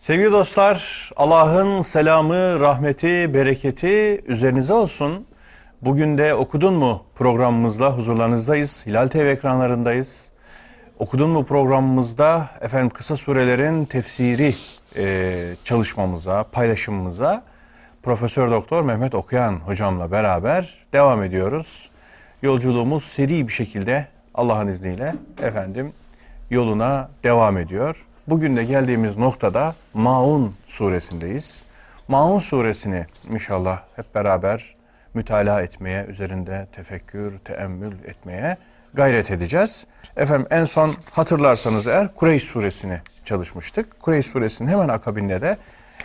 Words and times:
Sevgili 0.00 0.32
dostlar, 0.32 1.10
Allah'ın 1.16 1.82
selamı, 1.82 2.60
rahmeti, 2.60 3.34
bereketi 3.34 4.22
üzerinize 4.26 4.74
olsun. 4.74 5.26
Bugün 5.82 6.18
de 6.18 6.34
Okudun 6.34 6.74
mu 6.74 7.04
programımızla 7.14 7.96
huzurlarınızdayız. 7.96 8.86
Hilal 8.86 9.08
TV 9.08 9.16
ekranlarındayız. 9.16 10.32
Okudun 10.98 11.30
mu 11.30 11.44
programımızda 11.44 12.50
efendim 12.60 12.90
kısa 12.90 13.16
surelerin 13.16 13.84
tefsiri 13.84 14.54
e, 14.96 15.54
çalışmamıza, 15.64 16.44
paylaşımımıza 16.52 17.42
Profesör 18.02 18.50
Doktor 18.50 18.82
Mehmet 18.82 19.14
Okuyan 19.14 19.52
hocamla 19.52 20.10
beraber 20.10 20.86
devam 20.92 21.24
ediyoruz. 21.24 21.90
Yolculuğumuz 22.42 23.04
seri 23.04 23.48
bir 23.48 23.52
şekilde 23.52 24.06
Allah'ın 24.34 24.66
izniyle 24.66 25.14
efendim 25.42 25.92
yoluna 26.50 27.10
devam 27.24 27.58
ediyor. 27.58 28.06
Bugün 28.30 28.56
de 28.56 28.64
geldiğimiz 28.64 29.16
noktada 29.16 29.74
Maun 29.94 30.54
suresindeyiz. 30.66 31.64
Maun 32.08 32.38
suresini 32.38 33.06
inşallah 33.30 33.82
hep 33.96 34.14
beraber 34.14 34.76
mütalaa 35.14 35.62
etmeye, 35.62 36.04
üzerinde 36.04 36.66
tefekkür, 36.72 37.38
teemmül 37.38 37.92
etmeye 38.04 38.56
gayret 38.94 39.30
edeceğiz. 39.30 39.86
Efendim 40.16 40.46
en 40.50 40.64
son 40.64 40.94
hatırlarsanız 41.10 41.86
eğer 41.86 42.14
Kureyş 42.14 42.42
suresini 42.42 43.00
çalışmıştık. 43.24 44.00
Kureyş 44.00 44.26
suresinin 44.26 44.68
hemen 44.68 44.88
akabinde 44.88 45.40
de 45.40 45.56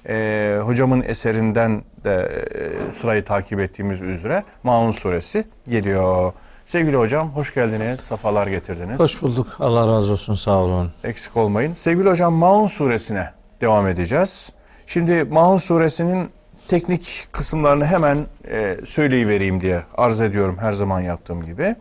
e, 0.10 0.60
hocamın 0.62 1.02
eserinden 1.02 1.84
de 2.04 2.46
e, 2.56 2.92
sırayı 2.92 3.26
takip 3.26 3.60
ettiğimiz 3.60 4.02
üzere 4.02 4.44
Maun 4.64 4.92
suresi 4.92 5.48
geliyor. 5.70 6.34
Sevgili 6.66 6.96
hocam 6.96 7.32
hoş 7.32 7.54
geldiniz, 7.54 8.00
safalar 8.00 8.48
getirdiniz. 8.48 9.00
Hoş 9.00 9.22
bulduk. 9.22 9.48
Allah 9.60 9.88
razı 9.88 10.12
olsun. 10.12 10.34
Sağ 10.34 10.58
olun. 10.58 10.92
Eksik 11.04 11.38
olmayın. 11.38 11.74
Sevgili 11.74 12.10
hocam 12.10 12.34
Maun 12.34 12.68
suresine 12.68 13.30
devam 13.62 13.88
edeceğiz. 13.88 14.54
Şimdi 14.88 15.24
Maun 15.24 15.58
suresinin 15.58 16.30
teknik 16.68 17.28
kısımlarını 17.32 17.86
hemen 17.86 18.18
e, 18.48 18.78
söyleyivereyim 18.86 19.62
diye 19.62 19.82
arz 19.98 20.22
ediyorum 20.22 20.58
her 20.60 20.72
zaman 20.72 21.02
yaptığım 21.02 21.46
gibi. 21.46 21.76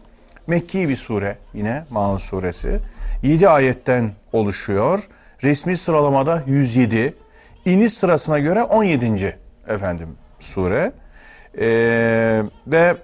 Mekki 0.47 0.89
bir 0.89 0.97
sure 0.97 1.39
yine 1.55 1.85
Maun 1.91 2.17
suresi. 2.17 2.81
7 3.23 3.49
ayetten 3.49 4.13
oluşuyor. 4.33 5.09
Resmi 5.45 5.77
sıralamada 5.77 6.43
107. 6.47 7.15
İniş 7.65 7.93
sırasına 7.93 8.39
göre 8.39 8.63
17. 8.63 9.39
efendim 9.69 10.09
sure. 10.41 10.93
Ee, 11.59 12.43
ve 12.67 12.97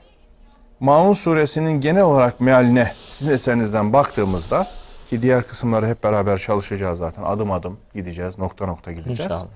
Maun 0.80 1.12
suresinin 1.12 1.80
genel 1.80 2.02
olarak 2.02 2.40
mealine 2.40 2.92
sizin 3.08 3.32
eserinizden 3.32 3.92
baktığımızda 3.92 4.66
ki 5.10 5.22
diğer 5.22 5.46
kısımları 5.46 5.86
hep 5.86 6.04
beraber 6.04 6.38
çalışacağız 6.38 6.98
zaten. 6.98 7.22
Adım 7.22 7.52
adım 7.52 7.78
gideceğiz, 7.94 8.38
nokta 8.38 8.66
nokta 8.66 8.92
gideceğiz. 8.92 9.20
İnşallah. 9.20 9.46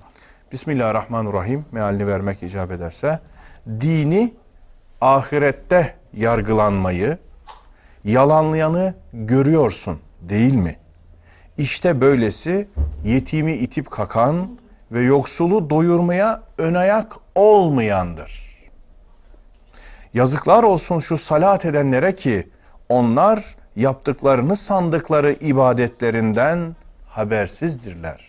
Bismillahirrahmanirrahim 0.51 1.65
mealini 1.71 2.07
vermek 2.07 2.43
icap 2.43 2.71
ederse 2.71 3.19
dini 3.67 4.33
ahirette 5.01 5.95
yargılanmayı 6.13 7.17
yalanlayanı 8.03 8.93
görüyorsun 9.13 9.99
değil 10.21 10.55
mi? 10.55 10.75
İşte 11.57 12.01
böylesi 12.01 12.67
yetimi 13.05 13.53
itip 13.53 13.91
kakan 13.91 14.59
ve 14.91 15.01
yoksulu 15.01 15.69
doyurmaya 15.69 16.43
ön 16.57 16.73
ayak 16.73 17.15
olmayandır. 17.35 18.54
Yazıklar 20.15 20.63
olsun 20.63 20.99
şu 20.99 21.17
salat 21.17 21.65
edenlere 21.65 22.15
ki 22.15 22.47
onlar 22.89 23.55
yaptıklarını 23.75 24.55
sandıkları 24.55 25.33
ibadetlerinden 25.33 26.75
habersizdirler. 27.07 28.25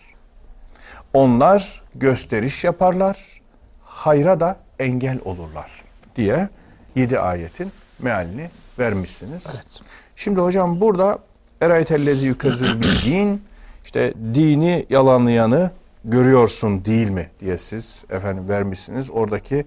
Onlar 1.13 1.81
gösteriş 1.95 2.63
yaparlar, 2.63 3.41
hayra 3.83 4.39
da 4.39 4.57
engel 4.79 5.19
olurlar 5.25 5.71
diye 6.15 6.49
yedi 6.95 7.19
ayetin 7.19 7.71
mealini 7.99 8.49
vermişsiniz. 8.79 9.47
Evet. 9.55 9.81
Şimdi 10.15 10.39
hocam 10.39 10.81
burada 10.81 11.19
eraytellezi 11.61 12.25
yükezül 12.25 12.81
bilgin 12.81 13.43
işte 13.83 14.13
dini 14.33 14.85
yalanlayanı 14.89 15.71
görüyorsun 16.05 16.85
değil 16.85 17.09
mi 17.09 17.29
diye 17.39 17.57
siz 17.57 18.05
efendim 18.09 18.49
vermişsiniz. 18.49 19.11
Oradaki 19.11 19.65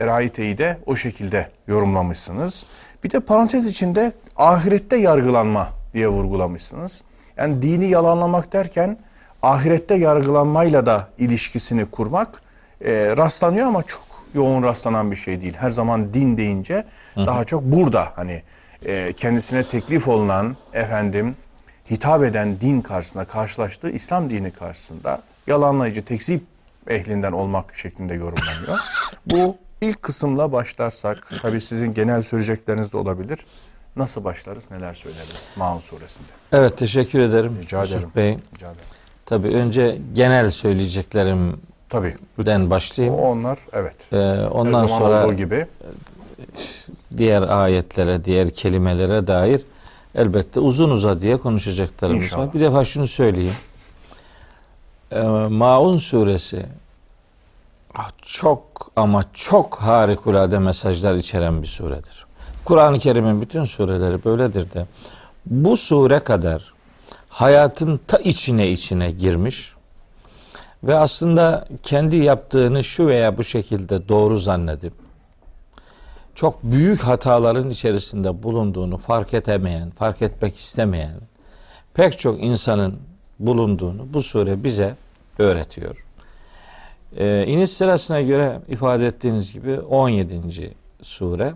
erayiteyi 0.00 0.58
de 0.58 0.78
o 0.86 0.96
şekilde 0.96 1.48
yorumlamışsınız. 1.66 2.66
Bir 3.04 3.10
de 3.10 3.20
parantez 3.20 3.66
içinde 3.66 4.12
ahirette 4.36 4.96
yargılanma 4.96 5.68
diye 5.94 6.08
vurgulamışsınız. 6.08 7.02
Yani 7.36 7.62
dini 7.62 7.86
yalanlamak 7.86 8.52
derken 8.52 8.98
ahirette 9.42 9.94
yargılanmayla 9.94 10.86
da 10.86 11.08
ilişkisini 11.18 11.86
kurmak 11.86 12.42
e, 12.84 13.16
rastlanıyor 13.16 13.66
ama 13.66 13.82
çok 13.82 14.06
yoğun 14.34 14.62
rastlanan 14.62 15.10
bir 15.10 15.16
şey 15.16 15.40
değil. 15.40 15.54
Her 15.58 15.70
zaman 15.70 16.14
din 16.14 16.36
deyince 16.36 16.84
daha 17.16 17.44
çok 17.44 17.62
burada 17.62 18.12
hani 18.16 18.42
e, 18.82 19.12
kendisine 19.12 19.64
teklif 19.64 20.08
olunan 20.08 20.56
efendim 20.72 21.36
hitap 21.90 22.24
eden 22.24 22.60
din 22.60 22.80
karşısında 22.80 23.24
karşılaştığı 23.24 23.90
İslam 23.90 24.30
dini 24.30 24.50
karşısında 24.50 25.22
yalanlayıcı 25.46 26.04
tekzip 26.04 26.42
ehlinden 26.88 27.32
olmak 27.32 27.74
şeklinde 27.74 28.14
yorumlanıyor. 28.14 28.78
Bu 29.26 29.56
ilk 29.80 30.02
kısımla 30.02 30.52
başlarsak 30.52 31.30
tabii 31.42 31.60
sizin 31.60 31.94
genel 31.94 32.22
söyleyecekleriniz 32.22 32.92
de 32.92 32.96
olabilir. 32.96 33.38
Nasıl 33.96 34.24
başlarız, 34.24 34.70
neler 34.70 34.94
söyleriz 34.94 35.48
Maun 35.56 35.80
suresinde? 35.80 36.26
Evet 36.52 36.78
teşekkür 36.78 37.18
ederim. 37.18 37.58
Rica 37.62 37.80
Yusuf 37.80 37.96
ederim. 37.96 38.10
Bey. 38.16 38.38
Rica 38.54 38.66
ederim. 38.66 38.80
Tabii 39.26 39.48
önce 39.48 39.98
genel 40.14 40.50
söyleyeceklerimden 40.50 41.56
Tabii. 41.88 42.14
başlayayım. 42.70 43.18
O 43.18 43.22
onlar 43.30 43.58
evet. 43.72 43.94
Ee, 44.12 44.16
Her 44.16 44.46
ondan 44.46 44.86
zaman 44.86 44.98
sonra 44.98 45.26
olduğu 45.26 45.34
gibi 45.36 45.66
diğer 47.16 47.42
ayetlere, 47.42 48.24
diğer 48.24 48.50
kelimelere 48.50 49.26
dair 49.26 49.62
elbette 50.14 50.60
uzun 50.60 50.90
uzadıya 50.90 51.36
konuşacaklarımız 51.40 52.24
İnşallah. 52.24 52.46
var. 52.46 52.54
Bir 52.54 52.60
defa 52.60 52.84
şunu 52.84 53.06
söyleyeyim. 53.06 53.52
Ee, 55.12 55.20
Maun 55.48 55.96
suresi 55.96 56.66
çok 58.22 58.90
ama 58.96 59.24
çok 59.34 59.76
harikulade 59.76 60.58
mesajlar 60.58 61.14
içeren 61.14 61.62
bir 61.62 61.66
suredir. 61.66 62.26
Kur'an-ı 62.64 62.98
Kerim'in 62.98 63.40
bütün 63.40 63.64
sureleri 63.64 64.24
böyledir 64.24 64.72
de 64.72 64.86
bu 65.46 65.76
sure 65.76 66.18
kadar 66.18 66.74
hayatın 67.28 68.00
ta 68.06 68.18
içine 68.18 68.70
içine 68.70 69.10
girmiş 69.10 69.72
ve 70.84 70.98
aslında 70.98 71.68
kendi 71.82 72.16
yaptığını 72.16 72.84
şu 72.84 73.06
veya 73.06 73.38
bu 73.38 73.44
şekilde 73.44 74.08
doğru 74.08 74.36
zannedip 74.36 74.92
çok 76.34 76.62
büyük 76.62 77.00
hataların 77.00 77.70
içerisinde 77.70 78.42
bulunduğunu 78.42 78.98
fark 78.98 79.34
edemeyen, 79.34 79.90
fark 79.90 80.22
etmek 80.22 80.56
istemeyen 80.56 81.20
pek 81.94 82.18
çok 82.18 82.42
insanın 82.42 82.98
bulunduğunu 83.38 84.06
bu 84.14 84.22
sure 84.22 84.64
bize 84.64 84.96
öğretiyor. 85.38 86.05
Ee, 87.18 87.44
iniş 87.48 87.70
sırasına 87.70 88.20
göre 88.20 88.60
ifade 88.68 89.06
ettiğiniz 89.06 89.52
gibi 89.52 89.80
17. 89.80 90.74
sure. 91.02 91.54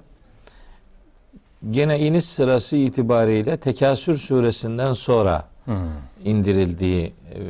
Gene 1.71 1.99
iniş 1.99 2.25
sırası 2.25 2.77
itibariyle 2.77 3.56
Tekasür 3.56 4.16
suresinden 4.16 4.93
sonra 4.93 5.44
indirildiği 6.25 7.12
e, 7.34 7.41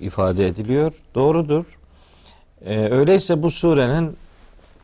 ifade 0.00 0.46
ediliyor. 0.46 0.92
Doğrudur. 1.14 1.64
Ee, 2.64 2.88
öyleyse 2.90 3.42
bu 3.42 3.50
surenin 3.50 4.16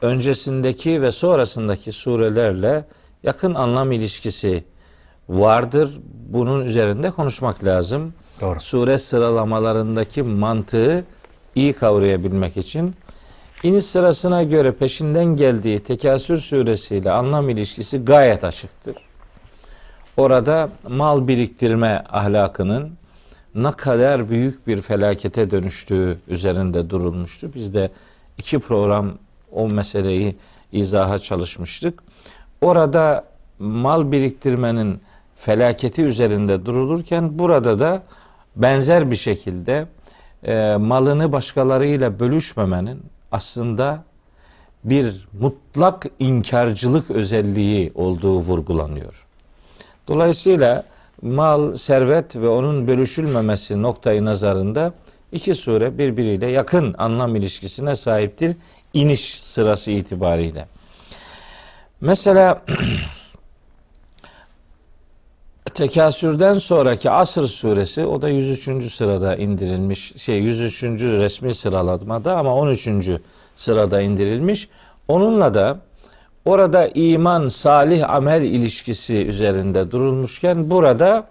öncesindeki 0.02 1.02
ve 1.02 1.12
sonrasındaki 1.12 1.92
surelerle 1.92 2.84
yakın 3.22 3.54
anlam 3.54 3.92
ilişkisi 3.92 4.64
vardır. 5.28 6.00
Bunun 6.28 6.64
üzerinde 6.64 7.10
konuşmak 7.10 7.64
lazım. 7.64 8.14
Doğru. 8.40 8.60
Sure 8.60 8.98
sıralamalarındaki 8.98 10.22
mantığı 10.22 11.04
iyi 11.56 11.72
kavrayabilmek 11.72 12.56
için 12.56 12.94
iniş 13.62 13.84
sırasına 13.84 14.42
göre 14.42 14.72
peşinden 14.72 15.24
geldiği 15.24 15.78
Tekasür 15.78 16.36
suresiyle 16.36 17.10
anlam 17.10 17.48
ilişkisi 17.48 18.04
gayet 18.04 18.44
açıktır. 18.44 18.96
Orada 20.16 20.70
mal 20.88 21.28
biriktirme 21.28 22.04
ahlakının 22.12 22.92
ne 23.54 23.72
kadar 23.72 24.30
büyük 24.30 24.66
bir 24.66 24.82
felakete 24.82 25.50
dönüştüğü 25.50 26.18
üzerinde 26.28 26.90
durulmuştu. 26.90 27.50
Biz 27.54 27.74
de 27.74 27.90
iki 28.38 28.58
program 28.58 29.12
o 29.52 29.68
meseleyi 29.68 30.36
izaha 30.72 31.18
çalışmıştık. 31.18 32.02
Orada 32.60 33.24
mal 33.58 34.12
biriktirmenin 34.12 35.00
felaketi 35.36 36.02
üzerinde 36.02 36.66
durulurken 36.66 37.38
burada 37.38 37.78
da 37.78 38.02
benzer 38.56 39.10
bir 39.10 39.16
şekilde 39.16 39.86
e, 40.44 40.76
malını 40.76 41.32
başkalarıyla 41.32 42.20
bölüşmemenin 42.20 43.02
aslında 43.32 44.04
bir 44.84 45.28
mutlak 45.40 46.06
inkarcılık 46.18 47.10
özelliği 47.10 47.92
olduğu 47.94 48.38
vurgulanıyor. 48.38 49.26
Dolayısıyla 50.08 50.84
mal, 51.22 51.76
servet 51.76 52.36
ve 52.36 52.48
onun 52.48 52.88
bölüşülmemesi 52.88 53.82
noktayı 53.82 54.24
nazarında 54.24 54.92
İki 55.32 55.54
sure 55.54 55.98
birbiriyle 55.98 56.46
yakın 56.46 56.94
anlam 56.98 57.36
ilişkisine 57.36 57.96
sahiptir 57.96 58.56
iniş 58.94 59.40
sırası 59.40 59.92
itibariyle. 59.92 60.68
Mesela 62.00 62.62
Tekasür'den 65.76 66.58
sonraki 66.58 67.10
Asr 67.10 67.44
suresi 67.44 68.06
o 68.06 68.22
da 68.22 68.28
103. 68.28 68.92
sırada 68.92 69.36
indirilmiş. 69.36 70.12
Şey 70.16 70.38
103. 70.38 70.82
resmi 70.82 71.54
sıralamada 71.54 72.36
ama 72.36 72.54
13. 72.54 72.88
sırada 73.56 74.00
indirilmiş. 74.00 74.68
Onunla 75.08 75.54
da 75.54 75.78
orada 76.44 76.88
iman, 76.88 77.48
salih 77.48 78.10
amel 78.10 78.42
ilişkisi 78.42 79.16
üzerinde 79.16 79.90
durulmuşken 79.90 80.70
burada 80.70 81.26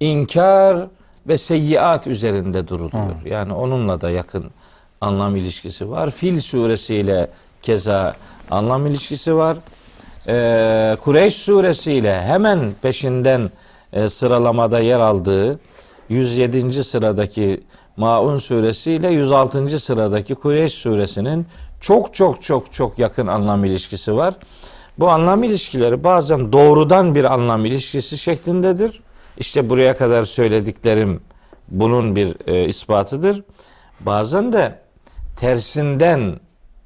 inkar 0.00 0.86
ve 1.28 1.38
seyyiat 1.38 2.06
üzerinde 2.06 2.68
duruluyor. 2.68 3.24
Yani 3.24 3.52
onunla 3.52 4.00
da 4.00 4.10
yakın 4.10 4.44
anlam 5.00 5.36
ilişkisi 5.36 5.90
var. 5.90 6.10
Fil 6.10 6.40
suresiyle 6.40 7.30
keza 7.62 8.14
anlam 8.50 8.86
ilişkisi 8.86 9.36
var. 9.36 9.56
Ee, 10.28 10.96
Kureyş 11.00 11.36
suresiyle 11.36 12.22
hemen 12.22 12.72
peşinden 12.82 13.50
e, 13.92 14.08
sıralamada 14.08 14.78
yer 14.80 15.00
aldığı 15.00 15.60
107. 16.08 16.84
sıradaki 16.84 17.60
Maun 17.96 18.38
suresi 18.38 18.92
ile 18.92 19.08
106. 19.08 19.80
sıradaki 19.80 20.34
Kureyş 20.34 20.72
suresinin 20.72 21.46
çok 21.80 22.14
çok 22.14 22.42
çok 22.42 22.72
çok 22.72 22.98
yakın 22.98 23.26
anlam 23.26 23.64
ilişkisi 23.64 24.16
var. 24.16 24.34
Bu 24.98 25.10
anlam 25.10 25.42
ilişkileri 25.42 26.04
bazen 26.04 26.52
doğrudan 26.52 27.14
bir 27.14 27.24
anlam 27.24 27.64
ilişkisi 27.64 28.18
şeklindedir. 28.18 29.02
İşte 29.38 29.70
buraya 29.70 29.96
kadar 29.96 30.24
söylediklerim 30.24 31.20
bunun 31.68 32.16
bir 32.16 32.36
e, 32.46 32.68
ispatıdır. 32.68 33.42
Bazen 34.00 34.52
de 34.52 34.78
tersinden 35.36 36.40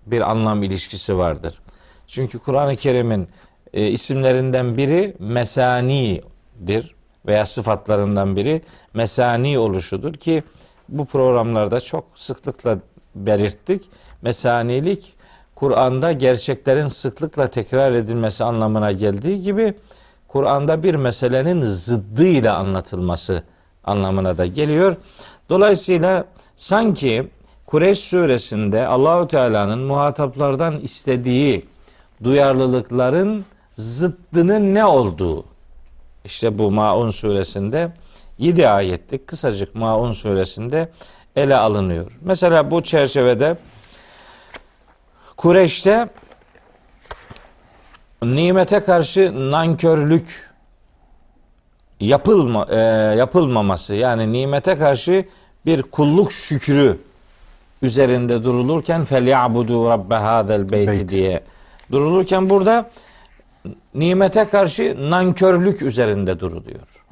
bir 0.07 0.31
anlam 0.31 0.63
ilişkisi 0.63 1.19
vardır. 1.19 1.61
Çünkü 2.07 2.39
Kur'an-ı 2.39 2.77
Kerim'in 2.77 3.29
e, 3.75 3.87
isimlerinden 3.87 4.77
biri 4.77 5.17
mesanidir 5.19 6.94
veya 7.27 7.47
sıfatlarından 7.47 8.37
biri 8.37 8.63
mesani 8.95 9.59
oluşudur 9.59 10.15
ki 10.15 10.43
bu 10.89 11.05
programlarda 11.07 11.81
çok 11.81 12.05
sıklıkla 12.15 12.79
belirttik. 13.15 13.85
Mesanilik 14.23 15.15
Kur'an'da 15.55 16.13
gerçeklerin 16.13 16.89
sıklıkla 16.89 17.51
tekrar 17.51 17.93
edilmesi 17.93 18.45
anlamına 18.45 18.93
geldiği 18.93 19.43
gibi 19.43 19.75
Kur'an'da 20.29 20.83
bir 20.83 20.95
meselenin 20.95 21.63
zıddıyla 21.63 22.57
anlatılması 22.57 23.43
anlamına 23.85 24.39
da 24.39 24.47
geliyor. 24.47 24.97
Dolayısıyla 25.49 26.25
sanki 26.57 27.29
Kureyş 27.67 27.99
suresinde 27.99 28.87
Allahu 28.87 29.29
Teala'nın 29.29 29.79
muhataplardan 29.79 30.79
istediği 30.79 31.67
duyarlılıkların 32.25 33.45
zıddının 33.77 34.75
ne 34.75 34.85
olduğu 34.85 35.45
işte 36.25 36.59
bu 36.59 36.71
Maun 36.71 37.11
suresinde 37.11 37.93
7 38.39 38.69
ayetlik 38.69 39.27
kısacık 39.27 39.75
Maun 39.75 40.13
suresinde 40.13 40.89
ele 41.37 41.57
alınıyor. 41.57 42.19
Mesela 42.21 42.71
bu 42.71 42.83
çerçevede 42.83 43.57
Kureyş'te 45.37 46.09
nimete 48.23 48.81
karşı 48.81 49.51
nankörlük 49.51 50.51
yapılma 52.01 52.67
e, 52.71 52.77
yapılmaması 53.19 53.95
yani 53.95 54.33
nimete 54.33 54.79
karşı 54.79 55.25
bir 55.67 55.83
kulluk 55.83 56.33
şükrü 56.33 56.99
üzerinde 57.83 58.45
durulurken 58.45 59.05
felyabudu 59.05 59.89
rabbe 59.89 60.15
hadel 60.15 60.71
beyti 60.71 60.93
Beyt. 60.93 61.09
diye 61.09 61.43
durulurken 61.93 62.51
burada 62.51 62.91
nimete 63.95 64.45
karşı 64.45 65.11
nankörlük 65.11 65.83
üzerinde 65.83 66.41
duruluyor. 66.41 67.05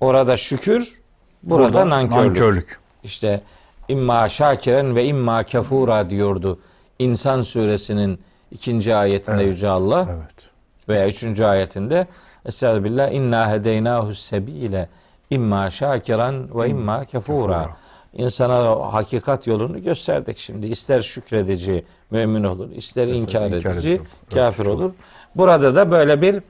Orada 0.00 0.36
şükür, 0.36 1.00
burada, 1.42 1.64
Burada 1.64 1.90
nankörlük. 1.90 2.26
nankörlük. 2.36 2.78
İşte 3.02 3.40
imma 3.88 4.28
şakiren 4.28 4.96
ve 4.96 5.04
imma 5.04 5.42
kefura 5.42 6.10
diyordu. 6.10 6.58
İnsan 6.98 7.42
suresinin 7.42 8.20
ikinci 8.50 8.94
ayetinde 8.94 9.36
Evet, 9.36 9.46
Yüce 9.46 9.68
Allah 9.68 10.06
Evet. 10.10 10.50
veya 10.88 11.08
üçüncü 11.08 11.44
ayetinde 11.44 12.06
Estağfirullah 12.44 13.10
inna 13.12 13.50
hedeynahu 13.50 14.14
sebile 14.14 14.88
imma 15.30 15.70
şakiran 15.70 16.58
ve 16.60 16.68
imma 16.68 17.04
kefura. 17.04 17.58
kefura. 17.62 17.76
İnsana 18.12 18.92
hakikat 18.92 19.46
yolunu 19.46 19.82
gösterdik 19.82 20.38
şimdi. 20.38 20.66
İster 20.66 21.02
şükredici 21.02 21.84
mümin 22.10 22.44
olur, 22.44 22.70
ister 22.70 23.06
inkar, 23.06 23.46
inkar 23.46 23.74
edici 23.74 23.88
edici, 23.88 24.00
kafir 24.34 24.66
evet, 24.66 24.74
olur. 24.74 24.92
Burada 25.34 25.74
da 25.74 25.90
böyle 25.90 26.22
bir 26.22 26.42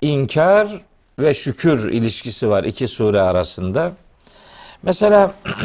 inkar 0.00 0.82
ve 1.18 1.34
şükür 1.34 1.92
ilişkisi 1.92 2.50
var 2.50 2.64
iki 2.64 2.88
sure 2.88 3.20
arasında. 3.20 3.92
Mesela 4.82 5.34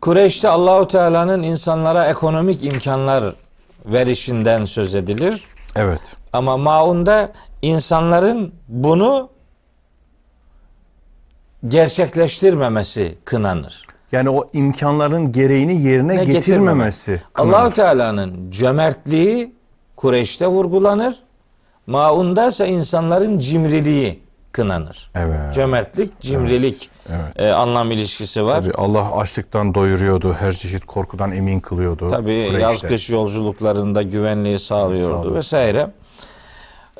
Kureyş'te 0.00 0.48
Allahu 0.48 0.88
Teala'nın 0.88 1.42
insanlara 1.42 2.06
ekonomik 2.06 2.64
imkanlar 2.64 3.34
verişinden 3.84 4.64
söz 4.64 4.94
edilir. 4.94 5.44
Evet. 5.76 6.16
Ama 6.32 6.56
Maun'da 6.56 7.32
insanların 7.62 8.54
bunu 8.68 9.30
gerçekleştirmemesi 11.68 13.18
kınanır. 13.24 13.86
Yani 14.12 14.30
o 14.30 14.46
imkanların 14.52 15.32
gereğini 15.32 15.82
yerine 15.82 16.16
Ne 16.16 16.24
getirmemesi. 16.24 17.22
Kınanır. 17.32 17.70
Teala'nın 17.70 18.50
cömertliği 18.50 19.52
Kureyş'te 19.96 20.46
vurgulanır. 20.46 21.14
Maun'da 21.86 22.48
ise 22.48 22.68
insanların 22.68 23.38
cimriliği 23.38 24.22
kınanır. 24.52 25.10
Evet. 25.14 25.54
Cömertlik, 25.54 26.20
cimrilik 26.20 26.90
Evet. 27.08 27.40
e, 27.40 27.52
anlam 27.52 27.90
ilişkisi 27.90 28.44
var. 28.44 28.62
Tabii 28.62 28.72
Allah 28.74 29.16
açlıktan 29.16 29.74
doyuruyordu. 29.74 30.32
Her 30.40 30.52
çeşit 30.52 30.84
korkudan 30.84 31.32
emin 31.32 31.60
kılıyordu. 31.60 32.10
Tabii 32.10 32.24
Kureyş'te. 32.46 32.58
yaz 32.60 32.82
kış 32.82 33.10
yolculuklarında 33.10 34.02
güvenliği 34.02 34.58
sağlıyordu 34.58 35.14
Sağlıyor. 35.16 35.34
vesaire. 35.34 35.90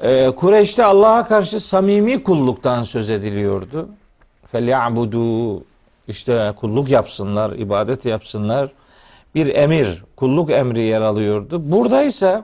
Ee, 0.03 0.31
Kureyş'te 0.37 0.85
Allah'a 0.85 1.27
karşı 1.29 1.61
samimi 1.61 2.23
kulluktan 2.23 2.83
söz 2.83 3.11
ediliyordu. 3.11 3.89
Felyabudu 4.53 5.63
işte 6.09 6.53
kulluk 6.61 6.89
yapsınlar, 6.89 7.51
ibadet 7.51 8.05
yapsınlar. 8.05 8.69
Bir 9.35 9.57
emir, 9.57 10.05
kulluk 10.17 10.51
emri 10.51 10.83
yer 10.83 11.01
alıyordu. 11.01 11.63
Burada 11.73 12.03
ise 12.03 12.43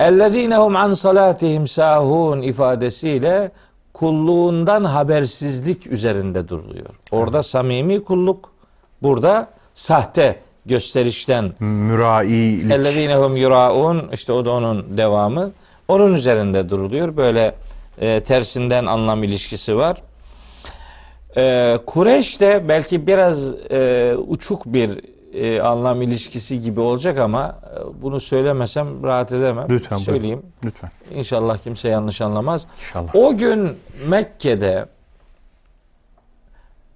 ellezinehum 0.00 0.76
an 0.76 0.94
salatihim 0.94 1.68
sahun 1.68 2.42
ifadesiyle 2.42 3.50
kulluğundan 3.92 4.84
habersizlik 4.84 5.86
üzerinde 5.86 6.48
duruluyor. 6.48 6.90
Orada 7.12 7.42
samimi 7.42 8.04
kulluk, 8.04 8.50
burada 9.02 9.48
sahte 9.74 10.40
gösterişten 10.66 11.50
Mürailik. 11.60 12.72
Ellezinehum 12.72 13.36
yuraun 13.36 14.08
işte 14.12 14.32
o 14.32 14.44
da 14.44 14.50
onun 14.52 14.96
devamı. 14.96 15.50
Onun 15.88 16.14
üzerinde 16.14 16.70
duruluyor. 16.70 17.16
Böyle 17.16 17.54
e, 18.00 18.20
tersinden 18.20 18.86
anlam 18.86 19.24
ilişkisi 19.24 19.76
var. 19.76 20.02
E, 21.36 21.78
Kureyş 21.86 22.40
de 22.40 22.68
belki 22.68 23.06
biraz 23.06 23.52
e, 23.70 24.14
uçuk 24.28 24.66
bir 24.66 25.00
e, 25.34 25.60
anlam 25.60 26.02
ilişkisi 26.02 26.60
gibi 26.60 26.80
olacak 26.80 27.18
ama 27.18 27.58
e, 27.74 28.02
bunu 28.02 28.20
söylemesem 28.20 29.02
rahat 29.02 29.32
edemem. 29.32 29.66
Lütfen 29.68 29.96
buyurun. 29.98 30.12
Söyleyeyim. 30.12 30.42
Lütfen. 30.64 30.90
İnşallah 31.14 31.58
kimse 31.58 31.88
yanlış 31.88 32.20
anlamaz. 32.20 32.66
İnşallah. 32.78 33.14
O 33.14 33.36
gün 33.36 33.76
Mekke'de 34.08 34.86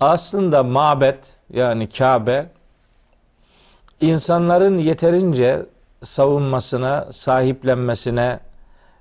aslında 0.00 0.62
mabet 0.62 1.18
yani 1.52 1.88
Kabe 1.88 2.46
insanların 4.00 4.78
yeterince 4.78 5.66
savunmasına, 6.02 7.08
sahiplenmesine 7.12 8.40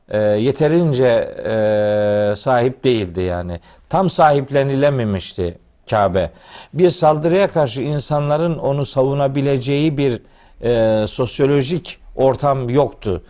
e, 0.09 0.17
yeterince 0.19 1.07
e, 1.45 2.35
sahip 2.35 2.83
değildi 2.83 3.21
yani. 3.21 3.59
Tam 3.89 4.09
sahiplenilememişti 4.09 5.57
Kabe. 5.89 6.31
Bir 6.73 6.89
saldırıya 6.89 7.47
karşı 7.47 7.81
insanların 7.81 8.57
onu 8.57 8.85
savunabileceği 8.85 9.97
bir 9.97 10.21
e, 10.61 11.07
sosyolojik 11.07 11.99
ortam 12.15 12.69
yoktu. 12.69 13.23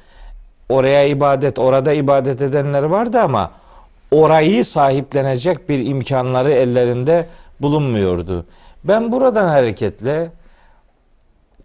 Oraya 0.70 1.08
ibadet, 1.08 1.60
orada 1.60 1.94
ibadet 1.94 2.42
edenler 2.42 2.84
vardı 2.84 3.20
ama 3.20 3.52
orayı 4.12 4.66
sahiplenecek 4.66 5.70
bir 5.70 5.86
imkanları 5.86 6.52
ellerinde 6.52 7.28
bulunmuyordu. 7.62 8.46
Ben 8.84 9.12
buradan 9.12 9.48
hareketle 9.48 10.32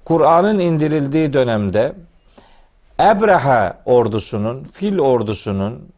Kur'an'ın 0.04 0.58
indirildiği 0.58 1.32
dönemde 1.32 1.92
Ebreha 3.02 3.78
ordusunun, 3.84 4.64
fil 4.64 4.98
ordusunun 4.98 5.88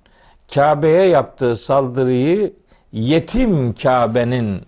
Kabe'ye 0.54 1.06
yaptığı 1.06 1.56
saldırıyı 1.56 2.52
yetim 2.92 3.74
Kabe'nin 3.74 4.62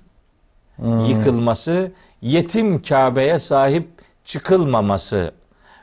yıkılması, 1.09 1.93
yetim 2.23 2.83
Kabe'ye 2.83 3.39
sahip 3.39 3.89
çıkılmaması 4.25 5.33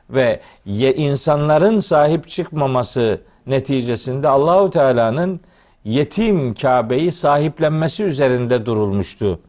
ve 0.10 0.42
insanların 0.66 1.80
sahip 1.80 2.28
çıkmaması 2.30 3.22
neticesinde 3.48 4.28
Allahu 4.28 4.70
Teala'nın 4.70 5.40
yetim 5.86 6.54
Kabe'yi 6.54 7.12
sahiplenmesi 7.12 8.04
üzerinde 8.04 8.66
durulmuştu. 8.66 9.40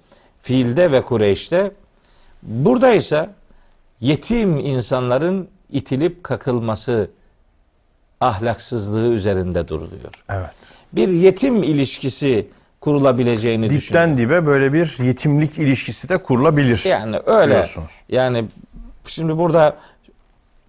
Fiilde 0.42 0.92
ve 0.92 1.02
Kureyş'te. 1.02 1.72
Burada 2.42 2.92
ise 2.92 3.30
yetim 4.00 4.58
insanların 4.58 5.48
itilip 5.74 6.24
kakılması 6.24 7.10
ahlaksızlığı 8.20 9.08
üzerinde 9.08 9.68
duruluyor. 9.68 10.14
Evet. 10.30 10.50
Bir 10.92 11.08
yetim 11.08 11.62
ilişkisi 11.62 12.48
kurulabileceğini 12.80 13.70
düşünüyorum. 13.70 14.10
Dipten 14.10 14.18
dibe 14.18 14.46
böyle 14.46 14.72
bir 14.72 15.04
yetimlik 15.04 15.58
ilişkisi 15.58 16.08
de 16.08 16.18
kurulabilir. 16.18 16.84
Yani 16.84 17.16
öyle. 17.26 17.54
Diyorsunuz. 17.54 17.92
Yani 18.08 18.44
şimdi 19.04 19.38
burada 19.38 19.76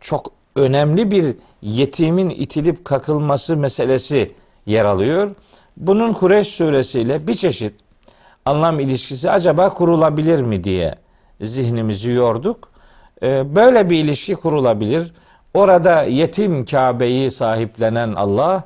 çok 0.02 0.32
önemli 0.56 1.12
bir 1.12 1.36
yetimin 1.62 2.30
itilip 2.30 2.86
kakılması 2.86 3.58
meselesi 3.58 4.32
yer 4.66 4.86
alıyor. 4.86 5.36
Bunun 5.78 6.14
Kureyş 6.14 6.48
suresiyle 6.48 7.28
bir 7.28 7.34
çeşit 7.34 7.74
anlam 8.46 8.80
ilişkisi 8.80 9.32
acaba 9.32 9.74
kurulabilir 9.74 10.42
mi 10.42 10.64
diye 10.64 10.96
zihnimizi 11.42 12.12
yorduk. 12.12 12.75
Ee, 13.24 13.56
böyle 13.56 13.90
bir 13.90 14.04
ilişki 14.04 14.36
kurulabilir. 14.36 15.14
Orada 15.54 16.04
yetim 16.04 16.66
Kabe'yi 16.66 17.32
sahiplenen 17.32 18.14
Allah 18.14 18.64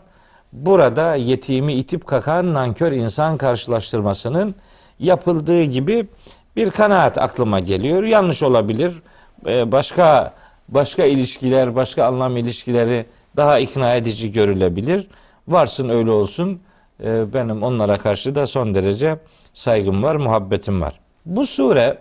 burada 0.53 1.15
yetimi 1.15 1.73
itip 1.73 2.07
kakan 2.07 2.53
nankör 2.53 2.91
insan 2.91 3.37
karşılaştırmasının 3.37 4.55
yapıldığı 4.99 5.63
gibi 5.63 6.07
bir 6.55 6.71
kanaat 6.71 7.17
aklıma 7.17 7.59
geliyor. 7.59 8.03
Yanlış 8.03 8.43
olabilir. 8.43 9.01
Ee, 9.45 9.71
başka 9.71 10.33
başka 10.69 11.05
ilişkiler, 11.05 11.75
başka 11.75 12.05
anlam 12.05 12.37
ilişkileri 12.37 13.05
daha 13.37 13.59
ikna 13.59 13.95
edici 13.95 14.31
görülebilir. 14.31 15.07
Varsın 15.47 15.89
öyle 15.89 16.11
olsun. 16.11 16.59
Ee, 17.03 17.33
benim 17.33 17.63
onlara 17.63 17.97
karşı 17.97 18.35
da 18.35 18.47
son 18.47 18.73
derece 18.73 19.17
saygım 19.53 20.03
var, 20.03 20.15
muhabbetim 20.15 20.81
var. 20.81 20.99
Bu 21.25 21.47
sure 21.47 21.97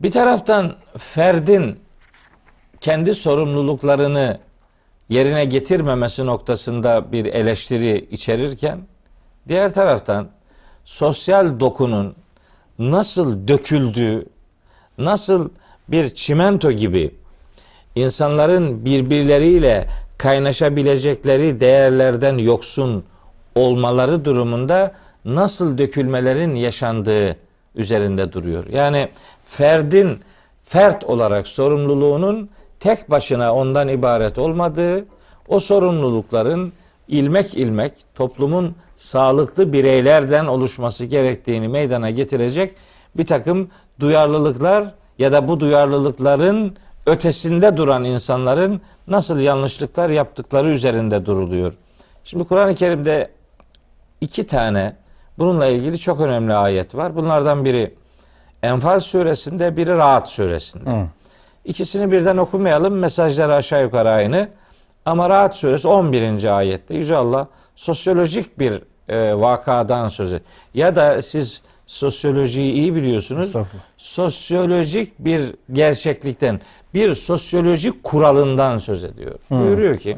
bir 0.00 0.10
taraftan 0.10 0.74
ferdin 0.98 1.80
kendi 2.80 3.14
sorumluluklarını 3.14 4.38
yerine 5.08 5.44
getirmemesi 5.44 6.26
noktasında 6.26 7.12
bir 7.12 7.26
eleştiri 7.26 8.08
içerirken 8.10 8.78
diğer 9.48 9.74
taraftan 9.74 10.28
sosyal 10.84 11.60
dokunun 11.60 12.14
nasıl 12.78 13.48
döküldüğü, 13.48 14.26
nasıl 14.98 15.50
bir 15.88 16.10
çimento 16.10 16.72
gibi 16.72 17.14
insanların 17.94 18.84
birbirleriyle 18.84 19.88
kaynaşabilecekleri 20.18 21.60
değerlerden 21.60 22.38
yoksun 22.38 23.04
olmaları 23.54 24.24
durumunda 24.24 24.92
nasıl 25.24 25.78
dökülmelerin 25.78 26.54
yaşandığı 26.54 27.36
üzerinde 27.78 28.32
duruyor. 28.32 28.66
Yani 28.66 29.08
ferdin 29.44 30.20
fert 30.62 31.04
olarak 31.04 31.48
sorumluluğunun 31.48 32.50
tek 32.80 33.10
başına 33.10 33.54
ondan 33.54 33.88
ibaret 33.88 34.38
olmadığı, 34.38 35.04
o 35.48 35.60
sorumlulukların 35.60 36.72
ilmek 37.08 37.56
ilmek 37.56 37.92
toplumun 38.14 38.74
sağlıklı 38.96 39.72
bireylerden 39.72 40.46
oluşması 40.46 41.04
gerektiğini 41.04 41.68
meydana 41.68 42.10
getirecek 42.10 42.74
bir 43.16 43.26
takım 43.26 43.70
duyarlılıklar 44.00 44.94
ya 45.18 45.32
da 45.32 45.48
bu 45.48 45.60
duyarlılıkların 45.60 46.76
ötesinde 47.06 47.76
duran 47.76 48.04
insanların 48.04 48.80
nasıl 49.06 49.40
yanlışlıklar 49.40 50.10
yaptıkları 50.10 50.70
üzerinde 50.70 51.26
duruluyor. 51.26 51.72
Şimdi 52.24 52.44
Kur'an-ı 52.44 52.74
Kerim'de 52.74 53.30
iki 54.20 54.46
tane 54.46 54.96
bununla 55.38 55.66
ilgili 55.66 55.98
çok 55.98 56.20
önemli 56.20 56.54
ayet 56.54 56.94
var. 56.94 57.16
Bunlardan 57.16 57.64
biri 57.64 57.94
Enfal 58.62 59.00
suresinde, 59.00 59.76
biri 59.76 59.96
Rahat 59.96 60.28
suresinde. 60.28 60.90
Hı. 60.90 61.06
İkisini 61.64 62.12
birden 62.12 62.36
okumayalım. 62.36 62.94
Mesajları 62.98 63.54
aşağı 63.54 63.82
yukarı 63.82 64.10
aynı. 64.10 64.48
Ama 65.04 65.30
Rahat 65.30 65.56
suresi 65.56 65.88
11. 65.88 66.56
ayette 66.56 66.94
Yüce 66.94 67.16
Allah 67.16 67.48
sosyolojik 67.76 68.58
bir 68.58 68.82
e, 69.08 69.40
vakadan 69.40 70.08
söz 70.08 70.28
ediyor. 70.28 70.50
Ya 70.74 70.96
da 70.96 71.22
siz 71.22 71.62
sosyolojiyi 71.86 72.72
iyi 72.72 72.94
biliyorsunuz. 72.94 73.54
Sosyolojik 73.98 75.18
bir 75.18 75.54
gerçeklikten, 75.72 76.60
bir 76.94 77.14
sosyolojik 77.14 78.04
kuralından 78.04 78.78
söz 78.78 79.04
ediyor. 79.04 79.34
Hmm. 79.48 79.60
Buyuruyor 79.60 79.98
ki 79.98 80.16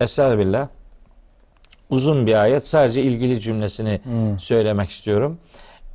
Estağfirullah 0.00 0.68
uzun 1.94 2.26
bir 2.26 2.34
ayet 2.42 2.66
sadece 2.66 3.02
ilgili 3.02 3.40
cümlesini 3.40 4.00
hmm. 4.04 4.38
söylemek 4.38 4.90
istiyorum. 4.90 5.38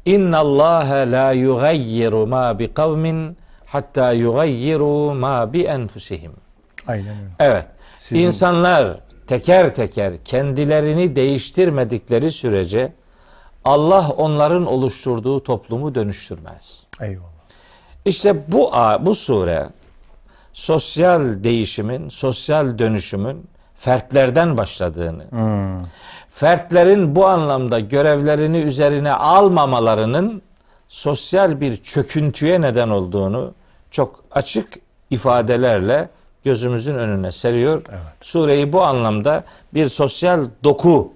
İnna 0.05 0.37
Allah 0.37 0.87
la 0.89 1.31
yugayyiru 1.31 2.27
ma 2.27 2.59
bi 2.59 2.73
kavmin 2.73 3.37
hatta 3.65 4.11
yugayyiru 4.11 5.13
ma 5.15 5.53
bi 5.53 5.63
enfusihim. 5.63 6.31
Aynen 6.87 7.17
öyle. 7.17 7.31
Evet. 7.39 7.67
Sizin... 7.99 8.25
İnsanlar 8.25 8.99
teker 9.27 9.75
teker 9.75 10.13
kendilerini 10.25 11.15
değiştirmedikleri 11.15 12.31
sürece 12.31 12.93
Allah 13.65 14.09
onların 14.09 14.65
oluşturduğu 14.65 15.43
toplumu 15.43 15.95
dönüştürmez. 15.95 16.83
Eyvallah. 17.01 17.29
İşte 18.05 18.51
bu 18.51 18.71
bu 19.01 19.15
sure 19.15 19.69
sosyal 20.53 21.43
değişimin, 21.43 22.09
sosyal 22.09 22.79
dönüşümün 22.79 23.49
fertlerden 23.79 24.57
başladığını, 24.57 25.23
hmm. 25.29 25.85
fertlerin 26.29 27.15
bu 27.15 27.27
anlamda 27.27 27.79
görevlerini 27.79 28.57
üzerine 28.57 29.11
almamalarının 29.11 30.41
sosyal 30.87 31.61
bir 31.61 31.77
çöküntüye 31.77 32.61
neden 32.61 32.89
olduğunu 32.89 33.53
çok 33.91 34.23
açık 34.31 34.73
ifadelerle 35.09 36.09
gözümüzün 36.43 36.95
önüne 36.95 37.31
seriyor. 37.31 37.81
Evet. 37.89 38.01
Sureyi 38.21 38.73
bu 38.73 38.83
anlamda 38.83 39.43
bir 39.73 39.87
sosyal 39.87 40.45
doku 40.63 41.13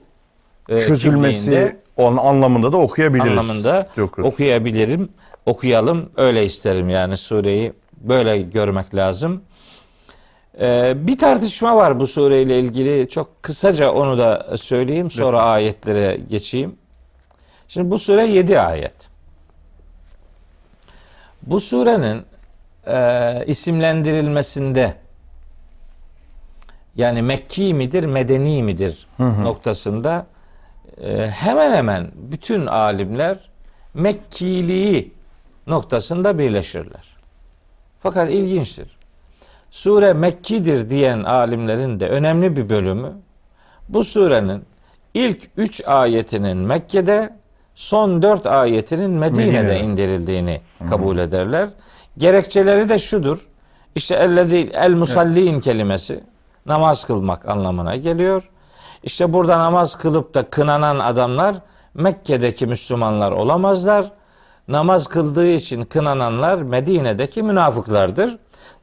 e, 0.69 0.79
çözülmesi 0.79 1.77
onun 1.97 2.17
anlamında 2.17 2.71
da 2.71 2.77
okuyabiliriz. 2.77 3.31
Anlamında 3.31 3.87
diyoruz. 3.95 4.25
okuyabilirim. 4.25 5.09
Okuyalım. 5.45 6.09
Öyle 6.17 6.45
isterim 6.45 6.89
yani 6.89 7.17
sureyi 7.17 7.73
böyle 8.01 8.41
görmek 8.41 8.95
lazım. 8.95 9.41
Ee, 10.61 10.93
bir 11.07 11.17
tartışma 11.17 11.75
var 11.75 11.99
bu 11.99 12.07
sureyle 12.07 12.59
ilgili. 12.59 13.09
Çok 13.09 13.43
kısaca 13.43 13.91
onu 13.91 14.17
da 14.17 14.57
söyleyeyim. 14.57 15.11
Sonra 15.11 15.37
Lütfen. 15.37 15.51
ayetlere 15.51 16.19
geçeyim. 16.29 16.75
Şimdi 17.67 17.91
bu 17.91 17.99
sure 17.99 18.27
7 18.27 18.59
ayet. 18.59 18.93
Bu 21.43 21.59
surenin 21.59 22.25
e, 22.87 23.45
isimlendirilmesinde 23.47 24.93
yani 26.95 27.21
Mekki 27.21 27.73
midir, 27.73 28.03
Medeni 28.03 28.63
midir 28.63 29.07
hı 29.17 29.23
hı. 29.23 29.43
noktasında 29.43 30.25
e, 31.01 31.27
hemen 31.27 31.71
hemen 31.71 32.11
bütün 32.15 32.65
alimler 32.65 33.49
Mekkiliği 33.93 35.13
noktasında 35.67 36.37
birleşirler. 36.37 37.17
Fakat 37.99 38.29
ilginçtir. 38.29 39.02
Sure 39.73 40.13
Mekkidir 40.13 40.89
diyen 40.89 41.23
alimlerin 41.23 41.99
de 41.99 42.09
önemli 42.09 42.55
bir 42.55 42.69
bölümü 42.69 43.11
bu 43.89 44.03
surenin 44.03 44.65
ilk 45.13 45.49
üç 45.57 45.87
ayetinin 45.87 46.57
Mekke'de 46.57 47.33
son 47.75 48.21
dört 48.21 48.45
ayetinin 48.45 49.11
Medine'de, 49.11 49.51
Medine'de. 49.51 49.79
indirildiğini 49.79 50.61
hmm. 50.77 50.89
kabul 50.89 51.17
ederler. 51.17 51.69
Gerekçeleri 52.17 52.89
de 52.89 52.99
şudur. 52.99 53.47
İşte 53.95 54.15
ellezi 54.15 54.71
el 54.73 54.93
musallin 54.93 55.53
evet. 55.53 55.63
kelimesi 55.63 56.23
namaz 56.65 57.05
kılmak 57.05 57.49
anlamına 57.49 57.95
geliyor. 57.95 58.49
İşte 59.03 59.33
burada 59.33 59.59
namaz 59.59 59.95
kılıp 59.95 60.33
da 60.33 60.49
kınanan 60.49 60.99
adamlar 60.99 61.55
Mekke'deki 61.93 62.67
Müslümanlar 62.67 63.31
olamazlar. 63.31 64.11
Namaz 64.67 65.07
kıldığı 65.07 65.47
için 65.47 65.85
kınananlar 65.85 66.61
Medine'deki 66.61 67.43
münafıklardır. 67.43 68.37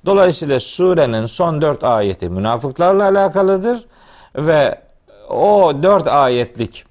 Dolayısıyla 0.06 0.60
surenin 0.60 1.26
son 1.26 1.62
dört 1.62 1.84
ayeti 1.84 2.28
münafıklarla 2.28 3.04
alakalıdır 3.04 3.86
ve 4.36 4.80
o 5.30 5.72
dört 5.82 6.08
ayetlik 6.08 6.84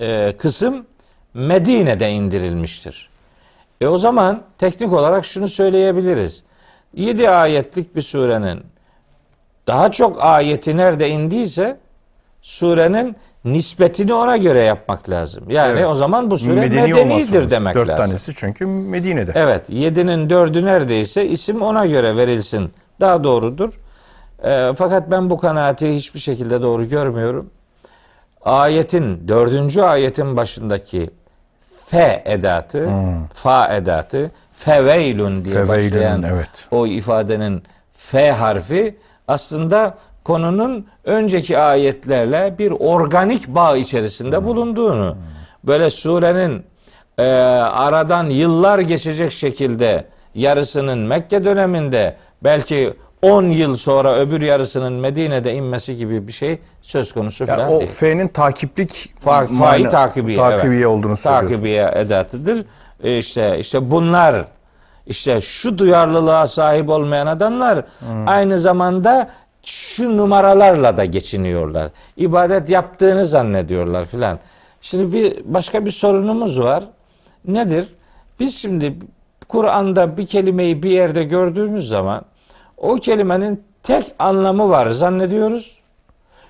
e, 0.00 0.36
kısım 0.38 0.86
Medine'de 1.34 2.10
indirilmiştir. 2.10 3.08
E 3.80 3.86
o 3.86 3.98
zaman 3.98 4.42
teknik 4.58 4.92
olarak 4.92 5.24
şunu 5.24 5.48
söyleyebiliriz. 5.48 6.44
Yedi 6.94 7.30
ayetlik 7.30 7.96
bir 7.96 8.02
surenin 8.02 8.62
daha 9.66 9.92
çok 9.92 10.24
ayeti 10.24 10.76
nerede 10.76 11.08
indiyse 11.08 11.78
surenin 12.42 13.16
nispetini 13.46 14.14
ona 14.14 14.36
göre 14.36 14.58
yapmak 14.60 15.10
lazım. 15.10 15.44
Yani 15.50 15.72
Evet. 15.78 15.86
o 15.86 15.94
zaman 15.94 16.30
bu 16.30 16.38
sure 16.38 16.60
Medeni 16.60 16.82
medenidir 16.94 17.34
lazım. 17.34 17.50
demek 17.50 17.74
Dört 17.74 17.88
lazım. 17.88 18.04
tanesi 18.06 18.34
çünkü 18.36 18.66
Medine'de. 18.66 19.32
Evet, 19.34 19.70
yedinin 19.70 20.30
dördü 20.30 20.64
neredeyse 20.64 21.26
isim 21.26 21.62
ona 21.62 21.86
göre 21.86 22.16
verilsin. 22.16 22.72
Daha 23.00 23.24
doğrudur. 23.24 23.72
Ee, 24.44 24.72
fakat 24.78 25.10
ben 25.10 25.30
bu 25.30 25.38
kanaati 25.38 25.94
hiçbir 25.94 26.20
şekilde 26.20 26.62
doğru 26.62 26.88
görmüyorum. 26.88 27.50
Ayetin, 28.44 29.28
dördüncü 29.28 29.80
ayetin 29.82 30.36
başındaki 30.36 31.10
fe 31.86 32.22
edatı, 32.26 32.88
fa 33.34 33.68
edatı, 33.76 34.30
feveylun 34.54 35.44
diye 35.44 35.54
Hmm. 35.58 35.66
Feveylun, 35.66 35.90
başlayan 35.92 36.22
evet. 36.22 36.68
o 36.70 36.86
ifadenin 36.86 37.62
f 37.92 38.30
harfi 38.30 38.96
aslında 39.28 39.98
konunun 40.26 40.86
önceki 41.04 41.58
ayetlerle 41.58 42.54
bir 42.58 42.70
organik 42.70 43.48
bağ 43.48 43.76
içerisinde 43.76 44.44
bulunduğunu, 44.44 45.16
böyle 45.64 45.90
surenin 45.90 46.62
e, 47.18 47.22
aradan 47.22 48.24
yıllar 48.30 48.78
geçecek 48.78 49.32
şekilde 49.32 50.04
yarısının 50.34 50.98
Mekke 50.98 51.44
döneminde 51.44 52.16
belki 52.44 52.94
10 53.22 53.44
yıl 53.44 53.76
sonra 53.76 54.16
öbür 54.16 54.42
yarısının 54.42 54.92
Medine'de 54.92 55.54
inmesi 55.54 55.96
gibi 55.96 56.26
bir 56.28 56.32
şey 56.32 56.58
söz 56.82 57.12
konusu 57.12 57.44
Yani 57.48 57.56
falan 57.56 57.72
o 57.72 57.80
değil. 57.80 57.90
F'nin 57.90 58.28
takiplik 58.28 59.12
Fa, 59.20 59.46
fa'yı 59.46 59.88
takibiye, 59.88 60.36
takibiye 60.36 60.80
evet. 60.80 60.86
olduğunu 60.86 61.16
söylüyor. 61.16 61.42
Takibiye 61.42 61.90
edatıdır. 61.94 62.64
E 63.02 63.18
işte 63.18 63.58
işte 63.58 63.90
bunlar 63.90 64.44
işte 65.06 65.40
şu 65.40 65.78
duyarlılığa 65.78 66.46
sahip 66.46 66.88
olmayan 66.88 67.26
adamlar 67.26 67.76
Hmm. 67.76 68.28
aynı 68.28 68.58
zamanda 68.58 69.30
şu 69.66 70.16
numaralarla 70.16 70.96
da 70.96 71.04
geçiniyorlar. 71.04 71.90
İbadet 72.16 72.70
yaptığını 72.70 73.24
zannediyorlar 73.26 74.04
filan. 74.04 74.38
Şimdi 74.80 75.12
bir 75.12 75.36
başka 75.44 75.84
bir 75.86 75.90
sorunumuz 75.90 76.60
var. 76.60 76.84
Nedir? 77.48 77.94
Biz 78.40 78.56
şimdi 78.56 78.96
Kur'an'da 79.48 80.16
bir 80.16 80.26
kelimeyi 80.26 80.82
bir 80.82 80.90
yerde 80.90 81.24
gördüğümüz 81.24 81.88
zaman 81.88 82.22
o 82.76 82.94
kelimenin 82.94 83.62
tek 83.82 84.04
anlamı 84.18 84.68
var 84.70 84.90
zannediyoruz. 84.90 85.76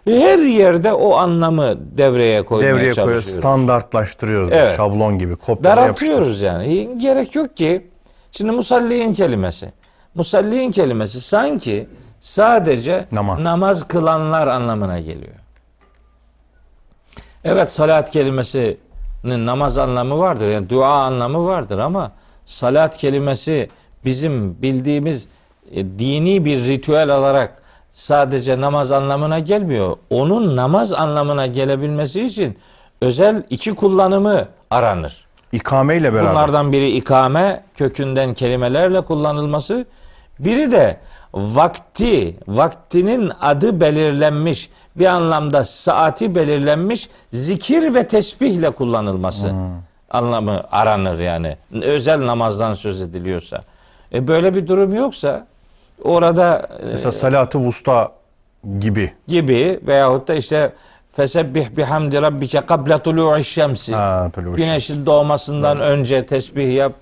Her 0.05 0.39
yerde 0.39 0.93
o 0.93 1.15
anlamı 1.17 1.77
devreye 1.99 2.43
koymaya 2.43 2.69
Devreye 2.69 2.79
koyuyor, 2.79 2.95
çalışıyoruz. 2.95 3.27
standartlaştırıyoruz. 3.41 4.49
Evet. 4.53 4.77
Şablon 4.77 5.19
gibi. 5.19 5.37
Kopyala. 5.37 5.77
Daraltıyoruz 5.77 6.43
yani. 6.43 6.99
Gerek 6.99 7.35
yok 7.35 7.57
ki. 7.57 7.87
Şimdi 8.33 8.53
musalliyin 8.53 9.13
kelimesi. 9.13 9.73
Musalliyin 10.15 10.71
kelimesi 10.71 11.21
sanki 11.21 11.89
sadece 12.27 13.07
Namaz. 13.13 13.45
namaz 13.45 13.89
kılanlar 13.89 14.47
anlamına 14.47 15.01
geliyor. 15.01 15.35
Evet 17.45 17.73
salat 17.73 18.11
kelimesinin 18.11 19.47
namaz 19.47 19.79
anlamı 19.79 20.19
vardır. 20.19 20.51
Yani 20.51 20.71
dua 20.71 20.89
anlamı 21.03 21.47
vardır 21.47 21.79
ama 21.79 22.13
salat 22.47 22.97
kelimesi 22.97 23.69
bizim 24.05 24.63
bildiğimiz 24.63 25.29
e, 25.73 25.85
dini 25.85 26.45
bir 26.45 26.65
ritüel 26.65 27.11
olarak 27.17 27.63
sadece 27.93 28.61
namaz 28.61 28.93
anlamına 28.93 29.39
gelmiyor. 29.39 29.97
Onun 30.11 30.57
namaz 30.57 30.93
anlamına 30.93 31.47
gelebilmesi 31.47 32.25
için 32.25 32.59
özel 33.01 33.43
iki 33.51 33.75
kullanımı 33.75 34.49
aranır. 34.71 35.27
İkameyle 35.53 36.15
beraber. 36.15 36.31
Bunlardan 36.31 36.73
biri 36.73 36.91
ikame 36.91 37.63
kökünden 37.77 38.35
kelimelerle 38.35 39.01
kullanılması. 39.01 39.87
Biri 40.39 40.73
de 40.73 41.01
vakti, 41.37 42.37
vaktinin 42.49 43.33
adı 43.41 43.81
belirlenmiş, 43.81 44.71
bir 44.97 45.07
anlamda 45.07 45.65
saati 45.65 46.35
belirlenmiş 46.35 47.09
zikir 47.33 47.95
ve 47.95 48.07
tesbihle 48.07 48.71
kullanılması 48.71 49.53
anlamı 50.11 50.61
aranır 50.73 51.19
yani. 51.19 51.57
Özel 51.83 52.27
namazdan 52.27 52.75
söz 52.75 53.01
ediliyorsa. 53.03 53.63
E 54.13 54.29
böyle 54.29 54.55
bir 54.55 54.67
durum 54.69 54.95
yoksa 54.95 55.47
orada 56.05 56.69
e, 56.83 56.87
Mesela 56.87 57.13
salatı 57.13 57.59
vusta 57.59 58.13
gibi. 58.79 59.13
gibi 59.29 59.81
veyahut 59.87 60.29
da 60.29 60.35
işte 60.35 60.73
fesebbih 61.13 61.77
bihamdi 61.77 62.23
rabbike 62.23 62.61
kable 62.61 62.99
tulu'i 62.99 63.45
şemsi. 63.45 63.95
Ha, 63.95 64.31
Güneşin 64.57 65.07
doğmasından 65.07 65.81
önce 65.81 66.27
tesbih 66.27 66.75
yap. 66.75 66.93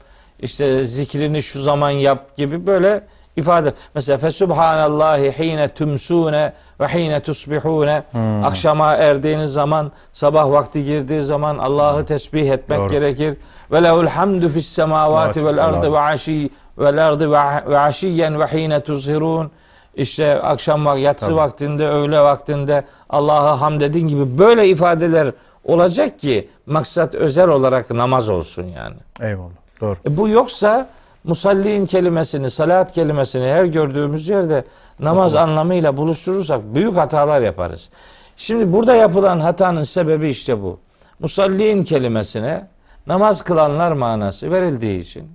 işte 0.40 0.84
zikrini 0.84 1.42
şu 1.42 1.60
zaman 1.62 1.90
yap 1.90 2.36
gibi 2.36 2.66
böyle 2.66 3.00
ifade. 3.36 3.72
Mesela 3.94 4.18
fesubhanallahi 4.18 5.32
hine 5.38 5.68
tumsune 5.74 6.52
ve 6.80 6.86
hine 6.88 7.20
tusbihune. 7.20 8.02
Hmm. 8.10 8.44
Akşama 8.44 8.94
erdiğiniz 8.94 9.52
zaman, 9.52 9.92
sabah 10.12 10.50
vakti 10.50 10.84
girdiği 10.84 11.22
zaman 11.22 11.58
Allah'ı 11.58 12.04
tesbih 12.04 12.50
etmek 12.50 12.78
Doğru. 12.78 12.90
gerekir. 12.90 13.36
Ve 13.72 13.82
lehul 13.82 14.06
hamdu 14.06 14.48
fis 14.48 14.66
semavati 14.68 15.46
vel 15.46 15.64
ardı 15.64 15.92
ve 15.92 15.98
aşi 15.98 16.50
vel 16.78 17.08
ardı 17.08 17.30
ve 17.68 17.78
aşiyen 17.78 18.40
ve 18.40 18.46
hine 18.46 18.80
tuzhirun. 18.80 19.50
İşte 19.94 20.42
akşam 20.42 20.84
vak- 20.86 20.98
yatsı 21.00 21.26
Tabii. 21.26 21.36
vaktinde, 21.36 21.88
öğle 21.88 22.20
vaktinde 22.20 22.84
Allah'a 23.10 23.60
hamd 23.60 23.80
edin 23.80 24.08
gibi 24.08 24.38
böyle 24.38 24.68
ifadeler 24.68 25.32
olacak 25.64 26.18
ki 26.18 26.48
maksat 26.66 27.14
özel 27.14 27.48
olarak 27.48 27.90
namaz 27.90 28.28
olsun 28.28 28.62
yani. 28.62 28.96
Eyvallah. 29.20 29.50
Doğru. 29.80 29.96
E 30.06 30.16
bu 30.16 30.28
yoksa 30.28 30.88
musalliin 31.24 31.86
kelimesini, 31.86 32.50
salat 32.50 32.92
kelimesini 32.92 33.46
her 33.46 33.64
gördüğümüz 33.64 34.28
yerde 34.28 34.64
namaz 35.00 35.34
anlamıyla 35.34 35.96
buluşturursak 35.96 36.74
büyük 36.74 36.96
hatalar 36.96 37.40
yaparız. 37.40 37.90
Şimdi 38.36 38.72
burada 38.72 38.94
yapılan 38.94 39.40
hatanın 39.40 39.82
sebebi 39.82 40.28
işte 40.28 40.62
bu. 40.62 40.78
Musalliin 41.20 41.84
kelimesine 41.84 42.68
namaz 43.06 43.42
kılanlar 43.42 43.92
manası 43.92 44.50
verildiği 44.50 45.00
için 45.00 45.28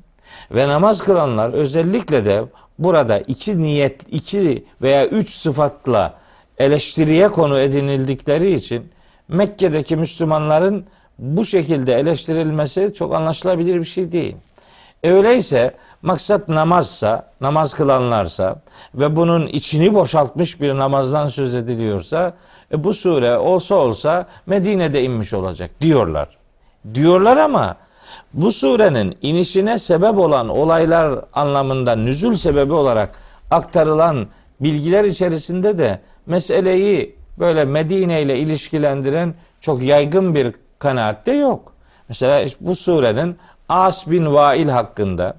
ve 0.52 0.67
namaz 0.67 1.02
kılanlar 1.02 1.54
özellikle 1.54 2.25
de 2.25 2.43
burada 2.80 3.19
iki 3.19 3.60
niyet, 3.60 4.02
iki 4.13 4.65
veya 4.82 5.08
üç 5.08 5.30
sıfatla 5.30 6.13
eleştiriye 6.58 7.28
konu 7.28 7.60
edinildikleri 7.60 8.54
için 8.54 8.91
Mekke'deki 9.28 9.95
Müslümanların 9.95 10.86
bu 11.19 11.45
şekilde 11.45 11.95
eleştirilmesi 11.95 12.93
çok 12.93 13.15
anlaşılabilir 13.15 13.80
bir 13.80 13.84
şey 13.84 14.12
değil. 14.12 14.36
E 15.03 15.12
öyleyse 15.12 15.75
maksat 16.01 16.49
namazsa, 16.49 17.31
namaz 17.41 17.73
kılanlarsa 17.73 18.62
ve 18.95 19.15
bunun 19.15 19.47
içini 19.47 19.93
boşaltmış 19.93 20.62
bir 20.62 20.77
namazdan 20.77 21.27
söz 21.27 21.55
ediliyorsa 21.55 22.33
e 22.71 22.83
bu 22.83 22.93
sure 22.93 23.38
olsa 23.38 23.75
olsa 23.75 24.27
Medine'de 24.45 25.03
inmiş 25.03 25.33
olacak 25.33 25.71
diyorlar. 25.81 26.38
Diyorlar 26.93 27.38
ama 27.38 27.75
bu 28.33 28.51
surenin 28.51 29.17
inişine 29.21 29.79
sebep 29.79 30.17
olan 30.17 30.49
olaylar 30.49 31.25
anlamında 31.33 31.95
nüzul 31.95 32.35
sebebi 32.35 32.73
olarak 32.73 33.12
aktarılan 33.51 34.27
bilgiler 34.59 35.05
içerisinde 35.05 35.77
de 35.77 36.01
meseleyi 36.25 37.15
böyle 37.39 37.65
Medine 37.65 38.21
ile 38.21 38.39
ilişkilendiren 38.39 39.33
çok 39.62 39.83
yaygın 39.83 40.35
bir 40.35 40.55
kanaat 40.79 41.25
de 41.25 41.31
yok. 41.31 41.73
Mesela 42.09 42.41
işte 42.41 42.57
bu 42.62 42.75
surenin 42.75 43.38
As 43.69 44.08
bin 44.10 44.34
Vail 44.34 44.69
hakkında, 44.69 45.36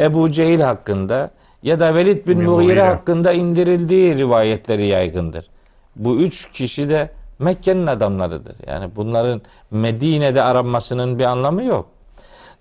Ebu 0.00 0.30
Cehil 0.30 0.60
hakkında 0.60 1.30
ya 1.62 1.80
da 1.80 1.94
Velid 1.94 2.26
bin 2.26 2.42
Mughire 2.42 2.82
hakkında 2.82 3.32
indirildiği 3.32 4.18
rivayetleri 4.18 4.86
yaygındır. 4.86 5.50
Bu 5.96 6.16
üç 6.16 6.50
kişi 6.52 6.90
de 6.90 7.10
Mekke'nin 7.38 7.86
adamlarıdır. 7.86 8.56
Yani 8.66 8.90
bunların 8.96 9.42
Medine'de 9.70 10.42
aranmasının 10.42 11.18
bir 11.18 11.24
anlamı 11.24 11.64
yok. 11.64 11.86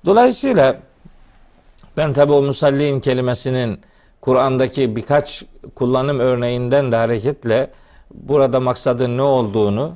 Dolayısıyla 0.06 0.78
ben 1.98 2.14
tabi 2.14 2.32
o 2.32 2.42
musalliin 2.42 3.00
kelimesinin 3.00 3.80
Kur'an'daki 4.22 4.96
birkaç 4.96 5.44
kullanım 5.76 6.20
örneğinden 6.20 6.92
de 6.92 6.96
hareketle 6.96 7.72
burada 8.14 8.60
maksadın 8.60 9.18
ne 9.18 9.22
olduğunu, 9.22 9.92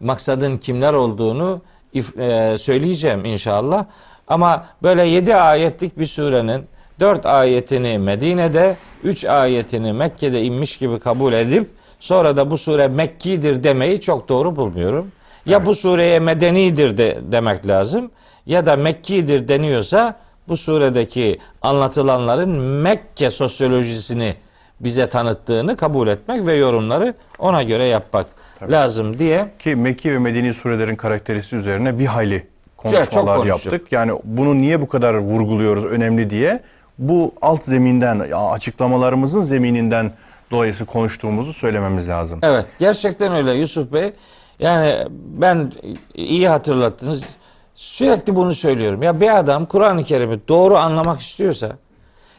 maksadın 0.00 0.58
kimler 0.58 0.92
olduğunu 0.92 1.60
e, 1.94 2.56
söyleyeceğim 2.58 3.24
inşallah. 3.24 3.84
Ama 4.28 4.64
böyle 4.82 5.04
yedi 5.04 5.36
ayetlik 5.36 5.98
bir 5.98 6.06
surenin 6.06 6.66
dört 7.00 7.26
ayetini 7.26 7.98
Medine'de, 7.98 8.76
üç 9.02 9.24
ayetini 9.24 9.92
Mekke'de 9.92 10.42
inmiş 10.42 10.76
gibi 10.76 10.98
kabul 10.98 11.32
edip 11.32 11.70
sonra 12.00 12.36
da 12.36 12.50
bu 12.50 12.58
sure 12.58 12.88
Mekki'dir 12.88 13.64
demeyi 13.64 14.00
çok 14.00 14.28
doğru 14.28 14.56
bulmuyorum. 14.56 15.12
Ya 15.46 15.66
bu 15.66 15.74
sureye 15.74 16.20
medenidir 16.20 16.98
de 16.98 17.18
demek 17.32 17.66
lazım 17.66 18.10
ya 18.46 18.66
da 18.66 18.76
Mekki'dir 18.76 19.48
deniyorsa 19.48 20.16
bu 20.48 20.56
suredeki 20.56 21.38
anlatılanların 21.62 22.50
Mekke 22.60 23.30
sosyolojisini 23.30 24.34
bize 24.80 25.08
tanıttığını 25.08 25.76
kabul 25.76 26.08
etmek 26.08 26.46
ve 26.46 26.54
yorumları 26.54 27.14
ona 27.38 27.62
göre 27.62 27.84
yapmak 27.84 28.26
lazım 28.70 29.18
diye 29.18 29.48
Ki 29.58 29.76
Mekki 29.76 30.12
ve 30.12 30.18
Medeni 30.18 30.54
surelerin 30.54 30.96
karakteristiği 30.96 31.60
üzerine 31.60 31.98
bir 31.98 32.06
hayli 32.06 32.46
konuşmalar 32.78 33.36
çok 33.36 33.46
yaptık. 33.46 33.92
Yani 33.92 34.12
bunu 34.24 34.54
niye 34.54 34.82
bu 34.82 34.88
kadar 34.88 35.14
vurguluyoruz 35.14 35.84
önemli 35.84 36.30
diye 36.30 36.62
bu 36.98 37.32
alt 37.42 37.64
zeminden 37.64 38.20
açıklamalarımızın 38.30 39.42
zemininden 39.42 40.12
dolayısı 40.50 40.86
konuştuğumuzu 40.86 41.52
söylememiz 41.52 42.08
lazım. 42.08 42.40
Evet 42.42 42.66
gerçekten 42.78 43.32
öyle 43.32 43.52
Yusuf 43.52 43.92
Bey. 43.92 44.12
Yani 44.58 45.06
ben 45.12 45.72
iyi 46.14 46.48
hatırlattınız. 46.48 47.24
Sürekli 47.74 48.36
bunu 48.36 48.54
söylüyorum. 48.54 49.02
Ya 49.02 49.20
bir 49.20 49.38
adam 49.38 49.66
Kur'an-ı 49.66 50.04
Kerim'i 50.04 50.48
doğru 50.48 50.76
anlamak 50.76 51.20
istiyorsa 51.20 51.76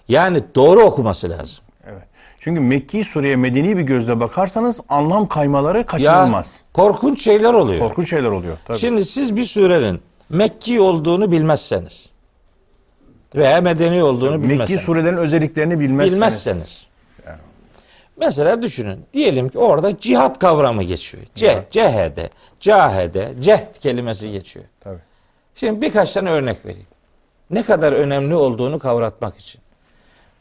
yani 0.07 0.43
doğru 0.55 0.79
okuması 0.81 1.29
lazım. 1.29 1.63
Evet. 1.87 2.03
Çünkü 2.39 2.61
Mekki 2.61 3.03
sureye 3.03 3.35
medeni 3.35 3.77
bir 3.77 3.81
gözle 3.81 4.19
bakarsanız 4.19 4.81
anlam 4.89 5.27
kaymaları 5.27 5.85
kaçınılmaz. 5.85 6.61
Ya 6.61 6.73
korkunç 6.73 7.23
şeyler 7.23 7.53
oluyor. 7.53 7.79
Korkunç 7.79 8.09
şeyler 8.09 8.31
oluyor. 8.31 8.57
Tabii. 8.65 8.77
Şimdi 8.77 9.05
siz 9.05 9.35
bir 9.35 9.43
surenin 9.43 10.01
Mekki 10.29 10.81
olduğunu 10.81 11.31
bilmezseniz 11.31 12.09
veya 13.35 13.61
medeni 13.61 14.03
olduğunu 14.03 14.33
bilmezseniz. 14.43 14.59
Mekki 14.69 14.77
surelerin 14.77 15.17
özelliklerini 15.17 15.79
bilmezseniz. 15.79 16.13
bilmezseniz. 16.15 16.85
Mesela 18.17 18.61
düşünün. 18.61 19.05
Diyelim 19.13 19.49
ki 19.49 19.59
orada 19.59 19.99
cihat 19.99 20.39
kavramı 20.39 20.83
geçiyor. 20.83 21.23
Ce, 21.35 21.47
Evet. 21.47 21.71
cehede, 21.71 22.29
cahede, 22.59 23.33
cehd 23.39 23.75
kelimesi 23.79 24.31
geçiyor. 24.31 24.65
Tabii. 24.79 24.99
Şimdi 25.55 25.81
birkaç 25.81 26.13
tane 26.13 26.29
örnek 26.29 26.65
vereyim. 26.65 26.87
Ne 27.49 27.63
kadar 27.63 27.91
önemli 27.93 28.35
olduğunu 28.35 28.79
kavratmak 28.79 29.37
için. 29.37 29.61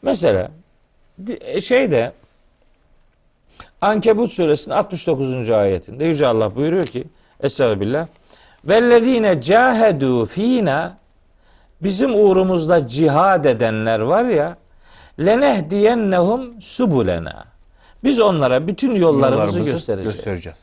Mesela 0.01 0.51
e, 1.41 1.61
şeyde 1.61 2.11
Ankebut 3.81 4.31
suresinin 4.31 4.75
69. 4.75 5.49
ayetinde 5.49 6.05
Yüce 6.05 6.27
Allah 6.27 6.55
buyuruyor 6.55 6.85
ki 6.85 7.03
Estağfirullah 7.43 8.07
Vellezine 8.65 9.41
cahedu 9.41 10.25
fina 10.25 10.97
bizim 11.83 12.15
uğrumuzda 12.15 12.87
cihad 12.87 13.45
edenler 13.45 13.99
var 13.99 14.23
ya 14.25 14.57
lenehdiyennehum 15.19 16.61
subulena 16.61 17.45
biz 18.03 18.19
onlara 18.19 18.67
bütün 18.67 18.95
yollarımızı, 18.95 19.41
Yollarımızı 19.41 19.71
göstereceğiz. 19.71 20.15
göstereceğiz. 20.15 20.57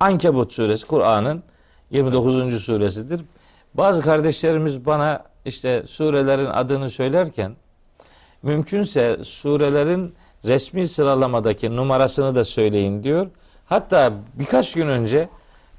Ankebut 0.00 0.52
suresi 0.52 0.86
Kur'an'ın 0.86 1.42
29. 1.90 2.64
suresidir. 2.64 3.20
Bazı 3.74 4.02
kardeşlerimiz 4.02 4.86
bana 4.86 5.24
işte 5.44 5.82
surelerin 5.86 6.46
adını 6.46 6.90
söylerken 6.90 7.56
mümkünse 8.42 9.18
surelerin 9.24 10.14
resmi 10.44 10.88
sıralamadaki 10.88 11.76
numarasını 11.76 12.34
da 12.34 12.44
söyleyin 12.44 13.02
diyor. 13.02 13.26
Hatta 13.66 14.12
birkaç 14.34 14.72
gün 14.72 14.88
önce 14.88 15.28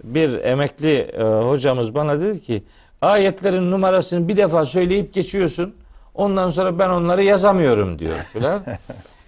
bir 0.03 0.43
emekli 0.43 0.97
e, 0.97 1.23
hocamız 1.23 1.95
bana 1.95 2.21
dedi 2.21 2.41
ki 2.41 2.63
ayetlerin 3.01 3.71
numarasını 3.71 4.27
bir 4.27 4.37
defa 4.37 4.65
söyleyip 4.65 5.13
geçiyorsun. 5.13 5.75
Ondan 6.15 6.49
sonra 6.49 6.79
ben 6.79 6.89
onları 6.89 7.23
yazamıyorum 7.23 7.99
diyor 7.99 8.15
filan. 8.33 8.61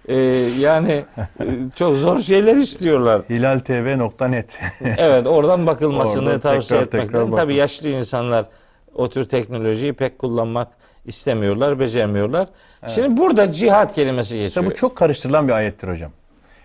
E, 0.08 0.16
yani 0.58 1.04
e, 1.40 1.44
çok 1.74 1.96
zor 1.96 2.18
şeyler 2.18 2.56
istiyorlar. 2.56 3.22
Hilaltv.net 3.30 4.60
Evet 4.98 5.26
oradan 5.26 5.66
bakılmasını 5.66 6.28
Orada 6.28 6.40
tavsiye 6.40 6.80
tekrar 6.80 7.00
etmek 7.00 7.22
tekrar. 7.22 7.36
Tabii 7.36 7.54
yaşlı 7.54 7.88
insanlar 7.88 8.46
o 8.94 9.08
tür 9.08 9.24
teknolojiyi 9.24 9.92
pek 9.92 10.18
kullanmak 10.18 10.68
istemiyorlar, 11.04 11.80
beceremiyorlar. 11.80 12.48
Şimdi 12.88 13.16
burada 13.16 13.52
cihat 13.52 13.94
kelimesi 13.94 14.38
geçiyor. 14.38 14.64
Tabi 14.64 14.70
bu 14.70 14.74
çok 14.74 14.96
karıştırılan 14.96 15.48
bir 15.48 15.52
ayettir 15.52 15.88
hocam. 15.88 16.12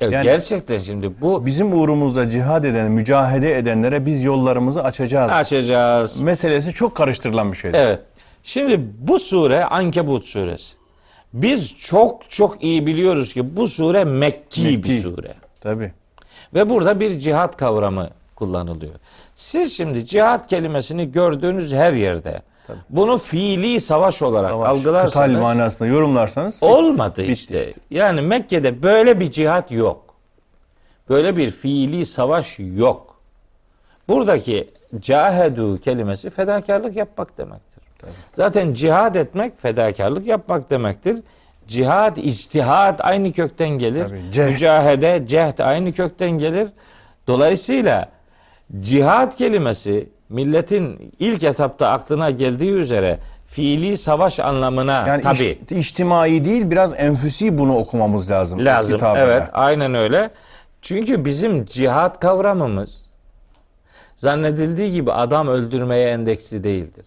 Evet, 0.02 0.14
yani- 0.14 0.24
gerçekten 0.24 0.80
şimdi 0.80 1.22
bu 1.22 1.46
Bizim 1.46 1.74
uğrumuzda 1.74 2.30
cihad 2.30 2.64
eden, 2.64 2.92
mücahede 2.92 3.58
edenlere 3.58 4.06
biz 4.06 4.24
yollarımızı 4.24 4.84
açacağız. 4.84 5.32
açacağız. 5.32 6.20
Meselesi 6.20 6.74
çok 6.74 6.96
karıştırılan 6.96 7.52
bir 7.52 7.58
şeydir. 7.58 7.78
Evet. 7.80 8.00
Şimdi 8.44 8.82
bu 9.00 9.20
sure 9.20 9.64
Ankebut 9.66 10.26
suresi. 10.26 10.74
Biz 11.34 11.76
çok 11.76 12.30
çok 12.30 12.64
iyi 12.64 12.86
biliyoruz 12.86 13.34
ki 13.34 13.56
bu 13.58 13.68
sure 13.68 14.04
Mekki, 14.04 14.66
bir 14.66 14.76
Mekki. 14.76 15.00
sure. 15.02 15.34
Tabii. 15.62 15.92
Ve 16.54 16.70
burada 16.70 17.00
bir 17.00 17.20
cihat 17.20 17.58
kavramı 17.58 18.10
kullanılıyor. 18.36 18.94
Siz 19.36 19.78
şimdi 19.78 20.06
cihat 20.06 20.48
kelimesini 20.48 21.12
gördüğünüz 21.12 21.74
her 21.74 21.94
yerde 21.94 22.42
bunu 22.90 23.18
fiili 23.18 23.82
savaş 23.82 24.22
olarak 24.22 24.50
Savaş, 24.50 24.70
algılarsanız 24.70 25.14
kıtal 25.14 25.42
manasında 25.42 25.90
yorumlarsanız 25.90 26.64
olmadı 26.64 27.22
Bitti 27.22 27.34
işte. 27.34 27.74
Yani 27.90 28.22
Mekke'de 28.22 28.84
böyle 28.84 29.20
bir 29.20 29.32
cihat 29.32 29.72
yok. 29.72 30.16
Böyle 31.10 31.38
bir 31.38 31.52
fiili 31.52 32.06
savaş 32.06 32.60
yok. 32.60 33.20
Buradaki 34.08 34.70
cahedu 35.00 35.82
kelimesi 35.82 36.30
fedakarlık 36.30 36.96
yapmak 36.96 37.38
demektir. 37.38 37.84
Zaten 38.36 38.74
cihad 38.74 39.16
etmek 39.16 39.62
fedakarlık 39.62 40.28
yapmak 40.28 40.70
demektir. 40.70 41.20
Cihad, 41.68 42.18
içtihat 42.18 43.06
aynı 43.06 43.32
kökten 43.34 43.70
gelir. 43.70 44.08
Tabii, 44.08 44.32
cehd. 44.32 44.52
Mücahede, 44.52 45.24
cehd 45.28 45.60
aynı 45.60 45.94
kökten 45.94 46.30
gelir. 46.30 46.70
Dolayısıyla 47.28 48.10
cihad 48.80 49.38
kelimesi 49.38 50.10
milletin 50.30 51.14
ilk 51.20 51.44
etapta 51.44 51.88
aklına 51.90 52.32
geldiği 52.32 52.72
üzere 52.72 53.20
fiili 53.46 53.98
savaş 53.98 54.40
anlamına 54.40 55.08
yani 55.08 55.22
tabii 55.24 55.60
iç- 55.64 55.72
içtimai 55.72 56.46
değil 56.46 56.72
biraz 56.72 56.94
enfüsi 56.98 57.58
bunu 57.58 57.78
okumamız 57.78 58.32
lazım. 58.32 58.66
lazım. 58.66 59.00
Evet, 59.18 59.44
aynen 59.54 59.94
öyle. 59.94 60.30
Çünkü 60.82 61.26
bizim 61.26 61.66
cihat 61.66 62.20
kavramımız 62.20 63.02
zannedildiği 64.16 64.94
gibi 64.94 65.12
adam 65.12 65.48
öldürmeye 65.48 66.10
endeksli 66.10 66.64
değildir. 66.64 67.06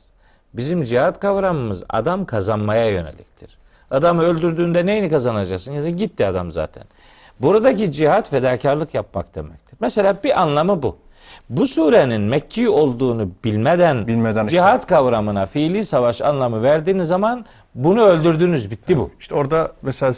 Bizim 0.55 0.85
cihat 0.85 1.21
kavramımız 1.21 1.85
adam 1.89 2.25
kazanmaya 2.25 2.87
yöneliktir. 2.91 3.59
Adamı 3.91 4.23
öldürdüğünde 4.23 4.87
neyini 4.87 5.11
kazanacaksın? 5.11 5.73
Ya 5.73 5.83
da 5.83 5.89
gitti 5.91 6.27
adam 6.27 6.53
zaten. 6.53 6.83
Buradaki 7.41 7.93
cihat 7.93 8.31
fedakarlık 8.31 8.95
yapmak 8.95 9.35
demektir. 9.35 9.79
Mesela 9.81 10.17
bir 10.25 10.41
anlamı 10.43 10.83
bu. 10.83 10.97
Bu 11.51 11.67
surenin 11.67 12.21
Mekki 12.23 12.69
olduğunu 12.69 13.29
bilmeden, 13.45 14.07
Bilmeden 14.07 14.45
işte. 14.45 14.51
cihat 14.57 14.87
kavramına 14.87 15.47
fiili 15.47 15.85
savaş 15.85 16.21
anlamı 16.23 16.63
verdiğiniz 16.63 17.09
zaman 17.09 17.47
bunu 17.75 18.03
öldürdünüz. 18.03 18.71
Bitti 18.71 18.97
bu. 18.99 19.11
İşte 19.21 19.35
orada 19.35 19.73
mesela 19.83 20.13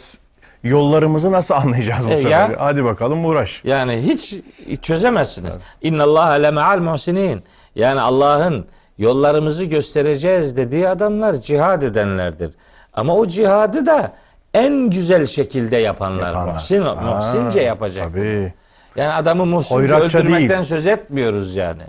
yollarımızı 0.63 1.31
nasıl 1.31 1.55
anlayacağız 1.55 2.07
bu 2.07 2.11
E, 2.11 2.15
sefer? 2.15 2.29
ya. 2.29 2.51
Hadi 2.59 2.83
bakalım 2.83 3.25
uğraş. 3.25 3.61
Yani 3.65 4.01
hiç 4.07 4.35
çözemezsiniz. 4.81 5.57
İnna 5.81 6.03
Allah 6.03 6.29
leme'al 6.31 6.79
muhsinin. 6.79 7.43
Yani 7.75 8.01
Allah'ın 8.01 8.65
yollarımızı 8.97 9.63
göstereceğiz 9.65 10.57
dediği 10.57 10.89
adamlar 10.89 11.33
cihad 11.41 11.81
edenlerdir. 11.81 12.55
Ama 12.93 13.15
o 13.15 13.27
cihadı 13.27 13.85
da 13.85 14.13
en 14.53 14.89
güzel 14.89 15.25
şekilde 15.25 15.77
yapanlar. 15.77 16.27
Yapanlar. 16.27 16.53
Muhsin, 16.53 16.83
muhsince 16.83 17.59
yapacak. 17.61 18.09
Tabii. 18.13 18.53
Yani 18.95 19.13
adamı 19.13 19.45
muhsince 19.45 19.75
Hoyratça 19.75 20.17
öldürmekten 20.17 20.49
değil. 20.49 20.63
söz 20.63 20.87
etmiyoruz 20.87 21.55
yani. 21.55 21.83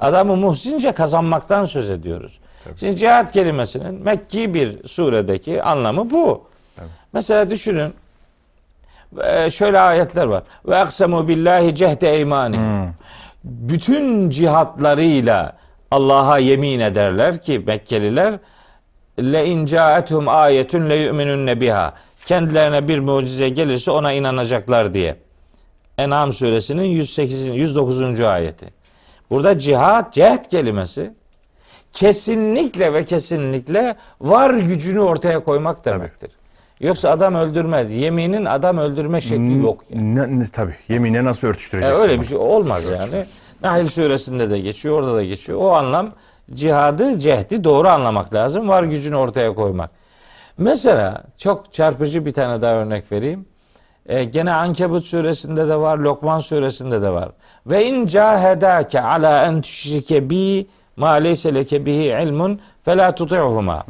Adamı 0.00 0.36
muhsince 0.36 0.92
kazanmaktan 0.92 1.64
söz 1.64 1.90
ediyoruz. 1.90 2.40
Şimdi 2.76 2.96
cihat 2.96 3.32
kelimesinin 3.32 3.94
Mekki 4.04 4.54
bir 4.54 4.88
suredeki 4.88 5.62
anlamı 5.62 6.10
bu. 6.10 6.44
Mesela 7.12 7.50
düşünün 7.50 7.94
e, 9.24 9.50
şöyle 9.50 9.80
ayetler 9.80 10.26
var. 10.26 10.42
Ve 10.66 10.76
aksemu 10.76 11.28
billahi 11.28 11.74
cehde 11.74 12.12
eymani. 12.12 12.58
Bütün 13.44 14.30
cihatlarıyla 14.30 15.56
Allah'a 15.90 16.38
yemin 16.38 16.80
ederler 16.80 17.40
ki 17.40 17.62
Mekkeliler 17.66 18.34
le 19.20 19.46
in 19.46 19.66
caetum 19.66 20.28
ayetun 20.28 20.90
le 20.90 20.96
yu'minunne 20.96 21.60
biha. 21.60 21.94
Kendilerine 22.26 22.88
bir 22.88 22.98
mucize 22.98 23.48
gelirse 23.48 23.90
ona 23.90 24.12
inanacaklar 24.12 24.94
diye. 24.94 25.16
En'am 25.98 26.32
suresinin 26.32 26.84
108. 26.84 27.46
109. 27.48 28.20
ayeti. 28.20 28.66
Burada 29.30 29.58
cihat, 29.58 30.12
cehd 30.12 30.44
kelimesi 30.50 31.14
kesinlikle 31.92 32.92
ve 32.92 33.04
kesinlikle 33.04 33.96
var 34.20 34.50
gücünü 34.54 35.00
ortaya 35.00 35.40
koymak 35.40 35.84
demektir. 35.84 36.30
Yoksa 36.80 37.10
adam 37.10 37.34
öldürme, 37.34 37.86
yeminin 37.90 38.44
adam 38.44 38.78
öldürme 38.78 39.20
şekli 39.20 39.58
yok 39.58 39.84
yani. 39.90 40.14
Ne, 40.14 40.38
ne- 40.38 40.46
tabii. 40.52 40.74
Yeminle 40.88 41.24
nasıl 41.24 41.46
E, 41.46 41.50
örtüştüreceksin? 41.50 42.02
öyle 42.02 42.12
bunu? 42.14 42.22
bir 42.22 42.26
şey 42.26 42.38
olmaz 42.38 42.84
yani. 42.84 43.24
Nahl 43.62 43.88
suresinde 43.88 44.50
de 44.50 44.58
geçiyor, 44.58 44.98
orada 44.98 45.14
da 45.14 45.24
geçiyor. 45.24 45.58
O 45.62 45.70
anlam 45.72 46.12
cihadı, 46.54 47.18
cehdi 47.18 47.64
doğru 47.64 47.88
anlamak 47.88 48.34
lazım. 48.34 48.68
Var 48.68 48.82
gücünü 48.82 49.16
ortaya 49.16 49.54
koymak. 49.54 49.90
Mesela 50.58 51.24
çok 51.36 51.72
çarpıcı 51.72 52.26
bir 52.26 52.32
tane 52.32 52.62
daha 52.62 52.74
örnek 52.74 53.12
vereyim. 53.12 53.46
E, 54.08 54.24
gene 54.24 54.52
Ankebut 54.52 55.04
suresinde 55.04 55.68
de 55.68 55.76
var, 55.76 55.98
Lokman 55.98 56.40
suresinde 56.40 57.02
de 57.02 57.10
var. 57.10 57.28
Ve 57.66 57.86
in 57.86 58.06
cahedake 58.06 59.00
ala 59.00 59.46
en 59.46 59.60
tüşrike 59.60 60.30
bi 60.30 60.66
ma 60.96 61.10
leyse 61.10 61.54
leke 61.54 61.86
bihi 61.86 62.22
ilmun 62.22 62.60
fe 62.84 62.96
la 62.96 63.14
tuti'huma. 63.14 63.86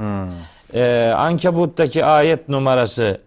E, 0.75 1.12
Ankebut'taki 1.16 2.05
ayet 2.05 2.48
numarası 2.48 3.20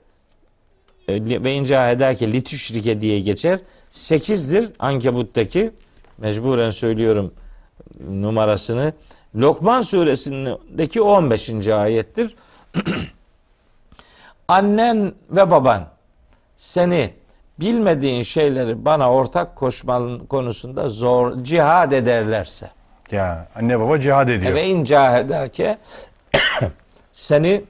e, 1.08 1.43
ve 1.43 1.54
incahedake 1.54 2.32
litüşrike 2.32 3.02
diye 3.02 3.19
geçer. 3.19 3.60
8'dir 3.91 4.69
Ankebut'taki 4.80 5.71
mecburen 6.17 6.71
söylüyorum 6.71 7.34
numarasını. 8.10 8.93
Lokman 9.36 9.82
suresindeki 9.82 11.02
15. 11.02 11.67
ayettir. 11.67 12.36
Annen 14.48 15.13
ve 15.32 15.52
baban 15.52 15.94
seni 16.57 17.13
bilmediğin 17.59 18.21
şeyleri 18.21 18.85
bana 18.85 19.11
ortak 19.13 19.55
koşman 19.55 20.19
konusunda 20.25 20.89
zor 20.89 21.43
cihad 21.43 21.91
ederlerse 21.91 22.69
Ya 23.11 23.47
anne 23.55 23.79
baba 23.79 23.99
cihad 23.99 24.27
ediyor. 24.29 24.55
ve 24.55 24.65
in 24.67 24.83
cahedake 24.83 25.77
seni 27.11 27.63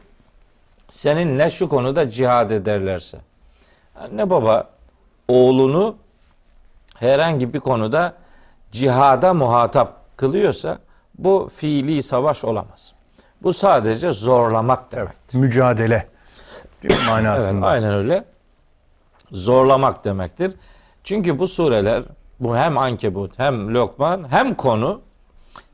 seninle 0.89 1.49
şu 1.49 1.69
konuda 1.69 2.09
cihad 2.09 2.51
ederlerse 2.51 3.17
anne 3.99 4.29
baba 4.29 4.69
oğlunu 5.27 5.95
herhangi 6.99 7.53
bir 7.53 7.59
konuda 7.59 8.13
cihada 8.71 9.33
muhatap 9.33 9.93
kılıyorsa 10.17 10.79
bu 11.17 11.49
fiili 11.55 12.03
savaş 12.03 12.45
olamaz. 12.45 12.93
Bu 13.43 13.53
sadece 13.53 14.11
zorlamak 14.11 14.91
demek. 14.91 15.07
Evet, 15.07 15.33
mücadele 15.33 16.07
bir 16.83 16.89
Evet, 16.89 16.99
manasında. 17.07 17.67
aynen 17.67 17.93
öyle. 17.93 18.25
Zorlamak 19.35 20.05
demektir. 20.05 20.53
Çünkü 21.03 21.39
bu 21.39 21.47
sureler 21.47 22.03
bu 22.39 22.57
hem 22.57 22.77
Ankebut 22.77 23.39
hem 23.39 23.73
Lokman 23.73 24.31
hem 24.31 24.55
konu 24.55 25.01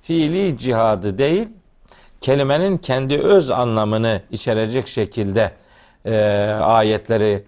fiili 0.02 0.58
cihadı 0.58 1.18
değil 1.18 1.48
kelimenin 2.22 2.78
kendi 2.78 3.18
öz 3.18 3.50
anlamını 3.50 4.22
içerecek 4.32 4.88
şekilde 4.88 5.52
e, 6.06 6.16
ayetleri 6.62 7.44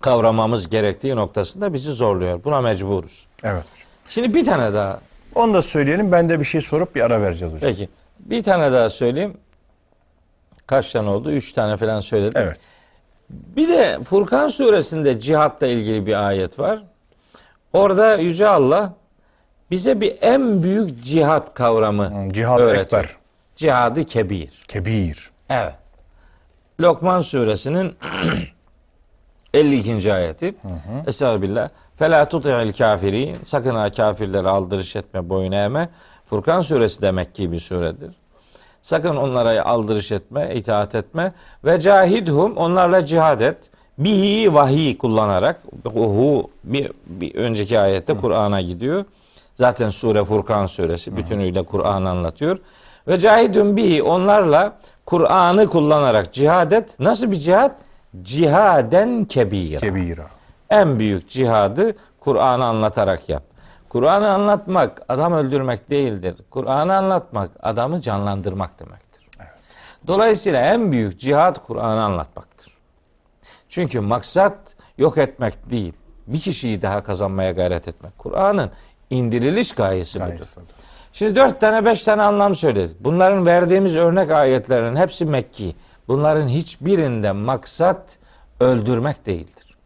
kavramamız 0.00 0.68
gerektiği 0.68 1.16
noktasında 1.16 1.72
bizi 1.72 1.92
zorluyor. 1.92 2.44
Buna 2.44 2.60
mecburuz. 2.60 3.26
Evet. 3.44 3.64
Şimdi 4.06 4.34
bir 4.34 4.44
tane 4.44 4.74
daha 4.74 5.00
Onu 5.34 5.54
da 5.54 5.62
söyleyelim. 5.62 6.12
Ben 6.12 6.28
de 6.28 6.40
bir 6.40 6.44
şey 6.44 6.60
sorup 6.60 6.94
bir 6.94 7.00
ara 7.00 7.22
vereceğiz 7.22 7.54
hocam. 7.54 7.70
Peki. 7.70 7.88
Bir 8.20 8.42
tane 8.42 8.72
daha 8.72 8.88
söyleyeyim. 8.88 9.36
Kaç 10.66 10.92
tane 10.92 11.08
oldu? 11.08 11.30
Üç 11.30 11.52
tane 11.52 11.76
falan 11.76 12.00
söyledim. 12.00 12.42
Evet. 12.42 12.56
Bir 13.30 13.68
de 13.68 13.98
Furkan 14.04 14.48
suresinde 14.48 15.20
cihatla 15.20 15.66
ilgili 15.66 16.06
bir 16.06 16.26
ayet 16.26 16.58
var. 16.58 16.82
Orada 17.72 18.16
Yüce 18.16 18.48
Allah 18.48 18.94
bize 19.70 20.00
bir 20.00 20.18
en 20.20 20.62
büyük 20.62 21.04
cihat 21.04 21.54
kavramı 21.54 22.32
Cihad 22.32 22.58
öğretiyor. 22.60 22.84
ekber. 22.84 23.16
Cihadı 23.56 24.04
kebir. 24.04 24.64
Kebir. 24.68 25.30
Evet. 25.50 25.74
Lokman 26.80 27.20
suresinin 27.20 27.96
52. 29.54 30.12
ayeti. 30.14 30.54
Estağfirullah. 31.06 31.68
Fela 31.96 32.28
tuti'il 32.28 32.72
kafirin. 32.72 33.36
Sakın 33.44 33.74
ha 33.74 33.92
kafirlere 33.92 34.48
aldırış 34.48 34.96
etme, 34.96 35.28
boyun 35.28 35.52
eğme. 35.52 35.88
Furkan 36.24 36.60
suresi 36.60 37.02
de 37.02 37.10
Mekki 37.12 37.52
bir 37.52 37.56
suredir. 37.60 38.14
Sakın 38.86 39.16
onlara 39.16 39.64
aldırış 39.64 40.12
etme, 40.12 40.54
itaat 40.54 40.94
etme. 40.94 41.32
Ve 41.64 41.80
cahidhum 41.80 42.56
onlarla 42.56 43.06
cihad 43.06 43.40
et. 43.40 43.56
Bihi 43.98 44.54
vahiy 44.54 44.98
kullanarak. 44.98 45.62
Hu 45.84 46.50
bir, 46.64 46.92
bir 47.06 47.34
önceki 47.34 47.78
ayette 47.78 48.16
Kur'an'a 48.16 48.60
gidiyor. 48.60 49.04
Zaten 49.54 49.90
sure 49.90 50.24
Furkan 50.24 50.66
suresi 50.66 51.16
bütünüyle 51.16 51.62
Kur'an 51.62 52.04
anlatıyor. 52.04 52.58
Ve 53.08 53.18
cahidun 53.18 53.76
bihi 53.76 54.02
onlarla 54.02 54.78
Kur'an'ı 55.06 55.68
kullanarak 55.68 56.32
cihad 56.32 56.72
et. 56.72 57.00
Nasıl 57.00 57.30
bir 57.30 57.36
cihad? 57.36 57.72
Cihaden 58.22 59.24
kebira. 59.24 59.78
Kebira. 59.78 60.26
En 60.70 60.98
büyük 60.98 61.28
cihadı 61.28 61.94
Kur'an'ı 62.20 62.64
anlatarak 62.64 63.28
yap. 63.28 63.42
Kur'an'ı 63.88 64.30
anlatmak 64.30 65.02
adam 65.08 65.32
öldürmek 65.32 65.90
değildir. 65.90 66.36
Kur'an'ı 66.50 66.96
anlatmak 66.96 67.50
adamı 67.62 68.00
canlandırmak 68.00 68.78
demektir. 68.80 69.28
Dolayısıyla 70.06 70.60
en 70.60 70.92
büyük 70.92 71.20
cihad 71.20 71.66
Kur'an'ı 71.66 72.02
anlatmaktır. 72.04 72.76
Çünkü 73.68 74.00
maksat 74.00 74.58
yok 74.98 75.18
etmek 75.18 75.70
değil. 75.70 75.92
Bir 76.26 76.40
kişiyi 76.40 76.82
daha 76.82 77.02
kazanmaya 77.02 77.50
gayret 77.52 77.88
etmek. 77.88 78.18
Kur'an'ın 78.18 78.70
indiriliş 79.10 79.72
gayesi 79.72 80.20
budur. 80.20 80.28
Gayesi. 80.28 80.60
Şimdi 81.12 81.36
dört 81.36 81.60
tane 81.60 81.84
beş 81.84 82.04
tane 82.04 82.22
anlam 82.22 82.54
söyledik. 82.54 82.96
Bunların 83.00 83.46
verdiğimiz 83.46 83.96
örnek 83.96 84.30
ayetlerin 84.30 84.96
hepsi 84.96 85.24
Mekki. 85.24 85.74
Bunların 86.08 86.48
hiçbirinde 86.48 87.32
maksat 87.32 88.18
öldürmek 88.60 89.26
değildir. 89.26 89.76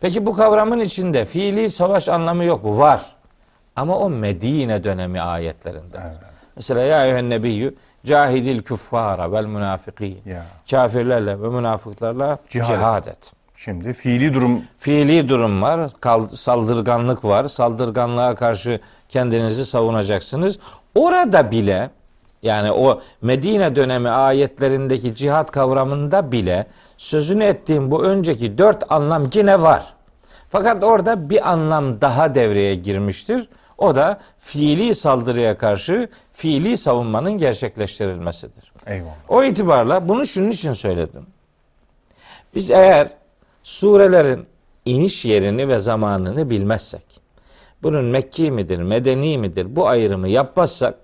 Peki 0.00 0.26
bu 0.26 0.36
kavramın 0.36 0.80
içinde 0.80 1.24
fiili 1.24 1.70
savaş 1.70 2.08
anlamı 2.08 2.44
yok 2.44 2.64
mu? 2.64 2.78
Var. 2.78 3.13
Ama 3.76 3.98
o 3.98 4.10
Medine 4.10 4.84
dönemi 4.84 5.20
ayetlerinde. 5.20 5.98
Mesela 6.56 6.80
ya 6.80 7.04
eyyühen 7.06 7.30
nebiyyü 7.30 7.74
cahidil 8.04 8.62
küffara 8.62 9.32
vel 9.32 9.44
münafikin. 9.44 10.18
Kafirlerle 10.70 11.42
ve 11.42 11.48
münafıklarla 11.48 12.38
Cihad 12.48 12.66
cihad, 12.66 13.06
et. 13.06 13.32
Şimdi 13.56 13.92
fiili 13.92 14.34
durum 14.34 14.62
Fiili 14.78 15.28
durum 15.28 15.62
var, 15.62 15.90
kal- 16.00 16.28
saldırganlık 16.28 17.24
var. 17.24 17.44
Saldırganlığa 17.48 18.34
karşı 18.34 18.80
kendinizi 19.08 19.66
savunacaksınız. 19.66 20.58
Orada 20.94 21.50
bile 21.50 21.90
yani 22.42 22.72
o 22.72 23.00
Medine 23.22 23.76
dönemi 23.76 24.10
ayetlerindeki 24.10 25.14
cihat 25.14 25.50
kavramında 25.50 26.32
bile 26.32 26.66
sözünü 26.96 27.44
ettiğim 27.44 27.90
bu 27.90 28.04
önceki 28.04 28.58
dört 28.58 28.92
anlam 28.92 29.30
yine 29.34 29.62
var. 29.62 29.94
Fakat 30.50 30.84
orada 30.84 31.30
bir 31.30 31.50
anlam 31.52 32.00
daha 32.00 32.34
devreye 32.34 32.74
girmiştir. 32.74 33.48
O 33.78 33.94
da 33.94 34.20
fiili 34.38 34.94
saldırıya 34.94 35.58
karşı 35.58 36.08
fiili 36.32 36.76
savunmanın 36.76 37.32
gerçekleştirilmesidir. 37.32 38.72
eyvallah. 38.86 39.14
O 39.28 39.44
itibarla 39.44 40.08
bunu 40.08 40.26
şunun 40.26 40.50
için 40.50 40.72
söyledim. 40.72 41.26
Biz 42.54 42.70
eğer 42.70 43.08
surelerin 43.62 44.46
iniş 44.84 45.24
yerini 45.24 45.68
ve 45.68 45.78
zamanını 45.78 46.50
bilmezsek, 46.50 47.20
bunun 47.82 48.04
Mekki 48.04 48.50
midir, 48.50 48.78
Medeni 48.78 49.38
midir 49.38 49.76
bu 49.76 49.88
ayrımı 49.88 50.28
yapmazsak, 50.28 50.94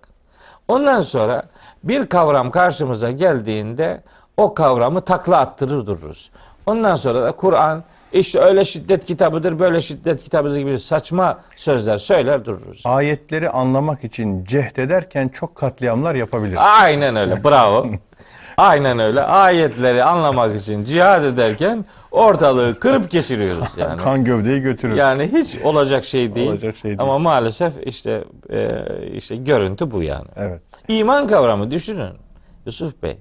ondan 0.68 1.00
sonra 1.00 1.42
bir 1.84 2.06
kavram 2.06 2.50
karşımıza 2.50 3.10
geldiğinde 3.10 4.02
o 4.36 4.54
kavramı 4.54 5.00
takla 5.00 5.38
attırır 5.38 5.86
dururuz. 5.86 6.30
Ondan 6.66 6.96
sonra 6.96 7.22
da 7.22 7.32
Kur'an 7.32 7.84
işte 8.12 8.40
öyle 8.40 8.64
şiddet 8.64 9.04
kitabıdır, 9.04 9.58
böyle 9.58 9.80
şiddet 9.80 10.22
kitabıdır 10.22 10.56
gibi 10.56 10.78
saçma 10.78 11.40
sözler 11.56 11.96
söyler 11.96 12.44
dururuz. 12.44 12.82
Ayetleri 12.84 13.50
anlamak 13.50 14.04
için 14.04 14.44
cehd 14.44 14.76
ederken 14.76 15.28
çok 15.28 15.54
katliamlar 15.54 16.14
yapabilir. 16.14 16.58
Aynen 16.82 17.16
öyle. 17.16 17.44
Bravo. 17.44 17.86
Aynen 18.56 18.98
öyle. 18.98 19.22
Ayetleri 19.22 20.04
anlamak 20.04 20.60
için 20.60 20.84
cihad 20.84 21.24
ederken 21.24 21.84
ortalığı 22.10 22.78
kırıp 22.80 23.10
geçiriyoruz 23.10 23.68
yani. 23.76 24.00
Kan 24.00 24.24
gövdeyi 24.24 24.60
götürür. 24.60 24.96
Yani 24.96 25.30
hiç 25.32 25.58
olacak 25.64 26.04
şey 26.04 26.34
değil. 26.34 26.50
Olacak 26.50 26.76
şey 26.76 26.88
değil. 26.88 27.00
Ama 27.00 27.18
maalesef 27.18 27.72
işte 27.82 28.24
e, 28.52 28.68
işte 29.14 29.36
görüntü 29.36 29.90
bu 29.90 30.02
yani. 30.02 30.26
Evet. 30.36 30.60
İman 30.88 31.26
kavramı 31.26 31.70
düşünün 31.70 32.12
Yusuf 32.66 33.02
Bey. 33.02 33.18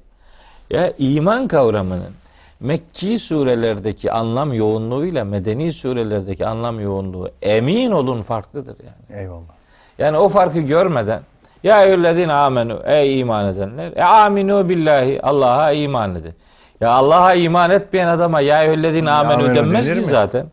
Ya 0.70 0.94
iman 0.98 1.48
kavramının 1.48 2.14
Mekki 2.60 3.20
surelerdeki 3.20 4.12
anlam 4.12 4.54
yoğunluğuyla 4.54 5.26
medeni 5.26 5.74
surelerdeki 5.74 6.46
anlam 6.48 6.80
yoğunluğu 6.80 7.30
emin 7.42 7.92
olun 7.92 8.22
farklıdır 8.22 8.76
yani. 8.86 9.22
Eyvallah. 9.22 9.54
Yani 9.98 10.18
o 10.18 10.30
farkı 10.30 10.60
görmeden 10.60 11.22
ya 11.64 11.84
eyyühellezine 11.84 12.34
amenu 12.34 12.80
ey 12.86 13.20
iman 13.20 13.54
edenler 13.54 13.92
e 13.96 14.04
aminu 14.04 14.70
billahi 14.70 15.22
Allah'a 15.24 15.72
iman 15.72 16.16
edin. 16.16 16.34
Ya 16.82 16.90
Allah'a 16.90 17.34
iman 17.34 17.72
etmeyen 17.72 18.08
adama 18.08 18.42
ya 18.42 18.64
eyyühellezine 18.64 19.12
amenu 19.12 19.56
denmez 19.56 19.94
ki 19.94 20.02
zaten. 20.02 20.46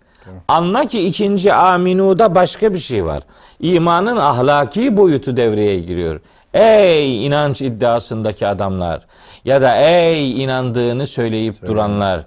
Anla 0.49 0.85
ki 0.85 1.07
ikinci 1.07 1.53
aminuda 1.53 2.35
başka 2.35 2.73
bir 2.73 2.79
şey 2.79 3.05
var. 3.05 3.23
İmanın 3.61 4.17
ahlaki 4.17 4.97
boyutu 4.97 5.37
devreye 5.37 5.79
giriyor. 5.79 6.21
Ey 6.57 7.27
inanç 7.27 7.63
iddiasındaki 7.63 8.47
adamlar 8.47 9.07
ya 9.45 9.63
da 9.63 9.77
ey 9.77 10.43
inandığını 10.45 11.07
söyleyip 11.07 11.67
duranlar 11.67 12.21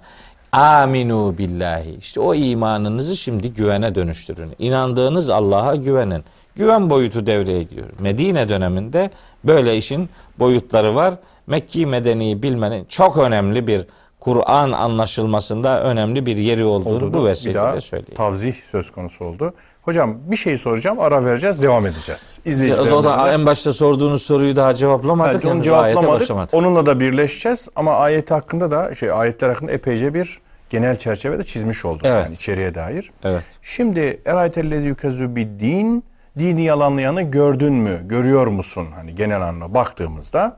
aminu 0.52 1.38
billahi. 1.38 1.94
İşte 1.98 2.20
o 2.20 2.34
imanınızı 2.34 3.16
şimdi 3.16 3.54
güvene 3.54 3.94
dönüştürün. 3.94 4.52
İnandığınız 4.58 5.30
Allah'a 5.30 5.74
güvenin. 5.76 6.24
Güven 6.56 6.90
boyutu 6.90 7.26
devreye 7.26 7.62
giriyor. 7.62 7.86
Medine 8.00 8.48
döneminde 8.48 9.10
böyle 9.44 9.76
işin 9.76 10.08
boyutları 10.38 10.94
var. 10.94 11.14
Mekki 11.46 11.86
medeniyi 11.86 12.42
bilmenin 12.42 12.84
çok 12.84 13.18
önemli 13.18 13.66
bir 13.66 13.86
Kur'an 14.20 14.72
anlaşılmasında 14.72 15.82
önemli 15.82 16.26
bir 16.26 16.36
yeri 16.36 16.64
olduğunu 16.64 16.94
Olduğunu 16.96 17.14
bu 17.14 17.26
vesileyle 17.26 17.80
söyleyeyim. 17.80 18.14
tavzih 18.16 18.54
söz 18.70 18.90
konusu 18.90 19.24
oldu. 19.24 19.54
Hocam 19.82 20.18
bir 20.26 20.36
şey 20.36 20.58
soracağım 20.58 21.00
ara 21.00 21.24
vereceğiz 21.24 21.62
devam 21.62 21.86
edeceğiz. 21.86 22.40
O 22.46 22.48
İzleyicilerimizle. 22.48 23.04
da 23.08 23.32
en 23.32 23.46
başta 23.46 23.72
sorduğunuz 23.72 24.22
soruyu 24.22 24.56
daha 24.56 24.74
cevaplamadık. 24.74 25.34
Evet, 25.34 25.44
onu 25.44 25.62
cevaplamadık. 25.62 26.54
Onunla 26.54 26.86
da 26.86 27.00
birleşeceğiz 27.00 27.68
ama 27.76 27.94
ayet 27.94 28.30
hakkında 28.30 28.70
da 28.70 28.94
şey 28.94 29.12
ayetler 29.12 29.48
hakkında 29.48 29.72
epeyce 29.72 30.14
bir 30.14 30.40
genel 30.70 30.96
çerçevede 30.96 31.44
çizmiş 31.44 31.84
olduk 31.84 32.02
Evet. 32.04 32.24
yani 32.24 32.34
içeriye 32.34 32.74
dair. 32.74 33.10
Evet. 33.24 33.42
Şimdi 33.62 34.20
eraytellezi 34.26 34.86
yukezü 34.86 35.36
bir 35.36 35.46
din 35.46 36.04
dini 36.38 36.62
yalanlayanı 36.62 37.22
gördün 37.22 37.72
mü? 37.72 38.00
Görüyor 38.04 38.46
musun? 38.46 38.86
Hani 38.94 39.14
genel 39.14 39.42
anlamda 39.42 39.74
baktığımızda. 39.74 40.56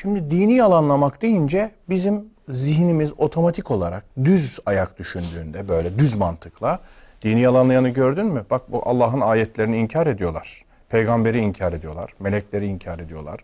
Şimdi 0.00 0.30
dini 0.30 0.54
yalanlamak 0.54 1.22
deyince 1.22 1.70
bizim 1.88 2.24
zihnimiz 2.48 3.12
otomatik 3.18 3.70
olarak 3.70 4.04
düz 4.24 4.58
ayak 4.66 4.98
düşündüğünde 4.98 5.68
böyle 5.68 5.98
düz 5.98 6.14
mantıkla 6.14 6.78
dini 7.22 7.40
yalanlayanı 7.40 7.88
gördün 7.88 8.26
mü? 8.26 8.44
Bak 8.50 8.72
bu 8.72 8.88
Allah'ın 8.88 9.20
ayetlerini 9.20 9.78
inkar 9.78 10.06
ediyorlar. 10.06 10.62
Peygamberi 10.88 11.38
inkar 11.38 11.72
ediyorlar. 11.72 12.10
Melekleri 12.20 12.66
inkar 12.66 12.98
ediyorlar. 12.98 13.40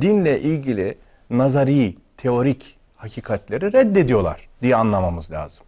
Dinle 0.00 0.40
ilgili 0.40 0.98
nazari, 1.30 1.94
teorik 2.16 2.76
hakikatleri 2.96 3.72
reddediyorlar 3.72 4.48
diye 4.62 4.76
anlamamız 4.76 5.30
lazım. 5.30 5.66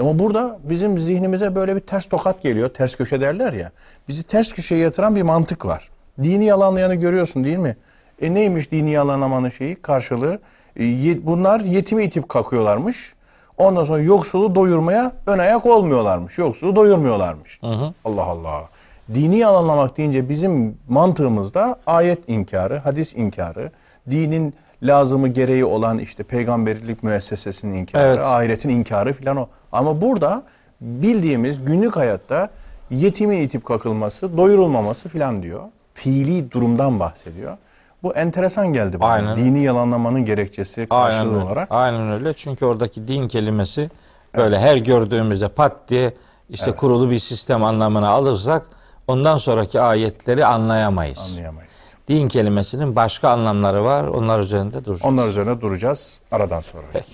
Ama 0.00 0.18
burada 0.18 0.58
bizim 0.62 0.98
zihnimize 0.98 1.54
böyle 1.54 1.76
bir 1.76 1.80
ters 1.80 2.06
tokat 2.06 2.42
geliyor. 2.42 2.68
Ters 2.68 2.94
köşe 2.94 3.20
derler 3.20 3.52
ya. 3.52 3.70
Bizi 4.08 4.22
ters 4.22 4.52
köşeye 4.52 4.80
yatıran 4.80 5.16
bir 5.16 5.22
mantık 5.22 5.66
var. 5.66 5.88
Dini 6.22 6.44
yalanlayanı 6.44 6.94
görüyorsun 6.94 7.44
değil 7.44 7.58
mi? 7.58 7.76
E 8.20 8.34
neymiş 8.34 8.70
dini 8.72 8.90
yalanlamanın 8.90 9.48
şeyi 9.48 9.76
karşılığı? 9.76 10.40
E, 10.80 11.26
bunlar 11.26 11.60
yetimi 11.60 12.04
itip 12.04 12.28
kalkıyorlarmış. 12.28 13.14
Ondan 13.58 13.84
sonra 13.84 13.98
yoksulu 14.02 14.54
doyurmaya 14.54 15.12
ön 15.26 15.38
ayak 15.38 15.66
olmuyorlarmış. 15.66 16.38
Yoksulu 16.38 16.76
doyurmuyorlarmış. 16.76 17.60
Allah 18.04 18.22
Allah. 18.24 18.68
Dini 19.14 19.36
yalanlamak 19.38 19.96
deyince 19.96 20.28
bizim 20.28 20.78
mantığımızda 20.88 21.76
ayet 21.86 22.28
inkarı, 22.28 22.78
hadis 22.78 23.14
inkarı, 23.14 23.70
dinin 24.10 24.54
lazımı 24.82 25.28
gereği 25.28 25.64
olan 25.64 25.98
işte 25.98 26.22
peygamberilik 26.22 27.02
müessesesinin 27.02 27.74
inkarı, 27.74 28.06
Evet. 28.08 28.18
ahiretin 28.18 28.68
inkarı 28.68 29.12
filan 29.12 29.36
o. 29.36 29.48
Ama 29.72 30.00
burada 30.00 30.42
bildiğimiz 30.80 31.64
günlük 31.64 31.96
hayatta 31.96 32.48
yetimin 32.90 33.36
itip 33.38 33.64
kakılması, 33.64 34.36
doyurulmaması 34.36 35.08
filan 35.08 35.42
diyor. 35.42 35.60
Fiili 35.94 36.50
durumdan 36.50 37.00
bahsediyor. 37.00 37.56
Bu 38.02 38.14
enteresan 38.14 38.72
geldi 38.72 39.00
bana. 39.00 39.10
Aynen. 39.10 39.36
Dini 39.36 39.62
yalanlamanın 39.62 40.24
gerekçesi 40.24 40.86
Aynen 40.90 41.10
karşılığı 41.12 41.34
öyle. 41.34 41.44
olarak. 41.44 41.68
Aynen 41.70 42.12
öyle. 42.12 42.32
Çünkü 42.32 42.64
oradaki 42.64 43.08
din 43.08 43.28
kelimesi 43.28 43.90
böyle 44.36 44.58
her 44.60 44.76
gördüğümüzde 44.76 45.48
pat 45.48 45.72
diye 45.88 46.14
işte 46.50 46.72
kurulu 46.72 47.10
bir 47.10 47.18
sistem 47.18 47.64
anlamına 47.64 48.08
alırsak 48.08 48.62
ondan 49.08 49.36
sonraki 49.36 49.80
ayetleri 49.80 50.46
anlayamayız. 50.46 51.30
Anlayamayız. 51.32 51.76
Din 52.08 52.28
kelimesinin 52.28 52.96
başka 52.96 53.28
anlamları 53.30 53.84
var. 53.84 54.04
Onlar 54.04 54.38
üzerinde 54.40 54.84
duracağız. 54.84 55.04
Onlar 55.12 55.28
üzerine 55.28 55.60
duracağız 55.60 56.20
aradan 56.32 56.60
sonra. 56.60 56.84
Peki. 56.92 57.12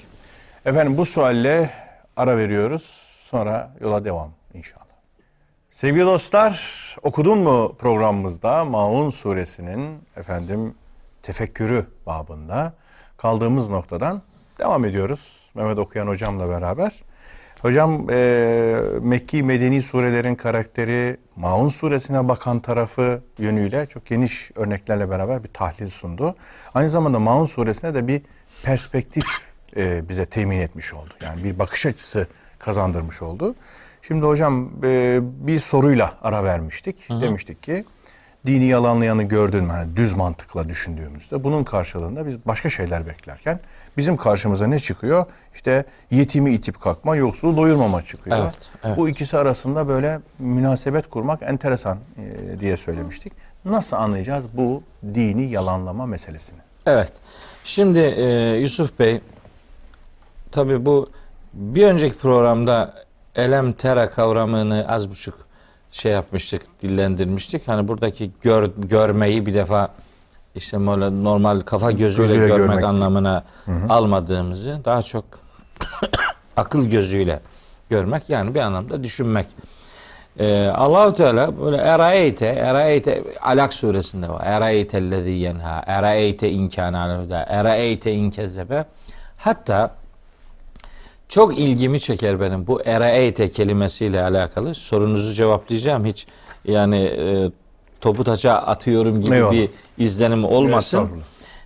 Efendim 0.67 0.99
bu 0.99 1.07
sualle 1.07 1.71
ara 2.17 2.37
veriyoruz. 2.39 2.83
Sonra 3.23 3.71
yola 3.81 4.05
devam. 4.05 4.31
Sevgili 5.73 6.05
dostlar, 6.05 6.97
okudun 7.03 7.39
mu 7.39 7.77
programımızda 7.79 8.65
Maun 8.65 9.11
suresinin 9.11 9.99
efendim 10.17 10.75
tefekkürü 11.23 11.87
babında 12.07 12.75
kaldığımız 13.17 13.69
noktadan 13.69 14.23
devam 14.59 14.85
ediyoruz. 14.85 15.51
Mehmet 15.55 15.79
Okuyan 15.79 16.07
hocamla 16.07 16.49
beraber. 16.49 16.93
Hocam 17.61 18.11
e, 18.11 18.79
Mekki 19.01 19.43
Medeni 19.43 19.83
surelerin 19.83 20.35
karakteri 20.35 21.17
Maun 21.37 21.69
suresine 21.69 22.29
bakan 22.29 22.61
tarafı 22.61 23.23
yönüyle 23.39 23.87
çok 23.87 24.07
geniş 24.07 24.51
örneklerle 24.57 25.11
beraber 25.11 25.45
bir 25.45 25.53
tahlil 25.53 25.89
sundu. 25.89 26.37
Aynı 26.75 26.91
zamanda 26.91 27.19
Maun 27.19 27.47
suresine 27.47 27.95
de 27.95 28.09
bir 28.09 28.23
perspektif 28.63 29.25
e, 29.77 30.09
bize 30.09 30.27
temin 30.27 30.59
etmiş 30.59 30.95
oldu. 30.95 31.15
Yani 31.21 31.45
bir 31.45 31.59
bakış 31.59 31.87
açısı 31.87 32.27
kazandırmış 32.59 33.23
oldu. 33.23 33.55
Şimdi 34.03 34.27
hocam 34.27 34.71
e, 34.85 35.21
bir 35.23 35.59
soruyla 35.59 36.13
ara 36.23 36.45
vermiştik. 36.45 37.09
Demiştik 37.11 37.63
ki 37.63 37.85
dini 38.47 38.65
yalanlayanı 38.65 39.23
gördün 39.23 39.65
mü? 39.65 39.71
Hani 39.71 39.97
düz 39.97 40.13
mantıkla 40.13 40.69
düşündüğümüzde 40.69 41.45
bunun 41.45 41.65
karşılığında 41.65 42.27
biz 42.27 42.47
başka 42.47 42.71
şeyler 42.71 43.07
beklerken 43.07 43.61
bizim 43.97 44.17
karşımıza 44.17 44.67
ne 44.67 44.79
çıkıyor? 44.79 45.27
İşte 45.55 45.85
yetimi 46.11 46.53
itip 46.53 46.81
kalkma, 46.81 47.17
yoksulu 47.17 47.57
doyurmama 47.57 48.03
çıkıyor. 48.03 48.37
Evet, 48.43 48.71
evet. 48.85 48.99
Bu 48.99 49.09
ikisi 49.09 49.39
arasında 49.39 49.89
böyle 49.89 50.21
münasebet 50.39 51.11
kurmak 51.11 51.43
enteresan 51.43 51.99
e, 52.19 52.61
diye 52.61 52.77
söylemiştik. 52.77 53.33
Nasıl 53.65 53.97
anlayacağız 53.97 54.47
bu 54.53 54.83
dini 55.15 55.51
yalanlama 55.51 56.07
meselesini? 56.07 56.61
Evet. 56.87 57.13
Şimdi 57.65 57.99
e, 57.99 58.55
Yusuf 58.57 58.99
Bey 58.99 59.21
tabi 60.51 60.87
bu 60.87 61.09
bir 61.55 61.87
önceki 61.87 62.19
programda 62.19 63.02
elem 63.37 63.73
tera 63.73 64.11
kavramını 64.11 64.87
az 64.89 65.11
buçuk 65.11 65.35
şey 65.91 66.13
yapmıştık, 66.13 66.63
dillendirmiştik. 66.83 67.69
Hani 67.69 67.89
buradaki 67.89 68.31
gör, 68.41 68.71
görmeyi 68.77 69.47
bir 69.47 69.55
defa 69.55 69.89
işte 70.55 70.87
böyle 70.87 71.25
normal 71.25 71.61
kafa 71.61 71.91
gözüyle 71.91 72.27
Gözüyle 72.27 72.47
görmek, 72.47 72.69
görmek. 72.69 72.85
anlamına 72.85 73.45
almadığımızı 73.89 74.81
daha 74.85 75.03
çok 75.03 75.25
akıl 76.57 76.85
gözüyle 76.87 77.41
görmek 77.91 78.31
yani 78.31 78.55
bir 78.55 78.61
anlamda 78.61 79.05
düşünmek. 79.05 79.47
Ee, 80.39 80.67
Allahu 80.67 81.15
Teala 81.15 81.61
böyle 81.61 81.77
eraeyte, 81.77 82.47
eraeyte 82.47 83.25
Alak 83.43 83.75
suresinde 83.75 84.29
var. 84.29 84.43
Eraeyte 84.47 85.11
lezî 85.11 85.31
yenha, 85.31 85.85
eraeyte 85.87 86.51
inkâne 86.51 86.99
alel 86.99 87.25
huda, 87.25 87.47
eraeyte 87.49 88.13
inkezzebe. 88.13 88.85
Hatta 89.37 89.95
çok 91.33 91.59
ilgimi 91.59 92.01
çeker 92.01 92.41
benim 92.41 92.67
bu 92.67 92.83
eraeyte 92.85 93.51
kelimesiyle 93.51 94.23
alakalı. 94.23 94.75
Sorunuzu 94.75 95.33
cevaplayacağım. 95.33 96.05
Hiç 96.05 96.27
yani 96.65 96.99
e, 96.99 97.51
topu 98.01 98.25
taça 98.25 98.53
atıyorum 98.53 99.23
gibi 99.23 99.35
Eyvallah. 99.35 99.53
bir 99.53 99.69
izlenim 99.99 100.45
olmasın. 100.45 101.09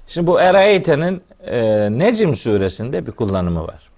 Şimdi 0.06 0.26
bu 0.26 0.40
eraeyte'nin 0.40 1.22
e, 1.46 1.88
Necim 1.90 2.36
suresinde 2.36 3.06
bir 3.06 3.12
kullanımı 3.12 3.66
var. 3.66 3.90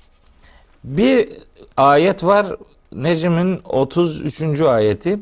Bir 0.84 1.28
ayet 1.76 2.24
var. 2.24 2.46
Necm'in 2.92 3.60
33. 3.64 4.60
ayeti 4.60 5.18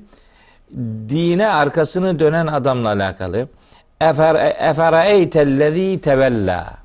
dine 1.09 1.49
arkasını 1.49 2.19
dönen 2.19 2.47
adamla 2.47 2.89
alakalı. 2.89 3.49
Efer 4.01 4.55
eferaeytellezî 4.71 6.01
tevella. 6.01 6.79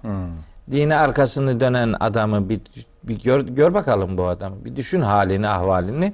Dine 0.71 0.95
arkasını 0.95 1.59
dönen 1.59 1.95
adamı 1.99 2.49
bir, 2.49 2.61
bir 3.03 3.19
gör, 3.19 3.39
gör 3.39 3.73
bakalım 3.73 4.17
bu 4.17 4.25
adamı. 4.25 4.65
Bir 4.65 4.75
düşün 4.75 5.01
halini, 5.01 5.47
ahvalini. 5.47 6.13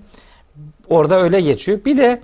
Orada 0.90 1.22
öyle 1.22 1.42
geçiyor. 1.42 1.80
Bir 1.86 1.98
de 1.98 2.22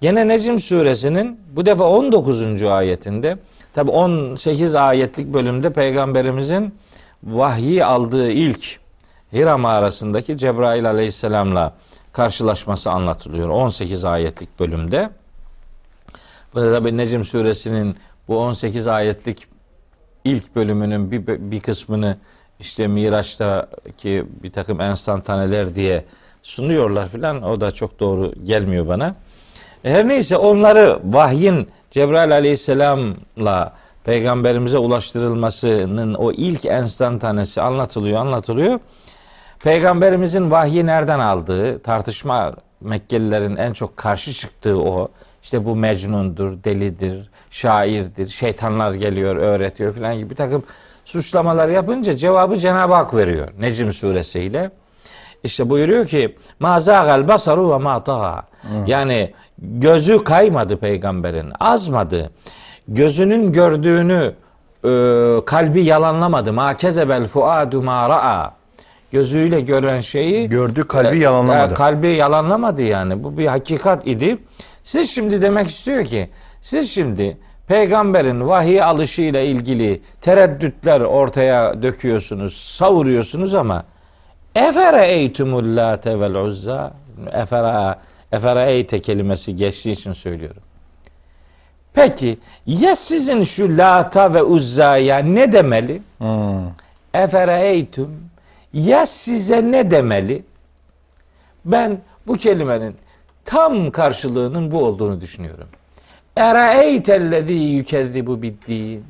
gene 0.00 0.28
Necm 0.28 0.58
suresinin 0.58 1.40
bu 1.52 1.66
defa 1.66 1.84
19. 1.84 2.62
ayetinde 2.62 3.38
tabi 3.74 3.90
18 3.90 4.74
ayetlik 4.74 5.34
bölümde 5.34 5.72
peygamberimizin 5.72 6.74
vahyi 7.24 7.84
aldığı 7.84 8.30
ilk 8.30 8.78
Hira 9.32 9.58
mağarasındaki 9.58 10.36
Cebrail 10.36 10.90
aleyhisselamla 10.90 11.74
karşılaşması 12.12 12.90
anlatılıyor 12.90 13.48
18 13.48 14.04
ayetlik 14.04 14.60
bölümde. 14.60 15.10
Burada 16.54 16.78
tabi 16.78 16.96
Necm 16.96 17.22
suresinin 17.22 17.96
bu 18.28 18.38
18 18.38 18.88
ayetlik 18.88 19.46
ilk 20.24 20.56
bölümünün 20.56 21.10
bir, 21.10 21.26
bir 21.26 21.60
kısmını 21.60 22.18
işte 22.60 22.86
Miraç'taki 22.86 24.24
bir 24.42 24.52
takım 24.52 24.80
enstantaneler 24.80 25.74
diye 25.74 26.04
sunuyorlar 26.42 27.08
filan. 27.08 27.42
O 27.42 27.60
da 27.60 27.70
çok 27.70 28.00
doğru 28.00 28.32
gelmiyor 28.44 28.88
bana. 28.88 29.14
E, 29.84 29.92
Her 29.92 30.08
neyse 30.08 30.36
onları 30.36 31.00
vahyin 31.04 31.68
Cebrail 31.90 32.32
aleyhisselamla 32.32 33.72
peygamberimize 34.04 34.78
ulaştırılmasının 34.78 36.14
o 36.14 36.32
ilk 36.32 36.64
enstantanesi 36.64 37.62
anlatılıyor 37.62 38.20
anlatılıyor. 38.20 38.80
Peygamberimizin 39.58 40.50
vahyi 40.50 40.86
nereden 40.86 41.18
aldığı 41.18 41.78
tartışma 41.78 42.54
Mekkelilerin 42.80 43.56
en 43.56 43.72
çok 43.72 43.96
karşı 43.96 44.32
çıktığı 44.32 44.82
o. 44.82 45.08
İşte 45.42 45.64
bu 45.64 45.76
mecnundur, 45.76 46.64
delidir, 46.64 47.30
şairdir, 47.50 48.28
şeytanlar 48.28 48.92
geliyor, 48.92 49.36
öğretiyor 49.36 49.92
filan 49.94 50.16
gibi 50.16 50.30
bir 50.30 50.34
takım 50.34 50.62
suçlamalar 51.06 51.68
yapınca 51.68 52.16
cevabı 52.16 52.56
Cenab-ı 52.58 52.94
Hak 52.94 53.14
veriyor 53.14 53.48
Necm 53.58 53.90
suresiyle. 53.90 54.70
İşte 55.44 55.70
buyuruyor 55.70 56.06
ki 56.06 56.36
mazagal 56.60 57.28
basaru 57.28 57.70
ve 57.72 57.78
ma 57.78 58.04
taha. 58.04 58.42
Yani 58.86 59.32
gözü 59.58 60.24
kaymadı 60.24 60.76
peygamberin, 60.76 61.52
azmadı. 61.60 62.30
Gözünün 62.88 63.52
gördüğünü 63.52 64.34
e, 64.84 64.88
kalbi 65.46 65.84
yalanlamadı. 65.84 66.52
Ma 66.52 66.76
kezebel 66.76 67.24
fuadu 67.28 67.82
ma 67.82 68.08
ra'a. 68.08 68.54
Gözüyle 69.12 69.60
gören 69.60 70.00
şeyi 70.00 70.48
Gördü 70.48 70.88
kalbi 70.88 71.16
e, 71.16 71.18
yalanlamadı. 71.20 71.72
e, 71.72 71.76
kalbi 71.76 72.08
yalanlamadı 72.08 72.82
yani. 72.82 73.24
Bu 73.24 73.38
bir 73.38 73.46
hakikat 73.46 74.06
idi. 74.06 74.38
Siz 74.82 75.10
şimdi 75.10 75.42
demek 75.42 75.68
istiyor 75.68 76.04
ki 76.04 76.30
siz 76.60 76.90
şimdi 76.90 77.36
peygamberin 77.66 78.48
vahiy 78.48 78.82
alışıyla 78.82 79.40
ilgili 79.40 80.00
tereddütler 80.20 81.00
ortaya 81.00 81.82
döküyorsunuz, 81.82 82.56
savuruyorsunuz 82.56 83.54
ama 83.54 83.84
efere 84.54 85.06
eytumul 85.06 85.76
late 85.76 86.20
vel 86.20 86.34
uzza 86.34 86.94
efere 87.32 87.96
efere 88.32 88.70
eyte 88.70 89.00
kelimesi 89.00 89.56
geçtiği 89.56 89.90
için 89.90 90.12
söylüyorum. 90.12 90.62
Peki 91.94 92.38
ya 92.66 92.96
sizin 92.96 93.42
şu 93.42 93.78
lata 93.78 94.34
ve 94.34 94.42
uzzaya 94.42 95.18
ne 95.18 95.52
demeli? 95.52 96.02
Hmm. 96.18 96.66
Efere 97.14 97.60
eytum 97.60 98.10
Ya 98.72 99.06
size 99.06 99.72
ne 99.72 99.90
demeli? 99.90 100.44
Ben 101.64 101.98
bu 102.26 102.36
kelimenin 102.36 102.96
tam 103.44 103.90
karşılığının 103.90 104.70
bu 104.70 104.84
olduğunu 104.84 105.20
düşünüyorum. 105.20 105.68
Eraeytellezî 106.36 107.52
yükezzibu 107.52 108.42
biddin. 108.42 109.04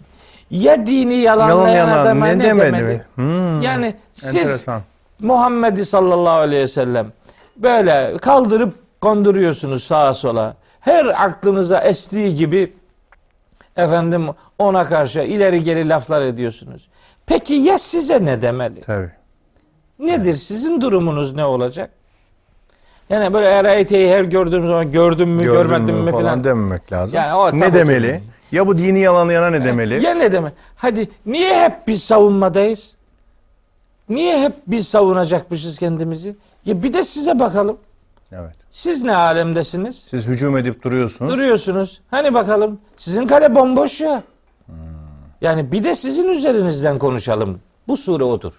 Ya 0.51 0.87
dini 0.87 1.15
yalanlayan 1.15 1.89
Yalan 1.89 1.99
adama 2.05 2.27
ne, 2.27 2.39
ne 2.39 2.45
demedi 2.45 2.73
demeli? 2.73 2.83
mi? 2.95 3.03
Hmm, 3.15 3.63
Yani 3.63 3.95
siz 4.13 4.35
Enteresan. 4.37 4.83
Muhammed'i 5.21 5.85
sallallahu 5.85 6.39
aleyhi 6.39 6.63
ve 6.63 6.69
sellem 6.69 7.13
böyle 7.57 8.17
kaldırıp 8.17 8.75
konduruyorsunuz 9.01 9.85
sağa 9.85 10.15
sola. 10.15 10.57
Her 10.81 11.25
aklınıza 11.25 11.79
estiği 11.81 12.35
gibi 12.35 12.73
efendim 13.77 14.27
ona 14.59 14.85
karşı 14.87 15.21
ileri 15.21 15.63
geri 15.63 15.89
laflar 15.89 16.21
ediyorsunuz. 16.23 16.89
Peki 17.27 17.55
ya 17.55 17.79
size 17.79 18.25
ne 18.25 18.43
demeli? 18.43 18.81
Tabii. 18.81 19.11
Nedir? 19.99 20.35
Sizin 20.35 20.81
durumunuz 20.81 21.35
ne 21.35 21.45
olacak? 21.45 21.91
Yani 23.11 23.35
böyle 23.35 23.47
erayteyi 23.47 24.09
her 24.15 24.25
gördüğüm 24.25 24.67
zaman 24.67 24.93
gördüm 24.93 25.31
mü 25.31 25.43
Gördün 25.45 25.55
görmedim 25.59 25.95
mü 25.95 26.03
mi 26.03 26.11
falan 26.11 26.23
falan. 26.25 26.45
dememek 26.45 26.93
lazım. 26.93 27.17
Yani 27.17 27.35
o 27.35 27.59
ne 27.59 27.73
demeli? 27.75 28.07
ki. 28.09 28.21
Ya 28.57 28.67
bu 28.67 28.79
dini 28.79 28.99
yalanlayana 28.99 29.51
ne 29.51 29.65
demeli? 29.65 30.05
Ya 30.05 30.15
ne 30.15 30.33
demek? 30.33 30.53
Hadi 30.77 31.09
niye 31.27 31.65
hep 31.65 31.87
biz 31.89 32.03
savunmadayız? 32.05 32.97
Niye 34.09 34.43
hep 34.43 34.53
biz 34.67 34.89
savunacakmışız 34.89 35.79
kendimizi? 35.79 36.37
Ya 36.65 36.83
bir 36.83 36.93
de 36.93 37.05
size 37.05 37.39
bakalım. 37.39 37.77
Evet. 38.33 38.53
Siz 38.71 39.03
ne 39.03 39.17
alemdesiniz? 39.17 40.07
Siz 40.11 40.27
hücum 40.27 40.57
edip 40.57 40.83
duruyorsunuz. 40.83 41.33
Duruyorsunuz. 41.33 42.01
Hani 42.11 42.35
bakalım 42.35 42.79
sizin 42.97 43.27
kale 43.27 43.55
bomboş 43.55 44.01
ya. 44.01 44.23
Yani 45.41 45.73
bir 45.73 45.85
de 45.85 45.95
sizin 45.95 46.29
üzerinizden 46.29 46.99
konuşalım. 46.99 47.61
Bu 47.89 47.97
sure 47.97 48.25
odur. 48.25 48.53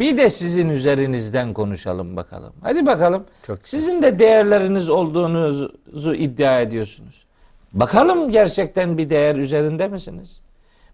Bir 0.00 0.16
de 0.16 0.30
sizin 0.30 0.68
üzerinizden 0.68 1.52
konuşalım 1.52 2.16
bakalım. 2.16 2.52
Hadi 2.62 2.86
bakalım. 2.86 3.24
Çok. 3.46 3.58
Sizin 3.62 4.02
de 4.02 4.18
değerleriniz 4.18 4.88
olduğunuzu 4.88 6.14
iddia 6.14 6.60
ediyorsunuz. 6.60 7.26
Bakalım 7.72 8.30
gerçekten 8.30 8.98
bir 8.98 9.10
değer 9.10 9.36
üzerinde 9.36 9.88
misiniz? 9.88 10.40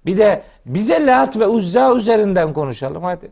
Bir 0.07 0.19
de 0.19 0.43
bir 0.67 0.89
de 0.89 1.07
Lat 1.07 1.39
ve 1.39 1.47
Uzza 1.47 1.95
üzerinden 1.97 2.53
konuşalım 2.53 3.03
hadi. 3.03 3.31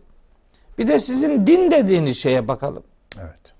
Bir 0.79 0.89
de 0.89 0.99
sizin 0.99 1.47
din 1.47 1.71
dediğiniz 1.71 2.19
şeye 2.19 2.49
bakalım. 2.49 2.83
Evet. 3.19 3.55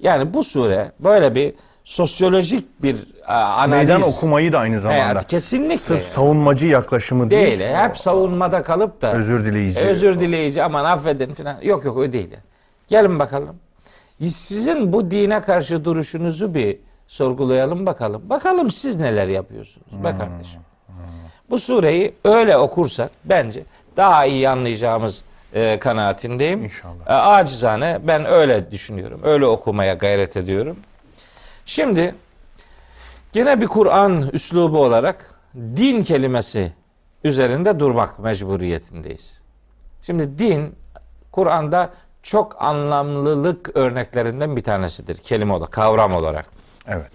Yani 0.00 0.34
bu 0.34 0.44
sure 0.44 0.92
böyle 1.00 1.34
bir 1.34 1.54
sosyolojik 1.90 2.82
bir 2.82 2.96
a, 3.26 3.34
analiz. 3.34 3.70
Meydan 3.86 4.02
okumayı 4.02 4.52
da 4.52 4.58
aynı 4.58 4.80
zamanda. 4.80 5.12
Evet, 5.12 5.26
kesinlikle. 5.26 5.76
Sırf 5.78 6.02
savunmacı 6.02 6.66
yaklaşımı 6.66 7.30
değil. 7.30 7.58
değil. 7.60 7.74
Hep 7.74 7.98
savunmada 7.98 8.62
kalıp 8.62 9.02
da 9.02 9.12
Özür 9.12 9.44
dileyici. 9.44 9.80
e, 9.80 9.82
özür 9.82 10.20
dileyici 10.20 10.62
aman 10.62 10.84
affedin 10.84 11.34
falan. 11.34 11.56
Yok 11.62 11.84
yok 11.84 11.96
o 11.96 12.12
değil. 12.12 12.36
Gelin 12.88 13.18
bakalım. 13.18 13.56
Sizin 14.20 14.92
bu 14.92 15.10
dine 15.10 15.40
karşı 15.40 15.84
duruşunuzu 15.84 16.54
bir 16.54 16.78
sorgulayalım 17.08 17.86
bakalım. 17.86 18.22
Bakalım 18.30 18.70
siz 18.70 18.96
neler 18.96 19.26
yapıyorsunuz 19.28 20.04
be 20.04 20.10
Hmm. 20.10 20.18
kardeşim. 20.18 20.60
Bu 21.50 21.58
sureyi 21.58 22.14
öyle 22.24 22.56
okursak 22.56 23.10
bence 23.24 23.62
daha 23.96 24.26
iyi 24.26 24.48
anlayacağımız 24.48 25.22
e, 25.54 25.78
kanaatindeyim. 25.78 26.64
İnşallah. 26.64 27.06
E, 27.08 27.12
acizane 27.12 27.98
ben 28.06 28.24
öyle 28.24 28.70
düşünüyorum. 28.70 29.20
Öyle 29.24 29.46
okumaya 29.46 29.94
gayret 29.94 30.36
ediyorum. 30.36 30.76
Şimdi 31.66 32.14
gene 33.32 33.60
bir 33.60 33.66
Kur'an 33.66 34.30
üslubu 34.32 34.84
olarak 34.84 35.34
din 35.56 36.02
kelimesi 36.02 36.72
üzerinde 37.24 37.80
durmak 37.80 38.18
mecburiyetindeyiz. 38.18 39.40
Şimdi 40.02 40.38
din 40.38 40.74
Kur'an'da 41.32 41.90
çok 42.22 42.62
anlamlılık 42.62 43.76
örneklerinden 43.76 44.56
bir 44.56 44.62
tanesidir 44.62 45.16
kelime 45.16 45.52
olarak, 45.52 45.72
kavram 45.72 46.14
olarak. 46.14 46.46
Evet. 46.86 47.10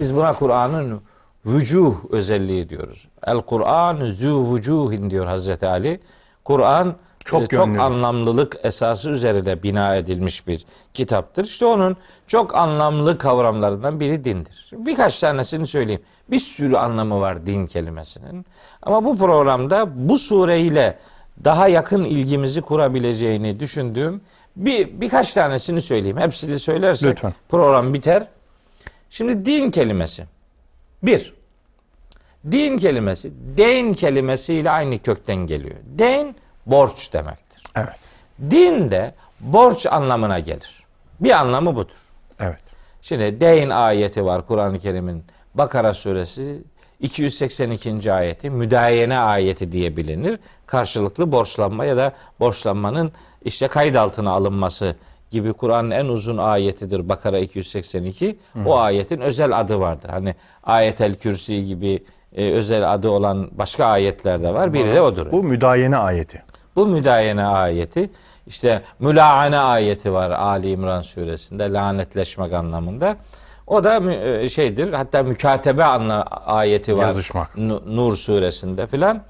Biz 0.00 0.16
buna 0.16 0.32
Kur'an'ın 0.32 1.02
vücuh 1.46 1.94
özelliği 2.10 2.68
diyoruz. 2.68 3.08
El 3.26 3.40
Kur'an 3.40 4.10
zü 4.10 4.54
vücuhin 4.54 5.10
diyor 5.10 5.26
Hazreti 5.26 5.66
Ali. 5.66 6.00
Kur'an 6.44 6.96
Çok 7.24 7.50
çok 7.50 7.78
anlamlılık 7.78 8.56
esası 8.62 9.10
üzerine 9.10 9.62
bina 9.62 9.96
edilmiş 9.96 10.46
bir 10.46 10.64
kitaptır. 10.94 11.44
İşte 11.44 11.66
onun 11.66 11.96
çok 12.26 12.54
anlamlı 12.54 13.18
kavramlarından 13.18 14.00
biri 14.00 14.24
dindir. 14.24 14.70
Birkaç 14.72 15.20
tanesini 15.20 15.66
söyleyeyim. 15.66 16.02
Bir 16.30 16.38
sürü 16.38 16.76
anlamı 16.76 17.20
var 17.20 17.46
din 17.46 17.66
kelimesinin. 17.66 18.46
Ama 18.82 19.04
bu 19.04 19.18
programda 19.18 20.08
bu 20.08 20.18
sureyle 20.18 20.98
daha 21.44 21.68
yakın 21.68 22.04
ilgimizi 22.04 22.60
kurabileceğini 22.60 23.60
düşündüğüm 23.60 24.20
bir 24.56 25.00
birkaç 25.00 25.34
tanesini 25.34 25.80
söyleyeyim. 25.82 26.18
Hepsini 26.18 26.58
söylersek 26.58 27.10
Lütfen. 27.10 27.34
program 27.48 27.94
biter. 27.94 28.26
Şimdi 29.10 29.46
din 29.46 29.70
kelimesi. 29.70 30.24
Bir, 31.02 31.34
din 32.50 32.76
kelimesi, 32.76 33.32
deyn 33.56 33.92
kelimesiyle 33.92 34.70
aynı 34.70 34.98
kökten 34.98 35.36
geliyor. 35.36 35.76
Deyn, 35.84 36.36
borç 36.66 37.12
demektir. 37.12 37.62
Evet. 37.76 37.98
Din 38.50 38.90
de 38.90 39.14
borç 39.40 39.86
anlamına 39.86 40.38
gelir. 40.38 40.84
Bir 41.20 41.30
anlamı 41.30 41.76
budur. 41.76 42.08
Evet. 42.40 42.60
Şimdi 43.02 43.40
deyn 43.40 43.70
ayeti 43.70 44.24
var 44.24 44.46
Kur'an-ı 44.46 44.78
Kerim'in 44.78 45.24
Bakara 45.54 45.94
suresi 45.94 46.62
282. 47.00 48.12
ayeti 48.12 48.50
müdayene 48.50 49.18
ayeti 49.18 49.72
diye 49.72 49.96
bilinir. 49.96 50.38
Karşılıklı 50.66 51.32
borçlanma 51.32 51.84
ya 51.84 51.96
da 51.96 52.12
borçlanmanın 52.40 53.12
işte 53.44 53.68
kayıt 53.68 53.96
altına 53.96 54.30
alınması 54.30 54.96
gibi 55.30 55.52
Kur'an'ın 55.52 55.90
en 55.90 56.06
uzun 56.06 56.36
ayetidir 56.36 57.08
Bakara 57.08 57.38
282. 57.38 58.38
O 58.66 58.78
ayetin 58.78 59.20
özel 59.20 59.60
adı 59.60 59.80
vardır. 59.80 60.08
Hani 60.08 60.34
ayetel 60.64 61.14
kürsi 61.14 61.66
gibi 61.66 62.04
e, 62.36 62.52
özel 62.52 62.92
adı 62.92 63.08
olan 63.08 63.48
başka 63.52 63.86
ayetler 63.86 64.42
de 64.42 64.54
var. 64.54 64.72
Biri 64.72 64.94
de 64.94 65.00
odur. 65.00 65.32
Bu 65.32 65.42
müdayene 65.42 65.96
ayeti. 65.96 66.42
Bu 66.76 66.86
müdayene 66.86 67.44
ayeti 67.44 68.10
işte 68.46 68.82
mülaane 68.98 69.58
ayeti 69.58 70.12
var 70.12 70.30
Ali 70.30 70.70
İmran 70.70 71.02
suresinde 71.02 71.72
lanetleşmek 71.72 72.52
anlamında. 72.52 73.16
O 73.66 73.84
da 73.84 74.12
e, 74.12 74.48
şeydir 74.48 74.92
hatta 74.92 75.22
mükatebe 75.22 75.84
anla 75.84 76.22
ayeti 76.46 76.96
var. 76.98 77.02
Yazışmak. 77.06 77.56
Nu- 77.56 77.82
Nur 77.86 78.16
suresinde 78.16 78.86
filan. 78.86 79.22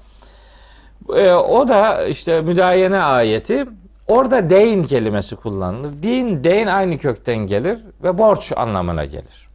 E, 1.15 1.31
o 1.31 1.67
da 1.67 2.05
işte 2.05 2.41
müdayene 2.41 2.99
ayeti. 2.99 3.65
Orada 4.07 4.49
deyn 4.49 4.83
kelimesi 4.83 5.35
kullanılır. 5.35 6.03
Din, 6.03 6.43
deyn 6.43 6.67
aynı 6.67 6.97
kökten 6.97 7.35
gelir 7.37 7.79
ve 8.03 8.17
borç 8.17 8.51
anlamına 8.55 9.05
gelir. 9.05 9.47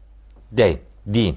Deyn, 0.52 0.78
din. 1.14 1.36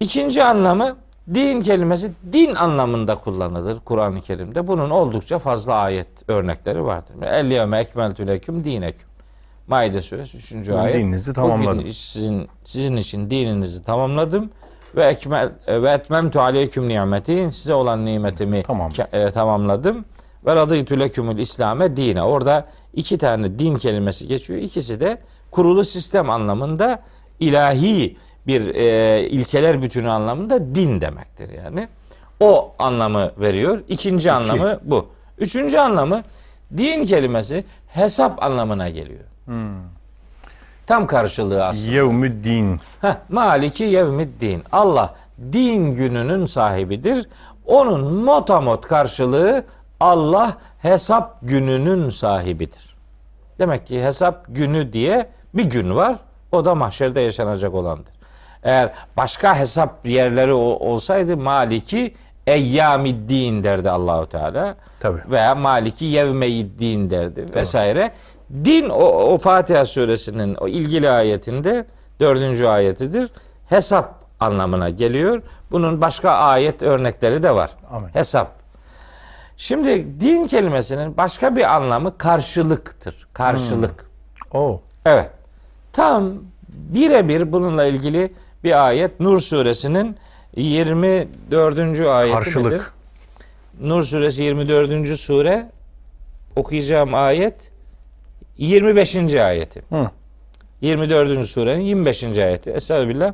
İkinci 0.00 0.44
anlamı 0.44 0.96
din 1.34 1.60
kelimesi 1.60 2.12
din 2.32 2.54
anlamında 2.54 3.14
kullanılır 3.14 3.78
Kur'an-ı 3.84 4.20
Kerim'de. 4.20 4.66
Bunun 4.66 4.90
oldukça 4.90 5.38
fazla 5.38 5.74
ayet 5.74 6.08
örnekleri 6.28 6.84
vardır. 6.84 7.14
El 7.22 7.50
yevme 7.50 7.78
ekmeltü 7.78 8.26
leküm 8.26 8.64
dineküm. 8.64 9.08
Maide 9.66 10.00
suresi 10.00 10.56
3. 10.60 10.68
Bu 10.70 10.78
ayet. 10.78 10.94
dininizi 10.94 11.32
tamamladım. 11.32 11.78
Bugün 11.78 11.90
sizin, 11.90 12.48
sizin 12.64 12.96
için 12.96 13.30
dininizi 13.30 13.84
tamamladım 13.84 14.50
ve 14.96 15.04
ekmel 15.04 15.52
ve 15.68 15.90
etmemtu 15.90 16.40
aleykum 16.40 16.88
nimeti 16.88 17.48
size 17.52 17.74
olan 17.74 18.04
nimetimi 18.04 18.62
Tamam. 18.62 18.92
e, 19.12 19.30
tamamladım 19.30 20.04
ve 20.46 20.54
radıytu 20.54 21.00
lekümül 21.00 21.38
İslame 21.38 21.96
dine. 21.96 22.22
Orada 22.22 22.66
iki 22.94 23.18
tane 23.18 23.58
din 23.58 23.74
kelimesi 23.74 24.28
geçiyor. 24.28 24.60
İkisi 24.60 25.00
de 25.00 25.18
kurulu 25.50 25.84
sistem 25.84 26.30
anlamında 26.30 27.02
ilahi 27.40 28.16
bir 28.46 28.74
e, 28.74 29.20
ilkeler 29.28 29.82
bütünü 29.82 30.10
anlamında 30.10 30.74
din 30.74 31.00
demektir 31.00 31.48
yani. 31.64 31.88
O 32.40 32.72
anlamı 32.78 33.30
veriyor. 33.38 33.82
İkinci 33.88 34.32
anlamı 34.32 34.78
bu. 34.82 35.06
Üçüncü 35.38 35.78
anlamı 35.78 36.22
din 36.76 37.04
kelimesi 37.04 37.64
hesap 37.86 38.42
anlamına 38.42 38.88
geliyor. 38.88 39.24
Tam 40.86 41.06
karşılığı 41.06 41.64
aslında. 41.64 41.94
Yevmüddin. 41.94 42.80
Heh, 43.00 43.14
Maliki 43.28 43.84
yevmiddin. 43.84 44.62
Allah 44.72 45.14
din 45.52 45.94
gününün 45.94 46.46
sahibidir. 46.46 47.28
Onun 47.66 48.14
motamot 48.14 48.86
karşılığı 48.86 49.64
Allah 50.00 50.56
hesap 50.78 51.38
gününün 51.42 52.08
sahibidir. 52.08 52.96
Demek 53.58 53.86
ki 53.86 54.04
hesap 54.04 54.44
günü 54.48 54.92
diye 54.92 55.28
bir 55.54 55.64
gün 55.64 55.94
var. 55.96 56.16
O 56.52 56.64
da 56.64 56.74
mahşerde 56.74 57.20
yaşanacak 57.20 57.74
olandır. 57.74 58.12
Eğer 58.62 58.92
başka 59.16 59.56
hesap 59.56 60.06
yerleri 60.06 60.52
olsaydı 60.52 61.36
Maliki 61.36 62.14
eyyamiddin 62.46 63.64
derdi 63.64 63.90
Allahu 63.90 64.28
Teala. 64.28 64.74
Tabii. 65.00 65.20
Veya 65.30 65.54
Maliki 65.54 66.04
yevmeyiddin 66.04 67.10
derdi 67.10 67.46
vesaire. 67.54 68.12
Din 68.64 68.88
o, 68.88 69.04
o 69.04 69.38
Fatiha 69.38 69.84
suresinin 69.84 70.54
o 70.54 70.68
ilgili 70.68 71.10
ayetinde 71.10 71.84
dördüncü 72.20 72.66
ayetidir. 72.66 73.30
Hesap 73.68 74.14
anlamına 74.40 74.88
geliyor. 74.88 75.42
Bunun 75.70 76.00
başka 76.00 76.30
ayet 76.30 76.82
örnekleri 76.82 77.42
de 77.42 77.54
var. 77.54 77.70
Amin. 77.90 78.08
Hesap. 78.08 78.52
Şimdi 79.56 80.20
din 80.20 80.46
kelimesinin 80.46 81.16
başka 81.16 81.56
bir 81.56 81.74
anlamı 81.76 82.18
karşılıktır. 82.18 83.26
Karşılık. 83.32 84.10
Oh. 84.52 84.78
Evet. 85.06 85.30
Tam 85.92 86.32
birebir 86.68 87.52
bununla 87.52 87.84
ilgili 87.84 88.32
bir 88.64 88.86
ayet 88.86 89.20
Nur 89.20 89.40
suresinin 89.40 90.16
24. 90.56 92.00
ayeti 92.08 92.34
Karşılık. 92.34 92.72
midir? 92.72 92.82
Nur 93.80 94.02
suresi 94.02 94.42
24. 94.42 95.18
sure 95.20 95.66
okuyacağım 96.56 97.14
ayet 97.14 97.54
25. 98.58 99.16
ayeti. 99.34 99.82
Hı. 99.92 100.10
24. 100.80 101.46
surenin 101.46 101.80
25. 101.82 102.24
ayeti. 102.38 102.70
Estağfirullah. 102.70 103.32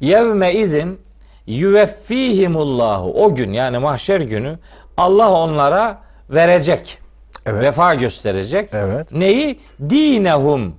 Yevme 0.00 0.54
izin 0.54 1.00
yüveffihimullahu. 1.46 3.24
O 3.24 3.34
gün 3.34 3.52
yani 3.52 3.78
mahşer 3.78 4.20
günü 4.20 4.58
Allah 4.96 5.32
onlara 5.32 5.98
verecek. 6.30 6.98
Evet. 7.46 7.62
Vefa 7.62 7.94
gösterecek. 7.94 8.68
Evet. 8.72 9.12
Neyi? 9.12 9.60
Dinehum. 9.90 10.74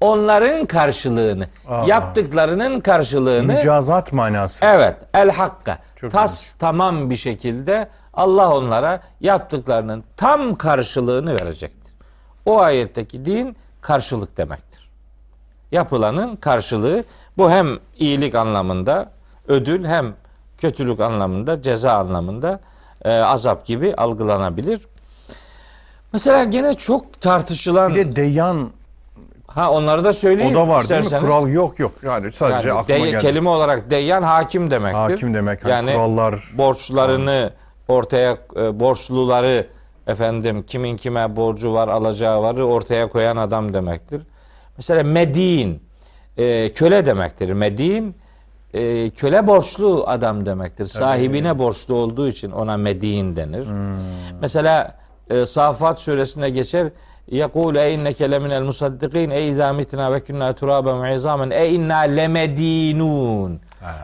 Onların 0.00 0.66
karşılığını, 0.66 1.46
Aa. 1.68 1.84
yaptıklarının 1.86 2.80
karşılığını 2.80 3.52
Mücazat 3.52 4.12
manası. 4.12 4.64
Evet, 4.64 4.96
el 5.14 5.30
hakka. 5.30 5.78
Çok 5.96 6.12
Tas 6.12 6.52
tamam 6.58 7.10
bir 7.10 7.16
şekilde 7.16 7.88
Allah 8.14 8.56
onlara 8.56 9.00
yaptıklarının 9.20 10.04
tam 10.16 10.56
karşılığını 10.56 11.34
verecektir. 11.40 11.94
O 12.46 12.60
ayetteki 12.60 13.24
din 13.24 13.56
karşılık 13.80 14.36
demektir. 14.36 14.90
Yapılanın 15.72 16.36
karşılığı 16.36 17.04
bu 17.38 17.50
hem 17.50 17.78
iyilik 17.98 18.34
anlamında 18.34 19.10
ödül 19.48 19.84
hem 19.84 20.14
kötülük 20.58 21.00
anlamında 21.00 21.62
ceza 21.62 21.92
anlamında 21.92 22.60
e, 23.04 23.10
azap 23.10 23.66
gibi 23.66 23.94
algılanabilir. 23.94 24.80
Mesela 26.12 26.44
gene 26.44 26.74
çok 26.74 27.20
tartışılan 27.20 27.94
Bir 27.94 28.06
de 28.06 28.16
deyyan 28.16 28.70
ha 29.48 29.70
onları 29.70 30.04
da 30.04 30.12
söyleyeyim 30.12 30.56
o 30.56 30.58
da 30.58 30.68
var 30.68 30.88
değil 30.88 31.00
mi? 31.00 31.04
isterseniz. 31.04 31.22
Kural 31.22 31.48
yok 31.48 31.78
yok. 31.78 31.92
Yani 32.02 32.32
sadece 32.32 32.68
Yani 32.68 32.78
aklıma 32.78 32.98
dey- 33.04 33.10
geldi. 33.10 33.22
kelime 33.22 33.48
olarak 33.48 33.90
deyyan 33.90 34.22
hakim 34.22 34.70
demektir. 34.70 34.98
Hakim 34.98 35.34
demek. 35.34 35.64
Hani 35.64 35.70
Yani 35.72 35.92
kurallar. 35.92 36.44
borçlarını 36.58 37.50
ortaya 37.88 38.36
e, 38.56 38.80
borçluları 38.80 39.66
efendim 40.06 40.64
kimin 40.66 40.96
kime 40.96 41.36
borcu 41.36 41.72
var 41.74 41.88
alacağı 41.88 42.42
varı 42.42 42.66
ortaya 42.66 43.08
koyan 43.08 43.36
adam 43.36 43.74
demektir. 43.74 44.22
Mesela 44.76 45.02
medin 45.02 45.82
e, 46.36 46.72
köle 46.72 47.06
demektir. 47.06 47.52
Medin 47.52 48.16
e, 48.74 49.10
köle 49.10 49.46
borçlu 49.46 50.04
adam 50.06 50.46
demektir. 50.46 50.86
Sahibine 50.86 51.58
borçlu 51.58 51.94
olduğu 51.94 52.28
için 52.28 52.50
ona 52.50 52.76
medin 52.76 53.36
denir. 53.36 53.64
Hmm. 53.66 53.96
Mesela 54.40 54.98
e, 55.30 55.46
Safat 55.46 56.00
suresinde 56.00 56.50
geçer. 56.50 56.88
Yekul 57.30 57.76
e 57.76 57.92
inneke 57.92 58.30
leminel 58.30 58.62
musaddikin 58.62 59.30
e 59.30 59.42
izâ 59.42 59.72
mitnâ 59.72 60.12
ve 60.12 60.20
künnâ 60.20 60.52
turâben 60.52 61.02
ve 61.02 61.14
izâmen 61.14 61.50
e 61.50 61.68
inna 61.68 61.98
lemedinûn. 61.98 63.60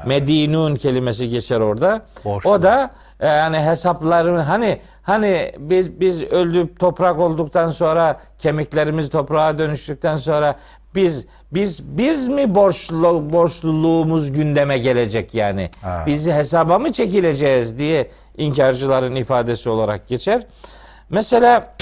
Medinun 0.06 0.74
kelimesi 0.74 1.28
geçer 1.28 1.60
orada. 1.60 2.02
Borçlu. 2.24 2.50
O 2.50 2.62
da 2.62 2.90
e, 3.20 3.26
yani 3.26 3.60
hesapların 3.60 4.38
hani 4.38 4.80
hani 5.02 5.52
biz 5.58 6.00
biz 6.00 6.22
öldük 6.22 6.80
toprak 6.80 7.18
olduktan 7.18 7.66
sonra 7.66 8.20
kemiklerimiz 8.38 9.10
toprağa 9.10 9.58
dönüştükten 9.58 10.16
sonra 10.16 10.56
biz 10.94 11.26
biz 11.52 11.82
biz 11.98 12.28
mi 12.28 12.54
borçlu 12.54 13.30
borçluluğumuz 13.32 14.32
gündeme 14.32 14.78
gelecek 14.78 15.34
yani? 15.34 15.70
Ha. 15.82 16.04
Bizi 16.06 16.32
hesaba 16.32 16.78
mı 16.78 16.92
çekileceğiz 16.92 17.78
diye 17.78 18.10
inkarcıların 18.36 19.14
ifadesi 19.14 19.70
olarak 19.70 20.08
geçer. 20.08 20.46
Mesela 21.10 21.74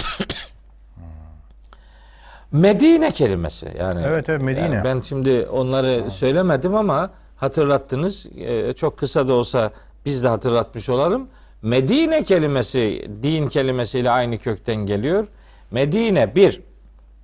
Medine 2.53 3.11
kelimesi 3.11 3.73
yani. 3.79 4.03
Evet, 4.07 4.29
evet, 4.29 4.43
Medine. 4.43 4.75
yani 4.75 4.85
ben 4.85 5.01
şimdi 5.01 5.47
onları 5.53 6.11
söylemedim 6.11 6.75
ama 6.75 7.11
hatırlattınız. 7.37 8.27
Ee, 8.37 8.73
çok 8.73 8.99
kısa 8.99 9.29
da 9.29 9.35
olsa 9.35 9.71
biz 10.07 10.25
de 10.25 10.29
hatırlatmış 10.29 10.89
olalım. 10.89 11.29
Medine 11.63 12.25
kelimesi 12.25 13.11
din 13.23 13.47
kelimesiyle 13.47 14.11
aynı 14.11 14.39
kökten 14.39 14.77
geliyor. 14.77 15.27
Medine 15.71 16.35
bir 16.35 16.61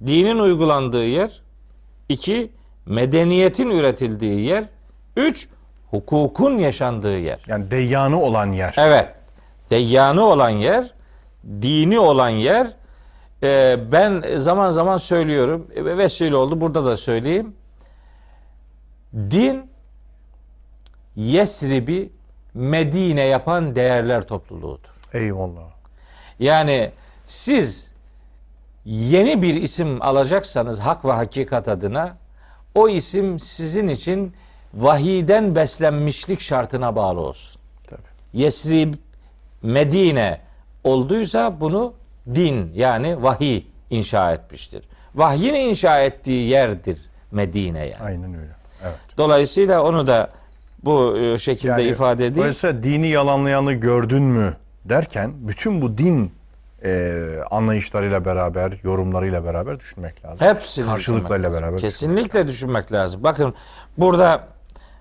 dinin 0.07 0.39
uygulandığı 0.39 1.05
yer. 1.05 1.43
iki 2.09 2.51
medeniyetin 2.87 3.71
üretildiği 3.71 4.41
yer. 4.41 4.65
Üç 5.17 5.49
hukukun 5.91 6.59
yaşandığı 6.59 7.19
yer. 7.19 7.41
Yani 7.47 7.71
deyyanı 7.71 8.23
olan 8.23 8.53
yer. 8.53 8.75
Evet. 8.79 9.09
Deyyanı 9.71 10.25
olan 10.25 10.51
yer, 10.51 10.95
dini 11.63 11.99
olan 11.99 12.29
yer. 12.29 12.67
Ee, 13.43 13.79
ben 13.93 14.25
zaman 14.37 14.71
zaman 14.71 14.97
söylüyorum, 14.97 15.67
e, 15.75 15.85
vesile 15.97 16.37
oldu 16.37 16.61
burada 16.61 16.85
da 16.85 16.97
söyleyeyim. 16.97 17.57
Din 19.15 19.71
Yesrib'i 21.17 22.13
Medine 22.55 23.21
yapan 23.21 23.75
değerler 23.75 24.23
topluluğudur. 24.23 24.91
Eyvallah. 25.13 25.71
Yani 26.39 26.93
siz 27.25 27.93
yeni 28.85 29.43
bir 29.43 29.55
isim 29.55 30.03
alacaksanız 30.03 30.79
hak 30.81 31.05
ve 31.05 31.13
hakikat 31.13 31.69
adına 31.69 32.17
o 32.75 32.89
isim 32.89 33.39
sizin 33.39 33.89
için 33.89 34.35
vahiden 34.75 35.55
beslenmişlik 35.55 36.41
şartına 36.41 36.97
bağlı 36.97 37.21
olsun. 37.21 37.61
Tabii. 37.87 38.01
Yesrib 38.33 38.95
Medine 39.63 40.41
olduysa 40.85 41.61
bunu 41.61 41.95
din 42.35 42.73
yani 42.75 43.23
vahiy 43.23 43.65
inşa 43.91 44.33
etmiştir. 44.33 44.85
Vahyin 45.15 45.55
inşa 45.55 46.01
ettiği 46.01 46.49
yerdir 46.49 46.99
Medine 47.33 47.79
yani. 47.87 48.03
Aynen 48.03 48.35
öyle. 48.35 48.53
Evet. 48.83 48.95
Dolayısıyla 49.17 49.83
onu 49.83 50.07
da 50.07 50.31
bu 50.85 51.19
e, 51.19 51.39
şekilde 51.39 51.73
Yani 51.73 51.83
ifade 51.83 52.23
edeyim. 52.27 52.37
Dolayısıyla 52.37 52.83
dini 52.83 53.09
yalanlayanı 53.09 53.73
gördün 53.73 54.23
mü 54.23 54.57
derken 54.85 55.33
bütün 55.35 55.83
bu 55.83 55.99
din 55.99 56.33
e, 56.85 57.15
anlayışlarıyla 57.51 58.25
beraber, 58.25 58.73
yorumlarıyla 58.83 59.45
beraber 59.45 59.81
düşünmek 59.81 60.25
lazım. 60.25 60.47
Hepsini 60.47 60.85
Karşılıklarıyla 60.87 61.49
düşünmek 61.49 61.53
lazım. 61.53 61.63
beraber. 61.63 61.81
Kesinlikle 61.81 62.47
düşünmek 62.47 62.93
lazım. 62.93 63.23
Bakın 63.23 63.55
burada 63.99 64.45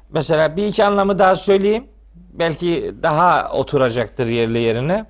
mesela 0.10 0.56
bir 0.56 0.68
iki 0.68 0.86
anlamı 0.86 1.20
daha 1.20 1.36
söyleyeyim. 1.36 1.84
Belki 2.16 2.96
daha 3.04 3.52
oturacaktır 3.52 4.26
yerli 4.26 4.60
yerine. 4.60 5.06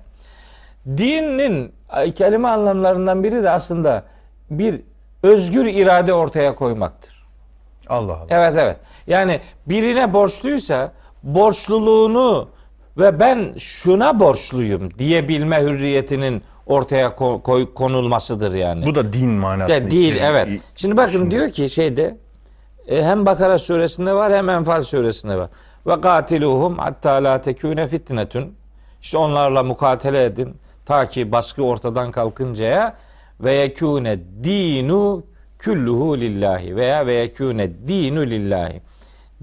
Dinin 0.86 1.72
kelime 2.16 2.48
anlamlarından 2.48 3.24
biri 3.24 3.42
de 3.42 3.50
aslında 3.50 4.02
bir 4.50 4.80
özgür 5.22 5.66
irade 5.66 6.12
ortaya 6.12 6.54
koymaktır. 6.54 7.22
Allah 7.88 8.12
Allah. 8.12 8.26
Evet 8.28 8.56
evet. 8.58 8.76
Yani 9.06 9.40
birine 9.66 10.12
borçluysa 10.12 10.92
borçluluğunu 11.22 12.48
ve 12.98 13.20
ben 13.20 13.54
şuna 13.58 14.20
borçluyum 14.20 14.94
diyebilme 14.98 15.60
hürriyetinin 15.62 16.42
ortaya 16.66 17.08
ko- 17.08 17.42
koy- 17.42 17.74
konulmasıdır 17.74 18.54
yani. 18.54 18.86
Bu 18.86 18.94
da 18.94 19.12
din 19.12 19.30
manasında. 19.30 19.68
De 19.86 19.90
değil 19.90 20.14
içeriyor. 20.14 20.30
evet. 20.32 20.60
Şimdi 20.74 20.96
bakın 20.96 21.12
Şimdi- 21.12 21.30
diyor 21.30 21.50
ki 21.50 21.70
şeyde 21.70 22.16
e, 22.88 23.02
hem 23.04 23.26
Bakara 23.26 23.58
suresinde 23.58 24.12
var 24.12 24.32
hem 24.32 24.48
Enfal 24.48 24.82
suresinde 24.82 25.36
var. 25.36 25.48
Ve 25.86 26.00
katiluhum 26.00 26.78
hatta 26.78 27.10
la 27.12 27.40
tekune 27.40 27.88
fitnetun. 27.88 28.54
İşte 29.00 29.18
onlarla 29.18 29.62
mukatele 29.62 30.24
edin 30.24 30.56
ta 30.88 31.08
ki 31.08 31.32
baskı 31.32 31.62
ortadan 31.62 32.10
kalkıncaya 32.10 32.96
ve 33.40 33.54
yekune 33.54 34.18
dinu 34.44 35.24
külluhu 35.58 36.18
lillahi 36.20 36.76
veya 36.76 37.06
ve 37.06 37.12
yekune 37.12 37.88
dinu 37.88 38.20
lillahi. 38.20 38.80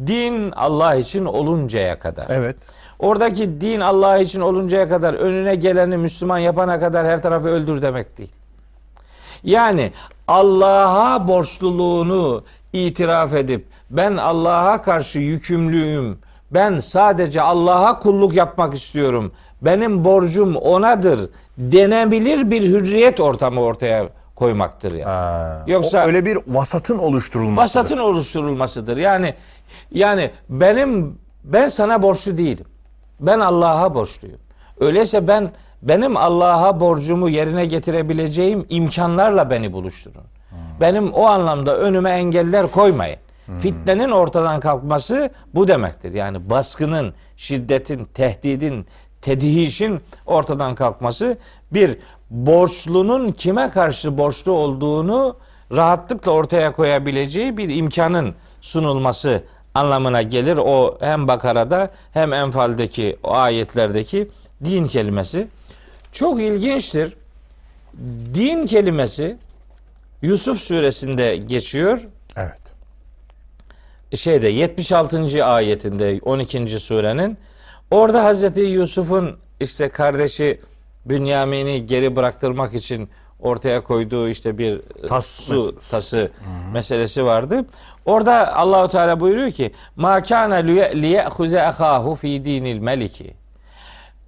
Din 0.07 0.51
Allah 0.51 0.95
için 0.95 1.25
oluncaya 1.25 1.99
kadar. 1.99 2.25
Evet. 2.29 2.55
Oradaki 2.99 3.61
din 3.61 3.79
Allah 3.79 4.17
için 4.17 4.41
oluncaya 4.41 4.89
kadar 4.89 5.13
önüne 5.13 5.55
geleni 5.55 5.97
Müslüman 5.97 6.37
yapana 6.37 6.79
kadar 6.79 7.07
her 7.07 7.21
tarafı 7.21 7.47
öldür 7.47 7.81
demek 7.81 8.17
değil. 8.17 8.31
Yani 9.43 9.91
Allah'a 10.27 11.27
borçluluğunu 11.27 12.43
itiraf 12.73 13.33
edip 13.33 13.67
ben 13.89 14.17
Allah'a 14.17 14.81
karşı 14.81 15.19
yükümlüyüm. 15.19 16.17
Ben 16.51 16.77
sadece 16.77 17.41
Allah'a 17.41 17.99
kulluk 17.99 18.33
yapmak 18.35 18.73
istiyorum. 18.73 19.31
Benim 19.61 20.05
borcum 20.05 20.55
onadır 20.55 21.29
denebilir 21.57 22.51
bir 22.51 22.61
hürriyet 22.63 23.19
ortamı 23.19 23.61
ortaya 23.61 24.09
koymaktır 24.35 24.91
yani. 24.91 25.03
Ha, 25.03 25.63
Yoksa- 25.67 26.03
o 26.03 26.07
öyle 26.07 26.25
bir 26.25 26.37
vasatın 26.47 26.97
oluşturulması. 26.97 27.61
Vasatın 27.61 27.97
oluşturulmasıdır. 27.97 28.97
Yani 28.97 29.33
yani 29.91 30.31
benim 30.49 31.17
ben 31.43 31.67
sana 31.67 32.01
borçlu 32.01 32.37
değilim. 32.37 32.65
Ben 33.19 33.39
Allah'a 33.39 33.93
borçluyum. 33.95 34.39
Öyleyse 34.79 35.27
ben 35.27 35.51
benim 35.81 36.17
Allah'a 36.17 36.79
borcumu 36.79 37.29
yerine 37.29 37.65
getirebileceğim 37.65 38.65
imkanlarla 38.69 39.49
beni 39.49 39.73
buluşturun. 39.73 40.23
Benim 40.81 41.13
o 41.13 41.25
anlamda 41.25 41.77
önüme 41.77 42.11
engeller 42.11 42.67
koymayın. 42.67 43.17
Fitnenin 43.59 44.11
ortadan 44.11 44.59
kalkması 44.59 45.29
bu 45.55 45.67
demektir. 45.67 46.13
Yani 46.13 46.49
baskının, 46.49 47.13
şiddetin, 47.37 48.05
tehdidin, 48.05 48.85
tedhişin 49.21 50.01
ortadan 50.25 50.75
kalkması 50.75 51.37
bir 51.71 51.97
borçlunun 52.29 53.31
kime 53.31 53.69
karşı 53.69 54.17
borçlu 54.17 54.51
olduğunu 54.51 55.37
rahatlıkla 55.71 56.31
ortaya 56.31 56.71
koyabileceği 56.71 57.57
bir 57.57 57.69
imkanın 57.75 58.35
sunulması 58.61 59.43
anlamına 59.73 60.21
gelir. 60.21 60.57
O 60.57 60.97
hem 60.99 61.27
Bakara'da 61.27 61.91
hem 62.13 62.33
Enfal'deki 62.33 63.17
o 63.23 63.33
ayetlerdeki 63.33 64.27
din 64.65 64.83
kelimesi. 64.83 65.47
Çok 66.11 66.41
ilginçtir. 66.41 67.13
Din 68.33 68.65
kelimesi 68.65 69.37
Yusuf 70.21 70.59
suresinde 70.59 71.37
geçiyor. 71.37 72.01
Şeyde 74.17 74.47
76. 74.47 75.45
ayetinde 75.45 76.19
12. 76.23 76.79
surenin 76.79 77.37
orada 77.91 78.23
Hazreti 78.23 78.59
Yusuf'un 78.61 79.37
işte 79.59 79.89
kardeşi 79.89 80.61
Bünyamin'i 81.05 81.85
geri 81.85 82.15
bıraktırmak 82.15 82.73
için 82.73 83.09
ortaya 83.39 83.83
koyduğu 83.83 84.29
işte 84.29 84.57
bir 84.57 84.81
Tas 85.07 85.25
su 85.27 85.53
meselesi. 85.55 85.91
tası 85.91 86.31
meselesi 86.73 87.25
vardı. 87.25 87.65
Orada 88.05 88.55
Allahu 88.55 88.87
Teala 88.87 89.19
buyuruyor 89.19 89.51
ki: 89.51 89.71
"Ma 89.95 90.23
kana 90.23 90.55
liye'huze 90.55 91.61
ahahu 91.61 92.15
fi 92.15 92.45
dinil 92.45 92.79
meliki." 92.79 93.33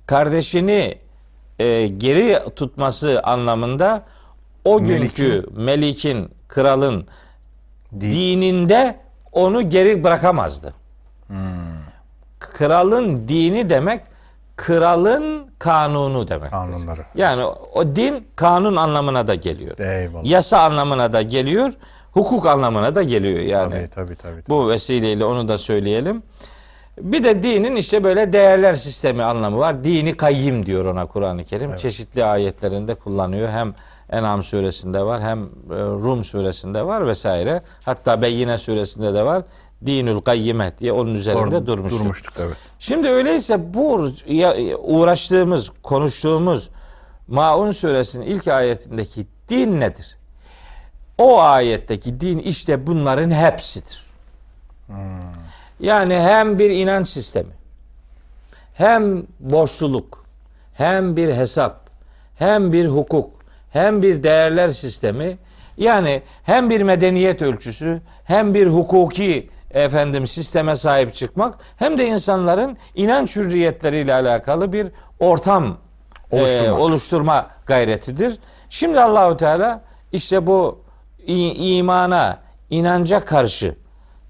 Kardeşini 0.05 0.97
e, 1.59 1.87
geri 1.87 2.39
tutması 2.55 3.21
anlamında 3.23 4.03
o 4.65 4.83
günkü 4.83 5.45
melikin, 5.55 6.29
kralın 6.47 7.07
Din. 7.99 8.11
dininde 8.11 8.99
onu 9.37 9.69
geri 9.69 10.03
bırakamazdı. 10.03 10.73
Kralın 12.39 13.27
dini 13.27 13.69
demek 13.69 14.01
kralın 14.55 15.47
kanunu 15.59 16.27
demek. 16.27 16.51
Kanunları. 16.51 17.01
Yani 17.15 17.43
o 17.73 17.95
din 17.95 18.27
kanun 18.35 18.75
anlamına 18.75 19.27
da 19.27 19.35
geliyor. 19.35 19.79
Eyvallah. 19.79 20.25
Yasa 20.25 20.61
anlamına 20.61 21.13
da 21.13 21.21
geliyor, 21.21 21.73
hukuk 22.11 22.45
anlamına 22.45 22.95
da 22.95 23.03
geliyor 23.03 23.39
yani. 23.39 23.73
Tabii 23.73 23.89
tabii 23.89 24.15
tabii. 24.15 24.41
tabii. 24.41 24.49
Bu 24.49 24.69
vesileyle 24.69 25.25
onu 25.25 25.47
da 25.47 25.57
söyleyelim. 25.57 26.23
Bir 27.01 27.23
de 27.23 27.43
dinin 27.43 27.75
işte 27.75 28.03
böyle 28.03 28.33
değerler 28.33 28.73
sistemi 28.73 29.23
anlamı 29.23 29.57
var. 29.57 29.83
Dini 29.83 30.17
kayyim 30.17 30.65
diyor 30.65 30.85
ona 30.85 31.05
Kur'an-ı 31.05 31.43
Kerim. 31.43 31.77
Çeşitli 31.77 32.25
ayetlerinde 32.25 32.95
kullanıyor. 32.95 33.49
Hem 33.49 33.73
En'am 34.11 34.43
suresinde 34.43 35.03
var 35.03 35.21
hem 35.21 35.43
e, 35.43 35.47
Rum 35.75 36.23
suresinde 36.23 36.85
var 36.85 37.07
vesaire. 37.07 37.61
Hatta 37.85 38.21
Beyyine 38.21 38.57
suresinde 38.57 39.13
de 39.13 39.25
var. 39.25 39.43
Dinül 39.85 40.21
kayyimet 40.21 40.79
diye 40.79 40.91
onun 40.91 41.13
üzerinde 41.13 41.41
Orada 41.41 41.67
durmuştuk. 41.67 41.99
Durmuştuk 41.99 42.33
evet. 42.39 42.57
Şimdi 42.79 43.07
öyleyse 43.07 43.73
bu 43.73 44.11
uğraştığımız, 44.79 45.71
konuştuğumuz 45.83 46.69
Maun 47.27 47.71
suresinin 47.71 48.25
ilk 48.25 48.47
ayetindeki 48.47 49.27
din 49.49 49.79
nedir? 49.79 50.17
O 51.17 51.41
ayetteki 51.41 52.19
din 52.21 52.39
işte 52.39 52.87
bunların 52.87 53.31
hepsidir. 53.31 54.05
Yani 55.79 56.13
hem 56.13 56.59
bir 56.59 56.69
inanç 56.69 57.07
sistemi, 57.07 57.53
hem 58.73 59.23
borçluluk, 59.39 60.25
hem 60.73 61.15
bir 61.15 61.33
hesap, 61.33 61.89
hem 62.35 62.73
bir 62.73 62.87
hukuk, 62.87 63.36
hem 63.69 64.01
bir 64.01 64.23
değerler 64.23 64.69
sistemi, 64.69 65.37
yani 65.77 66.21
hem 66.43 66.69
bir 66.69 66.81
medeniyet 66.81 67.41
ölçüsü, 67.41 68.01
hem 68.23 68.53
bir 68.53 68.67
hukuki 68.67 69.49
efendim 69.71 70.27
sisteme 70.27 70.75
sahip 70.75 71.13
çıkmak, 71.13 71.55
hem 71.77 71.97
de 71.97 72.05
insanların 72.05 72.77
inanç 72.95 73.35
hürriyetleriyle 73.35 74.13
alakalı 74.13 74.73
bir 74.73 74.87
ortam 75.19 75.77
Oluşturmak. 76.31 76.67
e, 76.67 76.71
oluşturma 76.71 77.47
gayretidir. 77.65 78.39
Şimdi 78.69 78.99
Allahu 78.99 79.37
Teala 79.37 79.81
işte 80.11 80.47
bu 80.47 80.83
imana, 81.27 82.39
inanca 82.69 83.25
karşı 83.25 83.75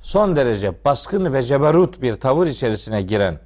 son 0.01 0.35
derece 0.35 0.85
baskın 0.85 1.33
ve 1.33 1.43
ceberut 1.43 2.01
bir 2.01 2.15
tavır 2.15 2.47
içerisine 2.47 3.01
giren, 3.01 3.39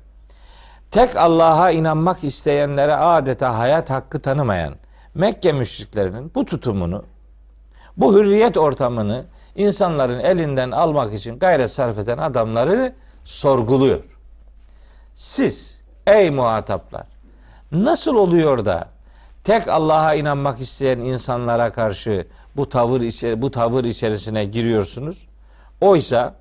tek 0.91 1.15
Allah'a 1.15 1.71
inanmak 1.71 2.23
isteyenlere 2.23 2.95
adeta 2.95 3.59
hayat 3.59 3.89
hakkı 3.89 4.19
tanımayan 4.19 4.73
Mekke 5.15 5.51
müşriklerinin 5.51 6.31
bu 6.35 6.45
tutumunu, 6.45 7.03
bu 7.97 8.17
hürriyet 8.17 8.57
ortamını 8.57 9.25
insanların 9.55 10.19
elinden 10.19 10.71
almak 10.71 11.13
için 11.13 11.39
gayret 11.39 11.71
sarf 11.71 11.97
eden 11.97 12.17
adamları 12.17 12.95
sorguluyor. 13.23 14.03
Siz 15.15 15.81
ey 16.07 16.29
muhataplar 16.29 17.03
nasıl 17.71 18.15
oluyor 18.15 18.65
da 18.65 18.87
tek 19.43 19.67
Allah'a 19.67 20.15
inanmak 20.15 20.59
isteyen 20.59 20.99
insanlara 20.99 21.71
karşı 21.71 22.27
bu 22.55 22.69
tavır 22.69 23.01
bu 23.41 23.51
tavır 23.51 23.83
içerisine 23.83 24.45
giriyorsunuz? 24.45 25.27
Oysa 25.81 26.35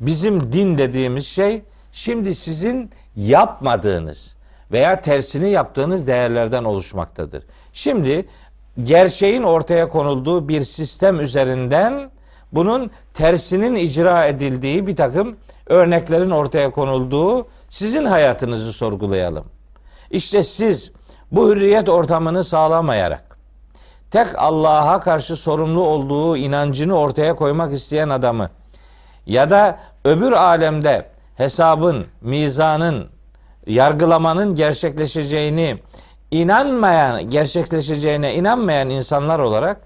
bizim 0.00 0.52
din 0.52 0.78
dediğimiz 0.78 1.26
şey 1.26 1.62
şimdi 1.92 2.34
sizin 2.34 2.90
yapmadığınız 3.16 4.36
veya 4.72 5.00
tersini 5.00 5.50
yaptığınız 5.50 6.06
değerlerden 6.06 6.64
oluşmaktadır. 6.64 7.44
Şimdi 7.72 8.26
gerçeğin 8.82 9.42
ortaya 9.42 9.88
konulduğu 9.88 10.48
bir 10.48 10.62
sistem 10.62 11.20
üzerinden 11.20 12.10
bunun 12.52 12.90
tersinin 13.14 13.74
icra 13.74 14.26
edildiği 14.26 14.86
bir 14.86 14.96
takım 14.96 15.36
örneklerin 15.66 16.30
ortaya 16.30 16.70
konulduğu 16.70 17.46
sizin 17.68 18.04
hayatınızı 18.04 18.72
sorgulayalım. 18.72 19.44
İşte 20.10 20.42
siz 20.42 20.92
bu 21.32 21.48
hürriyet 21.48 21.88
ortamını 21.88 22.44
sağlamayarak 22.44 23.38
tek 24.10 24.26
Allah'a 24.38 25.00
karşı 25.00 25.36
sorumlu 25.36 25.82
olduğu 25.82 26.36
inancını 26.36 26.98
ortaya 26.98 27.36
koymak 27.36 27.72
isteyen 27.72 28.08
adamı 28.08 28.50
ya 29.26 29.50
da 29.50 29.78
öbür 30.04 30.32
alemde 30.32 31.06
hesabın, 31.36 32.06
mizanın, 32.20 33.08
yargılamanın 33.70 34.54
gerçekleşeceğini 34.54 35.78
inanmayan, 36.30 37.30
gerçekleşeceğine 37.30 38.34
inanmayan 38.34 38.90
insanlar 38.90 39.38
olarak 39.38 39.80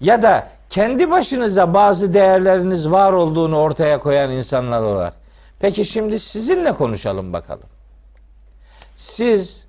ya 0.00 0.22
da 0.22 0.48
kendi 0.70 1.10
başınıza 1.10 1.74
bazı 1.74 2.14
değerleriniz 2.14 2.90
var 2.90 3.12
olduğunu 3.12 3.56
ortaya 3.58 4.00
koyan 4.00 4.30
insanlar 4.30 4.82
olarak. 4.82 5.14
Peki 5.60 5.84
şimdi 5.84 6.18
sizinle 6.18 6.74
konuşalım 6.74 7.32
bakalım. 7.32 7.68
Siz 8.94 9.66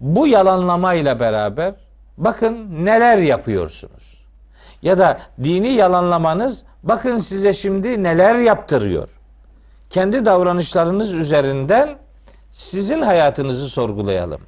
bu 0.00 0.26
yalanlamayla 0.26 1.20
beraber 1.20 1.74
bakın 2.18 2.84
neler 2.84 3.18
yapıyorsunuz. 3.18 4.24
Ya 4.82 4.98
da 4.98 5.18
dini 5.44 5.72
yalanlamanız 5.72 6.64
bakın 6.82 7.18
size 7.18 7.52
şimdi 7.52 8.02
neler 8.02 8.34
yaptırıyor. 8.34 9.08
Kendi 9.90 10.24
davranışlarınız 10.24 11.12
üzerinden 11.12 11.98
sizin 12.50 13.02
hayatınızı 13.02 13.68
sorgulayalım. 13.68 14.40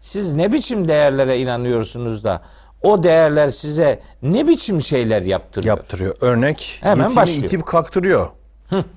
Siz 0.00 0.32
ne 0.32 0.52
biçim 0.52 0.88
değerlere 0.88 1.38
inanıyorsunuz 1.38 2.24
da 2.24 2.42
o 2.82 3.02
değerler 3.02 3.48
size 3.50 4.00
ne 4.22 4.48
biçim 4.48 4.82
şeyler 4.82 5.22
yaptırıyor? 5.22 5.76
Yaptırıyor. 5.76 6.16
Örnek 6.20 6.78
Hemen 6.80 6.96
yetimi 7.02 7.16
başlıyor. 7.16 7.42
itip 7.44 7.66
kaktırıyor. 7.66 8.28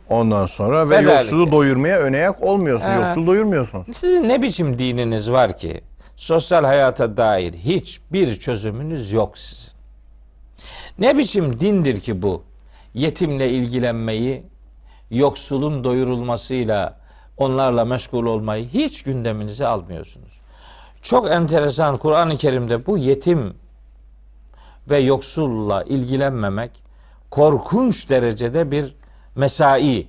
Ondan 0.09 0.45
sonra 0.45 0.89
ve 0.89 0.95
Federlik. 0.97 1.15
yoksulu 1.15 1.51
doyurmaya 1.51 1.99
önayak 1.99 2.43
olmuyorsun. 2.43 2.91
Yoksulu 2.91 3.27
doyurmuyorsunuz. 3.27 3.97
Sizin 3.97 4.29
ne 4.29 4.41
biçim 4.41 4.79
dininiz 4.79 5.31
var 5.31 5.57
ki 5.57 5.81
sosyal 6.15 6.63
hayata 6.63 7.17
dair 7.17 7.53
hiçbir 7.53 8.39
çözümünüz 8.39 9.11
yok 9.11 9.37
sizin. 9.37 9.71
Ne 10.99 11.17
biçim 11.17 11.59
dindir 11.59 11.99
ki 12.01 12.21
bu? 12.21 12.43
Yetimle 12.93 13.49
ilgilenmeyi, 13.49 14.43
yoksulun 15.11 15.83
doyurulmasıyla 15.83 17.00
onlarla 17.41 17.85
meşgul 17.85 18.25
olmayı 18.25 18.67
hiç 18.67 19.03
gündeminize 19.03 19.67
almıyorsunuz. 19.67 20.41
Çok 21.01 21.31
enteresan 21.31 21.97
Kur'an-ı 21.97 22.37
Kerim'de 22.37 22.85
bu 22.85 22.97
yetim 22.97 23.53
ve 24.89 24.97
yoksulla 24.97 25.83
ilgilenmemek 25.83 26.71
korkunç 27.29 28.09
derecede 28.09 28.71
bir 28.71 28.95
mesai 29.35 30.07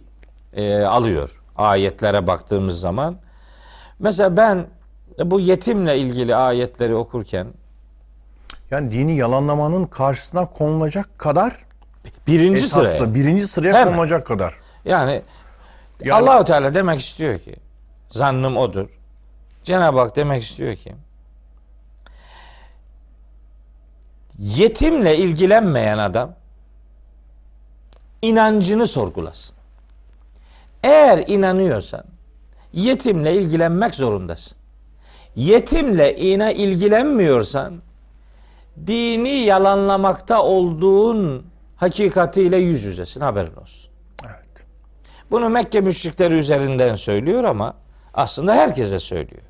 e, 0.52 0.82
alıyor 0.82 1.42
ayetlere 1.56 2.26
baktığımız 2.26 2.80
zaman. 2.80 3.16
Mesela 3.98 4.36
ben 4.36 4.66
bu 5.24 5.40
yetimle 5.40 5.98
ilgili 5.98 6.36
ayetleri 6.36 6.94
okurken 6.94 7.46
Yani 8.70 8.90
dini 8.90 9.16
yalanlamanın 9.16 9.84
karşısına 9.84 10.46
konulacak 10.46 11.18
kadar 11.18 11.56
birinci 12.26 12.58
esaslı, 12.58 12.86
sıraya 12.86 13.14
birinci 13.14 13.46
sıraya 13.46 13.74
Hemen. 13.74 13.94
konulacak 13.94 14.26
kadar. 14.26 14.54
yani, 14.84 15.22
Yani- 16.04 16.22
Allahu 16.22 16.44
Teala 16.44 16.74
demek 16.74 17.00
istiyor 17.00 17.38
ki 17.38 17.56
zannım 18.08 18.56
odur. 18.56 18.88
Cenab-ı 19.64 19.98
Hak 19.98 20.16
demek 20.16 20.42
istiyor 20.42 20.76
ki 20.76 20.94
yetimle 24.38 25.16
ilgilenmeyen 25.18 25.98
adam 25.98 26.34
inancını 28.22 28.86
sorgulasın. 28.86 29.56
Eğer 30.82 31.24
inanıyorsan 31.26 32.04
yetimle 32.72 33.34
ilgilenmek 33.34 33.94
zorundasın. 33.94 34.58
yetimle 35.36 36.16
yine 36.20 36.54
ilgilenmiyorsan 36.54 37.82
dini 38.86 39.28
yalanlamakta 39.28 40.42
olduğun 40.42 41.46
hakikatiyle 41.76 42.56
yüz 42.56 42.84
yüzesin 42.84 43.20
haberin 43.20 43.54
olsun. 43.56 43.91
Evet. 45.32 45.42
Bunu 45.42 45.50
Mekke 45.50 45.80
müşrikleri 45.80 46.34
üzerinden 46.34 46.94
söylüyor 46.94 47.44
ama 47.44 47.74
aslında 48.14 48.54
herkese 48.54 48.98
söylüyor. 48.98 49.42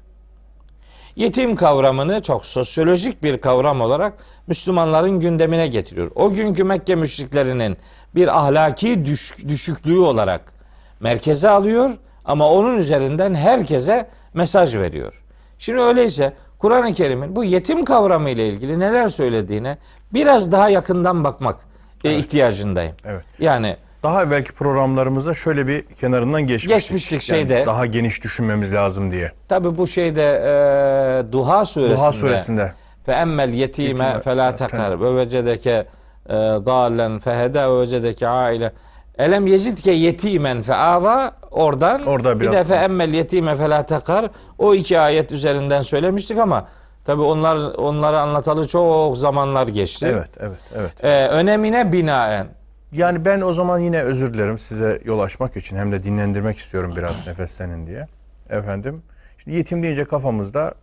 Yetim 1.17 1.57
kavramını 1.57 2.23
çok 2.23 2.47
sosyolojik 2.47 3.23
bir 3.23 3.39
kavram 3.39 3.81
olarak 3.81 4.15
Müslümanların 4.47 5.21
gündemine 5.21 5.69
getiriyor. 5.69 6.11
O 6.15 6.33
günkü 6.33 6.65
Mekke 6.65 6.95
müşriklerinin 6.95 7.77
bir 8.15 8.39
ahlaki 8.39 9.07
düş, 9.07 9.35
düşüklüğü 9.49 9.99
olarak 9.99 10.53
merkeze 11.01 11.49
alıyor 11.49 11.91
ama 12.25 12.51
onun 12.51 12.77
üzerinden 12.77 13.35
herkese 13.35 14.09
mesaj 14.35 14.77
veriyor. 14.77 15.23
Şimdi 15.59 15.81
öyleyse 15.81 16.33
Kur'an-ı 16.59 16.95
Kerim'in 16.95 17.37
bu 17.37 17.45
yetim 17.45 17.85
kavramı 17.85 18.31
ile 18.31 18.49
ilgili 18.49 18.79
neler 18.79 19.09
söylediğine 19.09 19.79
biraz 20.13 20.53
daha 20.53 20.69
yakından 20.69 21.25
bakmak 21.25 21.61
e, 22.05 22.15
ihtiyacındayım. 22.15 22.95
Evet. 23.05 23.25
Yani 23.39 23.77
Daha 24.03 24.23
evvelki 24.23 24.53
programlarımızda 24.53 25.35
şöyle 25.35 25.67
bir 25.67 25.83
kenarından 25.83 26.43
geçmiştik. 26.43 26.75
Geçmiştik 26.75 27.23
şeyde. 27.23 27.67
daha 27.67 27.87
geniş 27.87 28.23
düşünmemiz 28.23 28.73
lazım 28.73 29.13
diye. 29.13 29.33
Tabi 29.49 29.79
bu 29.79 29.87
şeyde 29.87 30.23
e, 30.23 31.33
Duha 31.33 31.65
suresinde. 31.65 31.97
Duha 31.97 32.13
suresinde. 32.13 32.73
Fe 33.07 33.13
emmel 33.13 33.53
yetime 33.53 33.89
Yetime, 33.89 34.21
fe 34.21 34.37
la 34.37 34.49
evet, 34.49 34.59
tekar 34.59 35.01
ve 35.01 35.17
vecedeke 35.17 35.87
e, 36.29 36.33
dalen 36.33 37.19
fehede 37.19 37.69
ve 37.69 37.81
vecedeke 37.81 38.29
aile. 38.29 38.73
Elem 39.19 39.47
yezidke 39.47 39.91
yetimen 39.91 40.63
fe 40.63 40.75
ava 40.75 41.33
oradan 41.51 42.03
Orada 42.03 42.41
bir 42.41 42.53
de 42.53 42.65
fe 42.65 42.75
emmel 42.75 43.15
yetime 43.15 43.57
fe 43.57 43.71
la 43.71 43.87
tekar 43.87 44.31
o 44.59 44.75
iki 44.75 45.01
ayet 45.01 45.33
üzerinden 45.33 45.83
söylemiştik 45.83 46.39
ama 46.39 46.69
tabi 47.05 47.23
onlar 47.23 47.75
onları 47.75 48.21
anlatalı 48.21 48.69
çok 48.69 49.19
zamanlar 49.19 49.69
geçti. 49.69 50.07
Evet, 50.13 50.31
evet, 50.41 50.59
evet. 50.77 51.05
E, 51.05 51.29
önemine 51.29 51.93
binaen 51.93 52.47
Yani 52.93 53.25
ben 53.25 53.41
o 53.41 53.53
zaman 53.53 53.79
yine 53.79 54.03
özür 54.03 54.35
dilerim 54.35 54.59
size 54.59 55.01
yol 55.05 55.21
açmak 55.21 55.57
için 55.57 55.77
hem 55.77 55.93
de 55.93 56.05
dinlendirmek 56.05 56.59
istiyorum 56.59 56.95
biraz 56.97 57.27
nefeslenin 57.27 57.87
diye. 57.87 58.07
Efendim, 58.51 59.03
şimdi 59.39 59.57
yetim 59.57 59.83
deyince 59.83 60.05
kafamızda 60.05 60.75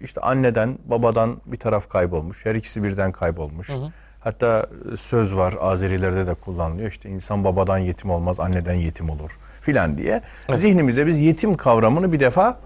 işte 0.00 0.20
anneden, 0.20 0.78
babadan 0.84 1.36
bir 1.46 1.56
taraf 1.56 1.88
kaybolmuş. 1.88 2.46
Her 2.46 2.54
ikisi 2.54 2.84
birden 2.84 3.12
kaybolmuş. 3.12 3.70
Hatta 4.20 4.66
söz 4.96 5.36
var 5.36 5.54
Azerilerde 5.60 6.26
de 6.26 6.34
kullanılıyor. 6.34 6.90
İşte 6.90 7.08
insan 7.08 7.44
babadan 7.44 7.78
yetim 7.78 8.10
olmaz, 8.10 8.40
anneden 8.40 8.74
yetim 8.74 9.10
olur 9.10 9.38
filan 9.60 9.98
diye. 9.98 10.22
Zihnimizde 10.54 11.06
biz 11.06 11.20
yetim 11.20 11.56
kavramını 11.56 12.12
bir 12.12 12.20
defa 12.20 12.58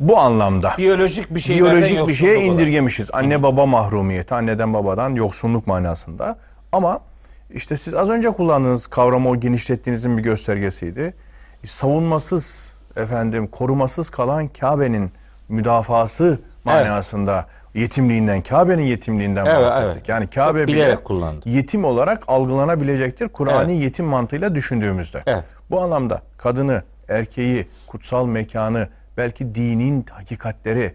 bu 0.00 0.18
anlamda 0.18 0.74
biyolojik 0.78 1.34
bir 1.34 1.40
şeylerden 1.40 1.72
biyolojik 1.72 2.08
bir 2.08 2.14
şeye 2.14 2.44
indirgemişiz. 2.44 3.10
Anne 3.12 3.42
baba 3.42 3.66
mahrumiyeti, 3.66 4.34
anneden 4.34 4.74
babadan 4.74 5.14
yoksunluk 5.14 5.66
manasında. 5.66 6.38
Ama 6.72 7.00
işte 7.54 7.76
siz 7.76 7.94
az 7.94 8.08
önce 8.08 8.28
kullandığınız 8.30 8.86
kavramı 8.86 9.28
o 9.28 9.36
genişlettiğinizin 9.36 10.16
bir 10.18 10.22
göstergesiydi. 10.22 11.14
Savunmasız, 11.66 12.76
efendim 12.96 13.46
korumasız 13.46 14.10
kalan 14.10 14.48
Kabe'nin 14.48 15.10
müdafası 15.48 16.38
manasında 16.64 17.46
yetimliğinden, 17.74 18.40
Kabe'nin 18.42 18.82
yetimliğinden 18.82 19.46
Evet, 19.46 19.60
bahsettik. 19.66 19.96
evet. 19.96 20.08
Yani 20.08 20.26
Kabe 20.26 20.58
Çok 20.58 20.68
bile 20.68 21.04
kullandı. 21.04 21.48
yetim 21.48 21.84
olarak 21.84 22.22
algılanabilecektir 22.28 23.28
Kur'an'ı 23.28 23.72
Evet. 23.72 23.82
yetim 23.82 24.06
mantığıyla 24.06 24.54
düşündüğümüzde. 24.54 25.22
Evet. 25.26 25.44
Bu 25.70 25.80
anlamda 25.80 26.22
kadını, 26.38 26.82
erkeği, 27.08 27.66
kutsal 27.86 28.26
mekanı, 28.26 28.88
belki 29.16 29.54
dinin 29.54 30.06
hakikatleri 30.10 30.94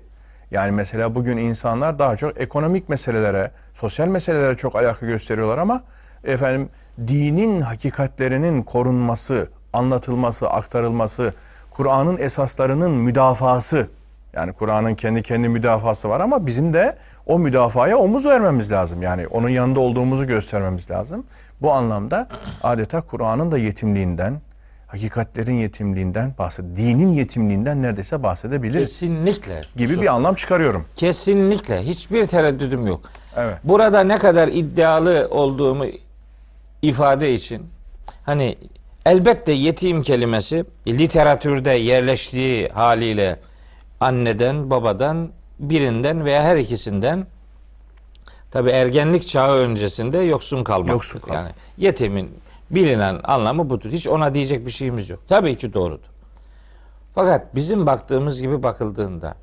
yani 0.52 0.72
mesela 0.72 1.16
bugün 1.16 1.38
insanlar 1.38 2.00
daha 2.00 2.18
çok 2.18 2.42
ekonomik 2.42 2.90
meselelere, 2.90 3.52
sosyal 3.74 4.08
meselelere 4.08 4.58
çok 4.58 4.76
ayak 4.76 5.00
gösteriyorlar 5.00 5.58
ama 5.58 5.84
efendim 6.24 6.70
dinin 7.08 7.62
hakikatlerinin 7.62 8.64
korunması, 8.64 9.48
anlatılması, 9.74 10.50
aktarılması, 10.50 11.34
Kur'an'ın 11.72 12.18
esaslarının 12.18 12.92
müdafası 12.92 13.88
yani 14.34 14.54
Kur'an'ın 14.54 14.96
kendi 14.96 15.24
kendi 15.24 15.50
müdafası 15.50 16.10
var 16.10 16.20
ama 16.20 16.46
bizim 16.46 16.74
de 16.74 16.98
o 17.26 17.40
müdafaya 17.40 17.98
omuz 17.98 18.26
vermemiz 18.26 18.72
lazım. 18.72 19.02
Yani 19.02 19.28
onun 19.28 19.50
yanında 19.50 19.80
olduğumuzu 19.80 20.28
göstermemiz 20.28 20.92
lazım. 20.92 21.26
Bu 21.62 21.72
anlamda 21.72 22.28
adeta 22.64 23.02
Kur'an'ın 23.02 23.52
da 23.52 23.58
yetimliğinden, 23.58 24.42
hakikatlerin 24.88 25.54
yetimliğinden 25.54 26.34
bahsed, 26.40 26.64
dinin 26.78 27.14
yetimliğinden 27.14 27.82
neredeyse 27.82 28.24
bahsedebiliriz 28.24 28.90
Kesinlikle. 28.90 29.62
gibi 29.76 30.02
bir 30.02 30.08
anlam 30.08 30.36
çıkarıyorum. 30.36 30.86
Kesinlikle 30.96 31.82
hiçbir 31.82 32.28
tereddüdüm 32.28 32.88
yok. 32.88 33.02
Evet. 33.36 33.58
Burada 33.64 34.04
ne 34.04 34.18
kadar 34.18 34.48
iddialı 34.48 35.28
olduğumu 35.32 35.86
ifade 36.82 37.34
için 37.34 37.70
hani 38.24 38.58
elbette 39.06 39.52
yetim 39.52 40.02
kelimesi 40.02 40.66
literatürde 40.88 41.72
yerleştiği 41.72 42.70
haliyle 42.70 43.40
anneden, 44.00 44.70
babadan, 44.70 45.30
birinden 45.60 46.26
veya 46.26 46.44
her 46.44 46.56
ikisinden 46.58 47.28
tabi 48.52 48.70
ergenlik 48.70 49.28
çağı 49.28 49.56
öncesinde 49.56 50.18
yoksun 50.18 50.64
kalmak. 50.64 50.90
Yoksun 50.90 51.20
kalmak. 51.20 51.44
Yani 51.44 51.52
yetimin 51.78 52.32
bilinen 52.72 53.20
anlamı 53.24 53.70
budur. 53.70 53.90
Hiç 53.92 54.08
ona 54.08 54.34
diyecek 54.34 54.66
bir 54.66 54.72
şeyimiz 54.72 55.10
yok. 55.10 55.20
Tabii 55.28 55.58
ki 55.58 55.74
doğrudur. 55.74 56.08
Fakat 57.16 57.56
bizim 57.56 57.86
baktığımız 57.86 58.42
gibi 58.42 58.64
bakıldığında 58.64 59.36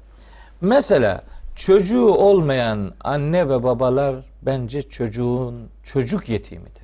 mesela 0.61 1.23
çocuğu 1.55 2.07
olmayan 2.07 2.95
anne 3.01 3.49
ve 3.49 3.63
babalar 3.63 4.17
bence 4.43 4.83
çocuğun 4.83 5.69
çocuk 5.83 6.29
yetimidir. 6.29 6.84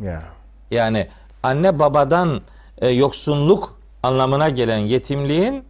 Ya. 0.00 0.22
Yani 0.70 1.06
anne 1.42 1.78
babadan 1.78 2.40
e, 2.78 2.88
yoksunluk 2.88 3.78
anlamına 4.02 4.48
gelen 4.48 4.78
yetimliğin 4.78 5.64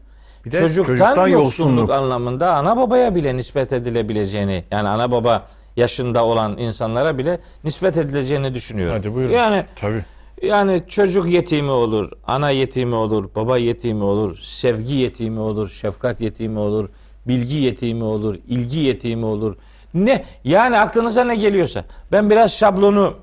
Bir 0.45 0.53
de 0.53 0.59
çocuktan, 0.59 0.95
çocuktan 0.95 1.29
yoksunluk, 1.29 1.71
yoksunluk. 1.71 1.91
anlamında 1.91 2.55
ana 2.55 2.77
babaya 2.77 3.15
bile 3.15 3.37
nispet 3.37 3.73
edilebileceğini 3.73 4.65
yani 4.71 4.89
ana 4.89 5.11
baba 5.11 5.47
yaşında 5.77 6.25
olan 6.25 6.59
insanlara 6.59 7.19
bile 7.19 7.39
nispet 7.65 7.97
edileceğini 7.97 8.55
düşünüyorum. 8.55 8.97
Hadi 8.97 9.15
buyurun. 9.15 9.33
Yani 9.33 9.65
Tabii. 9.81 10.05
yani 10.43 10.83
çocuk 10.89 11.29
yetimi 11.31 11.71
olur, 11.71 12.11
ana 12.27 12.51
yetimi 12.51 12.95
olur, 12.95 13.29
baba 13.37 13.59
yetimi 13.59 14.05
olur, 14.05 14.39
sevgi 14.39 14.95
yetimi 14.95 15.41
olur, 15.41 15.69
şefkat 15.69 16.21
yetimi 16.21 16.59
olur, 16.59 16.89
bilgi 17.29 17.57
yetimi 17.57 18.05
olur, 18.05 18.37
ilgi 18.49 18.79
yetimi 18.79 19.25
olur. 19.27 19.57
Ne 19.95 20.25
yani 20.45 20.79
aklınıza 20.79 21.25
ne 21.25 21.37
geliyorsa. 21.37 21.85
Ben 22.13 22.31
biraz 22.31 22.53
şablonu 22.53 23.15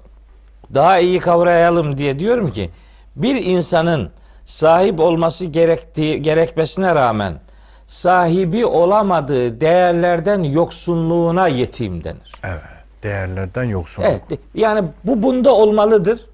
daha 0.76 1.00
iyi 1.00 1.20
kavrayalım 1.20 1.98
diye 1.98 2.20
diyorum 2.20 2.52
ki 2.52 2.70
bir 3.16 3.46
insanın 3.46 4.12
sahip 4.46 5.00
olması 5.00 5.46
gerektiği 5.46 6.22
gerekmesine 6.22 6.96
rağmen 6.96 7.40
sahibi 7.88 8.66
olamadığı 8.66 9.62
değerlerden 9.62 10.44
yoksunluğuna 10.44 11.48
yetim 11.48 12.04
denir. 12.04 12.32
Evet. 12.44 12.62
Değerlerden 13.04 13.64
yoksunluk. 13.64 14.12
Evet. 14.12 14.40
Yani 14.54 14.88
bu 15.04 15.24
bunda 15.24 15.56
olmalıdır. 15.56 16.26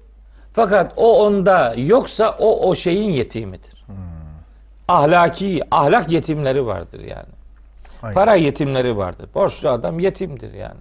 Fakat 0.52 0.92
o 0.96 1.26
onda 1.26 1.74
yoksa 1.76 2.36
o 2.38 2.68
o 2.68 2.74
şeyin 2.74 3.10
yetimidir. 3.10 3.84
Ahlaki 4.88 5.60
ahlak 5.70 6.12
yetimleri 6.12 6.66
vardır 6.66 7.00
yani. 7.00 7.32
Aynen. 8.02 8.14
Para 8.14 8.34
yetimleri 8.34 8.96
vardır. 8.96 9.28
Borçlu 9.34 9.68
adam 9.68 10.00
yetimdir 10.00 10.52
yani. 10.52 10.80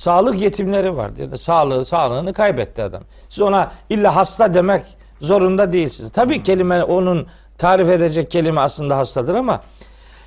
Sağlık 0.00 0.40
yetimleri 0.40 0.96
vardır. 0.96 1.22
Ya 1.22 1.30
da 1.30 1.38
sağlığı 1.38 1.84
sağlığını 1.84 2.32
kaybetti 2.32 2.82
adam. 2.82 3.02
Siz 3.28 3.40
ona 3.42 3.72
illa 3.90 4.16
hasta 4.16 4.54
demek 4.54 4.82
zorunda 5.20 5.72
değilsiniz. 5.72 6.12
Tabii 6.12 6.42
kelime 6.42 6.84
onun 6.84 7.26
tarif 7.58 7.88
edecek 7.88 8.30
kelime 8.30 8.60
aslında 8.60 8.96
hastadır 8.96 9.34
ama 9.34 9.60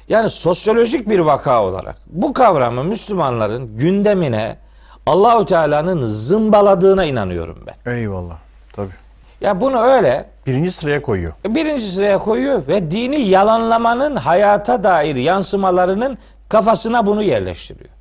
yani 0.09 0.29
sosyolojik 0.29 1.09
bir 1.09 1.19
vaka 1.19 1.63
olarak 1.63 1.95
bu 2.07 2.33
kavramı 2.33 2.83
Müslümanların 2.83 3.77
gündemine 3.77 4.57
Allahü 5.05 5.45
Teala'nın 5.45 6.05
zımbaladığına 6.05 7.05
inanıyorum 7.05 7.65
ben. 7.67 7.91
Eyvallah. 7.91 8.37
Tabii. 8.75 8.93
Ya 9.41 9.61
bunu 9.61 9.79
öyle 9.79 10.29
Birinci 10.47 10.71
sıraya 10.71 11.01
koyuyor. 11.01 11.33
birinci 11.45 11.85
sıraya 11.85 12.17
koyuyor 12.19 12.67
ve 12.67 12.91
dini 12.91 13.21
yalanlamanın 13.21 14.15
hayata 14.15 14.83
dair 14.83 15.15
yansımalarının 15.15 16.17
kafasına 16.49 17.05
bunu 17.05 17.23
yerleştiriyor. 17.23 17.92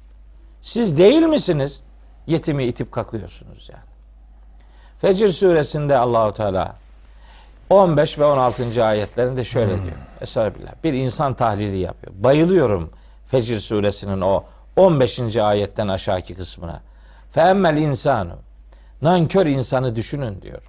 Siz 0.63 0.99
değil 0.99 1.23
misiniz? 1.23 1.81
Yetimi 2.27 2.65
itip 2.65 2.93
kakıyorsunuz 2.93 3.69
yani. 3.73 3.83
Fecr 4.99 5.29
suresinde 5.29 5.99
Allahu 5.99 6.35
Teala 6.35 6.77
15 7.71 8.19
ve 8.19 8.25
16. 8.25 8.85
ayetlerinde 8.85 9.45
şöyle 9.45 9.83
diyor. 9.83 9.97
Estağfirullah. 10.21 10.73
Bir 10.85 10.93
insan 10.93 11.35
tahlili 11.35 11.79
yapıyor. 11.79 12.13
Bayılıyorum 12.17 12.91
Fecr 13.27 13.59
suresinin 13.59 14.21
o 14.21 14.45
15. 14.77 15.37
ayetten 15.37 15.89
aşağıki 15.89 16.35
kısmına. 16.35 16.81
Feemmel 17.33 17.77
insanu. 17.77 18.33
Nankör 19.03 19.47
insanı 19.47 19.97
düşünün 19.97 20.43
diyor. 20.43 20.63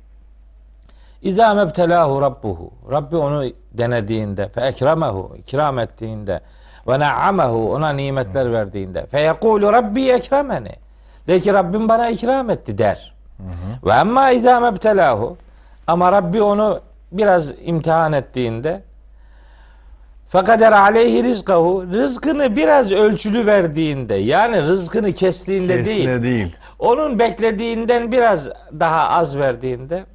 İzâ 1.22 1.54
mebtelâhu 1.54 2.22
rabbuhu. 2.22 2.72
Rabbi 2.91 3.16
onu 3.16 3.52
denediğinde, 3.74 4.50
fe 4.50 4.62
ekremehu, 4.62 5.36
ikram 5.38 5.80
ettiğinde, 5.80 6.41
ve 6.88 7.00
na'amahu 7.00 7.74
ona 7.74 7.90
nimetler 7.90 8.52
verdiğinde. 8.52 9.06
Fe 9.06 9.20
yekulu 9.20 9.74
rabbi 9.74 10.10
ekremeni. 10.10 10.72
De 11.28 11.40
ki 11.40 11.54
Rabbim 11.54 11.90
bana 11.90 12.10
ikram 12.10 12.50
etti 12.50 12.78
der. 12.78 13.14
Ve 13.86 13.92
emma 13.92 14.32
izâ 14.32 14.60
mebtelâhu. 14.60 15.38
Ama 15.88 16.12
Rabbi 16.12 16.42
onu 16.42 16.80
biraz 17.12 17.54
imtihan 17.64 18.14
ettiğinde 18.14 18.82
fekader 20.28 20.72
aleyhi 20.72 21.24
rizkahu 21.24 21.86
rızkını 21.94 22.56
biraz 22.56 22.92
ölçülü 22.92 23.46
verdiğinde 23.46 24.16
yani 24.16 24.62
rızkını 24.62 25.14
kestiğinde 25.14 25.86
değil 25.86 26.24
değil. 26.24 26.56
onun 26.80 27.20
beklediğinden 27.20 28.12
biraz 28.12 28.50
daha 28.80 29.10
az 29.10 29.38
verdiğinde 29.38 30.06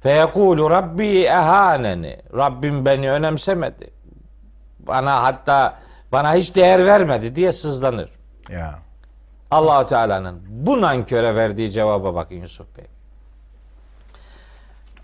feyekulu 0.00 0.70
rabbi 0.70 1.18
ehaneni. 1.18 2.16
Rabbim 2.36 2.86
beni 2.86 3.10
önemsemedi 3.10 3.90
bana 4.86 5.22
hatta 5.22 5.78
bana 6.12 6.34
hiç 6.34 6.54
değer 6.54 6.86
vermedi 6.86 7.36
diye 7.36 7.52
sızlanır. 7.52 8.10
Ya. 8.50 8.78
Allahu 9.50 9.86
Teala'nın 9.86 10.42
bu 10.48 10.80
nanköre 10.80 11.36
verdiği 11.36 11.70
cevaba 11.70 12.14
bakın 12.14 12.34
Yusuf 12.34 12.66
Bey. 12.78 12.84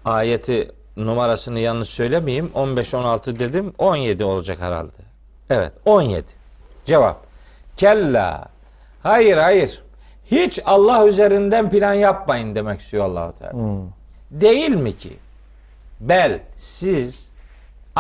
Ayeti 0.04 0.72
numarasını 0.96 1.58
yanlış 1.58 1.88
söylemeyeyim. 1.88 2.50
15 2.54 2.94
16 2.94 3.38
dedim. 3.38 3.74
17 3.78 4.24
olacak 4.24 4.60
herhalde. 4.60 4.92
Evet, 5.50 5.72
17. 5.84 6.24
Cevap. 6.84 7.24
Kella. 7.76 8.48
Hayır, 9.02 9.36
hayır. 9.36 9.82
Hiç 10.30 10.60
Allah 10.64 11.06
üzerinden 11.06 11.70
plan 11.70 11.94
yapmayın 11.94 12.54
demek 12.54 12.80
istiyor 12.80 13.04
Allahu 13.04 13.38
Teala. 13.38 13.52
Değil 14.30 14.70
mi 14.70 14.96
ki? 14.96 15.16
Bel 16.00 16.40
siz 16.56 17.29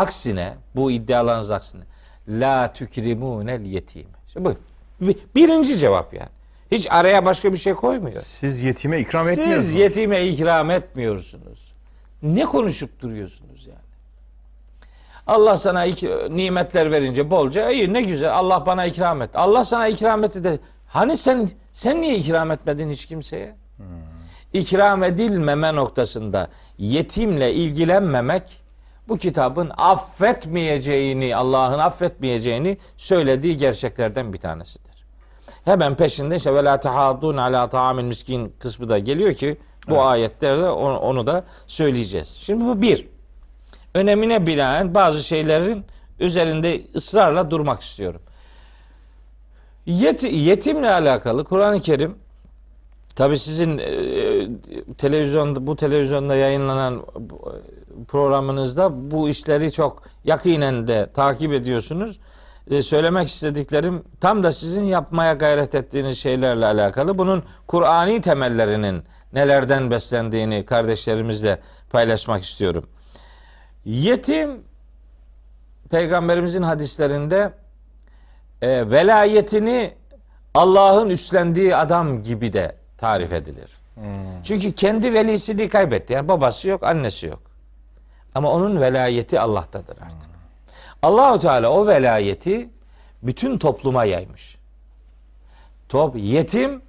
aksine 0.00 0.54
bu 0.76 0.90
iddialarınız 0.90 1.50
aksine 1.50 1.82
la 2.28 2.72
tükrimunel 2.72 3.62
yetim. 3.64 4.06
İşte 4.26 4.44
bu 4.44 4.54
bir- 5.00 5.16
birinci 5.34 5.78
cevap 5.78 6.14
yani. 6.14 6.28
Hiç 6.70 6.86
araya 6.90 7.24
başka 7.24 7.52
bir 7.52 7.58
şey 7.58 7.74
koymuyor. 7.74 8.22
Siz 8.22 8.62
yetime 8.62 9.00
ikram 9.00 9.24
Siz 9.24 9.38
etmiyorsunuz. 9.38 9.74
yetime 9.74 10.26
ikram 10.26 10.70
etmiyorsunuz. 10.70 11.72
Ne 12.22 12.44
konuşup 12.44 13.00
duruyorsunuz 13.02 13.66
yani? 13.66 13.78
Allah 15.26 15.56
sana 15.56 15.86
ik- 15.86 16.36
nimetler 16.36 16.90
verince 16.90 17.30
bolca 17.30 17.70
iyi 17.70 17.92
ne 17.92 18.02
güzel 18.02 18.34
Allah 18.34 18.66
bana 18.66 18.84
ikram 18.86 19.22
et. 19.22 19.30
Allah 19.34 19.64
sana 19.64 19.88
ikram 19.88 20.24
etti 20.24 20.44
de 20.44 20.58
hani 20.86 21.16
sen 21.16 21.48
sen 21.72 22.00
niye 22.00 22.16
ikram 22.16 22.50
etmedin 22.50 22.90
hiç 22.90 23.06
kimseye? 23.06 23.54
İkram 24.52 25.04
edilmeme 25.04 25.74
noktasında 25.74 26.48
yetimle 26.78 27.54
ilgilenmemek 27.54 28.60
bu 29.10 29.18
kitabın 29.18 29.70
affetmeyeceğini, 29.76 31.36
Allah'ın 31.36 31.78
affetmeyeceğini 31.78 32.78
söylediği 32.96 33.56
gerçeklerden 33.56 34.32
bir 34.32 34.38
tanesidir. 34.38 35.04
Hemen 35.64 35.94
peşinde 35.94 36.36
işte 36.36 36.54
ve 36.54 36.64
la 36.64 36.80
tahadun 36.80 37.36
ala 37.36 37.70
ta'amil 37.70 38.04
miskin 38.04 38.54
kısmı 38.58 38.88
da 38.88 38.98
geliyor 38.98 39.34
ki 39.34 39.56
bu 39.88 40.02
ayetlerde 40.02 40.68
onu, 40.68 40.98
onu 40.98 41.26
da 41.26 41.44
söyleyeceğiz. 41.66 42.28
Şimdi 42.28 42.64
bu 42.64 42.82
bir. 42.82 43.08
Önemine 43.94 44.46
binaen 44.46 44.94
bazı 44.94 45.22
şeylerin 45.24 45.84
üzerinde 46.20 46.82
ısrarla 46.94 47.50
durmak 47.50 47.82
istiyorum. 47.82 48.20
Yet, 49.86 50.22
yetimle 50.22 50.90
alakalı 50.90 51.44
Kur'an-ı 51.44 51.80
Kerim 51.80 52.18
tabi 53.16 53.38
sizin 53.38 53.78
e, 53.78 53.92
televizyonda 54.98 55.66
bu 55.66 55.76
televizyonda 55.76 56.36
yayınlanan 56.36 56.94
e, 56.94 57.79
programınızda 58.08 59.10
bu 59.10 59.28
işleri 59.28 59.72
çok 59.72 60.02
yakinen 60.24 60.86
de 60.86 61.10
takip 61.14 61.52
ediyorsunuz. 61.52 62.20
E, 62.70 62.82
söylemek 62.82 63.28
istediklerim 63.28 64.04
tam 64.20 64.44
da 64.44 64.52
sizin 64.52 64.82
yapmaya 64.82 65.32
gayret 65.32 65.74
ettiğiniz 65.74 66.18
şeylerle 66.18 66.66
alakalı. 66.66 67.18
Bunun 67.18 67.42
Kur'ani 67.66 68.20
temellerinin 68.20 69.02
nelerden 69.32 69.90
beslendiğini 69.90 70.64
kardeşlerimizle 70.64 71.60
paylaşmak 71.90 72.42
istiyorum. 72.42 72.86
Yetim 73.84 74.50
peygamberimizin 75.90 76.62
hadislerinde 76.62 77.52
e, 78.62 78.90
velayetini 78.90 79.94
Allah'ın 80.54 81.10
üstlendiği 81.10 81.76
adam 81.76 82.22
gibi 82.22 82.52
de 82.52 82.76
tarif 82.98 83.32
edilir. 83.32 83.80
Çünkü 84.44 84.72
kendi 84.72 85.14
velisini 85.14 85.68
kaybetti. 85.68 86.12
Yani 86.12 86.28
babası 86.28 86.68
yok, 86.68 86.82
annesi 86.82 87.26
yok. 87.26 87.49
Ama 88.34 88.50
onun 88.50 88.80
velayeti 88.80 89.40
Allah'tadır 89.40 89.96
artık. 90.06 90.30
Allahu 91.02 91.38
Teala 91.38 91.70
o 91.70 91.86
velayeti 91.86 92.70
bütün 93.22 93.58
topluma 93.58 94.04
yaymış. 94.04 94.58
Top, 95.88 96.16
yetim 96.18 96.82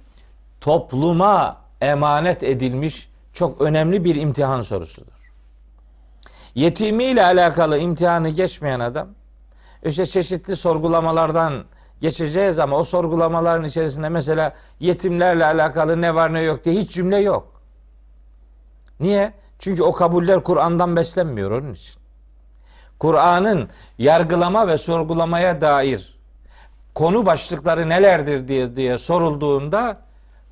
topluma 0.60 1.60
emanet 1.80 2.42
edilmiş 2.42 3.10
çok 3.32 3.60
önemli 3.60 4.04
bir 4.04 4.16
imtihan 4.16 4.60
sorusudur. 4.60 5.12
Yetimiyle 6.54 7.24
alakalı 7.24 7.78
imtihanı 7.78 8.28
geçmeyen 8.28 8.80
adam 8.80 9.08
işte 9.84 10.06
çeşitli 10.06 10.56
sorgulamalardan 10.56 11.64
geçeceğiz 12.00 12.58
ama 12.58 12.76
o 12.76 12.84
sorgulamaların 12.84 13.64
içerisinde 13.64 14.08
mesela 14.08 14.54
yetimlerle 14.80 15.44
alakalı 15.44 16.00
ne 16.00 16.14
var 16.14 16.32
ne 16.32 16.42
yok 16.42 16.64
diye 16.64 16.74
hiç 16.74 16.90
cümle 16.90 17.16
yok. 17.16 17.62
Niye? 19.00 19.32
Çünkü 19.62 19.82
o 19.82 19.92
kabuller 19.92 20.42
Kur'an'dan 20.42 20.96
beslenmiyor 20.96 21.50
onun 21.50 21.74
için. 21.74 21.94
Kur'an'ın 22.98 23.68
yargılama 23.98 24.68
ve 24.68 24.78
sorgulamaya 24.78 25.60
dair 25.60 26.18
konu 26.94 27.26
başlıkları 27.26 27.88
nelerdir 27.88 28.48
diye 28.48 28.76
diye 28.76 28.98
sorulduğunda 28.98 30.00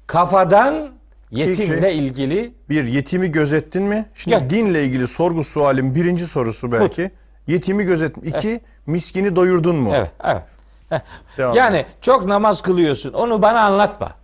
kafadan 0.07 0.89
yetimle 1.31 1.81
şey- 1.81 1.99
ilgili 1.99 2.55
Bir 2.69 2.85
yetimi 2.85 3.33
gözettin 3.33 3.83
mi? 3.83 4.07
Şimdi 4.15 4.37
Gel. 4.37 4.51
dinle 4.51 4.85
ilgili 4.85 5.07
sorgu 5.07 5.45
sualin 5.45 5.95
birinci 5.95 6.27
sorusu 6.27 6.73
belki. 6.73 7.11
Yetimi 7.47 7.85
gözettin. 7.85 8.23
İki, 8.23 8.61
miskini 8.87 9.37
doyurdun 9.37 9.77
mu? 9.77 9.91
evet 9.95 10.11
evet. 10.25 11.03
Devam 11.39 11.57
Yani 11.57 11.87
çok 12.01 12.25
namaz 12.27 12.63
kılıyorsun. 12.63 13.13
Onu 13.13 13.43
bana 13.43 13.61
anlatma. 13.61 14.20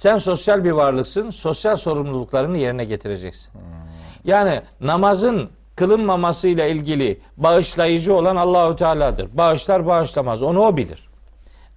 Sen 0.00 0.18
sosyal 0.18 0.64
bir 0.64 0.70
varlıksın. 0.70 1.30
Sosyal 1.30 1.76
sorumluluklarını 1.76 2.58
yerine 2.58 2.84
getireceksin. 2.84 3.52
Yani 4.24 4.62
namazın 4.80 5.50
kılınmamasıyla 5.76 6.66
ilgili 6.66 7.20
bağışlayıcı 7.36 8.14
olan 8.14 8.36
Allahu 8.36 8.76
Teala'dır. 8.76 9.28
Bağışlar 9.36 9.86
bağışlamaz. 9.86 10.42
Onu 10.42 10.60
o 10.60 10.76
bilir. 10.76 11.08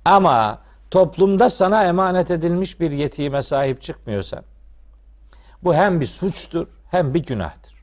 Ama 0.05 0.61
toplumda 0.91 1.49
sana 1.49 1.84
emanet 1.84 2.32
edilmiş 2.32 2.80
bir 2.80 2.91
yetime 2.91 3.41
sahip 3.41 3.82
çıkmıyorsan 3.82 4.43
bu 5.63 5.76
hem 5.76 6.01
bir 6.01 6.05
suçtur 6.05 6.67
hem 6.91 7.13
bir 7.13 7.26
günahtır. 7.26 7.74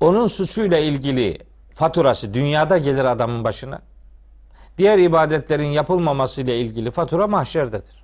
Onun 0.00 0.26
suçuyla 0.26 0.78
ilgili 0.78 1.38
faturası 1.72 2.34
dünyada 2.34 2.78
gelir 2.78 3.04
adamın 3.04 3.44
başına. 3.44 3.82
Diğer 4.78 4.98
ibadetlerin 4.98 5.68
yapılmaması 5.68 6.40
ile 6.40 6.60
ilgili 6.60 6.90
fatura 6.90 7.26
mahşerdedir. 7.26 8.03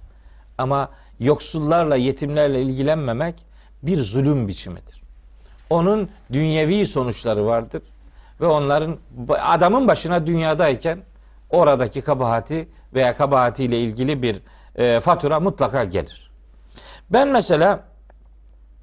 Ama 0.61 0.91
yoksullarla, 1.21 1.97
yetimlerle 1.97 2.63
ilgilenmemek 2.63 3.35
bir 3.83 3.99
zulüm 3.99 4.49
biçimidir. 4.49 5.03
Onun 5.71 6.11
dünyevi 6.33 6.87
sonuçları 6.87 7.47
vardır 7.47 7.83
ve 8.41 8.47
onların 8.47 8.97
adamın 9.29 9.89
başına 9.89 10.27
dünyadayken 10.27 10.99
oradaki 11.51 12.03
kabahati 12.03 12.69
veya 12.95 13.17
kabahatiyle 13.17 13.81
ilgili 13.81 14.23
bir 14.23 14.41
e, 14.77 15.01
fatura 15.01 15.41
mutlaka 15.41 15.85
gelir. 15.85 16.31
Ben 17.11 17.29
mesela 17.29 17.85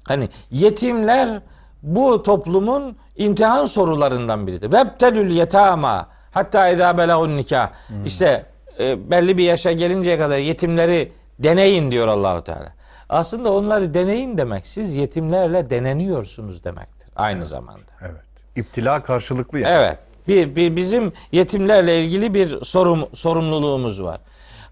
hani 0.04 0.28
yetimler 0.50 1.40
bu 1.82 2.22
toplumun 2.22 2.96
imtihan 3.16 3.66
sorularından 3.66 4.46
biridir. 4.46 4.72
Vebtelül 4.72 5.30
yetama 5.30 6.08
hatta 6.30 6.68
idâ 6.68 6.98
belagun 6.98 7.36
nikah. 7.36 7.70
İşte 8.06 8.46
e, 8.80 9.10
belli 9.10 9.38
bir 9.38 9.44
yaşa 9.44 9.72
gelinceye 9.72 10.18
kadar 10.18 10.38
yetimleri 10.38 11.12
deneyin 11.38 11.90
diyor 11.90 12.08
Allahu 12.08 12.44
Teala. 12.44 12.72
Aslında 13.08 13.52
onları 13.52 13.94
deneyin 13.94 14.38
demek 14.38 14.66
siz 14.66 14.96
yetimlerle 14.96 15.70
deneniyorsunuz 15.70 16.64
demektir 16.64 17.08
aynı 17.18 17.46
zamanda. 17.46 17.92
Evet. 18.02 18.22
İptila 18.56 19.02
karşılıklı 19.02 19.58
yani. 19.58 19.72
Evet. 19.72 19.98
Bir, 20.28 20.56
bir 20.56 20.76
bizim 20.76 21.12
yetimlerle 21.32 22.04
ilgili 22.04 22.34
bir 22.34 22.64
sorum, 22.64 23.08
sorumluluğumuz 23.14 24.02
var. 24.02 24.20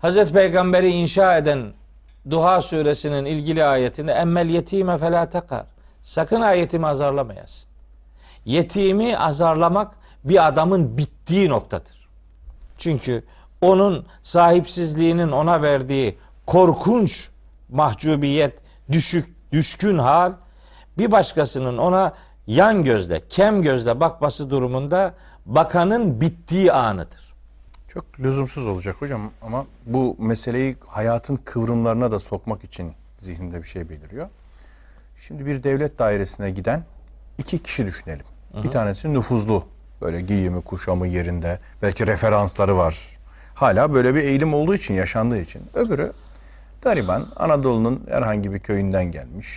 Hazreti 0.02 0.32
Peygamber'i 0.32 0.88
inşa 0.88 1.36
eden 1.36 1.72
Duha 2.30 2.60
suresinin 2.60 3.24
ilgili 3.24 3.64
ayetinde 3.64 4.12
emmel 4.12 4.48
yetime 4.48 4.98
felâ 4.98 5.28
tekar. 5.28 5.64
Sakın 6.02 6.40
ha 6.40 6.52
yetimi 6.52 6.86
azarlamayasın. 6.86 7.70
Yetimi 8.44 9.18
azarlamak 9.18 9.94
bir 10.24 10.46
adamın 10.46 10.98
bittiği 10.98 11.48
noktadır. 11.48 12.08
Çünkü 12.78 13.24
onun 13.60 14.06
sahipsizliğinin 14.22 15.32
ona 15.32 15.62
verdiği 15.62 16.18
korkunç 16.46 17.30
mahcubiyet, 17.68 18.58
düşük, 18.92 19.52
düşkün 19.52 19.98
hal 19.98 20.32
bir 20.98 21.12
başkasının 21.12 21.78
ona 21.78 22.14
yan 22.46 22.84
gözle, 22.84 23.20
kem 23.28 23.62
gözle 23.62 24.00
bakması 24.00 24.50
durumunda 24.50 25.14
bakanın 25.46 26.20
bittiği 26.20 26.72
anıdır. 26.72 27.34
Çok 27.88 28.20
lüzumsuz 28.20 28.66
olacak 28.66 28.96
hocam 28.98 29.30
ama 29.42 29.66
bu 29.86 30.16
meseleyi 30.18 30.76
hayatın 30.86 31.36
kıvrımlarına 31.36 32.12
da 32.12 32.20
sokmak 32.20 32.64
için 32.64 32.92
zihnimde 33.18 33.62
bir 33.62 33.68
şey 33.68 33.88
beliriyor. 33.88 34.28
Şimdi 35.16 35.46
bir 35.46 35.62
devlet 35.62 35.98
dairesine 35.98 36.50
giden 36.50 36.84
iki 37.38 37.58
kişi 37.58 37.86
düşünelim. 37.86 38.26
Bir 38.64 38.70
tanesi 38.70 39.14
nüfuzlu. 39.14 39.64
Böyle 40.00 40.20
giyimi, 40.20 40.62
kuşamı 40.62 41.06
yerinde. 41.06 41.58
Belki 41.82 42.06
referansları 42.06 42.76
var. 42.76 43.18
Hala 43.54 43.94
böyle 43.94 44.14
bir 44.14 44.22
eğilim 44.22 44.54
olduğu 44.54 44.74
için, 44.74 44.94
yaşandığı 44.94 45.38
için. 45.38 45.62
Öbürü 45.74 46.12
gariban, 46.82 47.26
Anadolu'nun 47.36 48.02
herhangi 48.10 48.52
bir 48.52 48.58
köyünden 48.58 49.04
gelmiş. 49.04 49.48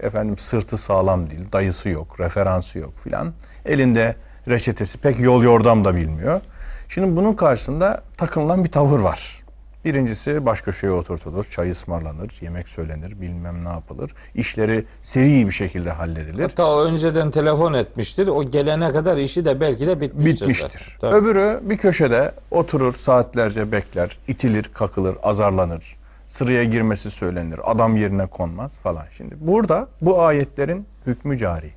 Efendim 0.00 0.38
sırtı 0.38 0.78
sağlam 0.78 1.30
değil, 1.30 1.52
dayısı 1.52 1.88
yok, 1.88 2.20
referansı 2.20 2.78
yok 2.78 2.92
filan. 3.04 3.32
Elinde 3.64 4.14
reçetesi 4.48 4.98
pek 4.98 5.20
yol 5.20 5.42
yordam 5.42 5.84
da 5.84 5.94
bilmiyor. 5.94 6.40
Şimdi 6.88 7.16
bunun 7.16 7.34
karşısında 7.34 8.02
takınılan 8.16 8.64
bir 8.64 8.70
tavır 8.70 9.00
var. 9.00 9.38
Birincisi 9.84 10.46
baş 10.46 10.60
köşeye 10.60 10.92
oturtulur, 10.92 11.44
çay 11.44 11.70
ısmarlanır, 11.70 12.38
yemek 12.40 12.68
söylenir, 12.68 13.20
bilmem 13.20 13.64
ne 13.64 13.68
yapılır. 13.68 14.10
İşleri 14.34 14.84
seri 15.02 15.46
bir 15.46 15.52
şekilde 15.52 15.90
halledilir. 15.90 16.42
Hatta 16.42 16.66
o 16.66 16.84
önceden 16.84 17.30
telefon 17.30 17.74
etmiştir. 17.74 18.28
O 18.28 18.50
gelene 18.50 18.92
kadar 18.92 19.16
işi 19.16 19.44
de 19.44 19.60
belki 19.60 19.86
de 19.86 20.00
bitmiştir. 20.00 20.48
bitmiştir. 20.48 20.96
Tabii. 21.00 21.16
Öbürü 21.16 21.60
bir 21.62 21.78
köşede 21.78 22.32
oturur 22.50 22.94
saatlerce 22.94 23.72
bekler, 23.72 24.18
itilir, 24.28 24.70
kakılır, 24.74 25.16
azarlanır. 25.22 25.96
Sıraya 26.28 26.64
girmesi 26.64 27.10
söylenir, 27.10 27.60
adam 27.72 27.96
yerine 27.96 28.26
konmaz 28.26 28.80
falan. 28.80 29.04
Şimdi 29.16 29.34
burada 29.40 29.88
bu 30.00 30.22
ayetlerin 30.22 30.86
hükmü 31.06 31.38
cari 31.38 31.70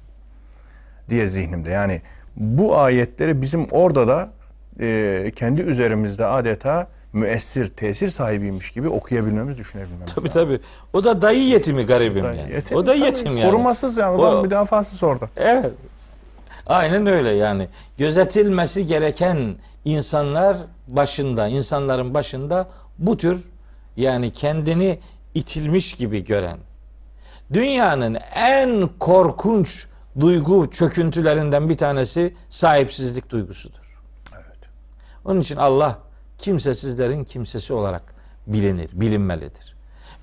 diye 1.10 1.28
zihnimde. 1.28 1.70
Yani 1.72 2.02
bu 2.36 2.78
ayetleri 2.78 3.42
bizim 3.42 3.68
orada 3.72 4.08
da 4.08 4.30
e, 4.80 5.32
kendi 5.36 5.62
üzerimizde 5.62 6.26
adeta 6.26 6.88
müessir, 7.14 7.68
tesir 7.68 8.08
sahibiymiş 8.10 8.72
gibi 8.72 8.90
okuyabilmemiz, 8.90 9.58
düşünebilmemiz 9.58 10.14
Tabii 10.16 10.28
lazım. 10.28 10.42
tabii. 10.44 10.60
O 10.94 11.04
da 11.04 11.22
dayı 11.22 11.44
yetimi 11.48 11.86
garibim 11.86 12.24
Dayı 12.24 12.40
yani. 12.40 12.54
yetim, 12.54 12.78
o 12.78 12.88
da 12.88 12.92
tabii. 12.94 13.04
yetim 13.06 13.38
yani. 13.38 13.52
Korumasız 13.52 13.98
yani. 13.98 14.22
O- 14.22 14.26
Adam 14.26 14.44
müdafasız 14.44 15.04
orada. 15.04 15.30
Evet. 15.38 15.72
Aynen 16.68 17.08
öyle 17.08 17.30
yani. 17.30 17.68
Gözetilmesi 17.98 18.86
gereken 18.86 19.56
insanlar 19.86 20.58
başında, 20.88 21.48
insanların 21.48 22.14
başında 22.14 22.68
bu 23.00 23.18
tür 23.18 23.51
yani 24.02 24.34
kendini 24.34 25.00
itilmiş 25.36 25.94
gibi 25.94 26.24
gören, 26.24 26.58
dünyanın 27.54 28.18
en 28.36 28.90
korkunç 29.00 29.88
duygu 30.20 30.72
çöküntülerinden 30.72 31.70
bir 31.70 31.78
tanesi 31.78 32.34
sahipsizlik 32.50 33.30
duygusudur. 33.30 34.00
Evet. 34.34 34.60
Onun 35.26 35.42
için 35.42 35.56
Allah 35.56 36.00
kimsesizlerin 36.38 37.24
kimsesi 37.24 37.74
olarak 37.74 38.16
bilinir, 38.48 38.90
bilinmelidir. 38.94 39.76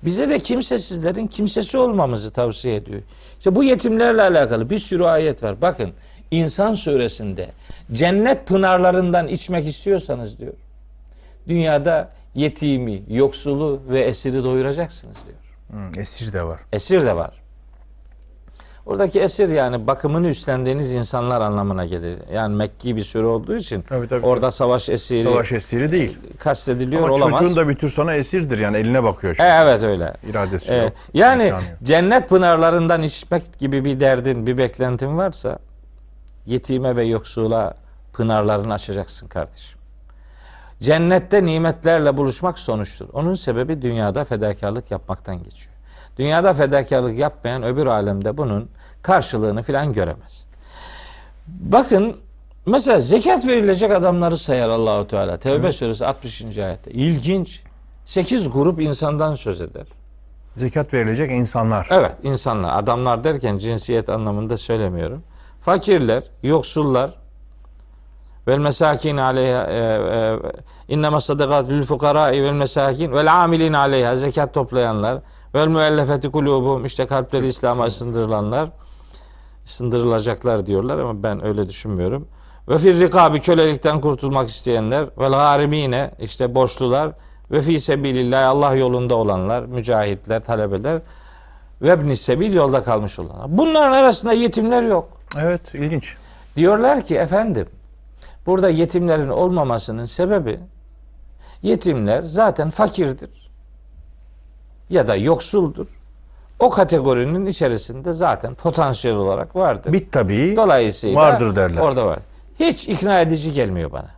Bize 0.03 0.29
de 0.29 0.39
kimsesizlerin 0.39 1.27
kimsesi 1.27 1.77
olmamızı 1.77 2.31
tavsiye 2.31 2.75
ediyor. 2.75 3.01
İşte 3.37 3.55
bu 3.55 3.63
yetimlerle 3.63 4.21
alakalı 4.21 4.69
bir 4.69 4.79
sürü 4.79 5.03
ayet 5.03 5.43
var. 5.43 5.61
Bakın 5.61 5.93
İnsan 6.31 6.73
suresinde 6.73 7.49
cennet 7.93 8.47
pınarlarından 8.47 9.27
içmek 9.27 9.67
istiyorsanız 9.67 10.39
diyor. 10.39 10.53
Dünyada 11.47 12.11
yetimi, 12.35 13.03
yoksulu 13.09 13.81
ve 13.89 13.99
esiri 13.99 14.43
doyuracaksınız 14.43 15.17
diyor. 15.27 15.89
Esir 15.97 16.33
de 16.33 16.43
var. 16.43 16.59
Esir 16.73 17.05
de 17.05 17.15
var. 17.15 17.39
Oradaki 18.85 19.19
esir 19.19 19.49
yani 19.49 19.87
bakımını 19.87 20.27
üstlendiğiniz 20.27 20.93
insanlar 20.93 21.41
anlamına 21.41 21.85
gelir. 21.85 22.17
Yani 22.33 22.55
Mekki 22.55 22.95
bir 22.95 23.03
sure 23.03 23.25
olduğu 23.25 23.55
için 23.55 23.81
Tabii, 23.81 24.07
tabii. 24.07 24.25
orada 24.25 24.51
savaş 24.51 24.89
esiri 24.89 25.23
Savaş 25.23 25.51
esiri 25.51 25.91
değil. 25.91 26.17
kastediliyor 26.39 27.03
Ama 27.03 27.13
olamaz. 27.13 27.39
çocuğun 27.39 27.55
da 27.55 27.69
bir 27.69 27.75
tür 27.75 27.89
sonra 27.89 28.15
esirdir 28.15 28.59
yani 28.59 28.77
eline 28.77 29.03
bakıyor 29.03 29.33
E, 29.33 29.37
çünkü. 29.37 29.49
evet 29.49 29.83
öyle. 29.83 30.13
İradesi 30.29 30.71
E, 30.73 30.77
yok. 30.77 30.91
yani 31.13 31.43
imkanı 31.43 31.63
yok. 31.69 31.77
cennet 31.83 32.29
pınarlarından 32.29 33.01
içmek 33.03 33.59
gibi 33.59 33.85
bir 33.85 33.99
derdin, 33.99 34.47
bir 34.47 34.57
beklentin 34.57 35.17
varsa 35.17 35.59
yetime 36.45 36.95
ve 36.95 37.03
yoksula 37.05 37.73
pınarlarını 38.13 38.73
açacaksın 38.73 39.27
kardeşim. 39.27 39.78
Cennette 40.81 41.45
nimetlerle 41.45 42.17
buluşmak 42.17 42.59
sonuçtur. 42.59 43.07
Onun 43.13 43.33
sebebi 43.33 43.81
dünyada 43.81 44.23
fedakarlık 44.23 44.91
yapmaktan 44.91 45.43
geçiyor. 45.43 45.73
Dünyada 46.17 46.53
fedakarlık 46.53 47.17
yapmayan 47.17 47.63
öbür 47.63 47.87
alemde 47.87 48.37
bunun 48.37 48.69
karşılığını 49.01 49.63
filan 49.63 49.93
göremez. 49.93 50.45
Bakın 51.47 52.17
mesela 52.65 52.99
zekat 52.99 53.47
verilecek 53.47 53.91
adamları 53.91 54.37
sayar 54.37 54.69
Allahu 54.69 55.07
Teala. 55.07 55.37
Tevbe 55.37 55.71
suresi 55.71 56.05
60. 56.05 56.57
ayette. 56.57 56.91
İlginç. 56.91 57.63
8 58.05 58.49
grup 58.49 58.81
insandan 58.81 59.33
söz 59.33 59.61
eder. 59.61 59.87
Zekat 60.55 60.93
verilecek 60.93 61.31
insanlar. 61.31 61.87
Evet 61.91 62.11
insanlar 62.23 62.79
adamlar 62.79 63.23
derken 63.23 63.57
cinsiyet 63.57 64.09
anlamında 64.09 64.57
söylemiyorum. 64.57 65.23
Fakirler, 65.61 66.23
yoksullar 66.43 67.18
vel 68.49 68.57
mesakin 68.59 69.17
aleyha 69.17 69.63
e, 69.63 69.77
e, 69.77 70.39
innema 70.87 71.21
sadakat 71.21 71.69
lil 71.69 71.81
fukarai 71.81 72.43
vel 72.43 72.51
mesakin 72.51 73.11
vel 73.11 73.43
amilin 73.43 73.73
aleyha 73.73 74.15
zekat 74.15 74.53
toplayanlar 74.53 75.21
vel 75.55 75.67
müellefeti 75.67 76.31
kulubum 76.31 76.85
işte 76.85 77.05
kalpleri 77.05 77.47
İslam'a 77.47 77.85
ısındırılanlar 77.85 78.69
ısındırılacaklar 79.65 80.65
diyorlar 80.65 80.99
ama 80.99 81.23
ben 81.23 81.45
öyle 81.45 81.69
düşünmüyorum. 81.69 82.27
Ve 82.69 82.77
fir 82.77 82.99
rikabi 82.99 83.41
kölelikten 83.41 84.01
kurtulmak 84.01 84.49
isteyenler 84.49 85.05
vel 85.17 85.31
garimine 85.31 86.11
işte 86.19 86.55
borçlular 86.55 87.11
ve 87.51 87.61
fi 87.61 87.79
sebilillah 87.79 88.49
Allah 88.49 88.75
yolunda 88.75 89.15
olanlar, 89.15 89.65
mücahitler, 89.65 90.43
talebeler 90.43 91.01
ve 91.81 91.93
ibn 91.93 92.13
sebil 92.13 92.53
yolda 92.53 92.83
kalmış 92.83 93.19
olanlar. 93.19 93.57
Bunların 93.57 93.91
arasında 93.91 94.33
yetimler 94.33 94.83
yok. 94.83 95.09
Evet 95.39 95.75
ilginç. 95.75 96.17
Diyorlar 96.55 97.01
ki 97.01 97.17
efendim 97.17 97.67
burada 98.45 98.69
yetimlerin 98.69 99.29
olmamasının 99.29 100.05
sebebi 100.05 100.59
yetimler 101.61 102.23
zaten 102.23 102.69
fakirdir 102.69 103.49
ya 104.89 105.07
da 105.07 105.15
yoksuldur. 105.15 105.87
O 106.59 106.69
kategorinin 106.69 107.45
içerisinde 107.45 108.13
zaten 108.13 108.55
potansiyel 108.55 109.17
olarak 109.17 109.55
vardır. 109.55 109.93
Bit 109.93 110.11
tabii 110.11 110.55
Dolayısıyla 110.55 111.21
vardır 111.21 111.55
derler. 111.55 111.81
Orada 111.81 112.05
var. 112.05 112.19
Hiç 112.59 112.89
ikna 112.89 113.21
edici 113.21 113.51
gelmiyor 113.51 113.91
bana. 113.91 114.09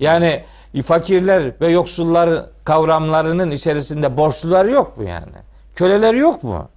Yani 0.00 0.44
fakirler 0.84 1.52
ve 1.60 1.68
yoksullar 1.68 2.46
kavramlarının 2.64 3.50
içerisinde 3.50 4.16
borçlular 4.16 4.64
yok 4.64 4.96
mu 4.98 5.04
yani? 5.04 5.32
Köleler 5.74 6.14
yok 6.14 6.42
mu? 6.42 6.68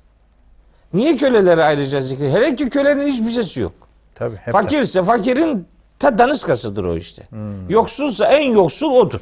Niye 0.93 1.15
köleleri 1.15 1.63
ayrıca 1.63 2.01
zikri? 2.01 2.31
Hele 2.31 2.55
ki 2.55 2.69
kölenin 2.69 3.07
hiçbir 3.07 3.29
sesi 3.29 3.61
yok. 3.61 3.71
Tabii, 4.15 4.35
hep 4.35 4.53
Fakirse 4.53 5.03
fakirin 5.03 5.67
ta 5.99 6.17
daniskasıdır 6.17 6.85
o 6.85 6.95
işte. 6.95 7.23
Hmm. 7.29 7.69
Yoksulsa 7.69 8.25
en 8.25 8.51
yoksul 8.51 8.91
odur. 8.91 9.21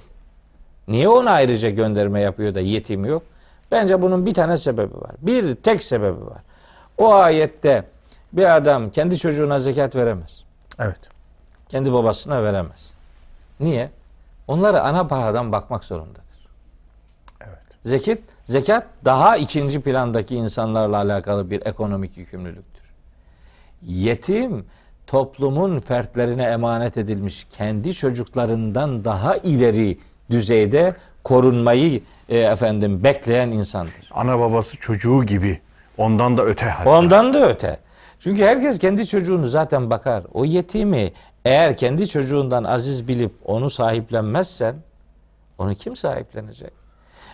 Niye 0.87 1.09
ona 1.09 1.31
ayrıca 1.31 1.69
gönderme 1.69 2.21
yapıyor 2.21 2.55
da 2.55 2.59
yetim 2.59 3.05
yok? 3.05 3.23
Bence 3.71 4.01
bunun 4.01 4.25
bir 4.25 4.33
tane 4.33 4.57
sebebi 4.57 4.95
var. 4.95 5.11
Bir 5.21 5.55
tek 5.55 5.83
sebebi 5.83 6.25
var. 6.25 6.41
O 6.97 7.13
ayette 7.13 7.83
bir 8.33 8.55
adam 8.55 8.89
kendi 8.89 9.17
çocuğuna 9.17 9.59
zekat 9.59 9.95
veremez. 9.95 10.43
Evet. 10.79 10.99
Kendi 11.69 11.93
babasına 11.93 12.43
veremez. 12.43 12.93
Niye? 13.59 13.89
Onları 14.47 14.81
ana 14.81 15.07
paradan 15.07 15.51
bakmak 15.51 15.83
zorundadır. 15.83 16.49
Evet. 17.41 17.59
Zekat, 17.83 18.19
zekat 18.45 18.87
daha 19.05 19.37
ikinci 19.37 19.81
plandaki 19.81 20.35
insanlarla 20.35 20.97
alakalı 20.97 21.51
bir 21.51 21.65
ekonomik 21.65 22.17
yükümlülüktür. 22.17 22.83
Yetim 23.81 24.65
toplumun 25.07 25.79
fertlerine 25.79 26.43
emanet 26.43 26.97
edilmiş 26.97 27.47
kendi 27.51 27.93
çocuklarından 27.93 29.05
daha 29.05 29.37
ileri 29.37 29.97
düzeyde 30.29 30.95
korunmayı 31.23 32.01
e, 32.29 32.37
efendim 32.37 33.03
bekleyen 33.03 33.49
insandır. 33.51 34.09
Ana 34.11 34.39
babası 34.39 34.77
çocuğu 34.77 35.23
gibi. 35.23 35.59
Ondan 35.97 36.37
da 36.37 36.43
öte 36.45 36.65
hatta. 36.65 36.89
Ondan 36.89 37.33
da 37.33 37.49
öte. 37.49 37.79
Çünkü 38.19 38.43
herkes 38.43 38.79
kendi 38.79 39.07
çocuğunu 39.07 39.45
zaten 39.45 39.89
bakar. 39.89 40.23
O 40.33 40.45
yetimi 40.45 41.13
eğer 41.45 41.77
kendi 41.77 42.07
çocuğundan 42.07 42.63
aziz 42.63 43.07
bilip 43.07 43.31
onu 43.45 43.69
sahiplenmezsen 43.69 44.75
onu 45.57 45.75
kim 45.75 45.95
sahiplenecek? 45.95 46.71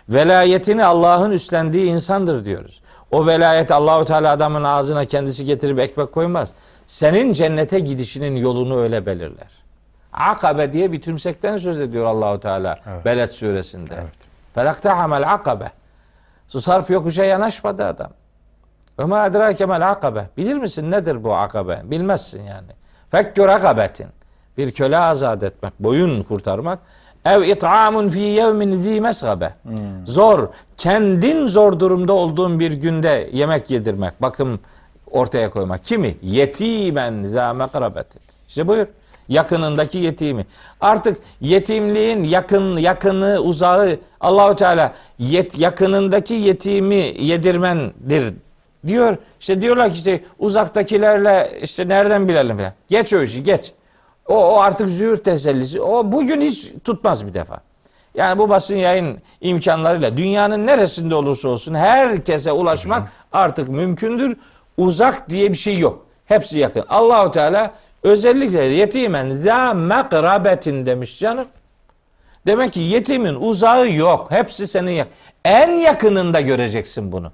Velayetini 0.09 0.85
Allah'ın 0.85 1.31
üstlendiği 1.31 1.85
insandır 1.85 2.45
diyoruz. 2.45 2.81
O 3.11 3.27
velayet 3.27 3.71
Allahu 3.71 4.05
Teala 4.05 4.31
adamın 4.31 4.63
ağzına 4.63 5.05
kendisi 5.05 5.45
getirip 5.45 5.79
ekmek 5.79 6.11
koymaz. 6.11 6.53
Senin 6.91 7.33
cennete 7.33 7.79
gidişinin 7.79 8.35
yolunu 8.35 8.79
öyle 8.79 9.05
belirler. 9.05 9.63
Akabe 10.13 10.73
diye 10.73 10.91
bir 10.91 11.01
tümsekten 11.01 11.57
söz 11.57 11.79
ediyor 11.79 12.05
Allahu 12.05 12.39
Teala 12.39 12.79
Evet. 12.87 13.05
Beled 13.05 13.31
suresinde. 13.31 13.93
Evet. 14.01 14.13
Felaktahamel 14.55 15.33
akabe. 15.33 15.71
Susarp 16.47 16.89
yokuşa 16.89 17.23
yanaşmadı 17.23 17.85
adam. 17.85 18.11
Ve 18.99 19.05
ma 19.05 19.25
edrake 19.25 19.65
mel 19.65 19.91
akabe. 19.91 20.29
Bilir 20.37 20.55
misin 20.55 20.91
nedir 20.91 21.23
bu 21.23 21.35
akabe? 21.35 21.81
Bilmezsin 21.83 22.43
yani. 22.43 22.71
Fekkür 23.11 23.49
akabetin. 23.49 24.07
bir 24.57 24.71
köle 24.71 24.97
azat 24.97 25.43
etmek, 25.43 25.79
boyun 25.79 26.23
kurtarmak. 26.23 26.79
Ev 27.25 27.41
it'amun 27.41 28.09
fi 28.09 28.19
yevmin 28.19 28.73
zi 28.73 29.01
mesgabe. 29.01 29.53
Zor, 30.05 30.47
kendin 30.77 31.47
zor 31.47 31.79
durumda 31.79 32.13
olduğun 32.13 32.59
bir 32.59 32.71
günde 32.71 33.29
yemek 33.33 33.69
yedirmek, 33.69 34.21
bakım 34.21 34.59
ortaya 35.11 35.49
koymak. 35.49 35.85
Kimi? 35.85 36.17
Yetimen 36.21 37.23
za 37.23 37.53
mekrabetin. 37.53 38.21
İşte 38.47 38.67
buyur. 38.67 38.87
Yakınındaki 39.27 39.97
yetimi. 39.97 40.45
Artık 40.81 41.17
yetimliğin 41.41 42.23
yakın 42.23 42.77
yakını 42.77 43.39
uzağı 43.39 43.99
Allahu 44.21 44.55
Teala 44.55 44.93
yet, 45.19 45.59
yakınındaki 45.59 46.33
yetimi 46.33 47.13
yedirmendir 47.19 48.33
diyor. 48.87 49.17
İşte 49.39 49.61
diyorlar 49.61 49.87
ki 49.87 49.97
işte 49.97 50.23
uzaktakilerle 50.39 51.59
işte 51.61 51.87
nereden 51.87 52.27
bilelim 52.27 52.57
falan. 52.57 52.73
Geç 52.89 53.13
o 53.13 53.21
işi 53.21 53.43
geç. 53.43 53.71
O, 54.27 54.35
o 54.35 54.59
artık 54.59 54.89
züğür 54.89 55.17
tesellisi. 55.17 55.81
O 55.81 56.11
bugün 56.11 56.41
hiç 56.41 56.71
tutmaz 56.83 57.27
bir 57.27 57.33
defa. 57.33 57.61
Yani 58.15 58.37
bu 58.37 58.49
basın 58.49 58.75
yayın 58.75 59.17
imkanlarıyla 59.41 60.17
dünyanın 60.17 60.67
neresinde 60.67 61.15
olursa 61.15 61.49
olsun 61.49 61.75
herkese 61.75 62.51
ulaşmak 62.51 63.11
artık 63.31 63.69
mümkündür. 63.69 64.37
Uzak 64.77 65.29
diye 65.29 65.49
bir 65.51 65.57
şey 65.57 65.77
yok. 65.77 66.05
Hepsi 66.25 66.59
yakın. 66.59 66.85
Allahu 66.89 67.31
Teala 67.31 67.73
özellikle 68.03 68.63
yetimen 68.63 69.29
za 69.35 69.73
mekrabetin 69.73 70.85
demiş 70.85 71.19
canım. 71.19 71.45
Demek 72.47 72.73
ki 72.73 72.79
yetimin 72.79 73.35
uzağı 73.35 73.91
yok. 73.91 74.31
Hepsi 74.31 74.67
senin 74.67 74.91
yak. 74.91 75.07
En 75.45 75.71
yakınında 75.71 76.41
göreceksin 76.41 77.11
bunu. 77.11 77.31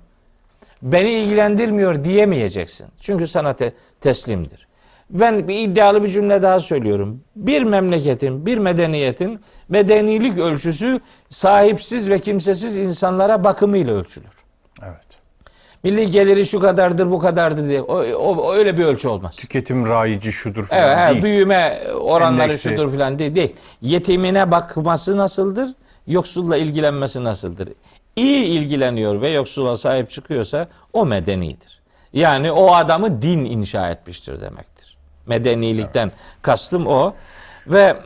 Beni 0.81 1.11
ilgilendirmiyor 1.11 2.03
diyemeyeceksin. 2.03 2.87
Çünkü 2.99 3.27
sana 3.27 3.53
te- 3.53 3.73
teslimdir. 4.01 4.67
Ben 5.09 5.47
bir 5.47 5.59
iddialı 5.59 6.03
bir 6.03 6.07
cümle 6.07 6.41
daha 6.41 6.59
söylüyorum. 6.59 7.23
Bir 7.35 7.63
memleketin, 7.63 8.45
bir 8.45 8.57
medeniyetin 8.57 9.39
medenilik 9.69 10.37
ölçüsü 10.37 10.99
sahipsiz 11.29 12.09
ve 12.09 12.19
kimsesiz 12.19 12.77
insanlara 12.77 13.43
bakımıyla 13.43 13.93
ölçülür. 13.93 14.43
Evet. 14.83 15.06
Milli 15.87 16.09
geliri 16.09 16.45
şu 16.45 16.59
kadardır, 16.59 17.11
bu 17.11 17.19
kadardır 17.19 17.69
diye. 17.69 17.81
O, 17.81 17.95
o- 17.97 18.53
öyle 18.53 18.77
bir 18.77 18.85
ölçü 18.85 19.07
olmaz. 19.07 19.35
Tüketim 19.35 19.87
rayici 19.87 20.31
şudur 20.31 20.67
falan 20.67 20.81
Evet, 20.83 20.97
evet, 20.99 21.11
değil. 21.11 21.23
büyüme 21.23 21.81
oranları 22.01 22.43
Endeksi. 22.43 22.69
şudur 22.69 22.91
filan 22.91 23.19
değil, 23.19 23.35
değil. 23.35 23.55
Yetimine 23.81 24.51
bakması 24.51 25.17
nasıldır? 25.17 25.69
Yoksulla 26.07 26.57
ilgilenmesi 26.57 27.23
nasıldır? 27.23 27.69
İyi 28.15 28.45
ilgileniyor 28.45 29.21
ve 29.21 29.29
yoksula 29.29 29.77
sahip 29.77 30.09
çıkıyorsa 30.09 30.67
o 30.93 31.05
medenidir. 31.05 31.81
Yani 32.13 32.51
o 32.51 32.73
adamı 32.75 33.21
din 33.21 33.45
inşa 33.45 33.89
etmiştir 33.89 34.41
demektir. 34.41 34.97
Medenilikten 35.27 36.11
kastım 36.41 36.87
o. 36.87 37.13
Ve 37.67 37.97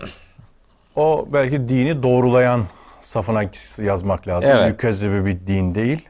O 0.95 1.27
belki 1.33 1.69
dini 1.69 2.03
doğrulayan 2.03 2.61
safına 3.01 3.43
yazmak 3.77 4.27
lazım. 4.27 4.49
Evet. 4.53 4.71
Yükezzibi 4.71 5.25
bir 5.25 5.47
din 5.47 5.75
değil. 5.75 6.07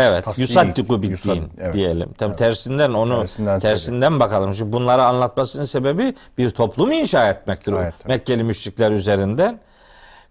Evet, 0.00 0.24
yusad- 0.26 1.34
din 1.34 1.52
evet. 1.60 1.74
diyelim. 1.74 2.12
Tabii 2.18 2.36
tersinden 2.36 2.92
onu 2.92 3.18
Tersinden 3.18 3.60
tersinden, 3.60 4.20
bakalım. 4.20 4.54
Şimdi 4.54 4.72
bunları 4.72 5.02
anlatmasının 5.04 5.64
sebebi 5.64 6.14
bir 6.38 6.50
toplum 6.50 6.92
inşa 6.92 7.28
etmektir. 7.30 7.72
o 7.72 7.80
Evet, 7.82 7.94
tabii. 8.02 8.12
Mekkeli 8.12 8.44
müşrikler 8.44 8.90
üzerinden. 8.90 9.60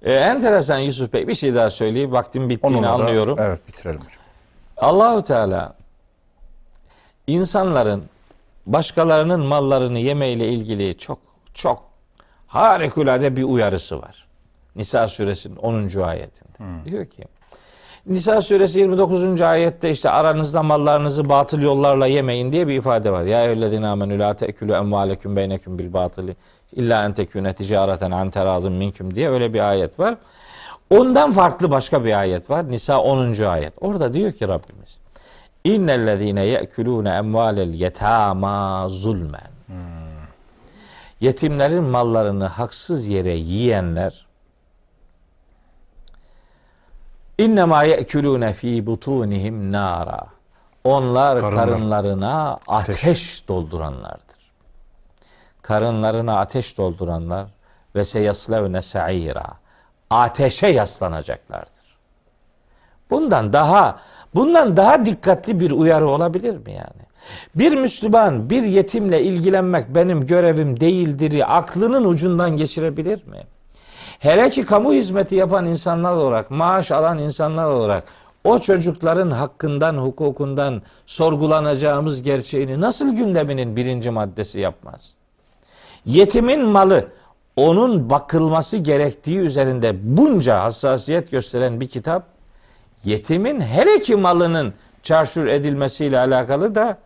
Ee, 0.02 0.14
enteresan 0.14 0.78
Yusuf 0.80 1.14
Bey 1.14 1.28
bir 1.28 1.34
şey 1.36 1.56
daha 1.56 1.70
söyleyeyim. 1.70 2.12
Vaktim 2.12 2.50
bittiğini 2.50 2.78
Onunla 2.78 2.90
da- 2.90 2.94
anlıyorum. 2.94 3.38
evet 3.42 3.68
bitirelim 3.68 4.00
hocam. 4.00 4.22
Allahu 4.78 5.24
Teala 5.24 5.74
insanların 7.28 8.04
başkalarının 8.66 9.40
mallarını 9.40 10.00
yemeyle 10.00 10.48
ilgili 10.50 10.98
çok 10.98 11.20
çok 11.54 11.84
harikulade 12.48 13.36
bir 13.36 13.44
uyarısı 13.44 14.02
var. 14.02 14.28
Nisa 14.76 15.08
suresinin 15.08 15.56
10. 15.56 16.02
ayetinde. 16.04 16.86
Diyor 16.86 17.06
ki 17.06 17.24
Nisa 18.08 18.42
suresi 18.42 18.80
29. 18.80 19.42
ayette 19.42 19.90
işte 19.90 20.10
aranızda 20.10 20.64
mallarınızı 20.64 21.30
batıl 21.30 21.62
yollarla 21.62 22.08
yemeyin 22.08 22.52
diye 22.52 22.68
bir 22.68 22.76
ifade 22.76 23.12
var. 23.12 23.24
Ya 23.24 23.44
eyyühellezine 23.44 23.88
amenü 23.88 24.20
la 24.20 24.34
te'külü 24.34 24.72
emvaleküm 24.72 25.36
beyneküm 25.36 25.80
bil 25.80 25.94
batıli 25.94 26.36
illa 26.72 27.06
en 27.06 27.14
teküne 27.14 27.54
ticareten 27.54 28.12
an 28.12 28.30
teradın 28.30 28.74
minküm 28.74 29.16
diye 29.16 29.30
öyle 29.30 29.54
bir 29.54 29.70
ayet 29.70 30.00
var. 30.00 30.18
Ondan 30.90 31.32
farklı 31.32 31.72
başka 31.72 32.06
bir 32.06 32.20
ayet 32.20 32.50
var. 32.50 32.72
Nisa 32.72 33.02
10. 33.02 33.44
ayet. 33.44 33.74
Orada 33.82 34.14
diyor 34.14 34.32
ki 34.32 34.48
Rabbimiz 34.48 35.00
İnnellezine 35.64 36.46
ye'kulûne 36.46 37.10
emvâlel 37.10 37.74
yetâmâ 37.74 38.90
zulmen. 38.90 39.52
Yetimlerin 41.20 41.84
mallarını 41.84 42.46
haksız 42.46 43.08
yere 43.08 43.34
yiyenler 43.34 44.27
İnnemâ 47.38 47.84
ye'kulûne 47.84 48.54
fî 48.54 48.86
butûnihim 48.86 49.72
nâra. 49.72 50.24
Onlar 50.84 51.40
Karınlar. 51.42 51.66
karınlarına 51.70 52.58
ateş. 52.68 52.96
Ateş. 52.96 53.48
dolduranlardır. 53.48 54.52
Karınlarına 55.62 56.40
ateş 56.40 56.78
dolduranlar 56.78 57.48
ve 57.96 58.06
seyaslevne 58.06 58.82
sa'ira. 58.82 59.46
Ateşe 60.10 60.68
yaslanacaklardır. 60.68 61.98
Bundan 63.10 63.54
daha 63.54 64.00
bundan 64.36 64.78
daha 64.78 65.06
dikkatli 65.06 65.60
bir 65.60 65.72
uyarı 65.72 66.08
olabilir 66.10 66.58
mi 66.58 66.72
yani? 66.72 67.08
Bir 67.56 67.78
Müslüman 67.78 68.50
bir 68.50 68.64
yetimle 68.64 69.22
ilgilenmek 69.24 69.96
benim 69.96 70.28
görevim 70.28 70.80
değildir. 70.80 71.58
Aklının 71.58 72.06
ucundan 72.06 72.56
geçirebilir 72.56 73.28
mi? 73.28 73.44
Hele 74.20 74.50
ki 74.50 74.66
kamu 74.66 74.94
hizmeti 74.94 75.36
yapan 75.36 75.66
insanlar 75.66 76.14
olarak, 76.14 76.52
maaş 76.52 76.92
alan 76.92 77.18
insanlar 77.20 77.66
olarak 77.66 78.04
o 78.44 78.60
çocukların 78.60 79.32
hakkından, 79.32 79.98
hukukundan 79.98 80.82
sorgulanacağımız 81.06 82.24
gerçeğini 82.24 82.82
nasıl 82.82 83.16
gündeminin 83.16 83.76
birinci 83.76 84.10
maddesi 84.10 84.60
yapmaz? 84.60 85.16
Yetimin 86.06 86.66
malı 86.66 87.08
onun 87.56 88.10
bakılması 88.10 88.78
gerektiği 88.78 89.40
üzerinde 89.40 90.18
bunca 90.18 90.64
hassasiyet 90.64 91.32
gösteren 91.32 91.82
bir 91.82 91.88
kitap 91.88 92.24
yetimin 93.04 93.62
hele 93.62 94.02
ki 94.02 94.16
malının 94.16 94.74
çarşur 95.04 95.48
edilmesiyle 95.48 96.20
alakalı 96.20 96.76
da 96.76 96.98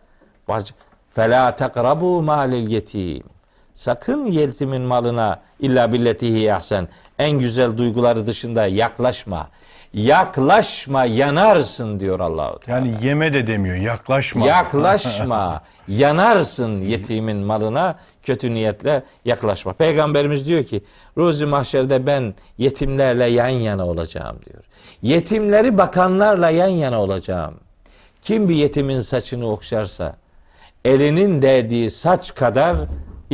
fela 1.10 1.54
tekrabu 1.54 2.22
malil 2.22 2.68
yetim. 2.68 3.22
Sakın 3.74 4.24
yetimin 4.24 4.82
malına 4.82 5.40
illa 5.60 5.92
billetihi 5.92 6.54
ahsen 6.54 6.88
en 7.18 7.30
güzel 7.30 7.76
duyguları 7.76 8.26
dışında 8.26 8.66
yaklaşma. 8.66 9.48
Yaklaşma 9.94 11.04
yanarsın 11.04 12.00
diyor 12.00 12.20
Allahu 12.20 12.58
Teala. 12.58 12.86
Yani 12.86 13.04
yeme 13.06 13.34
de 13.34 13.46
demiyor. 13.46 13.76
Yaklaşma. 13.76 14.46
Yaklaşma. 14.46 15.62
yanarsın 15.88 16.80
yetimin 16.80 17.36
malına 17.36 17.98
kötü 18.22 18.54
niyetle 18.54 19.02
yaklaşma. 19.24 19.72
Peygamberimiz 19.72 20.48
diyor 20.48 20.64
ki 20.64 20.84
Ruzi 21.18 21.46
mahşerde 21.46 22.06
ben 22.06 22.34
yetimlerle 22.58 23.24
yan 23.24 23.48
yana 23.48 23.86
olacağım 23.86 24.38
diyor. 24.46 24.64
Yetimleri 25.02 25.78
bakanlarla 25.78 26.50
yan 26.50 26.68
yana 26.68 27.00
olacağım. 27.00 27.54
Kim 28.22 28.48
bir 28.48 28.54
yetimin 28.54 29.00
saçını 29.00 29.50
okşarsa 29.50 30.16
elinin 30.84 31.42
değdiği 31.42 31.90
saç 31.90 32.34
kadar 32.34 32.76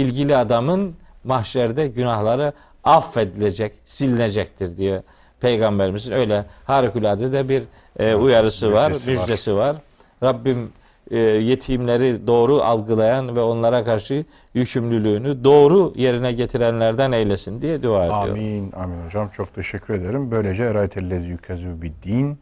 ilgili 0.02 0.36
adamın 0.36 0.94
mahşerde 1.24 1.86
günahları 1.86 2.52
affedilecek, 2.84 3.72
silinecektir 3.84 4.76
diyor. 4.76 5.02
Peygamberimizin 5.40 6.12
öyle 6.12 6.44
harikulade 6.64 7.32
de 7.32 7.48
bir 7.48 7.62
e, 7.98 8.14
uyarısı 8.14 8.72
var, 8.72 8.88
Müjdesi 8.90 9.10
var. 9.10 9.22
müjdesi 9.22 9.54
var. 9.56 9.76
Rabbim 10.22 10.70
e, 11.10 11.18
yetimleri 11.18 12.26
doğru 12.26 12.62
algılayan 12.62 13.36
ve 13.36 13.40
onlara 13.40 13.84
karşı 13.84 14.24
yükümlülüğünü 14.54 15.44
doğru 15.44 15.92
yerine 15.96 16.32
getirenlerden 16.32 17.12
eylesin 17.12 17.62
diye 17.62 17.82
dua 17.82 18.04
ediyorum. 18.04 18.30
Amin. 18.30 18.72
Amin 18.72 19.04
hocam. 19.04 19.28
Çok 19.28 19.54
teşekkür 19.54 19.94
ederim. 19.94 20.30
Böylece 20.30 20.64
eraytellezi 20.64 21.28
yükezü 21.30 21.82
bir 21.82 21.92
din. 22.02 22.38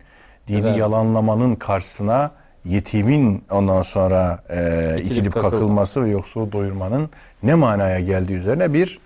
Dini 0.49 0.67
Evet. 0.67 0.79
yalanlamanın 0.79 1.55
karşısına 1.55 2.31
yetimin 2.67 3.45
ondan 3.51 3.83
sonra 3.83 4.39
e, 4.51 4.91
İtilip 4.99 5.13
itilip 5.13 5.33
kakılma. 5.35 5.51
kakılması 5.51 6.05
ve 6.05 6.09
yoksulu 6.11 6.53
doyurmanın 6.53 7.11
ne 7.43 7.55
manaya 7.55 8.01
geldiği 8.01 8.35
üzerine 8.35 8.73
bir 8.73 8.99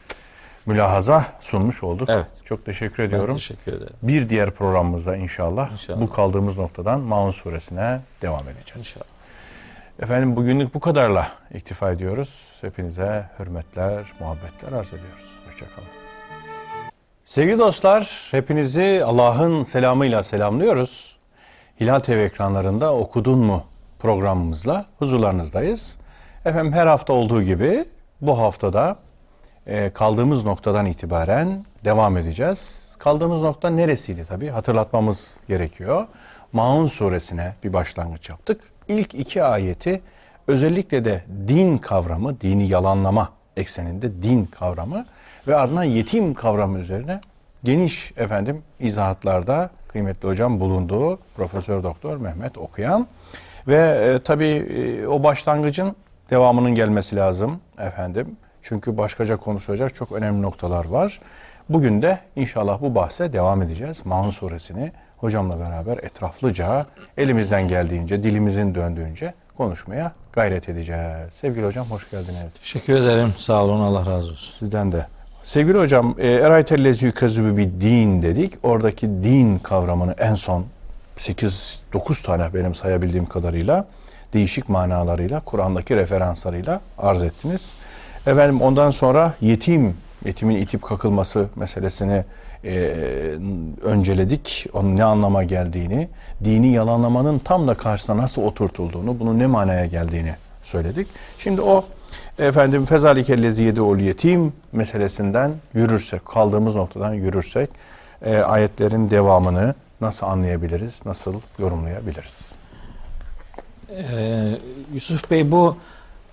mülahaza 0.67 1.25
sunmuş 1.41 1.83
olduk. 1.83 2.09
Evet. 2.11 2.27
Çok 2.45 2.65
teşekkür 2.67 3.03
Ben 3.03 3.09
ediyorum. 3.09 3.35
teşekkür 3.35 3.73
ederim. 3.73 3.93
Bir 4.03 4.29
diğer 4.29 4.51
programımızda 4.51 5.17
inşallah, 5.17 5.71
İnşallah. 5.73 6.01
bu 6.01 6.11
kaldığımız 6.11 6.59
noktadan 6.59 7.01
Maun 7.01 7.31
suresine 7.31 8.01
devam 8.23 8.49
edeceğiz. 8.49 8.87
İnşallah. 8.87 9.07
Efendim 10.03 10.37
bugünlük 10.37 10.75
bu 10.75 10.81
kadarla 10.81 11.29
iktifa 11.55 11.91
ediyoruz. 11.93 12.59
Hepinize 12.61 13.25
hürmetler, 13.39 14.13
muhabbetler 14.21 14.73
arz 14.73 14.89
ediyoruz. 14.89 15.39
Hoşçakalın. 15.47 15.89
Sevgili 17.25 17.59
dostlar, 17.59 18.29
hepinizi 18.31 19.03
Allah'ın 19.05 19.63
selamıyla 19.65 20.23
selamlıyoruz. 20.23 21.10
Hilal 21.81 21.99
TV 21.99 22.11
ekranlarında 22.11 22.95
Okudun 22.95 23.39
mu 23.39 23.65
programımızla 23.99 24.85
huzurlarınızdayız. 24.99 25.97
Efendim 26.45 26.73
her 26.73 26.87
hafta 26.87 27.13
olduğu 27.13 27.43
gibi 27.43 27.85
bu 28.21 28.39
haftada 28.39 28.97
e, 29.67 29.91
kaldığımız 29.91 30.45
noktadan 30.45 30.87
itibaren 30.87 31.65
devam 31.85 32.17
edeceğiz. 32.17 32.89
Kaldığımız 32.99 33.43
nokta 33.43 33.71
neresiydi 33.71 34.25
tabii 34.29 34.49
hatırlatmamız 34.49 35.37
gerekiyor. 35.49 36.07
Maun 36.53 36.87
suresine 36.87 37.55
bir 37.65 37.73
başlangıç 37.73 38.31
yaptık. 38.31 38.61
İlk 38.89 39.15
iki 39.15 39.43
ayeti 39.43 40.03
özellikle 40.49 41.05
de 41.05 41.23
din 41.49 41.79
kavramı, 41.79 42.41
dini 42.41 42.69
yalanlama 42.69 43.29
ekseninde 43.57 44.23
din 44.23 44.45
kavramı 44.45 45.07
ve 45.49 45.57
ardından 45.57 45.85
yetim 45.85 46.35
kavramı 46.35 46.79
üzerine 46.79 47.21
geniş 47.65 48.13
efendim 48.17 48.63
izahatlarda 48.81 49.71
kıymetli 49.93 50.29
hocam 50.29 50.61
bulunduğu 50.61 51.19
Profesör 51.37 51.83
Doktor 51.83 52.17
Mehmet 52.17 52.59
Okuyan 52.59 53.07
ve 53.69 53.77
e, 53.77 54.19
tabii 54.25 54.45
e, 54.47 55.07
o 55.07 55.23
başlangıcın 55.23 55.97
devamının 56.31 56.75
gelmesi 56.75 57.17
lazım 57.17 57.61
efendim. 57.79 58.37
Çünkü 58.63 58.99
başkaca 58.99 59.37
konuşacak 59.37 59.95
çok 59.95 60.13
önemli 60.13 60.43
noktalar 60.43 60.85
var. 60.85 61.21
Bugün 61.69 62.03
de 62.03 62.19
inşallah 62.37 62.81
bu 62.81 62.95
bahse 62.95 63.33
devam 63.33 63.63
edeceğiz. 63.63 64.07
Maun 64.07 64.31
suresini 64.31 64.93
hocamla 65.17 65.61
beraber 65.61 65.99
etraflıca 65.99 66.87
elimizden 67.17 67.69
geldiğince, 67.69 68.23
dilimizin 68.23 68.75
döndüğünce 68.75 69.35
konuşmaya 69.57 70.13
gayret 70.33 70.69
edeceğiz. 70.69 71.35
Sevgili 71.35 71.67
hocam 71.67 71.87
hoş 71.87 72.11
geldiniz. 72.11 72.55
Teşekkür 72.55 72.95
ederim. 72.95 73.35
Sağ 73.37 73.65
olun. 73.65 73.81
Allah 73.81 74.07
razı 74.07 74.33
olsun. 74.33 74.59
Sizden 74.59 74.93
de. 74.93 75.07
Sevgili 75.43 75.79
hocam, 75.79 76.15
e, 76.19 76.29
eraytellezi 76.29 77.07
yükazübü 77.07 77.57
bir 77.57 77.81
din 77.81 78.23
dedik. 78.23 78.53
Oradaki 78.63 79.09
din 79.09 79.59
kavramını 79.59 80.15
en 80.19 80.35
son 80.35 80.65
8-9 81.17 82.27
tane 82.27 82.55
benim 82.55 82.75
sayabildiğim 82.75 83.27
kadarıyla 83.27 83.87
değişik 84.33 84.69
manalarıyla, 84.69 85.41
Kur'an'daki 85.41 85.97
referanslarıyla 85.97 86.81
arz 86.99 87.23
ettiniz. 87.23 87.73
Efendim 88.27 88.61
ondan 88.61 88.91
sonra 88.91 89.35
yetim, 89.41 89.97
yetimin 90.25 90.57
itip 90.57 90.83
kakılması 90.83 91.49
meselesini 91.57 92.25
e, 92.65 92.73
önceledik. 93.83 94.67
Onun 94.73 94.97
ne 94.97 95.05
anlama 95.05 95.45
geldiğini, 95.45 96.09
dini 96.45 96.73
yalanlamanın 96.73 97.39
tam 97.39 97.69
da 97.69 97.75
karşısına 97.75 98.17
nasıl 98.17 98.43
oturtulduğunu, 98.43 99.21
bunun 99.21 99.39
ne 99.39 99.47
manaya 99.47 99.87
geldiğini 99.87 100.35
söyledik. 100.63 101.09
Şimdi 101.39 101.61
o 101.61 101.85
efendim 102.41 102.85
fezalike 102.85 103.43
leziyede 103.43 103.81
ol 103.81 103.99
yetim 103.99 104.53
meselesinden 104.73 105.55
yürürsek, 105.75 106.25
kaldığımız 106.25 106.75
noktadan 106.75 107.15
yürürsek 107.15 107.71
e, 108.23 108.39
ayetlerin 108.39 109.11
devamını 109.11 109.75
nasıl 110.01 110.27
anlayabiliriz, 110.27 111.07
nasıl 111.07 111.41
yorumlayabiliriz? 111.59 112.53
Ee, 113.91 114.59
Yusuf 114.95 115.31
Bey 115.31 115.51
bu 115.51 115.77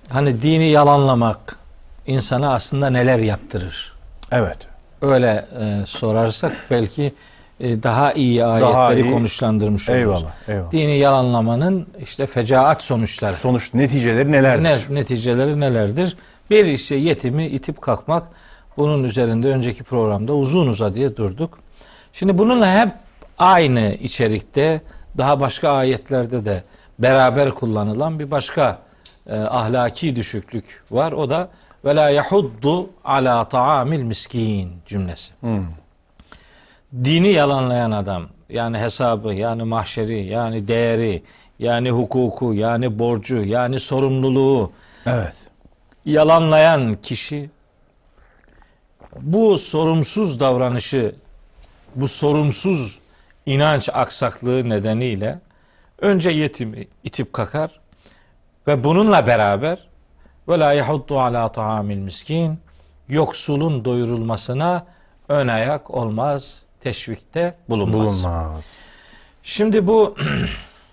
hani 0.09 0.41
dini 0.41 0.69
yalanlamak 0.69 1.57
insana 2.07 2.53
aslında 2.53 2.89
neler 2.89 3.19
yaptırır? 3.19 3.93
Evet. 4.31 4.57
Öyle 5.01 5.45
e, 5.59 5.85
sorarsak 5.85 6.53
belki 6.71 7.13
daha 7.59 8.13
iyi 8.13 8.45
ayetleri 8.45 8.73
Daha 8.73 8.93
iyi. 8.93 9.11
konuşlandırmış 9.11 9.89
oluruz. 9.89 10.01
Eyvallah, 10.01 10.31
eyvallah. 10.47 10.71
Dini 10.71 10.97
yalanlamanın 10.97 11.87
işte 11.99 12.25
fecaat 12.25 12.83
sonuçları. 12.83 13.33
Sonuç 13.33 13.73
neticeleri 13.73 14.31
nelerdir? 14.31 14.63
Ne, 14.63 14.77
neticeleri 14.95 15.59
nelerdir? 15.59 16.17
Bir 16.49 16.65
işte 16.65 16.95
yetimi 16.95 17.45
itip 17.45 17.81
kalkmak. 17.81 18.23
Bunun 18.77 19.03
üzerinde 19.03 19.47
önceki 19.47 19.83
programda 19.83 20.33
uzun 20.33 20.67
uzadıya 20.67 21.17
durduk. 21.17 21.59
Şimdi 22.13 22.37
bununla 22.37 22.81
hep 22.81 22.89
aynı 23.37 23.93
içerikte 23.99 24.81
daha 25.17 25.39
başka 25.39 25.69
ayetlerde 25.69 26.45
de 26.45 26.63
beraber 26.99 27.51
kullanılan 27.51 28.19
bir 28.19 28.31
başka 28.31 28.79
e, 29.29 29.35
ahlaki 29.39 30.15
düşüklük 30.15 30.83
var. 30.91 31.11
O 31.11 31.29
da 31.29 31.49
ve 31.85 31.95
la 31.95 32.09
yahuddu 32.09 32.89
ala 33.03 33.49
taamil 33.49 34.01
miskin 34.01 34.71
cümlesi. 34.85 35.33
Hmm. 35.39 35.63
Dini 37.03 37.27
yalanlayan 37.27 37.91
adam 37.91 38.27
yani 38.49 38.77
hesabı 38.79 39.33
yani 39.33 39.63
mahşeri 39.63 40.25
yani 40.25 40.67
değeri 40.67 41.23
yani 41.59 41.91
hukuku 41.91 42.53
yani 42.53 42.99
borcu 42.99 43.37
yani 43.43 43.79
sorumluluğu 43.79 44.71
Evet. 45.05 45.47
yalanlayan 46.05 46.93
kişi 46.93 47.49
bu 49.21 49.57
sorumsuz 49.57 50.39
davranışı, 50.39 51.15
bu 51.95 52.07
sorumsuz 52.07 52.99
inanç 53.45 53.89
aksaklığı 53.93 54.69
nedeniyle 54.69 55.39
önce 56.01 56.29
yetimi 56.29 56.87
itip 57.03 57.33
kakar 57.33 57.79
ve 58.67 58.83
bununla 58.83 59.27
beraber 59.27 59.87
ve 60.49 60.59
la 60.59 60.73
yahuddu 60.73 61.19
ala 61.19 61.51
taamil 61.51 61.97
miskin 61.97 62.59
yoksulun 63.09 63.85
doyurulmasına 63.85 64.85
ön 65.29 65.47
ayak 65.47 65.91
olmaz, 65.91 66.61
teşvikte 66.81 67.55
bulunmaz. 67.69 68.23
Bulunmaz. 68.23 68.77
Şimdi 69.43 69.87
bu 69.87 70.15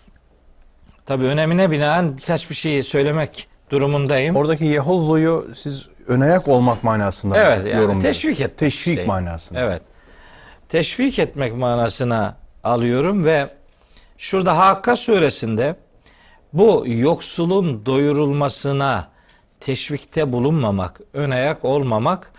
tabii 1.07 1.25
önemine 1.25 1.71
binaen 1.71 2.17
birkaç 2.17 2.51
bir 2.51 2.55
şeyi 2.55 2.83
söylemek 2.83 3.49
durumundayım. 3.71 4.37
Oradaki 4.37 4.65
Yehullu'yu 4.65 5.51
siz 5.55 5.89
önayak 6.07 6.49
olmak 6.49 6.85
manasında 6.85 7.39
Evet 7.39 7.59
yani 7.59 7.69
yorumluyorsunuz. 7.69 8.03
teşvik 8.05 8.41
et. 8.41 8.59
Teşvik 8.59 8.99
işte. 8.99 9.07
manasında. 9.07 9.61
Evet. 9.61 9.83
Teşvik 10.69 11.19
etmek 11.19 11.57
manasına 11.57 12.37
alıyorum 12.65 13.25
ve 13.25 13.49
şurada 14.19 14.59
Hakka 14.59 14.97
suresinde 14.97 15.77
bu 16.53 16.85
yoksulun 16.87 17.87
doyurulmasına 17.87 19.09
teşvikte 19.61 20.33
bulunmamak, 20.33 21.01
ön 21.13 21.31
ayak 21.31 21.65
olmamak 21.65 22.33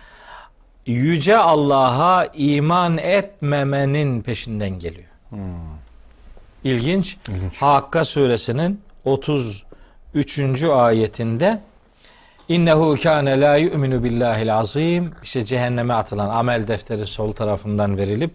yüce 0.86 1.36
Allah'a 1.36 2.26
iman 2.34 2.98
etmemenin 2.98 4.22
peşinden 4.22 4.70
geliyor. 4.78 5.08
İlginç. 6.64 7.16
İlginç. 7.28 7.62
Hakka 7.62 8.04
suresinin 8.04 8.80
33. 9.04 10.62
ayetinde 10.62 11.60
İnnehu 12.48 12.96
kâne 13.02 13.40
la 13.40 13.56
yu'minu 13.56 14.04
billahil 14.04 14.54
azim. 14.54 15.10
İşte 15.22 15.44
cehenneme 15.44 15.94
atılan 15.94 16.28
amel 16.28 16.68
defteri 16.68 17.06
sol 17.06 17.32
tarafından 17.32 17.98
verilip 17.98 18.30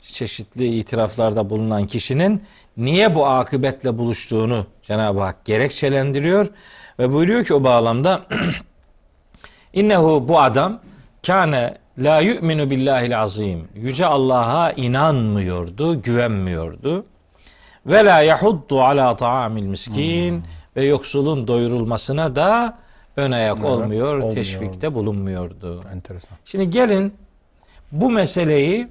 çeşitli 0.00 0.78
itiraflarda 0.78 1.50
bulunan 1.50 1.86
kişinin 1.86 2.42
niye 2.76 3.14
bu 3.14 3.26
akıbetle 3.26 3.98
buluştuğunu 3.98 4.66
Cenab-ı 4.82 5.20
Hak 5.20 5.44
gerekçelendiriyor 5.44 6.46
ve 6.98 7.12
buyuruyor 7.12 7.44
ki 7.44 7.54
o 7.54 7.64
bağlamda 7.64 8.22
İnnehu 9.72 10.24
bu 10.28 10.40
adam 10.40 10.80
kâne 11.26 11.78
la 11.98 12.20
yu'minu 12.20 12.70
billahil 12.70 13.18
azim. 13.18 13.68
Yüce 13.74 14.06
Allah'a 14.06 14.72
inanmıyordu, 14.72 16.02
güvenmiyordu. 16.02 17.06
Ve 17.86 18.04
la 18.04 18.20
yahuddu 18.20 18.82
ala 18.82 19.16
taamil 19.16 19.62
miskin 19.62 20.42
ve 20.76 20.84
yoksulun 20.84 21.48
doyurulmasına 21.48 22.36
da 22.36 22.78
ön 23.16 23.32
ayak 23.32 23.64
olmuyor, 23.64 24.14
olmuyor. 24.14 24.34
teşvikte 24.34 24.94
bulunmuyordu. 24.94 25.84
Enteresan. 25.94 26.38
Şimdi 26.44 26.70
gelin 26.70 27.14
bu 27.92 28.10
meseleyi 28.10 28.88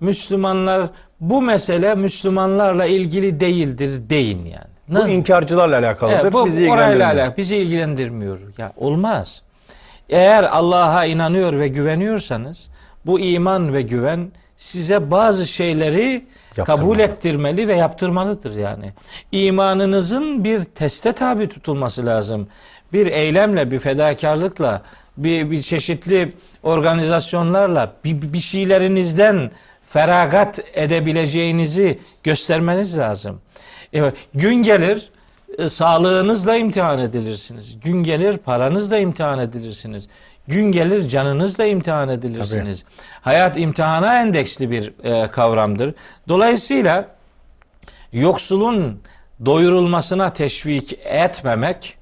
Müslümanlar 0.00 0.90
bu 1.20 1.42
mesele 1.42 1.94
Müslümanlarla 1.94 2.86
ilgili 2.86 3.40
değildir 3.40 4.10
deyin 4.10 4.44
yani. 4.44 5.04
Bu 5.04 5.08
inkarcılarla 5.08 5.78
alakalıdır. 5.78 6.18
Evet, 6.22 6.32
bu 6.32 6.46
bizi 6.46 6.62
ilgilendirmiyor. 6.62 7.10
alakalı 7.10 7.36
bizi 7.36 7.56
ilgilendirmiyor. 7.56 8.38
Ya 8.58 8.72
olmaz. 8.76 9.42
Eğer 10.08 10.42
Allah'a 10.42 11.04
inanıyor 11.04 11.58
ve 11.58 11.68
güveniyorsanız 11.68 12.70
bu 13.06 13.20
iman 13.20 13.74
ve 13.74 13.82
güven 13.82 14.32
size 14.56 15.10
bazı 15.10 15.46
şeyleri 15.46 16.24
kabul 16.66 16.98
ettirmeli 16.98 17.68
ve 17.68 17.74
yaptırmalıdır 17.74 18.56
yani. 18.56 18.92
İmanınızın 19.32 20.44
bir 20.44 20.64
teste 20.64 21.12
tabi 21.12 21.48
tutulması 21.48 22.06
lazım. 22.06 22.48
Bir 22.92 23.06
eylemle, 23.06 23.70
bir 23.70 23.78
fedakarlıkla, 23.78 24.82
bir, 25.16 25.50
bir 25.50 25.62
çeşitli 25.62 26.32
organizasyonlarla, 26.62 27.92
bir, 28.04 28.32
bir 28.32 28.40
şeylerinizden 28.40 29.50
feragat 29.90 30.60
edebileceğinizi 30.74 31.98
göstermeniz 32.22 32.98
lazım. 32.98 33.40
Evet, 33.92 34.14
gün 34.34 34.54
gelir 34.54 35.10
e, 35.58 35.68
sağlığınızla 35.68 36.56
imtihan 36.56 36.98
edilirsiniz. 36.98 37.80
Gün 37.80 38.02
gelir 38.02 38.38
paranızla 38.38 38.98
imtihan 38.98 39.38
edilirsiniz. 39.38 40.08
Gün 40.48 40.72
gelir 40.72 41.08
canınızla 41.08 41.64
imtihan 41.64 42.08
edilirsiniz. 42.08 42.84
Hayat 43.20 43.58
imtihana 43.58 44.20
endeksli 44.20 44.70
bir 44.70 44.92
e, 45.04 45.30
kavramdır. 45.30 45.94
Dolayısıyla 46.28 47.08
yoksulun 48.12 49.02
doyurulmasına 49.46 50.32
teşvik 50.32 50.92
etmemek 51.04 51.98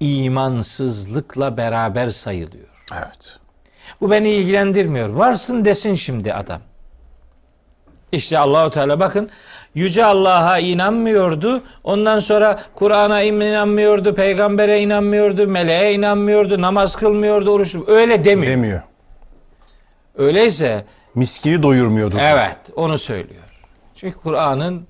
imansızlıkla 0.00 1.56
beraber 1.56 2.08
sayılıyor. 2.08 2.68
Evet. 2.92 3.38
Bu 4.00 4.10
beni 4.10 4.28
ilgilendirmiyor. 4.30 5.08
Varsın 5.08 5.64
desin 5.64 5.94
şimdi 5.94 6.34
adam. 6.34 6.60
İşte 8.12 8.38
Allahu 8.38 8.70
Teala 8.70 9.00
bakın 9.00 9.30
yüce 9.74 10.04
Allah'a 10.04 10.58
inanmıyordu. 10.58 11.62
Ondan 11.84 12.18
sonra 12.18 12.60
Kur'an'a 12.74 13.22
inanmıyordu, 13.22 14.14
peygambere 14.14 14.80
inanmıyordu, 14.80 15.46
meleğe 15.46 15.94
inanmıyordu, 15.94 16.60
namaz 16.60 16.96
kılmıyordu, 16.96 17.50
oruç 17.50 17.74
öyle 17.86 18.24
demiyor. 18.24 18.52
Demiyor. 18.52 18.82
Öyleyse 20.18 20.84
Miskini 21.14 21.62
doyurmuyordur. 21.62 22.18
evet 22.22 22.56
onu 22.76 22.98
söylüyor. 22.98 23.42
Çünkü 23.94 24.18
Kur'an'ın 24.18 24.86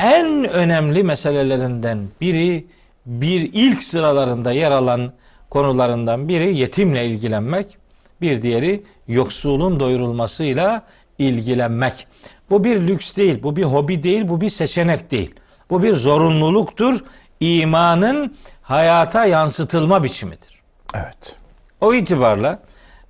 en 0.00 0.48
önemli 0.48 1.02
meselelerinden 1.04 1.98
biri 2.20 2.66
bir 3.06 3.50
ilk 3.52 3.82
sıralarında 3.82 4.52
yer 4.52 4.70
alan 4.70 5.12
konularından 5.50 6.28
biri 6.28 6.56
yetimle 6.56 7.06
ilgilenmek, 7.06 7.76
bir 8.20 8.42
diğeri 8.42 8.82
yoksulun 9.08 9.80
doyurulmasıyla 9.80 10.82
ilgilenmek. 11.18 12.06
Bu 12.50 12.64
bir 12.64 12.80
lüks 12.80 13.16
değil, 13.16 13.42
bu 13.42 13.56
bir 13.56 13.62
hobi 13.62 14.02
değil, 14.02 14.28
bu 14.28 14.40
bir 14.40 14.50
seçenek 14.50 15.10
değil. 15.10 15.34
Bu 15.70 15.82
bir 15.82 15.92
zorunluluktur. 15.92 17.00
İmanın 17.40 18.36
hayata 18.62 19.24
yansıtılma 19.24 20.04
biçimidir. 20.04 20.60
Evet. 20.94 21.36
O 21.80 21.94
itibarla 21.94 22.58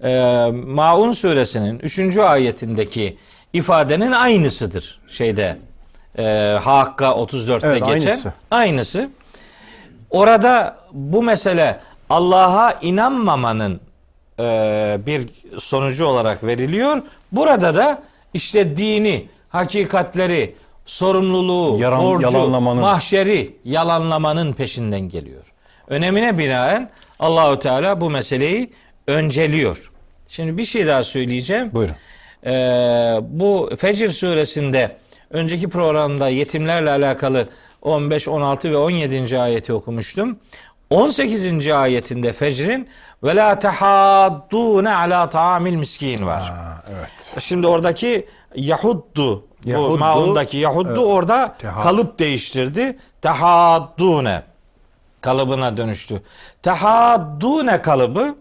e, 0.04 0.46
Maun 0.66 1.12
suresinin 1.12 1.78
3. 1.78 2.16
ayetindeki 2.16 3.16
ifadenin 3.52 4.12
aynısıdır 4.12 5.00
şeyde 5.08 5.56
e, 6.18 6.58
Hakka 6.62 7.06
34'te 7.06 7.66
Evet, 7.66 7.86
geçen. 7.86 8.10
aynısı. 8.10 8.32
Aynısı. 8.50 9.10
Orada 10.10 10.76
bu 10.92 11.22
mesele 11.22 11.80
Allah'a 12.10 12.72
inanmamanın 12.72 13.80
e, 14.40 14.98
bir 15.06 15.28
sonucu 15.58 16.06
olarak 16.06 16.44
veriliyor. 16.44 17.02
Burada 17.32 17.74
da 17.74 18.02
işte 18.34 18.76
dini, 18.76 19.26
hakikatleri, 19.48 20.54
sorumluluğu, 20.86 21.78
Yalan- 21.80 22.04
borcu, 22.04 22.26
yalanlamanın. 22.26 22.80
mahşeri 22.80 23.56
yalanlamanın 23.64 24.52
peşinden 24.52 25.00
geliyor. 25.00 25.42
Önemine 25.88 26.38
binaen 26.38 26.90
Allahü 27.18 27.58
Teala 27.58 28.00
bu 28.00 28.10
meseleyi 28.10 28.70
önceliyor. 29.06 29.90
Şimdi 30.28 30.56
bir 30.56 30.64
şey 30.64 30.86
daha 30.86 31.02
söyleyeceğim. 31.02 31.70
Buyurun. 31.74 31.94
Ee, 32.46 32.50
bu 33.22 33.70
Fecr 33.78 34.08
suresinde 34.10 34.96
önceki 35.30 35.68
programda 35.68 36.28
yetimlerle 36.28 36.90
alakalı 36.90 37.48
15, 37.82 38.28
16 38.28 38.70
ve 38.70 38.76
17. 38.76 39.38
ayeti 39.38 39.72
okumuştum. 39.72 40.38
18. 40.90 41.68
ayetinde 41.68 42.32
Fecr'in 42.32 42.88
ve 43.22 43.36
la 43.36 43.58
tehaddune 43.58 44.94
ala 44.96 45.30
taamil 45.30 45.74
miskin 45.74 46.26
var. 46.26 46.42
Ha, 46.42 46.82
evet. 46.98 47.36
Şimdi 47.42 47.66
oradaki 47.66 48.28
Yahuddu, 48.54 49.44
bu 49.66 49.98
maundaki 49.98 50.56
Yahuddu 50.58 50.88
evet. 50.90 50.98
orada 51.06 51.54
Teha- 51.62 51.82
kalıp 51.82 52.18
değiştirdi. 52.18 52.98
Tehaddune 53.22 54.42
kalıbına 55.20 55.76
dönüştü. 55.76 56.22
Tehaddune 56.62 57.82
kalıbı 57.82 58.34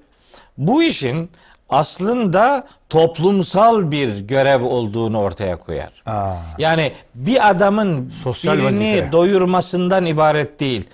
bu 0.57 0.84
işin 0.84 1.31
aslında 1.69 2.68
toplumsal 2.89 3.91
bir 3.91 4.19
görev 4.19 4.64
olduğunu 4.64 5.19
ortaya 5.19 5.56
koyar. 5.56 6.03
Aa, 6.06 6.34
Yani 6.57 6.93
bir 7.15 7.49
adamın 7.49 8.10
Sosyal 8.10 8.57
birini 8.57 8.65
vazife. 8.95 9.11
doyurmasından 9.11 10.06
ibaret 10.06 10.60
değil. 10.60 10.88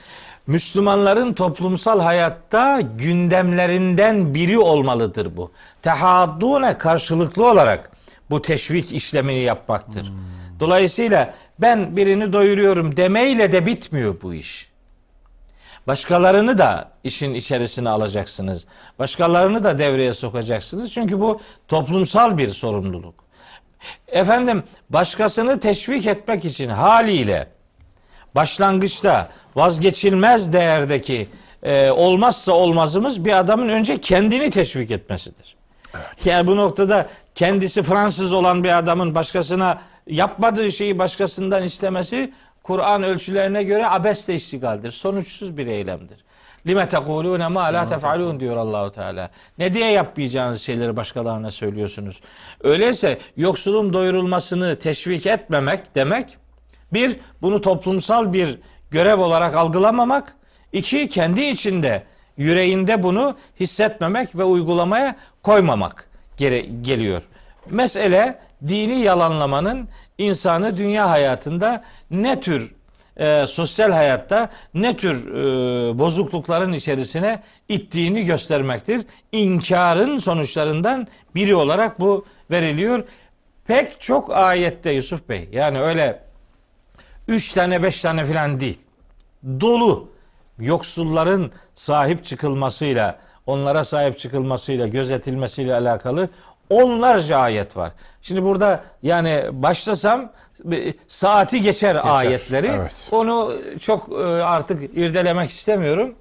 Müslümanların 0.47 1.33
toplumsal 1.33 1.99
hayatta 1.99 2.81
gündemlerinden 2.81 4.33
biri 4.33 4.59
olmalıdır 4.59 5.37
bu. 5.37 5.51
Tehaddune 5.81 6.77
karşılıklı 6.77 7.49
olarak 7.51 7.91
bu 8.29 8.41
teşvik 8.41 8.91
işlemini 8.93 9.39
yapmaktır. 9.39 10.11
Dolayısıyla 10.59 11.33
ben 11.59 11.97
birini 11.97 12.33
doyuruyorum 12.33 12.97
demeyle 12.97 13.51
de 13.51 13.65
bitmiyor 13.65 14.21
bu 14.21 14.33
iş. 14.33 14.69
Başkalarını 15.87 16.57
da 16.57 16.91
işin 17.03 17.33
içerisine 17.33 17.89
alacaksınız. 17.89 18.65
Başkalarını 18.99 19.63
da 19.63 19.79
devreye 19.79 20.13
sokacaksınız. 20.13 20.93
Çünkü 20.93 21.19
bu 21.19 21.41
toplumsal 21.67 22.37
bir 22.37 22.49
sorumluluk. 22.49 23.25
Efendim 24.07 24.63
başkasını 24.89 25.59
teşvik 25.59 26.07
etmek 26.07 26.45
için 26.45 26.69
haliyle 26.69 27.47
başlangıçta 28.35 29.29
vazgeçilmez 29.55 30.53
değerdeki 30.53 31.27
e, 31.63 31.89
olmazsa 31.89 32.51
olmazımız 32.51 33.25
bir 33.25 33.39
adamın 33.39 33.69
önce 33.69 34.01
kendini 34.01 34.49
teşvik 34.49 34.91
etmesidir. 34.91 35.55
Yani 36.25 36.47
bu 36.47 36.57
noktada 36.57 37.09
kendisi 37.35 37.83
Fransız 37.83 38.33
olan 38.33 38.63
bir 38.63 38.77
adamın 38.77 39.15
başkasına 39.15 39.81
yapmadığı 40.07 40.71
şeyi 40.71 40.99
başkasından 40.99 41.63
istemesi 41.63 42.33
Kur'an 42.63 43.03
ölçülerine 43.03 43.63
göre 43.63 43.87
abesle 43.87 44.35
iştigaldir. 44.35 44.91
Sonuçsuz 44.91 45.57
bir 45.57 45.67
eylemdir. 45.67 46.25
Lime 46.67 46.89
tekulune 46.89 47.47
ma 47.47 47.63
la 47.63 47.87
tef'alun 47.87 48.39
diyor 48.39 48.57
Allahu 48.57 48.91
Teala. 48.91 49.29
Ne 49.57 49.73
diye 49.73 49.91
yapmayacağınız 49.91 50.61
şeyleri 50.61 50.97
başkalarına 50.97 51.51
söylüyorsunuz. 51.51 52.21
Öyleyse 52.63 53.19
yoksulun 53.37 53.93
doyurulmasını 53.93 54.79
teşvik 54.79 55.25
etmemek 55.25 55.95
demek 55.95 56.37
bir 56.95 57.19
bunu 57.41 57.61
toplumsal 57.61 58.33
bir 58.33 58.59
görev 58.91 59.19
olarak 59.19 59.55
algılamamak, 59.55 60.35
iki 60.73 61.09
kendi 61.09 61.41
içinde 61.41 62.03
yüreğinde 62.37 63.03
bunu 63.03 63.35
hissetmemek 63.59 64.35
ve 64.35 64.43
uygulamaya 64.43 65.15
koymamak 65.43 66.09
gere- 66.37 66.65
geliyor. 66.81 67.21
Mesele 67.69 68.39
dini 68.67 68.99
yalanlamanın 69.01 69.87
insanı 70.17 70.77
dünya 70.77 71.09
hayatında 71.09 71.83
ne 72.11 72.39
tür 72.39 72.75
e, 73.17 73.47
sosyal 73.47 73.91
hayatta 73.91 74.49
ne 74.73 74.97
tür 74.97 75.27
e, 75.27 75.99
bozuklukların 75.99 76.73
içerisine 76.73 77.41
ittiğini 77.69 78.25
göstermektir. 78.25 79.01
İnkarın 79.31 80.17
sonuçlarından 80.17 81.07
biri 81.35 81.55
olarak 81.55 81.99
bu 81.99 82.25
veriliyor. 82.51 83.03
Pek 83.67 84.01
çok 84.01 84.31
ayette 84.31 84.91
Yusuf 84.91 85.29
Bey 85.29 85.49
yani 85.51 85.79
öyle 85.81 86.23
üç 87.27 87.53
tane 87.53 87.83
beş 87.83 88.01
tane 88.01 88.25
filan 88.25 88.59
değil. 88.59 88.79
Dolu 89.61 90.09
yoksulların 90.59 91.51
sahip 91.73 92.23
çıkılmasıyla 92.23 93.19
onlara 93.45 93.83
sahip 93.83 94.17
çıkılmasıyla 94.19 94.87
gözetilmesiyle 94.87 95.73
alakalı 95.75 96.29
onlarca 96.69 97.37
ayet 97.37 97.77
var. 97.77 97.91
Şimdi 98.21 98.43
burada 98.43 98.83
yani 99.03 99.43
başlasam 99.51 100.31
saati 101.07 101.61
geçer, 101.61 101.97
ayetleri. 102.03 102.67
evet. 102.67 103.09
Onu 103.11 103.53
çok 103.79 104.09
e, 104.11 104.15
artık 104.25 104.97
irdelemek 104.97 105.49
istemiyorum. 105.49 106.15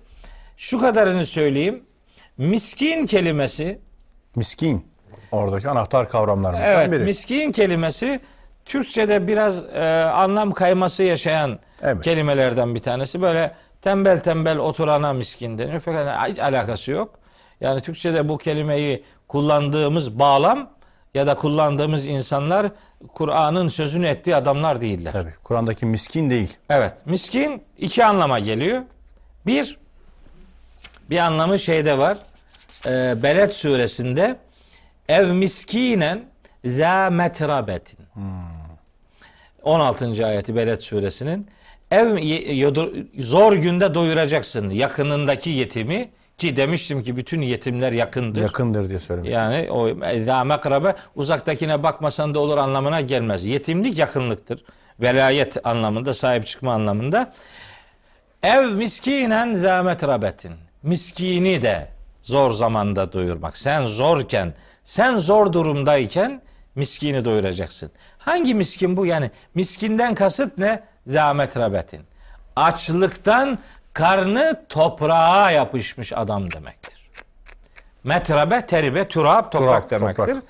Şu 0.57 0.81
kadarını 0.81 1.27
söyleyeyim. 1.27 1.83
Miskin 2.39 3.07
kelimesi 3.07 3.81
miskin. 4.37 4.87
Oradaki 5.33 5.69
anahtar 5.69 6.09
kavramlarımızdan 6.11 6.71
Evet, 6.71 6.93
biri. 6.93 7.05
miskin 7.05 7.53
kelimesi 7.53 8.21
Türkçe'de 8.65 9.27
biraz 9.27 9.65
e, 9.65 10.05
anlam 10.15 10.53
kayması 10.53 11.03
yaşayan 11.03 11.59
Evet. 11.83 12.05
kelimelerden 12.05 12.75
bir 12.75 12.81
tanesi. 12.81 13.23
Böyle 13.23 13.55
tembel 13.83 14.21
tembel 14.21 14.59
oturana 14.59 15.13
miskin 15.13 15.59
deniyor. 15.59 15.81
Fakat 15.85 16.29
hiç 16.31 16.39
alakası 16.39 16.91
yok. 16.91 17.15
Yani 17.61 17.81
Türkçe'de 17.81 18.29
bu 18.29 18.39
kelimeyi 18.39 19.05
kullandığımız 19.29 20.19
bağlam 20.19 20.71
ya 21.15 21.27
da 21.27 21.35
kullandığımız 21.35 22.07
insanlar 22.07 22.67
Kur'an'ın 23.15 23.69
sözünü 23.69 24.07
ettiği 24.07 24.37
adamlar 24.37 24.81
değiller. 24.81 25.13
Tabii. 25.13 25.35
Kur'an'daki 25.45 25.87
miskin 25.87 26.31
değil. 26.31 26.57
Evet, 26.71 26.93
miskin 27.05 27.63
iki 27.79 28.05
anlama 28.05 28.39
geliyor. 28.39 28.83
Bir, 29.47 29.79
bir 31.11 31.19
anlamı 31.19 31.59
şeyde 31.59 31.99
var. 31.99 32.19
E, 32.87 33.23
Beled 33.23 33.51
suresinde 33.51 34.37
ev 35.09 35.33
miskinen 35.33 36.25
za 36.65 37.11
metrabetin. 37.11 37.99
16. 39.65 40.27
ayeti 40.27 40.57
Beled 40.57 40.81
suresinin 40.81 41.47
ev 41.91 42.19
zor 43.19 43.53
günde 43.53 43.95
doyuracaksın 43.95 44.71
yakınındaki 44.71 45.51
yetimi 45.51 46.11
ki 46.39 46.57
demiştim 46.57 47.03
ki 47.03 47.17
bütün 47.17 47.41
yetimler 47.41 47.93
yakındır. 47.93 48.43
Yakındır 48.43 48.89
diye 48.89 48.99
söylemiş. 48.99 49.33
Yani 49.33 49.71
o 49.71 49.89
za 50.25 50.45
mekrabe 50.45 50.95
uzaktakine 51.15 51.83
bakmasan 51.83 52.35
da 52.35 52.41
olur 52.41 52.59
anlamına 52.59 53.01
gelmez. 53.01 53.45
Yetimlik 53.45 53.99
yakınlıktır. 53.99 54.65
Velayet 55.01 55.67
anlamında, 55.67 56.15
sahip 56.15 56.47
çıkma 56.47 56.73
anlamında. 56.73 57.33
Ev 58.43 58.63
miskinen 58.63 59.55
za 59.55 59.83
metrabetin. 59.83 60.53
Miskini 60.83 61.63
de 61.63 61.89
zor 62.23 62.51
zamanda 62.51 63.13
doyurmak. 63.13 63.57
Sen 63.57 63.87
zorken, 63.87 64.55
sen 64.85 65.19
zor 65.19 65.53
durumdayken 65.53 66.43
miskini 66.75 67.25
doyuracaksın. 67.25 67.91
Hangi 68.19 68.55
miskin 68.55 68.97
bu? 68.97 69.07
Yani 69.07 69.31
miskinden 69.55 70.15
kasıt 70.15 70.59
ne? 70.59 70.83
Za 71.07 71.35
metrabetin. 71.35 72.01
Açlıktan 72.57 73.59
karnı 73.93 74.63
toprağa 74.69 75.51
yapışmış 75.51 76.13
adam 76.13 76.51
demektir. 76.53 77.11
Metrabe, 78.05 78.67
teribe, 78.67 79.09
turab, 79.09 79.53
toprak 79.53 79.89
Turab, 79.89 79.91
demektir. 80.01 80.27
toprak. 80.27 80.45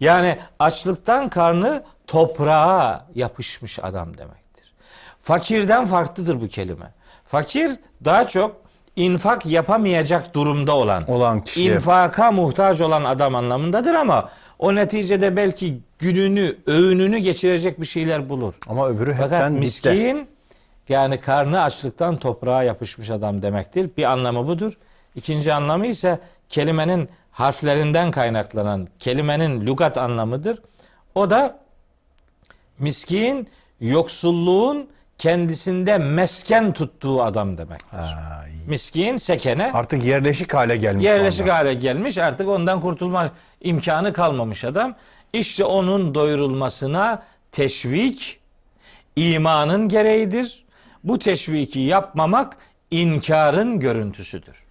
Yani 0.00 0.38
açlıktan 0.58 1.28
karnı 1.28 1.82
toprağa 2.06 3.06
yapışmış 3.14 3.78
adam 3.78 4.18
demektir. 4.18 4.72
Fakirden 5.22 5.84
farklıdır 5.86 6.40
bu 6.40 6.48
kelime. 6.48 6.92
Fakir 7.26 7.70
daha 8.04 8.28
çok 8.28 8.56
infak 8.96 9.46
yapamayacak 9.46 10.34
durumda 10.34 10.76
olan, 10.76 11.10
Olan 11.10 11.44
kişiye. 11.44 11.74
infaka 11.74 12.32
muhtaç 12.32 12.80
olan 12.80 13.04
adam 13.04 13.34
anlamındadır 13.34 13.94
ama 13.94 14.28
o 14.58 14.74
neticede 14.74 15.36
belki 15.36 15.80
gününü, 15.98 16.56
öğününü 16.66 17.18
geçirecek 17.18 17.80
bir 17.80 17.86
şeyler 17.86 18.28
bulur. 18.28 18.54
Ama 18.68 18.88
öbürü 18.88 19.12
Fakat 19.14 19.32
hepten 19.32 19.52
dipte. 19.54 19.60
miskin 19.60 20.28
yani 20.88 21.20
karnı 21.20 21.62
açlıktan 21.62 22.16
toprağa 22.16 22.62
yapışmış 22.62 23.10
adam 23.10 23.42
demektir. 23.42 23.90
Bir 23.96 24.04
anlamı 24.04 24.46
budur. 24.46 24.78
İkinci 25.14 25.52
anlamı 25.52 25.86
ise 25.86 26.18
kelimenin 26.48 27.08
harflerinden 27.32 28.10
kaynaklanan 28.10 28.88
kelimenin 28.98 29.66
lügat 29.66 29.98
anlamıdır. 29.98 30.58
O 31.14 31.30
da 31.30 31.58
miskin 32.78 33.48
yoksulluğun 33.80 34.88
kendisinde 35.20 35.98
mesken 35.98 36.72
tuttuğu 36.72 37.22
adam 37.22 37.58
demek. 37.58 37.80
Ha. 37.90 38.44
Miskin 38.66 39.16
sekene 39.16 39.72
Artık 39.74 40.04
yerleşik 40.04 40.54
hale 40.54 40.76
gelmiş. 40.76 41.04
yerleşik 41.04 41.42
anda. 41.42 41.54
hale 41.54 41.74
gelmiş 41.74 42.18
artık 42.18 42.48
ondan 42.48 42.80
kurtulma 42.80 43.32
imkanı 43.60 44.12
kalmamış 44.12 44.64
adam. 44.64 44.96
İşte 45.32 45.64
onun 45.64 46.14
doyurulmasına 46.14 47.18
teşvik 47.52 48.40
imanın 49.16 49.88
gereğidir. 49.88 50.64
Bu 51.04 51.18
teşviki 51.18 51.80
yapmamak 51.80 52.56
inkarın 52.90 53.80
görüntüsüdür. 53.80 54.64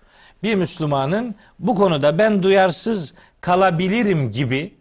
Bir 0.43 0.55
Müslümanın 0.55 1.35
bu 1.59 1.75
konuda 1.75 2.17
ben 2.17 2.43
duyarsız 2.43 3.13
kalabilirim 3.41 4.31
gibi 4.31 4.73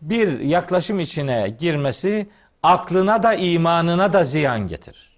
bir 0.00 0.40
yaklaşım 0.40 1.00
içine 1.00 1.56
girmesi 1.58 2.26
aklına 2.62 3.22
da 3.22 3.34
imanına 3.34 4.12
da 4.12 4.24
ziyan 4.24 4.66
getirir. 4.66 5.12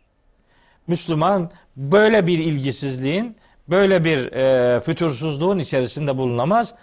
Müslüman 0.86 1.50
böyle 1.76 2.26
bir 2.26 2.38
ilgisizliğin, 2.38 3.36
böyle 3.68 4.04
bir 4.04 4.32
e, 4.32 4.80
fütursuzluğun 4.80 5.58
içerisinde 5.58 6.16
bulunamaz. 6.16 6.74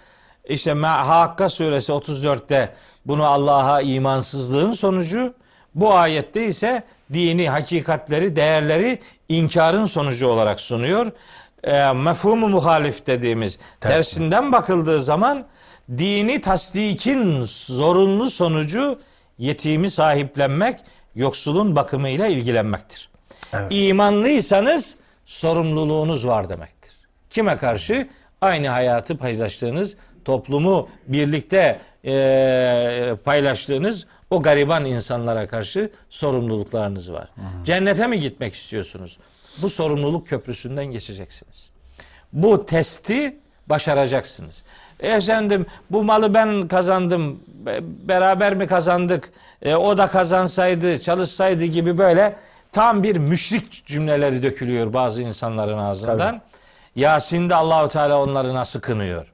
İşte 0.50 0.74
Hakka 0.74 1.50
suresi 1.50 1.92
34'te 1.92 2.74
bunu 3.06 3.26
Allah'a 3.26 3.82
imansızlığın 3.82 4.74
sonucu, 4.74 5.34
bu 5.76 5.94
ayette 5.94 6.46
ise 6.46 6.84
dini 7.14 7.50
hakikatleri, 7.50 8.36
değerleri 8.36 9.00
inkarın 9.30 9.86
sonucu 9.86 10.28
olarak 10.28 10.62
sunuyor. 10.62 11.12
E, 11.64 11.94
mefhumu 11.94 12.50
muhalif 12.50 13.08
dediğimiz 13.08 13.60
tersinden 13.80 14.52
bakıldığı 14.52 15.04
zaman 15.04 15.46
dini 15.98 16.42
tasdikin 16.42 17.42
zorunlu 17.46 18.30
sonucu 18.30 18.98
yetimi 19.46 19.90
sahiplenmek, 19.90 20.80
yoksulun 21.16 21.76
bakımıyla 21.76 22.28
ilgilenmektir. 22.28 23.10
İmanlıysanız 23.70 24.98
sorumluluğunuz 25.26 26.28
var 26.28 26.50
demektir. 26.50 26.92
Kime 27.30 27.58
karşı? 27.58 28.08
Aynı 28.42 28.68
hayatı 28.70 29.18
paylaştığınız, 29.18 29.98
toplumu 30.26 30.90
birlikte 31.08 31.80
eee, 32.04 33.16
paylaştığınız 33.26 34.08
o 34.30 34.42
gariban 34.42 34.86
insanlara 34.86 35.48
karşı 35.48 35.92
sorumluluklarınız 36.10 37.12
var. 37.12 37.30
Cennete 37.66 38.08
mi 38.08 38.20
gitmek 38.20 38.54
istiyorsunuz? 38.54 39.18
Bu 39.62 39.70
sorumluluk 39.70 40.28
köprüsünden 40.28 40.86
geçeceksiniz. 40.86 41.70
Bu 42.34 42.66
testi 42.66 43.38
başaracaksınız. 43.72 44.64
Efendim 45.00 45.66
bu 45.92 46.04
malı 46.04 46.34
ben 46.34 46.68
kazandım, 46.68 47.40
be- 47.66 47.80
beraber 48.08 48.54
mi 48.56 48.68
kazandık, 48.68 49.32
E, 49.62 49.76
o 49.76 49.98
da 49.98 50.08
kazansaydı, 50.08 51.00
çalışsaydı 51.00 51.66
gibi 51.66 51.98
böyle 51.98 52.36
tam 52.72 53.04
bir 53.04 53.18
müşrik 53.18 53.86
cümleleri 53.86 54.44
dökülüyor 54.44 54.94
bazı 54.94 55.22
insanların 55.22 55.78
ağzından. 55.78 56.42
Yasin'de 56.96 57.56
Allahu 57.56 57.90
Teala 57.90 58.22
onları 58.22 58.54
nasıl 58.54 58.80
kınıyor? 58.82 59.26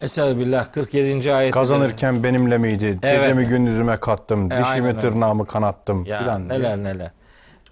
Estağfirullah 0.00 0.72
47. 0.72 1.34
ayet. 1.34 1.54
Kazanırken 1.54 2.22
benimle 2.24 2.58
miydi? 2.58 2.98
Evet. 3.02 3.22
Gecemi 3.22 3.46
gündüzüme 3.46 3.96
kattım. 3.96 4.52
E, 4.52 4.60
dişimi 4.64 4.98
tırnağımı 4.98 5.46
kanattım. 5.46 6.04
Ya 6.04 6.18
filan 6.18 6.50
diye. 6.50 6.60
neler 6.60 6.76
neler. 6.78 7.10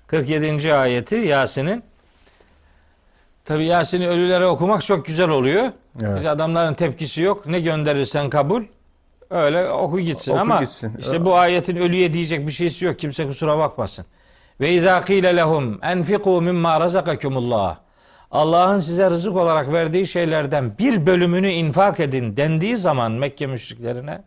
47. 0.07 0.75
ayeti 0.75 1.17
Yasin'in 1.17 1.85
Tabi 3.49 3.67
Yasin'i 3.67 4.09
ölülere 4.09 4.47
okumak 4.47 4.83
çok 4.83 5.07
güzel 5.07 5.29
oluyor. 5.29 5.65
Evet. 6.03 6.17
Biz 6.17 6.27
adamların 6.27 6.75
tepkisi 6.75 7.23
yok. 7.23 7.47
Ne 7.47 7.61
gönderirsen 7.61 8.31
kabul. 8.31 8.63
Öyle 9.31 9.71
oku 9.71 10.01
gitsin 10.01 10.33
Oku 10.33 10.41
ama 10.41 10.61
gitsin. 10.61 10.97
işte 10.99 11.25
bu 11.25 11.35
ayetin 11.37 11.77
ölüye 11.77 12.13
diyecek 12.13 12.47
bir 12.47 12.53
şeysi 12.53 12.85
yok. 12.85 12.99
Kimse 12.99 13.27
kusura 13.27 13.59
bakmasın. 13.59 14.07
Ve 14.61 14.73
izâ 14.73 15.05
kîle 15.05 15.37
lehum 15.37 15.75
enfikû 15.75 16.43
mimmâ 16.45 16.81
razakakumullah. 16.81 17.77
Allah'ın 18.31 18.81
size 18.81 19.11
rızık 19.11 19.37
olarak 19.37 19.73
verdiği 19.73 20.07
şeylerden 20.07 20.79
bir 20.79 21.07
bölümünü 21.07 21.51
infak 21.51 22.01
edin 22.01 22.37
dendiği 22.37 22.77
zaman 22.77 23.13
Mekke 23.13 23.47
müşriklerine 23.47 24.23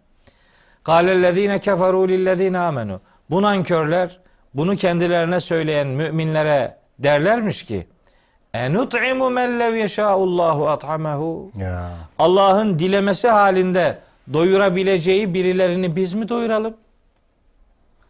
Kâlellezîne 0.84 1.58
keferû 1.58 2.08
lillezîne 2.08 2.58
âmenû. 2.58 3.00
Bu 3.30 3.42
nankörler 3.42 4.20
bunu 4.54 4.76
kendilerine 4.76 5.40
söyleyen 5.40 5.88
müminlere 5.88 6.78
derlermiş 7.00 7.64
ki 7.64 7.88
enut'imu 8.54 9.30
men 9.30 9.60
lev 9.60 9.76
yeşâullâhu 9.76 10.70
at'amehu. 10.70 11.52
Allah'ın 12.20 12.80
dilemesi 12.80 13.28
halinde 13.28 14.00
doyurabileceği 14.34 15.34
birilerini 15.34 15.96
biz 15.96 16.14
mi 16.14 16.30
doyuralım? 16.30 16.74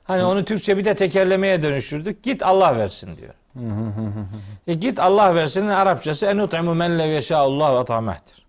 Hani 0.04 0.24
onu 0.24 0.46
Türkçe 0.46 0.78
bir 0.78 0.86
de 0.86 0.96
tekerlemeye 0.96 1.64
dönüştürdük. 1.64 2.24
Git 2.24 2.44
Allah 2.44 2.78
versin 2.78 3.18
diyor. 3.18 3.34
e 4.68 4.74
git 4.74 5.00
Allah 5.00 5.36
versin'in 5.36 5.68
Arapçası 5.68 6.26
enut'imu 6.26 6.76
men 6.76 7.00
lev 7.00 7.10
yeşâullâhu 7.10 7.78
at'amehtir. 7.78 8.46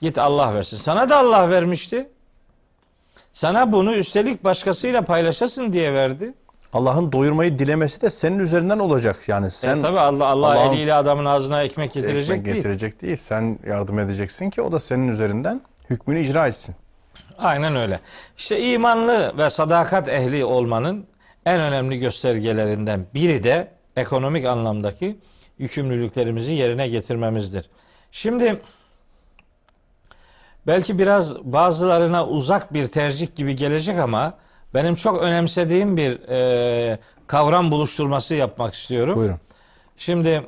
Git 0.00 0.18
Allah 0.18 0.54
versin. 0.54 0.76
Sana 0.76 1.08
da 1.08 1.16
Allah 1.16 1.50
vermişti. 1.50 2.08
Sana 3.32 3.72
bunu 3.72 3.94
üstelik 3.94 4.44
başkasıyla 4.44 5.02
paylaşasın 5.02 5.72
diye 5.72 5.94
verdi. 5.94 6.34
Allah'ın 6.72 7.12
doyurmayı 7.12 7.58
dilemesi 7.58 8.00
de 8.00 8.10
senin 8.10 8.38
üzerinden 8.38 8.78
olacak. 8.78 9.28
Yani 9.28 9.50
sen 9.50 9.68
Sen 9.74 9.82
tabi 9.82 9.98
Allah 9.98 10.26
Allah 10.26 10.46
Allah'ın 10.46 10.72
eliyle 10.72 10.94
adamın 10.94 11.24
ağzına 11.24 11.62
ekmek 11.62 11.92
getirecek 11.92 12.30
ekmek 12.30 12.44
değil. 12.46 12.56
getirecek 12.56 13.02
değil. 13.02 13.16
Sen 13.16 13.58
yardım 13.66 13.98
edeceksin 13.98 14.50
ki 14.50 14.62
o 14.62 14.72
da 14.72 14.80
senin 14.80 15.08
üzerinden 15.08 15.60
hükmünü 15.90 16.20
icra 16.20 16.46
etsin. 16.46 16.74
Aynen 17.38 17.76
öyle. 17.76 18.00
İşte 18.36 18.60
imanlı 18.72 19.38
ve 19.38 19.50
sadakat 19.50 20.08
ehli 20.08 20.44
olmanın 20.44 21.06
en 21.46 21.60
önemli 21.60 21.98
göstergelerinden 21.98 23.06
biri 23.14 23.42
de 23.42 23.68
ekonomik 23.96 24.46
anlamdaki 24.46 25.18
yükümlülüklerimizi 25.58 26.54
yerine 26.54 26.88
getirmemizdir. 26.88 27.70
Şimdi 28.12 28.60
belki 30.66 30.98
biraz 30.98 31.44
bazılarına 31.44 32.26
uzak 32.26 32.74
bir 32.74 32.86
tercih 32.86 33.36
gibi 33.36 33.56
gelecek 33.56 33.98
ama 33.98 34.34
benim 34.74 34.94
çok 34.94 35.22
önemsediğim 35.22 35.96
bir 35.96 36.28
e, 36.28 36.98
kavram 37.26 37.70
buluşturması 37.70 38.34
yapmak 38.34 38.74
istiyorum. 38.74 39.16
Buyurun. 39.16 39.38
Şimdi 39.96 40.42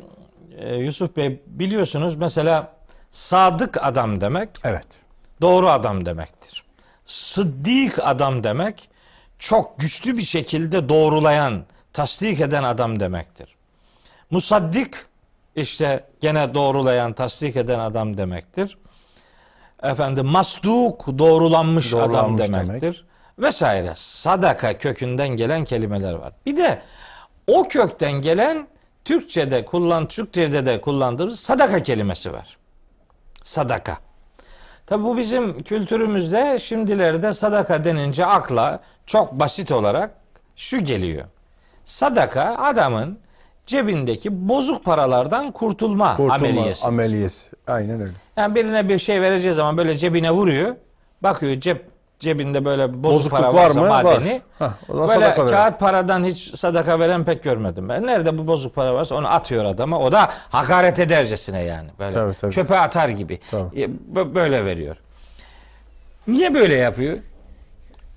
e, 0.58 0.74
Yusuf 0.76 1.16
Bey 1.16 1.42
biliyorsunuz 1.46 2.14
mesela 2.16 2.72
sadık 3.10 3.84
adam 3.86 4.20
demek 4.20 4.48
Evet. 4.64 4.86
doğru 5.40 5.68
adam 5.70 6.06
demektir. 6.06 6.64
Sıddık 7.06 7.98
adam 8.02 8.44
demek 8.44 8.88
çok 9.38 9.78
güçlü 9.78 10.16
bir 10.16 10.22
şekilde 10.22 10.88
doğrulayan, 10.88 11.64
tasdik 11.92 12.40
eden 12.40 12.62
adam 12.62 13.00
demektir. 13.00 13.54
Musaddik 14.30 14.94
işte 15.56 16.04
gene 16.20 16.54
doğrulayan, 16.54 17.12
tasdik 17.12 17.56
eden 17.56 17.78
adam 17.78 18.16
demektir. 18.16 18.78
Efendim 19.82 20.26
masduk 20.26 21.06
doğrulanmış, 21.18 21.94
adam 21.94 22.08
Doğrulanmış 22.12 22.48
demektir. 22.48 22.80
demek. 22.82 23.13
Vesaire. 23.38 23.92
Sadaka 23.94 24.78
kökünden 24.78 25.28
gelen 25.28 25.64
kelimeler 25.64 26.12
var. 26.12 26.32
Bir 26.46 26.56
de 26.56 26.82
o 27.46 27.68
kökten 27.68 28.12
gelen 28.12 28.66
Türkçe'de 29.04 29.64
kullan 29.64 30.08
Türkçe'de 30.08 30.66
de 30.66 30.80
kullandığımız 30.80 31.40
sadaka 31.40 31.82
kelimesi 31.82 32.32
var. 32.32 32.56
Sadaka. 33.42 33.96
Tabi 34.86 35.04
bu 35.04 35.16
bizim 35.16 35.62
kültürümüzde 35.62 36.58
şimdilerde 36.58 37.32
sadaka 37.32 37.84
denince 37.84 38.26
akla 38.26 38.80
çok 39.06 39.32
basit 39.32 39.72
olarak 39.72 40.10
şu 40.56 40.80
geliyor. 40.84 41.24
Sadaka 41.84 42.42
adamın 42.58 43.18
cebindeki 43.66 44.48
bozuk 44.48 44.84
paralardan 44.84 45.52
kurtulma, 45.52 46.16
Kurtulma 46.16 46.34
ameliyesi. 46.34 46.86
ameliyesi. 46.86 47.50
Aynen 47.66 48.00
öyle. 48.00 48.12
yani 48.36 48.54
birine 48.54 48.88
bir 48.88 48.98
şey 48.98 49.20
vereceği 49.20 49.54
zaman 49.54 49.76
böyle 49.76 49.96
cebine 49.96 50.30
vuruyor. 50.30 50.76
Bakıyor 51.22 51.60
cep 51.60 51.84
cebinde 52.24 52.64
böyle 52.64 52.88
bozuk 53.02 53.04
Bozukluk 53.04 53.30
para 53.40 53.54
var 53.54 53.66
varsa 53.66 53.80
mı? 53.80 53.88
Var. 53.88 54.02
madeni. 54.04 54.40
Hah, 54.58 54.72
o 54.88 54.92
zaman 55.06 55.08
Böyle 55.08 55.34
kağıt 55.34 55.80
paradan 55.80 56.24
hiç 56.24 56.58
sadaka 56.58 56.98
veren 57.00 57.24
pek 57.24 57.42
görmedim 57.42 57.88
ben. 57.88 58.06
Nerede 58.06 58.38
bu 58.38 58.46
bozuk 58.46 58.74
para 58.74 58.94
varsa 58.94 59.14
onu 59.14 59.28
atıyor 59.28 59.64
adama. 59.64 59.98
O 59.98 60.12
da 60.12 60.30
hakaret 60.50 60.98
edercesine 61.00 61.62
yani. 61.62 61.88
Böyle 61.98 62.12
Tabii, 62.12 62.34
tabii. 62.40 62.52
çöpe 62.52 62.78
atar 62.78 63.08
gibi. 63.08 63.38
Tabii. 63.50 63.82
E, 63.82 63.84
bö- 64.14 64.34
Böyle 64.34 64.64
veriyor. 64.64 64.96
Niye 66.26 66.54
böyle 66.54 66.76
yapıyor? 66.76 67.18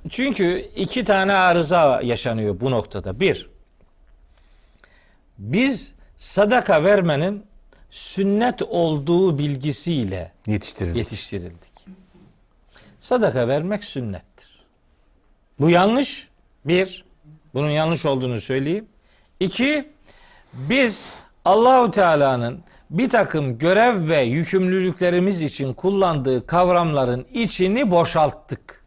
Çünkü 0.10 0.60
iki 0.76 1.06
tane 1.06 1.34
arıza 1.34 2.02
yaşanıyor 2.04 2.60
bu 2.62 2.72
noktada. 2.72 3.20
Bir, 3.20 3.50
biz 5.38 5.96
sadaka 6.18 6.84
vermenin 6.84 7.46
sünnet 7.90 8.62
olduğu 8.62 9.38
bilgisiyle 9.38 10.32
Yetiştirildik. 10.48 10.98
yetiştirildik. 10.98 11.67
Sadaka 13.08 13.48
vermek 13.48 13.84
sünnettir. 13.84 14.66
Bu 15.60 15.70
yanlış. 15.70 16.28
Bir, 16.66 17.06
bunun 17.54 17.70
yanlış 17.70 18.06
olduğunu 18.06 18.42
söyleyeyim. 18.42 18.86
İki, 19.40 19.90
biz 20.54 21.14
Allahu 21.46 21.92
Teala'nın 21.92 22.64
bir 22.90 23.10
takım 23.10 23.58
görev 23.58 24.10
ve 24.10 24.22
yükümlülüklerimiz 24.22 25.42
için 25.42 25.74
kullandığı 25.74 26.48
kavramların 26.48 27.28
içini 27.34 27.92
boşalttık. 27.92 28.84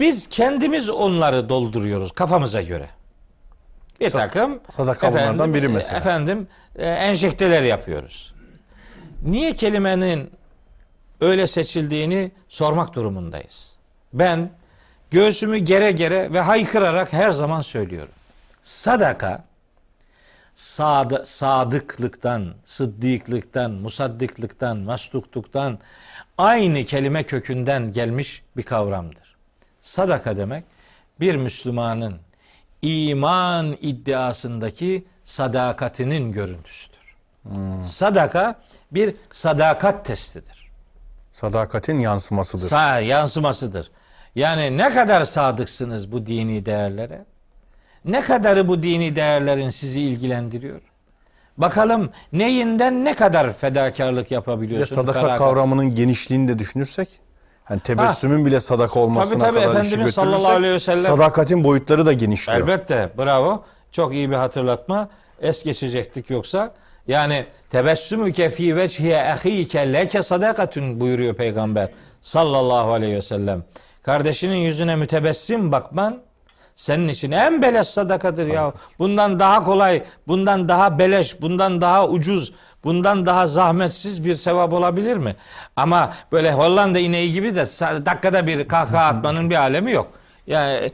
Biz 0.00 0.26
kendimiz 0.26 0.90
onları 0.90 1.48
dolduruyoruz 1.48 2.12
kafamıza 2.12 2.62
göre. 2.62 2.88
Bir 4.00 4.10
takım 4.10 4.60
sadaka 4.76 5.12
bunlardan 5.12 5.54
biri 5.54 5.68
mesela. 5.68 5.98
Efendim 5.98 6.48
e, 6.76 6.90
enjekteler 6.90 7.62
yapıyoruz. 7.62 8.34
Niye 9.22 9.52
kelimenin 9.52 10.30
öyle 11.20 11.46
seçildiğini 11.46 12.32
sormak 12.48 12.94
durumundayız. 12.94 13.76
Ben 14.12 14.50
göğsümü 15.10 15.58
gere 15.58 15.90
gere 15.90 16.32
ve 16.32 16.40
haykırarak 16.40 17.12
her 17.12 17.30
zaman 17.30 17.60
söylüyorum. 17.60 18.14
Sadaka 18.62 19.44
sad 20.54 21.24
sadıklıktan, 21.24 22.54
sıddıklıktan, 22.64 23.70
musaddıklıktan, 23.70 24.76
masdukluktan 24.76 25.78
aynı 26.38 26.84
kelime 26.84 27.22
kökünden 27.22 27.92
gelmiş 27.92 28.42
bir 28.56 28.62
kavramdır. 28.62 29.36
Sadaka 29.80 30.36
demek 30.36 30.64
bir 31.20 31.36
Müslümanın 31.36 32.20
iman 32.82 33.76
iddiasındaki 33.80 35.04
sadakatinin 35.24 36.32
görüntüsüdür. 36.32 37.16
Sadaka 37.84 38.60
bir 38.92 39.16
sadakat 39.30 40.04
testidir. 40.04 40.65
Sadakatin 41.36 42.00
yansımasıdır. 42.00 42.68
Sa 42.68 43.00
yansımasıdır. 43.00 43.90
Yani 44.34 44.78
ne 44.78 44.90
kadar 44.90 45.24
sadıksınız 45.24 46.12
bu 46.12 46.26
dini 46.26 46.66
değerlere? 46.66 47.24
Ne 48.04 48.20
kadarı 48.20 48.68
bu 48.68 48.82
dini 48.82 49.16
değerlerin 49.16 49.70
sizi 49.70 50.02
ilgilendiriyor? 50.02 50.80
Bakalım 51.58 52.10
neyinden 52.32 53.04
ne 53.04 53.14
kadar 53.14 53.52
fedakarlık 53.52 54.30
Ve 54.30 54.34
yapabiliyorsun? 54.34 54.94
sadaka 54.94 55.20
Feragat- 55.20 55.38
kavramının 55.38 55.94
genişliğini 55.94 56.48
de 56.48 56.58
düşünürsek 56.58 57.20
hani 57.64 57.80
tebessümün 57.80 58.46
bile 58.46 58.60
sadaka 58.60 59.00
olmasına 59.00 59.38
Tabii, 59.38 59.54
tabii, 59.54 59.54
kadar 59.54 59.62
işi 59.64 59.70
Efendimiz 59.70 59.90
götürürsek 59.90 60.14
sallallahu 60.14 60.52
aleyhi 60.56 60.74
ve 60.74 60.78
sellem- 60.80 61.04
sadakatin 61.04 61.64
boyutları 61.64 62.06
da 62.06 62.12
genişliyor. 62.12 62.60
Elbette 62.60 63.10
bravo. 63.18 63.64
Çok 63.92 64.14
iyi 64.14 64.30
bir 64.30 64.36
hatırlatma. 64.36 65.08
Es 65.40 65.64
geçecektik 65.64 66.30
yoksa. 66.30 66.74
Yani 67.08 67.46
tebessümü 67.70 68.32
kefi 68.32 68.76
vecihe 68.76 69.14
ehike 69.14 69.92
leke 69.92 70.22
sadakatun 70.22 71.00
buyuruyor 71.00 71.34
peygamber 71.34 71.88
sallallahu 72.20 72.92
aleyhi 72.92 73.14
ve 73.14 73.22
sellem. 73.22 73.64
Kardeşinin 74.02 74.56
yüzüne 74.56 74.96
mütebessim 74.96 75.72
bakman 75.72 76.22
senin 76.76 77.08
için 77.08 77.30
en 77.30 77.62
beleş 77.62 77.88
sadakadır 77.88 78.46
ya. 78.46 78.72
Bundan 78.98 79.40
daha 79.40 79.64
kolay, 79.64 80.02
bundan 80.28 80.68
daha 80.68 80.98
beleş, 80.98 81.40
bundan 81.40 81.80
daha 81.80 82.08
ucuz, 82.08 82.52
bundan 82.84 83.26
daha 83.26 83.46
zahmetsiz 83.46 84.24
bir 84.24 84.34
sevap 84.34 84.72
olabilir 84.72 85.16
mi? 85.16 85.36
Ama 85.76 86.12
böyle 86.32 86.52
Hollanda 86.52 86.98
ineği 86.98 87.32
gibi 87.32 87.54
de 87.54 87.64
dakikada 88.06 88.46
bir 88.46 88.68
kahkaha 88.68 89.04
atmanın 89.04 89.50
bir 89.50 89.56
alemi 89.56 89.92
yok. 89.92 90.08
Yani 90.46 90.92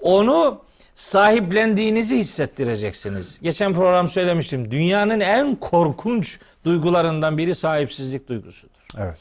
onu 0.00 0.60
sahiplendiğinizi 0.96 2.16
hissettireceksiniz. 2.18 3.38
Geçen 3.42 3.74
program 3.74 4.08
söylemiştim. 4.08 4.70
Dünyanın 4.70 5.20
en 5.20 5.54
korkunç 5.56 6.40
duygularından 6.64 7.38
biri 7.38 7.54
sahipsizlik 7.54 8.28
duygusudur. 8.28 8.72
Evet. 8.98 9.16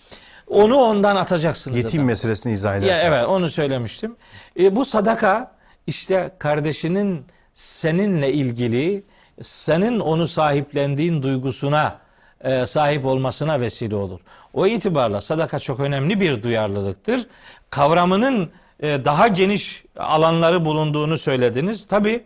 Onu 0.47 0.75
ondan 0.75 1.15
atacaksınız. 1.15 1.77
Yetim 1.77 1.99
adam. 1.99 2.07
meselesini 2.07 2.53
izah 2.53 2.71
Ya 2.71 2.77
ederken. 2.77 3.05
evet 3.11 3.25
onu 3.27 3.49
söylemiştim. 3.49 4.15
E, 4.59 4.75
bu 4.75 4.85
sadaka 4.85 5.51
işte 5.87 6.31
kardeşinin 6.39 7.25
seninle 7.53 8.33
ilgili 8.33 9.03
senin 9.41 9.99
onu 9.99 10.27
sahiplendiğin 10.27 11.23
duygusuna 11.23 11.99
e, 12.41 12.65
sahip 12.65 13.05
olmasına 13.05 13.61
vesile 13.61 13.95
olur. 13.95 14.19
O 14.53 14.67
itibarla 14.67 15.21
sadaka 15.21 15.59
çok 15.59 15.79
önemli 15.79 16.19
bir 16.21 16.43
duyarlılıktır. 16.43 17.27
Kavramının 17.69 18.49
e, 18.79 19.05
daha 19.05 19.27
geniş 19.27 19.85
alanları 19.97 20.65
bulunduğunu 20.65 21.17
söylediniz. 21.17 21.87
Tabi 21.87 22.23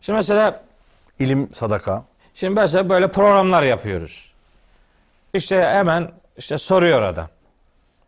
şimdi 0.00 0.16
mesela 0.16 0.62
İlim 1.18 1.48
sadaka. 1.52 2.04
Şimdi 2.34 2.54
mesela 2.54 2.88
böyle 2.88 3.10
programlar 3.10 3.62
yapıyoruz. 3.62 4.32
İşte 5.34 5.62
hemen 5.62 6.10
işte 6.36 6.58
soruyor 6.58 7.02
adam. 7.02 7.28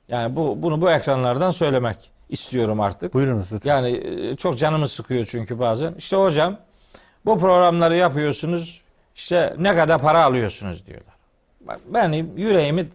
Yani 0.08 0.36
bu 0.36 0.62
bunu 0.62 0.80
bu 0.80 0.90
ekranlardan 0.90 1.50
söylemek 1.50 2.10
istiyorum 2.28 2.80
artık. 2.80 3.14
Buyurunuz 3.14 3.52
lütfen. 3.52 3.70
Yani 3.70 3.90
e, 4.30 4.36
çok 4.36 4.58
canımı 4.58 4.88
sıkıyor 4.88 5.24
çünkü 5.24 5.58
bazen. 5.58 5.94
İşte 5.98 6.16
hocam 6.16 6.56
bu 7.24 7.38
programları 7.38 7.96
yapıyorsunuz. 7.96 8.82
İşte 9.14 9.54
ne 9.58 9.74
kadar 9.76 10.00
para 10.00 10.24
alıyorsunuz 10.24 10.86
diyorlar. 10.86 11.14
Benim 11.86 12.36
yüreğimi 12.36 12.88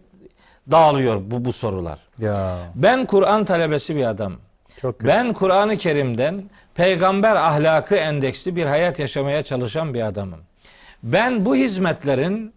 dağılıyor 0.72 1.22
bu 1.26 1.46
bu 1.46 1.54
sorular. 1.54 2.00
Ya 2.20 2.58
Ben 2.76 3.06
Kur'an 3.06 3.46
talebesi 3.46 3.96
bir 3.96 4.06
adam. 4.06 4.34
Çok 4.82 5.00
güzel. 5.00 5.18
Ben 5.18 5.34
Kur'an-ı 5.34 5.78
Kerim'den 5.78 6.44
peygamber 6.76 7.36
ahlakı 7.36 7.96
endeksli 7.96 8.56
bir 8.56 8.66
hayat 8.66 9.00
yaşamaya 9.00 9.42
çalışan 9.42 9.94
bir 9.94 10.02
adamım. 10.02 10.40
Ben 11.04 11.46
bu 11.46 11.56
hizmetlerin 11.56 12.54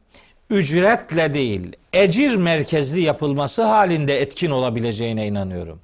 ücretle 0.50 1.34
değil, 1.34 1.76
ecir 1.92 2.36
merkezli 2.36 3.00
yapılması 3.00 3.62
halinde 3.62 4.20
etkin 4.20 4.50
olabileceğine 4.50 5.26
inanıyorum. 5.26 5.80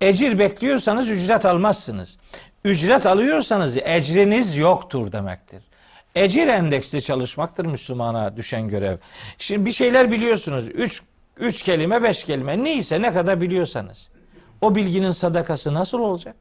Ecir 0.00 0.38
bekliyorsanız 0.38 1.10
ücret 1.10 1.46
almazsınız. 1.46 2.18
Ücret 2.64 3.06
alıyorsanız 3.06 3.76
ecriniz 3.76 4.56
yoktur 4.56 5.12
demektir. 5.12 5.62
Ecir 6.14 6.48
endeksli 6.48 7.02
çalışmaktır 7.02 7.66
Müslümana 7.66 8.36
düşen 8.36 8.68
görev. 8.68 8.96
Şimdi 9.38 9.66
bir 9.66 9.72
şeyler 9.72 10.12
biliyorsunuz. 10.12 10.68
Üç, 10.68 11.02
üç 11.36 11.62
kelime, 11.62 12.02
beş 12.02 12.24
kelime. 12.24 12.64
Neyse 12.64 13.02
ne 13.02 13.12
kadar 13.12 13.40
biliyorsanız. 13.40 14.08
O 14.60 14.74
bilginin 14.74 15.10
sadakası 15.10 15.74
nasıl 15.74 15.98
olacak? 15.98 16.36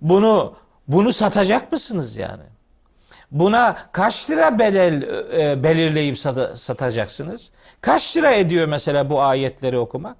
Bunu 0.00 0.54
bunu 0.88 1.12
satacak 1.12 1.72
mısınız 1.72 2.16
yani? 2.16 2.42
Buna 3.30 3.76
kaç 3.92 4.30
lira 4.30 4.58
bedel 4.58 5.02
e, 5.38 5.62
belirleyip 5.62 6.18
sata- 6.18 6.56
satacaksınız? 6.56 7.50
Kaç 7.80 8.16
lira 8.16 8.30
ediyor 8.30 8.66
mesela 8.66 9.10
bu 9.10 9.22
ayetleri 9.22 9.78
okumak? 9.78 10.16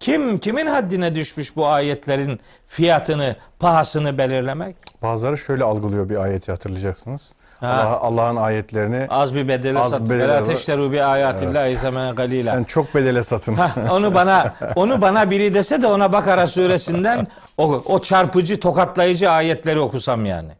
Kim 0.00 0.38
kimin 0.38 0.66
haddine 0.66 1.14
düşmüş 1.14 1.56
bu 1.56 1.66
ayetlerin 1.66 2.40
fiyatını, 2.66 3.36
pahasını 3.58 4.18
belirlemek? 4.18 4.76
Bazıları 5.02 5.38
şöyle 5.38 5.64
algılıyor 5.64 6.08
bir 6.08 6.16
ayeti 6.16 6.52
hatırlayacaksınız. 6.52 7.32
Ha. 7.60 7.66
Allah- 7.68 8.00
Allah'ın 8.00 8.36
ayetlerini 8.36 9.06
Az 9.08 9.34
bir 9.34 9.48
bedele 9.48 9.78
Az 9.78 9.90
sat. 9.90 10.00
bedele- 10.00 10.18
Vela 10.18 10.44
teşteru 10.44 10.92
bi 10.92 11.02
ayatillahi 11.02 11.76
semenen 11.76 12.14
galila. 12.14 12.54
yani 12.54 12.66
çok 12.66 12.94
bedele 12.94 13.22
satın. 13.22 13.54
Hah, 13.54 13.92
onu 13.92 14.14
bana 14.14 14.54
onu 14.76 15.00
bana 15.00 15.30
biri 15.30 15.54
dese 15.54 15.82
de 15.82 15.86
ona 15.86 16.12
Bakara 16.12 16.46
suresinden 16.46 17.24
o, 17.58 17.82
o 17.86 17.98
çarpıcı 18.02 18.60
tokatlayıcı 18.60 19.30
ayetleri 19.30 19.80
okusam 19.80 20.26
yani. 20.26 20.50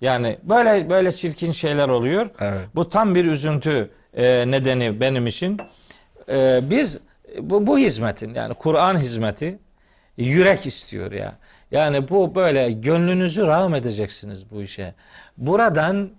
Yani 0.00 0.38
böyle 0.42 0.90
böyle 0.90 1.12
çirkin 1.12 1.52
şeyler 1.52 1.88
oluyor. 1.88 2.30
Evet. 2.40 2.60
Bu 2.74 2.90
tam 2.90 3.14
bir 3.14 3.24
üzüntü 3.24 3.90
e, 4.14 4.44
nedeni 4.50 5.00
benim 5.00 5.26
için. 5.26 5.60
E, 6.28 6.60
biz 6.70 6.98
bu, 7.40 7.66
bu 7.66 7.78
hizmetin 7.78 8.34
yani 8.34 8.54
Kur'an 8.54 8.96
hizmeti 8.96 9.58
yürek 10.16 10.66
istiyor 10.66 11.12
ya. 11.12 11.32
Yani 11.70 12.08
bu 12.08 12.34
böyle 12.34 12.70
gönlünüzü 12.70 13.46
rağm 13.46 13.74
edeceksiniz 13.74 14.50
bu 14.50 14.62
işe. 14.62 14.94
Buradan 15.36 16.10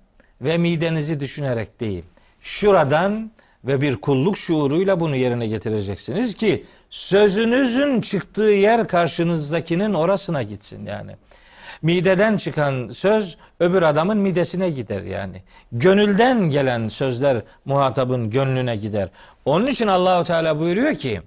ve 0.41 0.57
midenizi 0.57 1.19
düşünerek 1.19 1.79
değil. 1.79 2.03
Şuradan 2.41 3.31
ve 3.63 3.81
bir 3.81 3.95
kulluk 3.95 4.37
şuuruyla 4.37 4.99
bunu 4.99 5.15
yerine 5.15 5.47
getireceksiniz 5.47 6.35
ki 6.35 6.65
sözünüzün 6.89 8.01
çıktığı 8.01 8.41
yer 8.41 8.87
karşınızdakinin 8.87 9.93
orasına 9.93 10.43
gitsin 10.43 10.85
yani. 10.85 11.15
Mideden 11.81 12.37
çıkan 12.37 12.89
söz 12.89 13.37
öbür 13.59 13.81
adamın 13.81 14.17
midesine 14.17 14.69
gider 14.69 15.01
yani. 15.01 15.43
Gönülden 15.71 16.49
gelen 16.49 16.89
sözler 16.89 17.41
muhatabın 17.65 18.29
gönlüne 18.29 18.75
gider. 18.75 19.09
Onun 19.45 19.67
için 19.67 19.87
Allahu 19.87 20.23
Teala 20.23 20.59
buyuruyor 20.59 20.95
ki 20.95 21.21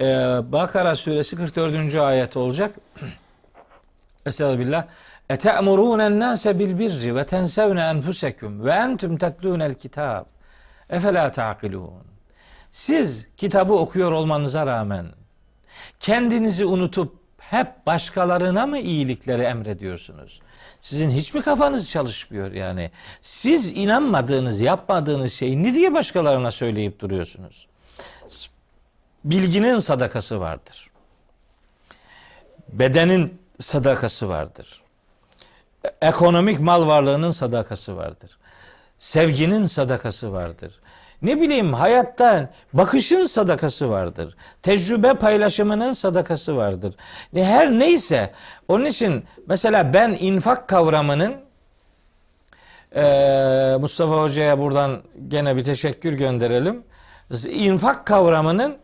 e, 0.00 0.04
Bakara 0.52 0.96
suresi 0.96 1.36
44. 1.36 1.94
ayet 1.94 2.36
olacak. 2.36 2.74
Estağfirullah. 4.26 4.86
Ete'murûnen 5.30 6.20
nâse 6.20 6.58
bil 6.58 6.78
birri 6.78 7.16
ve 7.16 7.26
tensevne 7.26 7.82
enfusekum 7.82 8.64
ve 8.64 8.70
entüm 8.70 9.18
tetlûnel 9.18 9.74
kitab. 9.74 10.24
Efela 10.90 11.32
ta'kilûn. 11.32 12.04
Siz 12.70 13.26
kitabı 13.36 13.72
okuyor 13.72 14.12
olmanıza 14.12 14.66
rağmen 14.66 15.06
kendinizi 16.00 16.64
unutup 16.64 17.24
hep 17.38 17.86
başkalarına 17.86 18.66
mı 18.66 18.78
iyilikleri 18.78 19.42
emrediyorsunuz? 19.42 20.40
Sizin 20.80 21.10
hiç 21.10 21.34
mi 21.34 21.42
kafanız 21.42 21.90
çalışmıyor 21.90 22.52
yani? 22.52 22.90
Siz 23.20 23.70
inanmadığınız, 23.76 24.60
yapmadığınız 24.60 25.32
şeyi 25.32 25.62
ne 25.62 25.74
diye 25.74 25.94
başkalarına 25.94 26.50
söyleyip 26.50 27.00
duruyorsunuz? 27.00 27.68
Bilginin 29.24 29.78
sadakası 29.78 30.40
vardır. 30.40 30.90
Bedenin 32.68 33.38
sadakası 33.60 34.28
vardır. 34.28 34.83
Ekonomik 36.02 36.60
mal 36.60 36.86
varlığının 36.86 37.30
sadakası 37.30 37.96
vardır. 37.96 38.38
Sevginin 38.98 39.64
sadakası 39.64 40.32
vardır. 40.32 40.80
Ne 41.22 41.40
bileyim 41.40 41.72
hayattan 41.72 42.48
bakışın 42.72 43.26
sadakası 43.26 43.90
vardır. 43.90 44.36
Tecrübe 44.62 45.14
paylaşımının 45.14 45.92
sadakası 45.92 46.56
vardır. 46.56 46.94
Her 47.34 47.70
neyse 47.70 48.30
onun 48.68 48.84
için 48.84 49.24
mesela 49.48 49.94
ben 49.94 50.16
infak 50.20 50.68
kavramının 50.68 51.34
Mustafa 53.80 54.22
Hoca'ya 54.22 54.58
buradan 54.58 55.02
gene 55.28 55.56
bir 55.56 55.64
teşekkür 55.64 56.12
gönderelim. 56.12 56.82
İnfak 57.48 58.06
kavramının 58.06 58.76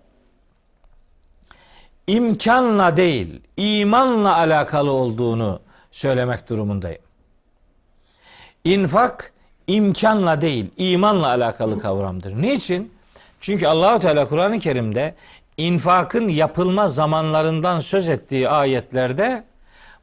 imkanla 2.07 2.97
değil, 2.97 3.41
imanla 3.57 4.37
alakalı 4.37 4.91
olduğunu 4.91 5.61
söylemek 5.91 6.49
durumundayım. 6.49 7.03
İnfak 8.65 9.33
imkanla 9.67 10.41
değil, 10.41 10.71
imanla 10.77 11.27
alakalı 11.27 11.79
kavramdır. 11.79 12.43
Niçin? 12.43 12.93
Çünkü 13.41 13.67
Allahu 13.67 13.99
Teala 13.99 14.29
Kur'an-ı 14.29 14.59
Kerim'de 14.59 15.15
infakın 15.57 16.29
yapılma 16.29 16.89
zamanlarından 16.89 17.81
söz 17.81 18.09
ettiği 18.09 18.49
ayetlerde 18.49 19.45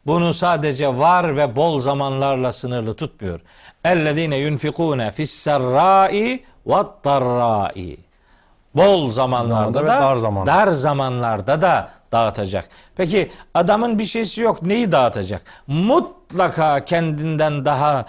bunu 0.05 0.33
sadece 0.33 0.97
var 0.97 1.37
ve 1.37 1.55
bol 1.55 1.79
zamanlarla 1.79 2.51
sınırlı 2.51 2.93
tutmuyor. 2.93 3.39
Ellezine 3.83 4.37
yunfikune 4.37 5.11
fis-serrai 5.11 6.39
ve't-darrai. 6.67 7.97
Bol 8.75 9.11
zamanlarda 9.11 9.83
da 9.83 9.87
dar, 9.87 10.15
zamanda. 10.15 10.51
dar 10.51 10.67
zamanlarda 10.67 11.61
da 11.61 11.89
dağıtacak. 12.11 12.69
Peki 12.95 13.31
adamın 13.53 13.99
bir 13.99 14.05
şeysi 14.05 14.41
yok 14.41 14.61
neyi 14.61 14.91
dağıtacak? 14.91 15.41
Mutlaka 15.67 16.85
kendinden 16.85 17.65
daha 17.65 18.05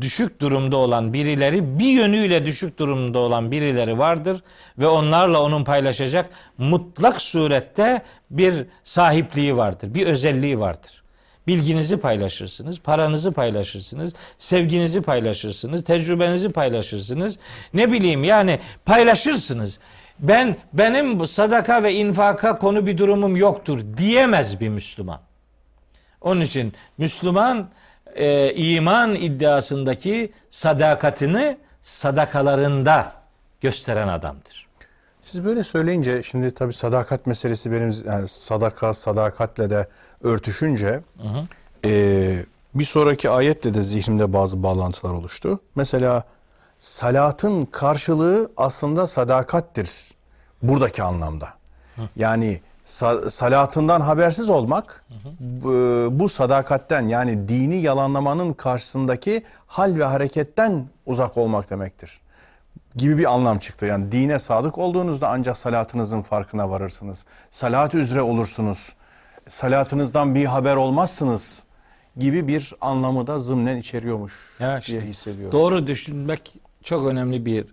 düşük 0.00 0.40
durumda 0.40 0.76
olan 0.76 1.12
birileri 1.12 1.78
bir 1.78 1.90
yönüyle 1.90 2.46
düşük 2.46 2.78
durumda 2.78 3.18
olan 3.18 3.50
birileri 3.50 3.98
vardır 3.98 4.42
ve 4.78 4.86
onlarla 4.86 5.42
onun 5.42 5.64
paylaşacak 5.64 6.30
mutlak 6.58 7.22
surette 7.22 8.02
bir 8.30 8.66
sahipliği 8.82 9.56
vardır. 9.56 9.94
Bir 9.94 10.06
özelliği 10.06 10.60
vardır. 10.60 11.02
Bilginizi 11.46 11.96
paylaşırsınız, 11.96 12.80
paranızı 12.80 13.32
paylaşırsınız, 13.32 14.14
sevginizi 14.38 15.02
paylaşırsınız, 15.02 15.84
tecrübenizi 15.84 16.52
paylaşırsınız. 16.52 17.38
Ne 17.74 17.92
bileyim 17.92 18.24
yani 18.24 18.58
paylaşırsınız. 18.84 19.78
Ben 20.22 20.56
benim 20.72 21.18
bu 21.18 21.26
sadaka 21.26 21.82
ve 21.82 21.94
infaka 21.94 22.58
konu 22.58 22.86
bir 22.86 22.98
durumum 22.98 23.36
yoktur 23.36 23.80
diyemez 23.96 24.60
bir 24.60 24.68
Müslüman. 24.68 25.20
Onun 26.20 26.40
için 26.40 26.72
Müslüman 26.98 27.68
e, 28.14 28.54
iman 28.54 29.14
iddiasındaki 29.14 30.32
sadakatini 30.50 31.56
sadakalarında 31.82 33.12
gösteren 33.60 34.08
adamdır. 34.08 34.70
Siz 35.22 35.44
böyle 35.44 35.64
söyleyince 35.64 36.22
şimdi 36.22 36.54
tabii 36.54 36.72
sadakat 36.72 37.26
meselesi 37.26 37.72
benim 37.72 37.94
yani 38.06 38.28
sadaka 38.28 38.94
sadakatle 38.94 39.70
de 39.70 39.88
örtüşünce 40.22 41.00
e, 41.84 42.44
bir 42.74 42.84
sonraki 42.84 43.30
ayetle 43.30 43.74
de 43.74 43.82
zihnimde 43.82 44.32
bazı 44.32 44.62
bağlantılar 44.62 45.12
oluştu. 45.12 45.60
Mesela 45.74 46.24
salatın 46.80 47.64
karşılığı 47.64 48.52
aslında 48.56 49.06
sadakattir 49.06 49.90
buradaki 50.62 51.02
anlamda. 51.02 51.48
Yani 52.16 52.60
sa- 52.86 53.30
salatından 53.30 54.00
habersiz 54.00 54.50
olmak 54.50 55.04
bu, 55.40 55.68
bu 56.10 56.28
sadakatten 56.28 57.08
yani 57.08 57.48
dini 57.48 57.80
yalanlamanın 57.80 58.52
karşısındaki 58.52 59.44
hal 59.66 59.98
ve 59.98 60.04
hareketten 60.04 60.86
uzak 61.06 61.36
olmak 61.38 61.70
demektir 61.70 62.20
gibi 62.96 63.18
bir 63.18 63.32
anlam 63.32 63.58
çıktı. 63.58 63.86
Yani 63.86 64.12
dine 64.12 64.38
sadık 64.38 64.78
olduğunuzda 64.78 65.28
ancak 65.28 65.58
salatınızın 65.58 66.22
farkına 66.22 66.70
varırsınız. 66.70 67.24
Salat 67.50 67.94
üzere 67.94 68.22
olursunuz. 68.22 68.92
Salatınızdan 69.48 70.34
bir 70.34 70.44
haber 70.44 70.76
olmazsınız 70.76 71.62
gibi 72.16 72.48
bir 72.48 72.74
anlamı 72.80 73.26
da 73.26 73.38
zımnen 73.38 73.76
içeriyormuş 73.76 74.32
Ya 74.58 74.78
işte, 74.78 74.92
diye 74.92 75.02
hissediyorum. 75.02 75.52
Doğru 75.52 75.86
düşünmek 75.86 76.54
çok 76.82 77.06
önemli 77.06 77.46
bir 77.46 77.66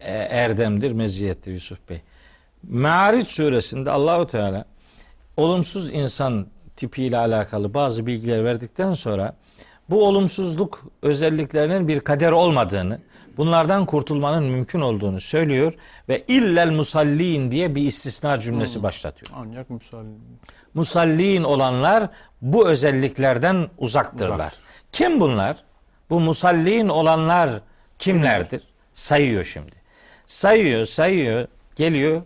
e, 0.00 0.12
erdemdir, 0.12 0.92
meziyettir 0.92 1.52
Yusuf 1.52 1.88
Bey. 1.88 2.02
Me'ariç 2.62 3.30
suresinde 3.30 3.90
Allahu 3.90 4.26
Teala 4.26 4.64
olumsuz 5.36 5.90
insan 5.90 6.46
tipiyle 6.76 7.18
alakalı 7.18 7.74
bazı 7.74 8.06
bilgiler 8.06 8.44
verdikten 8.44 8.94
sonra 8.94 9.36
bu 9.90 10.06
olumsuzluk 10.06 10.82
özelliklerinin 11.02 11.88
bir 11.88 12.00
kader 12.00 12.32
olmadığını, 12.32 13.00
bunlardan 13.36 13.86
kurtulmanın 13.86 14.44
mümkün 14.44 14.80
olduğunu 14.80 15.20
söylüyor 15.20 15.72
ve 16.08 16.24
illel 16.28 16.70
musallin 16.70 17.50
diye 17.50 17.74
bir 17.74 17.82
istisna 17.82 18.38
cümlesi 18.38 18.82
başlatıyor. 18.82 19.32
Ancak 19.34 19.70
müsaade. 19.70 20.08
Musallin 20.74 21.42
olanlar 21.42 22.08
bu 22.42 22.68
özelliklerden 22.68 23.68
uzaktırlar. 23.78 24.34
Uzaktır. 24.34 24.60
Kim 24.92 25.20
bunlar? 25.20 25.56
Bu 26.10 26.20
musallin 26.20 26.88
olanlar 26.88 27.50
kimlerdir? 28.04 28.62
Sayıyor 28.92 29.44
şimdi. 29.44 29.72
Sayıyor, 30.26 30.84
sayıyor, 30.86 31.46
geliyor. 31.76 32.22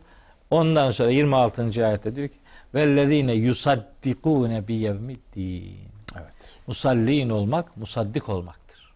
Ondan 0.51 0.91
sonra 0.91 1.11
26. 1.11 1.87
ayette 1.87 2.17
diyor 2.17 2.29
ki 2.29 2.39
vellezine 2.75 3.33
yusaddikune 3.33 4.69
bi 4.69 4.75
yevmiddin. 4.75 5.79
Evet. 6.17 6.35
Musallin 6.67 7.31
olmak, 7.31 7.77
musaddik 7.77 8.29
olmaktır. 8.29 8.93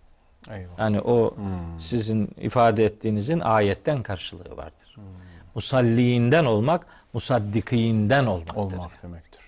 Eyvallah. 0.50 0.78
Yani 0.78 1.00
o 1.00 1.34
sizin 1.78 2.30
ifade 2.40 2.84
ettiğinizin 2.84 3.40
ayetten 3.40 4.02
karşılığı 4.02 4.56
vardır. 4.56 4.96
Musalliinden 5.54 6.44
olmak, 6.44 6.86
musaddikiinden 7.12 8.26
olmaktır. 8.26 8.56
olmak 8.56 9.02
demektir. 9.02 9.40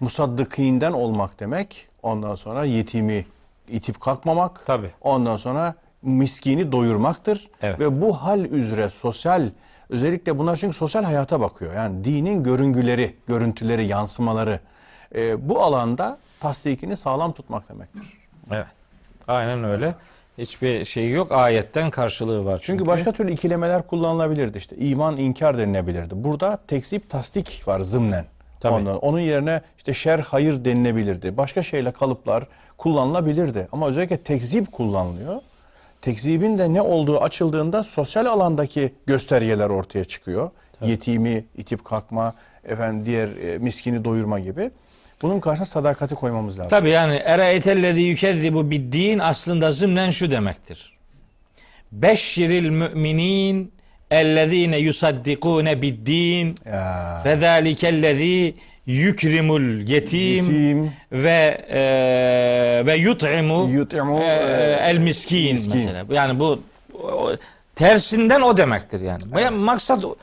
Musaddıkinden 0.00 0.92
olmak 0.92 1.40
demek. 1.40 1.88
Ondan 2.02 2.34
sonra 2.34 2.64
yetimi 2.64 3.26
itip 3.68 4.00
kalkmamak. 4.00 4.66
Tabii. 4.66 4.90
Ondan 5.00 5.36
sonra 5.36 5.74
miskini 6.02 6.72
doyurmaktır. 6.72 7.48
Evet. 7.62 7.80
Ve 7.80 8.00
bu 8.00 8.12
hal 8.12 8.44
üzere 8.44 8.90
sosyal 8.90 9.48
özellikle 9.90 10.38
bunlar 10.38 10.56
çünkü 10.56 10.76
sosyal 10.76 11.04
hayata 11.04 11.40
bakıyor. 11.40 11.74
Yani 11.74 12.04
dinin 12.04 12.42
görüngüleri, 12.44 13.16
görüntüleri, 13.28 13.86
yansımaları 13.86 14.60
e, 15.14 15.48
bu 15.48 15.62
alanda 15.62 16.18
tasdikini 16.40 16.96
sağlam 16.96 17.32
tutmak 17.32 17.68
demektir. 17.68 18.02
Evet. 18.50 18.66
Aynen 19.28 19.64
öyle. 19.64 19.94
Hiçbir 20.38 20.84
şey 20.84 21.10
yok. 21.10 21.32
Ayetten 21.32 21.90
karşılığı 21.90 22.44
var. 22.44 22.58
Çünkü, 22.62 22.66
Çünkü 22.66 22.86
başka 22.86 23.12
türlü 23.12 23.32
ikilemeler 23.32 23.86
kullanılabilirdi 23.86 24.58
işte. 24.58 24.76
İman 24.76 25.16
inkar 25.16 25.58
denilebilirdi. 25.58 26.14
Burada 26.24 26.58
tekzip 26.66 27.10
tasdik 27.10 27.62
var 27.66 27.80
zımnen. 27.80 28.24
Tabii. 28.60 28.74
Ondan, 28.74 28.98
onun 28.98 29.20
yerine 29.20 29.62
işte 29.78 29.94
şer 29.94 30.18
hayır 30.18 30.64
denilebilirdi. 30.64 31.36
Başka 31.36 31.62
şeyle 31.62 31.92
kalıplar 31.92 32.46
kullanılabilirdi. 32.78 33.68
Ama 33.72 33.88
özellikle 33.88 34.16
tekzip 34.16 34.72
kullanılıyor. 34.72 35.42
Tekzibin 36.02 36.58
de 36.58 36.74
ne 36.74 36.82
olduğu 36.82 37.20
açıldığında 37.20 37.84
sosyal 37.84 38.26
alandaki 38.26 38.92
göstergeler 39.06 39.70
ortaya 39.70 40.04
çıkıyor. 40.04 40.50
Yetimi 40.84 41.44
itip 41.56 41.84
kalkma, 41.84 42.34
efendim 42.64 43.06
diğer 43.06 43.28
e, 43.28 43.58
miskini 43.58 44.04
doyurma 44.04 44.40
gibi. 44.40 44.70
Bunun 45.22 45.40
karşısına 45.40 45.66
sadakati 45.66 46.14
koymamız 46.14 46.58
lazım. 46.58 46.70
Tabi 46.70 46.90
yani 46.90 47.14
eraeytellezî 47.14 48.00
yükezzibu 48.00 48.70
biddin 48.70 49.18
aslında 49.18 49.70
zımnen 49.70 50.10
şu 50.10 50.30
demektir. 50.30 50.98
Beşşiril 51.92 52.68
müminin 52.70 53.72
ellezîne 54.10 54.78
yusaddikûne 54.78 55.82
biddin 55.82 56.58
Ya. 56.66 57.20
Yükrimul 58.86 59.88
yetim, 59.88 60.18
Yetim. 60.20 60.92
ve 61.12 61.66
e, 61.70 62.86
ve 62.86 62.94
yut'imu 62.96 63.68
Yut'imu, 63.70 64.20
e, 64.22 64.78
el 64.82 64.98
miskin, 64.98 65.54
miskin. 65.54 65.74
mesela. 65.74 66.04
Yani 66.10 66.40
bu 66.40 66.62
o- 67.02 67.32
tersinden 67.76 68.40
o 68.40 68.56
demektir 68.56 69.00
yani. 69.00 69.22
Yani 69.40 69.56
Maksat 69.56 70.04
o, 70.04 70.16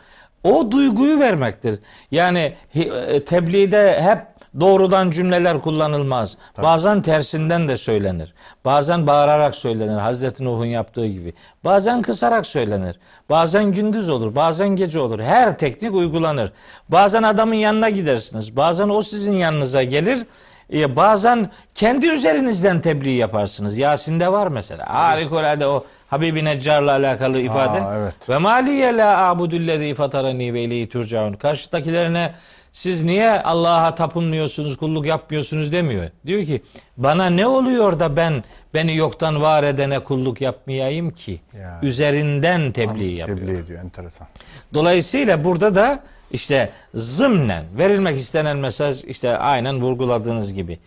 o 0.44 0.72
duyguyu 0.72 1.20
vermektir. 1.20 1.80
Yani 2.12 2.54
e, 2.76 3.24
tebliğde 3.26 4.02
hep 4.02 4.20
doğrudan 4.60 5.12
cümleler 5.12 5.62
kullanılmaz. 5.62 6.38
Bazen 6.64 7.02
tersinden 7.02 7.68
de 7.68 7.78
söylenir. 7.78 8.34
Bazen 8.66 9.08
bağırarak 9.08 9.56
söylenir. 9.56 9.98
Hazreti 9.98 10.46
Nuh'un 10.46 10.66
yaptığı 10.66 11.08
gibi. 11.08 11.34
Bazen 11.66 12.02
kısarak 12.02 12.46
söylenir. 12.46 13.00
Bazen 13.30 13.72
gündüz 13.72 14.10
olur. 14.10 14.36
Bazen 14.36 14.70
gece 14.70 15.00
olur. 15.00 15.20
Her 15.20 15.58
teknik 15.58 15.94
uygulanır. 15.94 16.52
Bazen 16.90 17.24
adamın 17.24 17.56
yanına 17.56 17.90
gidersiniz. 17.90 18.58
Bazen 18.58 18.90
o 18.90 19.02
sizin 19.02 19.34
yanınıza 19.34 19.84
gelir. 19.84 20.26
Ee, 20.74 20.96
bazen 20.96 21.52
kendi 21.76 22.08
üzerinizden 22.08 22.82
tebliğ 22.82 23.12
yaparsınız. 23.12 23.78
Yasin'de 23.78 24.32
var 24.32 24.48
mesela. 24.48 24.94
Harikulade 24.94 25.68
o 25.68 25.86
Habibi 26.08 26.46
Neccar'la 26.46 26.92
alakalı 26.92 27.40
ifade. 27.40 27.82
Aa, 27.82 27.98
evet. 27.98 28.30
Ve 28.30 28.38
maliye 28.38 28.98
la 28.98 29.28
abudullezî 29.28 29.94
fatarani 29.94 30.54
ve 30.54 30.62
ileyhi 30.62 30.90
turcaun. 30.90 31.34
Karşıdakilerine 31.34 32.32
siz 32.78 33.04
niye 33.04 33.42
Allah'a 33.42 33.96
tapınmıyorsunuz, 33.96 34.78
kulluk 34.78 35.06
yapmıyorsunuz 35.06 35.72
demiyor. 35.72 36.10
Diyor 36.26 36.46
ki 36.46 36.62
bana 36.98 37.26
ne 37.30 37.48
oluyor 37.48 38.00
da 38.00 38.16
ben 38.16 38.44
beni 38.74 38.96
yoktan 38.96 39.42
var 39.42 39.64
edene 39.64 40.00
kulluk 40.00 40.42
yapmayayım 40.42 41.12
ki? 41.12 41.42
Ya. 41.60 41.80
Üzerinden 41.84 42.72
tebliğ 42.72 43.12
yapıyor. 43.12 43.38
Tebliğ 43.38 43.58
ediyor 43.58 43.84
enteresan. 43.84 44.28
Dolayısıyla 44.74 45.44
burada 45.44 45.76
da 45.76 46.04
işte 46.32 46.70
zımnen 46.94 47.64
verilmek 47.78 48.18
istenen 48.20 48.58
mesaj 48.58 49.04
işte 49.04 49.38
aynen 49.38 49.82
vurguladığınız 49.82 50.54
gibi. 50.54 50.80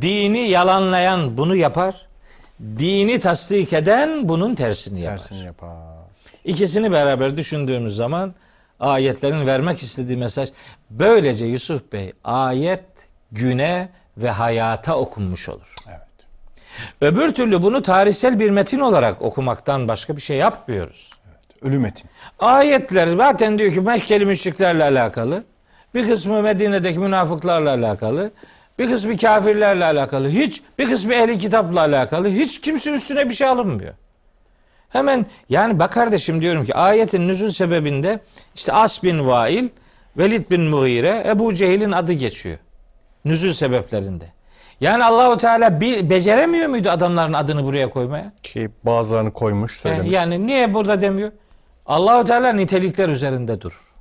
Dini 0.00 0.48
yalanlayan 0.48 1.36
bunu 1.36 1.56
yapar. 1.56 2.06
Dini 2.60 3.20
tasdik 3.20 3.72
eden 3.72 4.28
bunun 4.28 4.54
tersini 4.54 5.00
yapar. 5.00 5.18
Tersini 5.18 5.44
yapar. 5.44 5.76
İkisini 6.44 6.92
beraber 6.92 7.36
düşündüğümüz 7.36 7.96
zaman 7.96 8.34
ayetlerin 8.82 9.46
vermek 9.46 9.82
istediği 9.82 10.16
mesaj 10.16 10.48
böylece 10.90 11.44
Yusuf 11.44 11.92
Bey 11.92 12.12
ayet 12.24 12.84
güne 13.32 13.88
ve 14.16 14.30
hayata 14.30 14.96
okunmuş 14.96 15.48
olur. 15.48 15.74
Evet. 15.88 15.98
Öbür 17.00 17.34
türlü 17.34 17.62
bunu 17.62 17.82
tarihsel 17.82 18.38
bir 18.38 18.50
metin 18.50 18.80
olarak 18.80 19.22
okumaktan 19.22 19.88
başka 19.88 20.16
bir 20.16 20.22
şey 20.22 20.36
yapmıyoruz. 20.36 21.10
Ölü 21.62 21.78
metin. 21.78 22.10
Ayetler 22.38 23.06
zaten 23.06 23.58
diyor 23.58 23.72
ki 23.72 23.80
Mekkeli 23.80 24.26
müşriklerle 24.26 24.84
alakalı. 24.84 25.44
Bir 25.94 26.08
kısmı 26.08 26.42
Medine'deki 26.42 26.98
münafıklarla 26.98 27.70
alakalı. 27.70 28.30
Bir 28.78 28.90
kısmı 28.90 29.16
kafirlerle 29.16 29.84
alakalı. 29.84 30.28
Hiç 30.28 30.62
bir 30.78 30.90
kısmı 30.90 31.14
ehli 31.14 31.38
kitapla 31.38 31.80
alakalı. 31.80 32.28
Hiç 32.28 32.60
kimse 32.60 32.90
üstüne 32.90 33.28
bir 33.28 33.34
şey 33.34 33.46
alınmıyor. 33.46 33.94
Hemen 34.92 35.26
yani 35.48 35.78
bak 35.78 35.92
kardeşim 35.92 36.40
diyorum 36.42 36.64
ki 36.64 36.74
ayetin 36.74 37.28
nüzul 37.28 37.50
sebebinde 37.50 38.20
işte 38.54 38.72
As 38.72 39.02
bin 39.02 39.26
Vail, 39.28 39.68
Velid 40.18 40.50
bin 40.50 40.60
Mughire, 40.60 41.24
Ebu 41.26 41.54
Cehil'in 41.54 41.92
adı 41.92 42.12
geçiyor. 42.12 42.58
Nüzul 43.24 43.52
sebeplerinde. 43.52 44.24
Yani 44.80 45.04
Allahu 45.04 45.36
Teala 45.36 45.80
bir, 45.80 46.10
beceremiyor 46.10 46.68
muydu 46.68 46.90
adamların 46.90 47.32
adını 47.32 47.64
buraya 47.64 47.90
koymaya? 47.90 48.32
Ki 48.42 48.70
bazılarını 48.84 49.32
koymuş 49.32 49.80
söylemiş. 49.80 50.08
Eh, 50.08 50.12
Yani 50.12 50.46
niye 50.46 50.74
burada 50.74 51.02
demiyor? 51.02 51.32
Allahu 51.86 52.24
Teala 52.24 52.52
nitelikler 52.52 53.08
üzerinde 53.08 53.60
durur. 53.60 53.92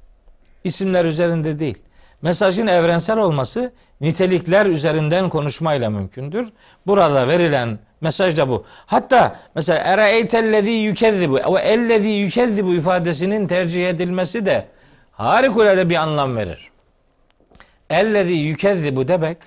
İsimler 0.63 1.05
üzerinde 1.05 1.59
değil. 1.59 1.77
Mesajın 2.21 2.67
evrensel 2.67 3.17
olması 3.17 3.73
nitelikler 4.01 4.65
üzerinden 4.65 5.29
konuşmayla 5.29 5.89
mümkündür. 5.89 6.49
Burada 6.87 7.27
verilen 7.27 7.79
mesaj 8.01 8.37
da 8.37 8.49
bu. 8.49 8.65
Hatta 8.85 9.39
mesela 9.55 9.79
eraeytellezî 9.79 10.71
yükezzibu 10.71 11.35
ve 11.35 11.59
ellezî 11.59 12.07
yükezzibu 12.07 12.73
ifadesinin 12.73 13.47
tercih 13.47 13.89
edilmesi 13.89 14.45
de 14.45 14.67
harikulade 15.11 15.89
bir 15.89 15.95
anlam 15.95 16.37
verir. 16.37 16.71
Ellezî 17.89 18.33
yükezzibu 18.33 19.07
demek 19.07 19.37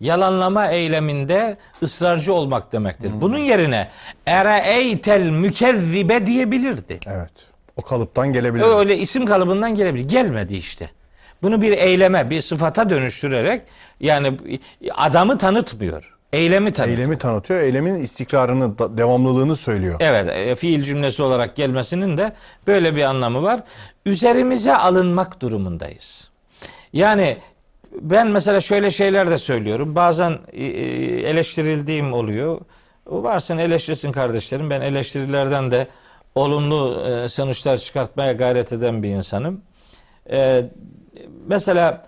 yalanlama 0.00 0.68
eyleminde 0.68 1.56
ısrarcı 1.82 2.34
olmak 2.34 2.72
demektir. 2.72 3.10
Bunun 3.14 3.38
yerine 3.38 3.88
eraeytel 4.26 5.20
mükezzibe 5.20 6.26
diyebilirdi. 6.26 7.00
Evet. 7.06 7.32
O 7.76 7.82
kalıptan 7.82 8.32
gelebilir. 8.32 8.64
Öyle 8.64 8.98
isim 8.98 9.26
kalıbından 9.26 9.74
gelebilir. 9.74 10.08
Gelmedi 10.08 10.56
işte. 10.56 10.90
Bunu 11.42 11.62
bir 11.62 11.72
eyleme, 11.72 12.30
bir 12.30 12.40
sıfata 12.40 12.90
dönüştürerek 12.90 13.62
yani 14.00 14.38
adamı 14.94 15.38
tanıtmıyor. 15.38 16.16
Eylemi 16.32 16.72
tanıtıyor. 16.72 16.98
Eylemi 16.98 17.18
tanıtıyor. 17.18 17.60
Eylemin 17.60 17.94
istikrarını, 17.94 18.78
da- 18.78 18.98
devamlılığını 18.98 19.56
söylüyor. 19.56 19.96
Evet, 20.00 20.28
e, 20.36 20.54
fiil 20.54 20.82
cümlesi 20.82 21.22
olarak 21.22 21.56
gelmesinin 21.56 22.16
de 22.18 22.32
böyle 22.66 22.96
bir 22.96 23.02
anlamı 23.02 23.42
var. 23.42 23.62
Üzerimize 24.06 24.76
alınmak 24.76 25.42
durumundayız. 25.42 26.30
Yani 26.92 27.38
ben 28.00 28.28
mesela 28.28 28.60
şöyle 28.60 28.90
şeyler 28.90 29.30
de 29.30 29.38
söylüyorum. 29.38 29.96
Bazen 29.96 30.38
e, 30.52 30.64
e, 30.64 31.20
eleştirildiğim 31.20 32.12
oluyor. 32.12 32.60
Varsın 33.06 33.58
eleştirsin 33.58 34.12
kardeşlerim. 34.12 34.70
Ben 34.70 34.80
eleştirilerden 34.80 35.70
de 35.70 35.88
olumlu 36.34 37.04
e, 37.08 37.28
sonuçlar 37.28 37.76
çıkartmaya 37.78 38.32
gayret 38.32 38.72
eden 38.72 39.02
bir 39.02 39.08
insanım. 39.08 39.60
E, 40.30 40.64
mesela 41.46 42.06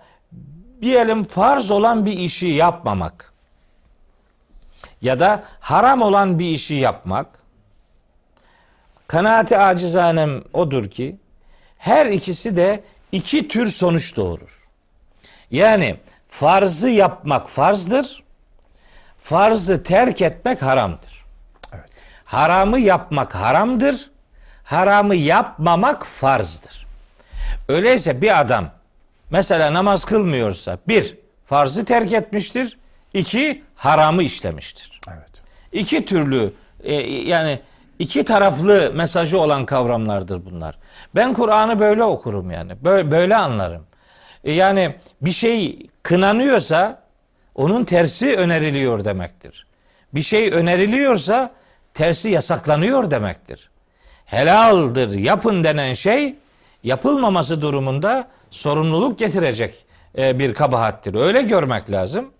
diyelim 0.81 1.23
farz 1.23 1.71
olan 1.71 2.05
bir 2.05 2.13
işi 2.13 2.47
yapmamak 2.47 3.32
ya 5.03 5.19
da 5.19 5.43
haram 5.59 6.01
olan 6.01 6.39
bir 6.39 6.49
işi 6.49 6.75
yapmak 6.75 7.27
kanaati 9.07 9.57
acizanem 9.57 10.43
odur 10.53 10.89
ki 10.89 11.15
her 11.77 12.05
ikisi 12.05 12.55
de 12.55 12.83
iki 13.11 13.47
tür 13.47 13.67
sonuç 13.67 14.15
doğurur. 14.15 14.67
Yani 15.51 15.97
farzı 16.29 16.89
yapmak 16.89 17.49
farzdır. 17.49 18.23
Farzı 19.23 19.83
terk 19.83 20.21
etmek 20.21 20.61
haramdır. 20.61 21.25
Evet. 21.73 21.89
Haramı 22.25 22.79
yapmak 22.79 23.35
haramdır. 23.35 24.11
Haramı 24.63 25.15
yapmamak 25.15 26.05
farzdır. 26.05 26.85
Öyleyse 27.67 28.21
bir 28.21 28.39
adam 28.39 28.71
mesela 29.29 29.73
namaz 29.73 30.05
kılmıyorsa 30.05 30.77
bir 30.87 31.17
farzı 31.45 31.85
terk 31.85 32.13
etmiştir. 32.13 32.77
İki 33.13 33.63
haramı 33.75 34.23
işlemiştir. 34.23 34.99
Evet. 35.07 35.31
İki 35.71 36.05
türlü 36.05 36.53
e, 36.83 36.93
yani 37.11 37.59
iki 37.99 38.23
taraflı 38.23 38.91
mesajı 38.95 39.39
olan 39.39 39.65
kavramlardır 39.65 40.45
bunlar. 40.45 40.77
Ben 41.15 41.33
Kur'an'ı 41.33 41.79
böyle 41.79 42.03
okurum 42.03 42.51
yani. 42.51 42.83
Böyle, 42.83 43.11
böyle 43.11 43.35
anlarım. 43.35 43.85
E, 44.43 44.51
yani 44.51 44.95
bir 45.21 45.31
şey 45.31 45.87
kınanıyorsa 46.03 47.03
onun 47.55 47.83
tersi 47.83 48.35
öneriliyor 48.35 49.05
demektir. 49.05 49.67
Bir 50.13 50.21
şey 50.21 50.49
öneriliyorsa 50.49 51.51
tersi 51.93 52.29
yasaklanıyor 52.29 53.11
demektir. 53.11 53.69
Helaldir, 54.25 55.09
yapın 55.09 55.63
denen 55.63 55.93
şey 55.93 56.35
yapılmaması 56.83 57.61
durumunda 57.61 58.27
sorumluluk 58.51 59.19
getirecek 59.19 59.85
e, 60.17 60.39
bir 60.39 60.53
kabahattir. 60.53 61.15
Öyle 61.15 61.41
görmek 61.41 61.91
lazım. 61.91 62.31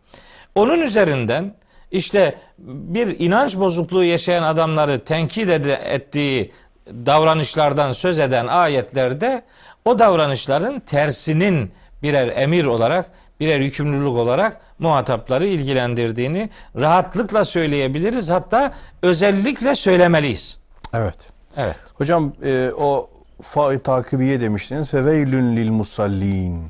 Onun 0.55 0.81
üzerinden 0.81 1.53
işte 1.91 2.37
bir 2.57 3.19
inanç 3.19 3.57
bozukluğu 3.57 4.03
yaşayan 4.03 4.43
adamları 4.43 5.03
tenkit 5.05 5.49
ettiği 5.49 6.51
davranışlardan 6.87 7.91
söz 7.91 8.19
eden 8.19 8.47
ayetlerde 8.47 9.43
o 9.85 9.99
davranışların 9.99 10.79
tersinin 10.79 11.71
birer 12.03 12.27
emir 12.27 12.65
olarak, 12.65 13.05
birer 13.39 13.59
yükümlülük 13.59 14.17
olarak 14.17 14.61
muhatapları 14.79 15.47
ilgilendirdiğini 15.47 16.49
rahatlıkla 16.79 17.45
söyleyebiliriz. 17.45 18.29
Hatta 18.29 18.73
özellikle 19.01 19.75
söylemeliyiz. 19.75 20.57
Evet. 20.93 21.29
Evet. 21.57 21.75
Hocam 21.93 22.33
e, 22.45 22.71
o 22.77 23.09
fa 23.41 23.77
takibiye 23.79 24.41
demiştiniz. 24.41 24.89
Feveylün 24.89 25.57
lil 25.57 25.69
musallin. 25.71 26.67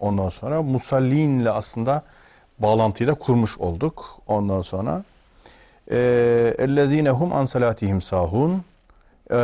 Ondan 0.00 0.28
sonra 0.28 0.62
musallinle 0.62 1.50
aslında 1.50 2.02
bağlantıyı 2.58 3.08
da 3.08 3.14
kurmuş 3.14 3.58
olduk. 3.58 4.18
Ondan 4.26 4.62
sonra 4.62 5.04
e, 5.90 5.96
ellezine 6.58 7.10
hum 7.10 7.32
an 7.32 7.44
salatihim 7.44 8.00
sahun. 8.00 8.62
E, 9.30 9.38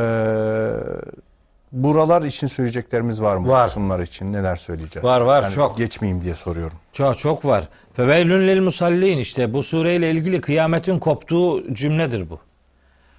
buralar 1.73 2.23
için 2.23 2.47
söyleyeceklerimiz 2.47 3.23
var 3.23 3.37
mı? 3.37 3.49
Var. 3.49 3.67
Kısımlar 3.67 4.01
için 4.01 4.33
neler 4.33 4.57
söyleyeceğiz? 4.57 5.05
Var, 5.05 5.21
var, 5.21 5.43
Yani 5.43 5.55
çok. 5.55 5.79
Geçmeyeyim 5.79 6.25
diye 6.25 6.35
soruyorum. 6.35 6.79
Çok 6.93 7.19
çok 7.19 7.45
var. 7.45 7.69
Feveylün 7.93 8.49
lil 8.49 8.61
musallin 8.61 9.19
işte 9.19 9.53
bu 9.53 9.63
sureyle 9.63 10.11
ilgili 10.11 10.41
kıyametin 10.41 10.99
koptuğu 10.99 11.75
cümledir 11.75 12.31
bu. 12.31 12.39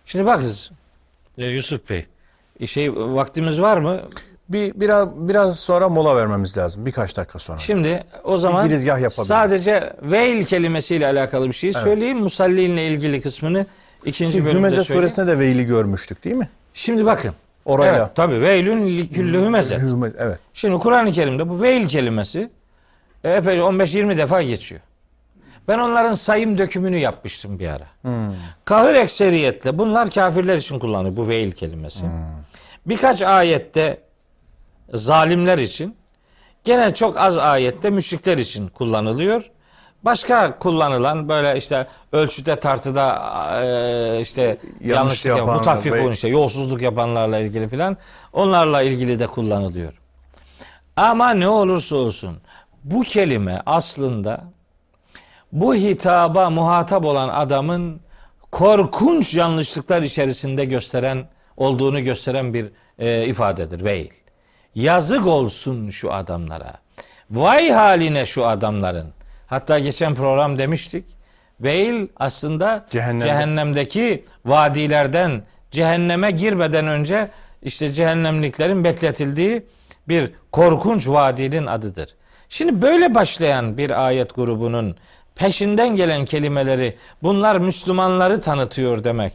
Şimdi 0.06 0.26
bakız 0.26 0.72
e, 1.38 1.46
Yusuf 1.46 1.90
Bey. 1.90 2.06
Şey 2.66 2.96
vaktimiz 2.96 3.62
var 3.62 3.78
mı? 3.78 4.02
Bir 4.50 4.74
biraz 4.80 5.10
biraz 5.16 5.60
sonra 5.60 5.90
mola 5.90 6.16
vermemiz 6.16 6.58
lazım. 6.58 6.86
Birkaç 6.86 7.18
dakika 7.18 7.40
sonra. 7.40 7.58
Şimdi 7.60 8.04
o 8.24 8.38
zaman 8.38 8.68
sadece 9.28 9.94
veil 10.02 10.46
kelimesiyle 10.46 11.08
alakalı 11.08 11.48
bir 11.48 11.54
şey 11.54 11.74
söyleyeyim. 11.74 12.18
Musallinle 12.20 12.88
ilgili 12.88 13.22
kısmını 13.22 13.66
ikinci 14.06 14.38
Ki 14.38 14.46
bölümde 14.46 14.58
Hümeze 14.60 14.84
söyleyeyim. 14.84 15.10
suresinde 15.10 15.32
de 15.32 15.40
veyli 15.40 15.66
görmüştük 15.66 16.24
değil 16.24 16.36
mi? 16.36 16.50
Şimdi 16.74 17.06
bakın. 17.06 17.32
Orayla. 17.66 17.98
Evet 17.98 18.16
tabi 18.16 18.42
veylün 18.42 18.98
liküllü 18.98 19.42
hümeze. 19.46 19.76
Hüme- 19.76 20.12
Evet. 20.18 20.40
Şimdi 20.54 20.80
Kur'an-ı 20.80 21.12
Kerim'de 21.12 21.50
bu 21.50 21.62
veil 21.62 21.88
kelimesi 21.88 22.50
E, 23.24 23.32
epey 23.32 23.58
15-20 23.60 24.18
defa 24.18 24.42
geçiyor. 24.42 24.82
Ben 25.68 25.80
onların 25.80 26.14
sayım 26.14 26.58
dökümünü 26.58 26.98
yapmıştım 26.98 27.60
bir 27.60 27.68
ara. 27.68 27.88
Kahır 28.66 28.94
ekseriyetle 28.96 29.78
bunlar 29.78 30.10
kafirler 30.12 30.56
için 30.58 30.80
kullanılıyor 30.80 31.16
bu 31.18 31.28
veil 31.28 31.52
kelimesi. 31.52 32.06
Birkaç 32.86 33.22
ayette 33.22 33.98
zalimler 34.94 35.58
için 35.58 35.96
gene 36.64 36.94
çok 36.94 37.18
az 37.18 37.38
ayette 37.38 37.90
müşrikler 37.90 38.38
için 38.38 38.68
kullanılıyor. 38.68 39.50
Başka 40.04 40.60
kullanılan 40.60 41.30
böyle 41.30 41.58
işte 41.58 41.88
ölçüde 42.12 42.56
tartıda 42.56 43.22
e, 43.64 44.20
işte 44.20 44.58
yanlışlık 44.82 45.26
yapan, 45.26 45.40
yapanlar, 45.40 45.60
mutaffifun 45.60 46.12
işte 46.12 46.28
yolsuzluk 46.28 46.82
yapanlarla 46.82 47.40
ilgili 47.40 47.70
filan 47.70 47.98
onlarla 48.34 48.82
ilgili 48.82 49.20
de 49.20 49.28
kullanılıyor. 49.28 49.94
Ama 50.96 51.30
ne 51.30 51.48
olursa 51.48 51.96
olsun 51.96 52.38
bu 52.84 53.02
kelime 53.02 53.62
aslında 53.66 54.44
bu 55.52 55.76
hitaba 55.76 56.50
muhatap 56.50 57.06
olan 57.06 57.30
adamın 57.30 58.02
korkunç 58.52 59.34
yanlışlıklar 59.34 60.02
içerisinde 60.02 60.66
gösteren 60.66 61.30
olduğunu 61.58 62.04
gösteren 62.04 62.54
bir 62.54 62.72
e, 63.00 63.26
ifadedir 63.26 63.84
veil. 63.84 64.23
Yazık 64.76 65.28
olsun 65.28 65.90
şu 65.90 66.14
adamlara. 66.14 66.74
Vay 67.32 67.70
haline 67.72 68.26
şu 68.26 68.46
adamların. 68.48 69.08
Hatta 69.48 69.80
geçen 69.80 70.16
program 70.16 70.58
demiştik. 70.58 71.06
Veil 71.62 72.08
aslında 72.18 72.86
Cehennemde. 72.92 73.26
cehennemdeki 73.26 74.26
vadilerden 74.46 75.44
cehenneme 75.72 76.32
girmeden 76.32 76.88
önce 76.88 77.30
işte 77.62 77.94
cehennemliklerin 77.94 78.84
bekletildiği 78.84 79.66
bir 80.08 80.32
korkunç 80.52 81.08
vadinin 81.08 81.66
adıdır. 81.66 82.16
Şimdi 82.50 82.82
böyle 82.82 83.16
başlayan 83.16 83.78
bir 83.78 84.06
ayet 84.06 84.36
grubunun 84.36 84.96
peşinden 85.36 85.96
gelen 85.96 86.26
kelimeleri 86.26 86.98
bunlar 87.24 87.56
Müslümanları 87.58 88.42
tanıtıyor 88.42 89.04
demek. 89.04 89.34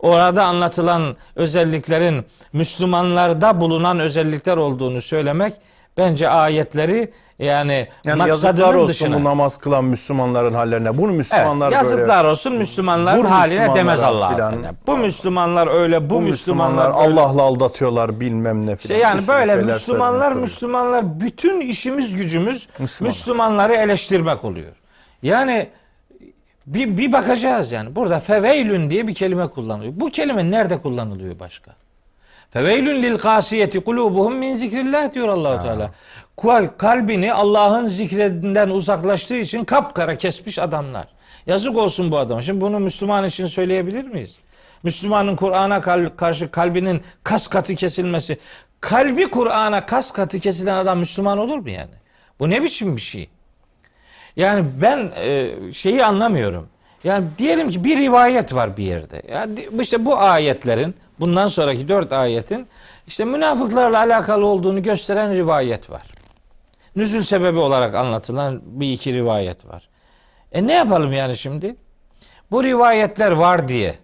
Orada 0.00 0.44
anlatılan 0.44 1.16
özelliklerin 1.36 2.24
Müslümanlarda 2.52 3.60
bulunan 3.60 4.00
özellikler 4.00 4.56
olduğunu 4.56 5.00
söylemek 5.00 5.54
bence 5.96 6.28
ayetleri 6.28 7.12
yani, 7.38 7.88
Yani 8.04 8.18
maksadının 8.18 8.74
olsun 8.74 8.88
dışına. 8.88 9.16
bu 9.16 9.24
namaz 9.24 9.56
kılan 9.56 9.84
Müslümanların 9.84 10.52
hallerine. 10.54 10.98
Bunu 10.98 11.12
Müslümanlar 11.12 11.66
Evet, 11.66 11.76
yazıklar 11.76 12.16
böyle 12.18 12.28
olsun 12.28 12.52
Müslümanların 12.52 13.24
Bu 13.24 13.30
haline 13.30 13.74
demez 13.74 14.02
Allah. 14.02 14.34
filan. 14.34 14.52
Yani 14.52 14.66
bu 14.86 14.96
Müslümanlar 14.96 15.66
öyle, 15.66 16.10
bu, 16.10 16.14
bu 16.14 16.20
Müslümanlar, 16.20 16.88
Müslümanlar. 16.88 17.24
Allah'la 17.24 17.42
aldatıyorlar 17.42 18.20
bilmem 18.20 18.66
ne 18.66 18.76
filan. 18.76 18.98
Bir 18.98 19.02
yani 19.02 19.28
böyle 19.28 19.56
Müslümanlar. 19.56 20.32
Müslümanlar 20.32 21.20
bütün 21.20 21.60
işimiz 21.60 22.16
gücümüz 22.16 22.68
Müslüman. 22.78 23.08
Müslümanları 23.08 23.74
eleştirmek 23.74 24.44
oluyor. 24.44 24.72
Yani 25.22 25.68
bir, 26.66 26.96
bir 26.96 27.12
bakacağız 27.12 27.72
yani. 27.72 27.96
Burada 27.96 28.20
feveylün 28.20 28.90
diye 28.90 29.08
bir 29.08 29.14
kelime 29.14 29.46
kullanılıyor. 29.48 29.92
Bu 29.96 30.10
kelime 30.10 30.50
nerede 30.50 30.78
kullanılıyor 30.82 31.38
başka? 31.38 31.70
Feveylün 32.50 33.02
lil 33.02 33.18
kasiyeti 33.18 33.80
kulubuhum 33.80 34.34
min 34.36 34.54
zikrillah 34.54 35.12
diyor 35.14 35.28
Allahu 35.28 35.62
Teala. 35.62 35.90
Kal- 36.42 36.68
Kalbini 36.78 37.32
Allah'ın 37.32 37.86
zikrinden 37.86 38.70
uzaklaştığı 38.70 39.36
için 39.36 39.64
kapkara 39.64 40.16
kesmiş 40.16 40.58
adamlar. 40.58 41.08
Yazık 41.46 41.76
olsun 41.76 42.12
bu 42.12 42.18
adama. 42.18 42.42
Şimdi 42.42 42.60
bunu 42.60 42.80
Müslüman 42.80 43.24
için 43.24 43.46
söyleyebilir 43.46 44.04
miyiz? 44.04 44.38
Müslümanın 44.82 45.36
Kur'an'a 45.36 45.80
kal- 45.80 46.10
karşı 46.16 46.50
kalbinin 46.50 47.02
kas 47.24 47.46
katı 47.48 47.74
kesilmesi. 47.74 48.38
Kalbi 48.80 49.30
Kur'an'a 49.30 49.86
kas 49.86 50.12
katı 50.12 50.40
kesilen 50.40 50.74
adam 50.76 50.98
Müslüman 50.98 51.38
olur 51.38 51.58
mu 51.58 51.70
yani? 51.70 51.90
Bu 52.40 52.50
ne 52.50 52.62
biçim 52.62 52.96
bir 52.96 53.00
şey? 53.00 53.28
Yani 54.36 54.64
ben 54.82 55.10
e, 55.16 55.52
şeyi 55.72 56.04
anlamıyorum. 56.04 56.68
Yani 57.04 57.26
diyelim 57.38 57.70
ki 57.70 57.84
bir 57.84 57.98
rivayet 57.98 58.54
var 58.54 58.76
bir 58.76 58.84
yerde. 58.84 59.22
Yani 59.32 59.68
işte 59.80 60.06
bu 60.06 60.18
ayetlerin 60.18 60.94
bundan 61.20 61.48
sonraki 61.48 61.88
dört 61.88 62.12
ayetin 62.12 62.68
işte 63.06 63.24
münafıklarla 63.24 63.98
alakalı 63.98 64.46
olduğunu 64.46 64.82
gösteren 64.82 65.34
rivayet 65.34 65.90
var. 65.90 66.02
Nüzül 66.96 67.22
sebebi 67.22 67.58
olarak 67.58 67.94
anlatılan 67.94 68.62
bir 68.64 68.92
iki 68.92 69.14
rivayet 69.14 69.66
var. 69.66 69.88
E 70.52 70.66
ne 70.66 70.72
yapalım 70.72 71.12
yani 71.12 71.36
şimdi? 71.36 71.76
Bu 72.50 72.64
rivayetler 72.64 73.32
var 73.32 73.68
diye 73.68 73.94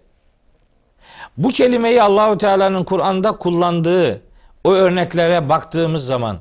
bu 1.37 1.49
kelimeyi 1.49 2.01
Allahu 2.01 2.37
Teala'nın 2.37 2.83
Kur'an'da 2.83 3.31
kullandığı 3.31 4.21
o 4.63 4.71
örneklere 4.71 5.49
baktığımız 5.49 6.05
zaman 6.05 6.37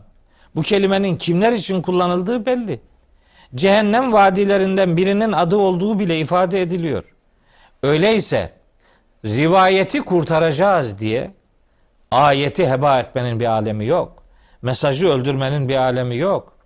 bu 0.57 0.63
kelimenin 0.63 1.17
kimler 1.17 1.53
için 1.53 1.83
kullanıldığı 1.83 2.47
belli. 2.47 2.81
Cehennem 3.55 4.13
vadilerinden 4.13 4.97
birinin 4.97 5.33
adı 5.33 5.57
olduğu 5.57 5.99
bile 5.99 6.19
ifade 6.19 6.63
ediliyor. 6.63 7.05
Öyleyse 7.83 8.53
rivayeti 9.25 10.01
kurtaracağız 10.01 10.99
diye 10.99 11.31
ayeti 12.11 12.71
heba 12.71 13.01
etmenin 13.01 13.41
bir 13.41 13.47
alemi 13.47 13.87
yok. 13.87 14.23
Mesajı 14.63 15.09
öldürmenin 15.09 15.69
bir 15.69 15.77
alemi 15.77 16.17
yok. 16.17 16.57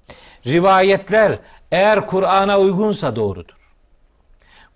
Rivayetler 0.46 1.32
eğer 1.72 2.06
Kur'an'a 2.06 2.58
uygunsa 2.58 3.16
doğrudur. 3.16 3.56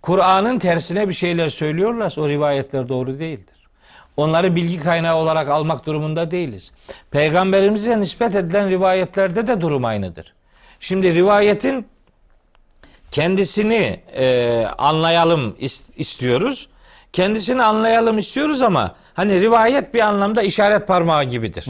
Kur'an'ın 0.02 0.58
tersine 0.58 1.08
bir 1.08 1.14
şeyler 1.14 1.48
söylüyorlarsa 1.48 2.20
o 2.20 2.28
rivayetler 2.28 2.88
doğru 2.88 3.18
değildir. 3.18 3.68
Onları 4.16 4.56
bilgi 4.56 4.80
kaynağı 4.80 5.16
olarak 5.16 5.48
almak 5.48 5.86
durumunda 5.86 6.30
değiliz. 6.30 6.72
Peygamberimize 7.10 8.00
nispet 8.00 8.34
edilen 8.34 8.70
rivayetlerde 8.70 9.46
de 9.46 9.60
durum 9.60 9.84
aynıdır. 9.84 10.34
Şimdi 10.80 11.14
rivayetin 11.14 11.86
kendisini 13.10 14.00
e, 14.16 14.66
anlayalım 14.78 15.56
is- 15.60 15.96
istiyoruz. 15.96 16.68
Kendisini 17.12 17.62
anlayalım 17.62 18.18
istiyoruz 18.18 18.62
ama 18.62 18.94
hani 19.14 19.40
rivayet 19.40 19.94
bir 19.94 20.00
anlamda 20.00 20.42
işaret 20.42 20.86
parmağı 20.88 21.24
gibidir. 21.24 21.66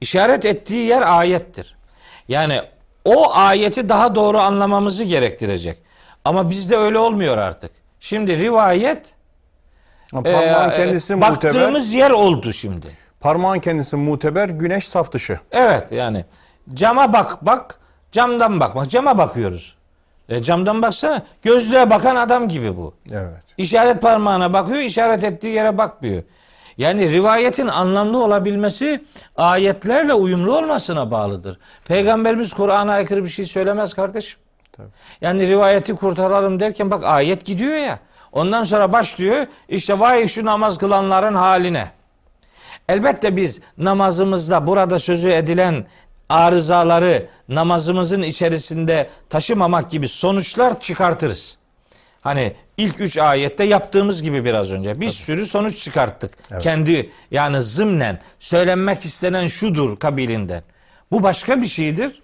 İşaret 0.00 0.44
ettiği 0.44 0.86
yer 0.86 1.18
ayettir. 1.18 1.76
Yani 2.28 2.60
o 3.04 3.34
ayeti 3.34 3.88
daha 3.88 4.14
doğru 4.14 4.38
anlamamızı 4.38 5.04
gerektirecek. 5.04 5.78
Ama 6.24 6.50
bizde 6.50 6.76
öyle 6.76 6.98
olmuyor 6.98 7.38
artık. 7.38 7.70
Şimdi 8.00 8.38
rivayet 8.40 9.14
Ama 10.12 10.22
Parmağın 10.22 10.70
e, 10.70 10.76
kendisi 10.76 11.14
muteber. 11.14 11.32
baktığımız 11.54 11.92
yer 11.92 12.10
oldu 12.10 12.52
şimdi. 12.52 12.86
Parmağın 13.20 13.58
kendisi 13.60 13.96
muteber, 13.96 14.48
güneş 14.48 14.88
saf 14.88 15.12
dışı. 15.12 15.40
Evet 15.52 15.92
yani 15.92 16.24
cama 16.74 17.12
bak 17.12 17.46
bak 17.46 17.78
camdan 18.12 18.60
bakmak 18.60 18.90
cama 18.90 19.18
bakıyoruz. 19.18 19.77
E, 20.28 20.42
camdan 20.42 20.82
baksana 20.82 21.22
gözlüğe 21.42 21.90
bakan 21.90 22.16
adam 22.16 22.48
gibi 22.48 22.76
bu. 22.76 22.94
Evet. 23.12 23.42
İşaret 23.58 24.02
parmağına 24.02 24.52
bakıyor, 24.52 24.78
işaret 24.78 25.24
ettiği 25.24 25.54
yere 25.54 25.78
bakmıyor. 25.78 26.22
Yani 26.78 27.12
rivayetin 27.12 27.66
anlamlı 27.66 28.24
olabilmesi 28.24 29.04
ayetlerle 29.36 30.14
uyumlu 30.14 30.56
olmasına 30.56 31.10
bağlıdır. 31.10 31.58
Peygamberimiz 31.88 32.52
Kur'an'a 32.52 32.92
aykırı 32.92 33.24
bir 33.24 33.28
şey 33.28 33.44
söylemez 33.44 33.94
kardeşim. 33.94 34.40
Tabii. 34.72 34.88
Yani 35.20 35.48
rivayeti 35.48 35.94
kurtaralım 35.94 36.60
derken 36.60 36.90
bak 36.90 37.04
ayet 37.04 37.44
gidiyor 37.44 37.74
ya. 37.74 37.98
Ondan 38.32 38.64
sonra 38.64 38.92
başlıyor 38.92 39.46
işte 39.68 39.98
vay 39.98 40.28
şu 40.28 40.44
namaz 40.44 40.78
kılanların 40.78 41.34
haline. 41.34 41.90
Elbette 42.88 43.36
biz 43.36 43.60
namazımızda 43.78 44.66
burada 44.66 44.98
sözü 44.98 45.30
edilen 45.30 45.86
arızaları 46.28 47.26
namazımızın 47.48 48.22
içerisinde 48.22 49.10
taşımamak 49.30 49.90
gibi 49.90 50.08
sonuçlar 50.08 50.80
çıkartırız. 50.80 51.58
Hani 52.20 52.54
ilk 52.76 53.00
üç 53.00 53.18
ayette 53.18 53.64
yaptığımız 53.64 54.22
gibi 54.22 54.44
biraz 54.44 54.72
önce 54.72 55.00
bir 55.00 55.08
sürü 55.08 55.46
sonuç 55.46 55.78
çıkarttık. 55.84 56.32
Kendi 56.60 57.10
yani 57.30 57.62
zımnen 57.62 58.20
söylenmek 58.38 59.04
istenen 59.04 59.46
şudur 59.46 59.96
kabilinden. 59.96 60.62
Bu 61.10 61.22
başka 61.22 61.62
bir 61.62 61.66
şeydir. 61.66 62.22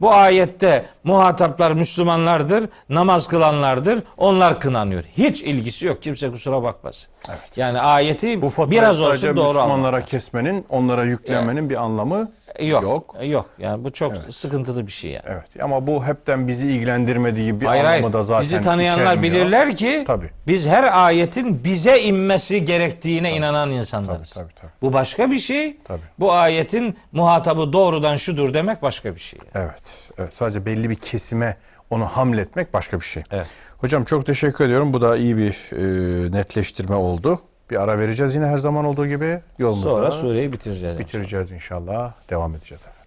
Bu 0.00 0.12
ayette 0.14 0.84
muhataplar 1.04 1.72
Müslümanlardır, 1.72 2.68
namaz 2.88 3.28
kılanlardır. 3.28 4.02
Onlar 4.16 4.60
kınanıyor. 4.60 5.04
Hiç 5.04 5.42
ilgisi 5.42 5.86
yok. 5.86 6.02
Kimse 6.02 6.30
kusura 6.30 6.62
bakmasın. 6.62 7.10
Yani 7.56 7.80
ayeti 7.80 8.42
Bu 8.42 8.70
biraz 8.70 9.00
olsun 9.00 9.36
doğru 9.36 9.46
Müslümanlara 9.46 9.86
anlamak. 9.86 10.08
kesmenin, 10.08 10.66
onlara 10.68 11.04
yüklenmenin 11.04 11.70
bir 11.70 11.82
anlamı 11.82 12.30
Yok. 12.62 12.82
yok. 12.82 13.16
Yok. 13.22 13.50
Yani 13.58 13.84
bu 13.84 13.92
çok 13.92 14.12
sıkıntılı 14.30 14.86
bir 14.86 14.92
şey 14.92 15.10
yani. 15.10 15.24
Evet 15.26 15.44
ama 15.62 15.86
bu 15.86 16.04
hepten 16.06 16.48
bizi 16.48 16.66
ilgilendirmediği 16.70 17.60
bir 17.60 17.66
Hayır 17.66 17.84
anlamı 17.84 18.00
hayır. 18.02 18.12
da 18.12 18.22
zaten 18.22 18.42
Bizi 18.42 18.60
tanıyanlar 18.60 19.02
içermiyor. 19.02 19.34
bilirler 19.34 19.76
ki 19.76 20.04
Tabii. 20.06 20.30
biz 20.46 20.66
her 20.66 21.04
ayetin 21.06 21.64
bize 21.64 22.00
inmesi 22.00 22.64
gerektiğine 22.64 23.36
inanan 23.36 23.70
insanlarız. 23.70 24.30
Tabii, 24.32 24.44
tabii, 24.44 24.54
tabii. 24.60 24.70
Bu 24.82 24.92
başka 24.92 25.30
bir 25.30 25.38
şey. 25.38 25.76
Tabii. 25.84 26.00
Bu 26.18 26.32
ayetin 26.32 26.96
muhatabı 27.12 27.72
doğrudan 27.72 28.16
şudur 28.16 28.54
demek 28.54 28.82
başka 28.82 29.14
bir 29.14 29.20
şey. 29.20 29.40
Evet, 29.54 29.83
evet. 30.18 30.34
Sadece 30.34 30.66
belli 30.66 30.90
bir 30.90 30.94
kesime 30.94 31.56
onu 31.90 32.04
hamletmek 32.04 32.74
başka 32.74 33.00
bir 33.00 33.04
şey. 33.04 33.22
Evet. 33.30 33.50
Hocam 33.78 34.04
çok 34.04 34.26
teşekkür 34.26 34.64
ediyorum. 34.64 34.92
Bu 34.92 35.00
da 35.00 35.16
iyi 35.16 35.36
bir 35.36 35.70
e, 35.72 36.32
netleştirme 36.32 36.94
oldu. 36.94 37.40
Bir 37.70 37.82
ara 37.82 37.98
vereceğiz 37.98 38.34
yine 38.34 38.46
her 38.46 38.58
zaman 38.58 38.84
olduğu 38.84 39.06
gibi 39.06 39.40
yolumuza. 39.58 39.90
Sonra 39.90 40.10
sureyi 40.10 40.52
bitireceğiz. 40.52 40.98
bitireceğiz 40.98 41.52
inşallah. 41.52 42.12
Devam 42.30 42.54
edeceğiz 42.54 42.82
efendim. 42.82 43.04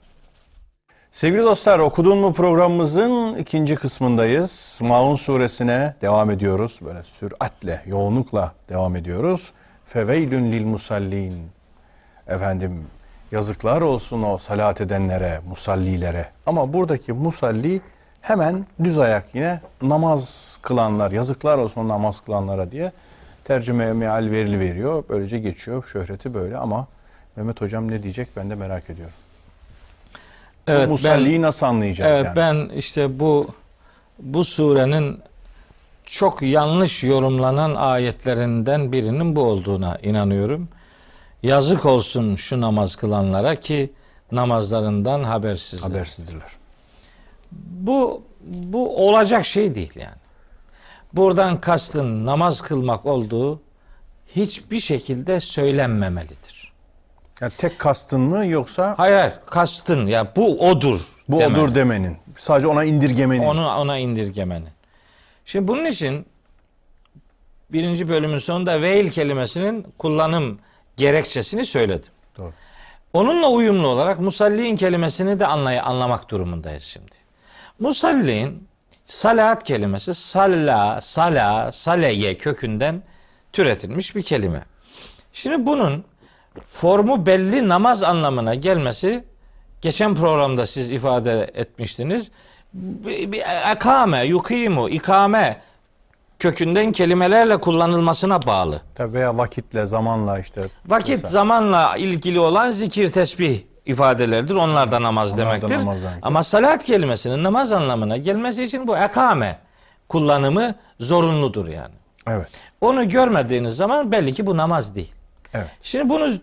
Sevgili 1.12 1.44
dostlar 1.44 1.80
okudun 1.80 2.18
mu 2.18 2.34
programımızın 2.34 3.36
ikinci 3.38 3.76
kısmındayız. 3.76 4.80
Maun 4.82 5.16
suresine 5.16 5.96
devam 6.02 6.32
ediyoruz. 6.32 6.80
Böyle 6.86 7.04
süratle, 7.04 7.82
yoğunlukla 7.86 8.54
devam 8.70 8.96
ediyoruz. 8.96 9.54
Feveylün 9.86 10.52
lil 10.52 10.66
musallin. 10.66 11.50
Efendim 12.28 12.88
yazıklar 13.32 13.82
olsun 13.82 14.24
o 14.24 14.38
salat 14.38 14.82
edenlere, 14.82 15.40
musallilere. 15.50 16.26
Ama 16.46 16.74
buradaki 16.74 17.14
musalli 17.14 17.82
hemen 18.22 18.66
düz 18.84 19.00
ayak 19.00 19.36
yine 19.36 19.62
namaz 19.82 20.58
kılanlar, 20.62 21.12
yazıklar 21.12 21.58
olsun 21.58 21.88
namaz 21.88 22.22
kılanlara 22.22 22.72
diye 22.72 22.92
tercüme 23.44 23.94
meal 23.94 24.32
verili 24.32 24.60
veriyor. 24.60 25.04
Böylece 25.10 25.40
geçiyor. 25.40 25.84
Şöhreti 25.94 26.34
böyle 26.34 26.58
ama 26.58 26.88
Mehmet 27.36 27.62
hocam 27.62 27.92
ne 27.92 28.04
diyecek 28.04 28.28
ben 28.36 28.50
de 28.50 28.56
merak 28.56 28.90
ediyorum. 28.90 29.14
Evet, 30.68 30.90
musalliyi 30.90 31.42
nasıl 31.42 31.66
anlayacağız 31.66 32.12
Evet 32.12 32.26
yani? 32.26 32.36
ben 32.36 32.76
işte 32.76 33.20
bu 33.20 33.48
bu 34.20 34.44
surenin 34.44 35.20
çok 36.06 36.42
yanlış 36.42 37.04
yorumlanan 37.04 37.76
ayetlerinden 37.76 38.92
birinin 38.92 39.36
bu 39.36 39.42
olduğuna 39.42 39.98
inanıyorum. 40.04 40.70
Yazık 41.48 41.86
olsun 41.86 42.36
şu 42.36 42.62
namaz 42.62 42.96
kılanlara 42.96 43.56
ki 43.56 43.94
namazlarından 44.32 45.24
habersizler. 45.24 45.90
Habersizdirler. 45.90 46.52
Bu 47.52 48.22
bu 48.42 49.08
olacak 49.10 49.46
şey 49.46 49.76
değil 49.76 49.92
yani. 49.96 50.16
Buradan 51.14 51.62
kastın 51.62 52.26
namaz 52.26 52.62
kılmak 52.62 53.06
olduğu 53.06 53.62
hiçbir 54.36 54.80
şekilde 54.80 55.40
söylenmemelidir. 55.40 56.74
Yani 57.42 57.52
tek 57.58 57.80
kastın 57.80 58.22
mı 58.22 58.46
yoksa 58.46 58.94
Hayır, 58.98 59.34
kastın 59.46 60.08
ya 60.08 60.36
bu 60.36 60.70
odur. 60.70 61.02
bu 61.30 61.40
demeli. 61.40 61.62
odur 61.62 61.76
demenin. 61.76 62.18
Sadece 62.38 62.68
ona 62.68 62.84
indirgemenin. 62.84 63.46
Onu 63.46 63.70
ona 63.70 63.98
indirgemenin. 63.98 64.70
Şimdi 65.46 65.68
bunun 65.68 65.86
için 65.86 66.26
birinci 67.70 68.10
bölümün 68.10 68.38
sonunda 68.38 68.82
veil 68.82 69.12
kelimesinin 69.12 69.88
kullanım 69.98 70.60
gerekçesini 70.98 71.66
söyledim. 71.66 72.12
Doğru. 72.38 72.54
Onunla 73.14 73.50
uyumlu 73.50 73.88
olarak 73.88 74.20
musalliin 74.20 74.76
kelimesini 74.76 75.40
de 75.40 75.46
anlay 75.48 75.80
anlamak 75.80 76.30
durumundayız 76.30 76.84
şimdi. 76.84 77.16
Musalliin 77.80 78.68
salat 79.06 79.64
kelimesi 79.64 80.14
salla, 80.14 81.02
sala, 81.02 81.72
saleye 81.72 82.38
kökünden 82.38 83.04
türetilmiş 83.54 84.16
bir 84.16 84.24
kelime. 84.24 84.66
Şimdi 85.34 85.66
bunun 85.66 86.06
formu 86.66 87.26
belli 87.26 87.70
namaz 87.70 88.04
anlamına 88.04 88.56
gelmesi 88.56 89.24
geçen 89.82 90.16
programda 90.16 90.66
siz 90.66 90.92
ifade 90.92 91.52
etmiştiniz. 91.54 92.32
Bir, 92.74 93.32
bir 93.32 93.72
ekame, 93.72 94.24
yukimu, 94.24 94.90
ikame 94.90 95.62
kökünden 96.40 96.92
kelimelerle 96.92 97.58
kullanılmasına 97.58 98.42
bağlı. 98.46 98.82
Tabii 98.96 99.14
veya 99.14 99.38
vakitle, 99.38 99.86
zamanla 99.86 100.40
işte. 100.40 100.62
Vakit 100.86 101.10
Mesela. 101.10 101.30
zamanla 101.30 101.98
ilgili 101.98 102.40
olan 102.40 102.72
zikir 102.72 103.12
tesbih 103.12 103.62
ifadeleridir. 103.86 104.56
Onlar 104.56 104.92
da 104.92 105.02
namaz 105.02 105.34
Onlar 105.34 105.46
da 105.46 105.52
demektir. 105.52 105.80
namaz 105.80 105.98
demektir. 106.02 106.20
Ama 106.22 106.44
salat 106.44 106.86
kelimesinin 106.86 107.44
namaz 107.44 107.72
anlamına 107.72 108.18
gelmesi 108.18 108.64
için 108.64 108.88
bu 108.88 108.98
ekame 108.98 109.60
kullanımı 110.10 110.76
zorunludur 111.00 111.68
yani. 111.68 111.94
Evet. 112.28 112.48
Onu 112.82 113.10
görmediğiniz 113.10 113.76
zaman 113.76 114.12
belli 114.12 114.34
ki 114.34 114.46
bu 114.46 114.58
namaz 114.58 114.96
değil. 114.96 115.12
Evet. 115.54 115.68
Şimdi 115.82 116.10
bunu 116.10 116.34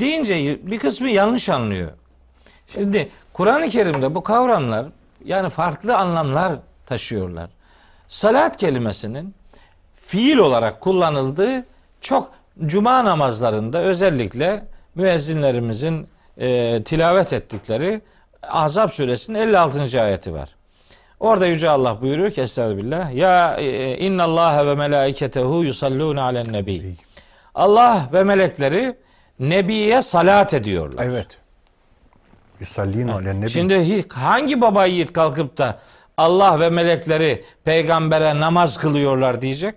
deyince 0.00 0.58
bir 0.66 0.78
kısmı 0.78 1.08
yanlış 1.10 1.48
anlıyor. 1.48 1.90
Şimdi 2.66 3.10
Kur'an-ı 3.32 3.68
Kerim'de 3.68 4.14
bu 4.14 4.22
kavramlar 4.22 4.86
yani 5.24 5.50
farklı 5.50 5.96
anlamlar 5.96 6.52
taşıyorlar. 6.86 7.50
Salat 8.08 8.56
kelimesinin 8.56 9.34
fiil 10.06 10.38
olarak 10.38 10.80
kullanıldığı 10.80 11.64
çok 12.00 12.30
cuma 12.66 13.04
namazlarında 13.04 13.78
özellikle 13.78 14.64
müezzinlerimizin 14.94 16.08
e, 16.38 16.82
tilavet 16.84 17.32
ettikleri 17.32 18.00
Ahzab 18.42 18.88
suresinin 18.88 19.38
56. 19.38 20.02
ayeti 20.02 20.34
var. 20.34 20.48
Orada 21.20 21.46
Yüce 21.46 21.70
Allah 21.70 22.00
buyuruyor 22.00 22.30
ki 22.30 22.40
Estağfirullah. 22.40 23.14
Ya 23.14 23.56
e, 23.56 23.98
innallâhe 23.98 24.66
ve 24.66 24.74
melâiketehu 24.74 25.64
yusallûne 25.64 26.20
alen 26.20 26.52
nebi. 26.52 26.94
Allah 27.54 28.08
ve 28.12 28.24
melekleri 28.24 28.96
Nebiye 29.40 30.02
salat 30.02 30.54
ediyorlar. 30.54 31.04
Evet. 31.04 31.26
Yusalliyin 32.60 33.08
alen 33.08 33.40
nebi. 33.40 33.50
Şimdi 33.50 34.08
hangi 34.08 34.60
baba 34.60 34.86
yiğit 34.86 35.12
kalkıp 35.12 35.58
da 35.58 35.78
Allah 36.16 36.60
ve 36.60 36.70
melekleri 36.70 37.44
peygambere 37.64 38.40
namaz 38.40 38.78
kılıyorlar 38.78 39.40
diyecek? 39.40 39.74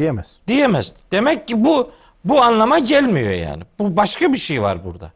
Diyemez. 0.00 0.36
Diyemez. 0.48 0.92
Demek 1.12 1.48
ki 1.48 1.64
bu 1.64 1.90
bu 2.24 2.42
anlama 2.42 2.78
gelmiyor 2.78 3.30
yani. 3.30 3.62
Bu 3.78 3.96
başka 3.96 4.32
bir 4.32 4.38
şey 4.38 4.62
var 4.62 4.84
burada. 4.84 5.12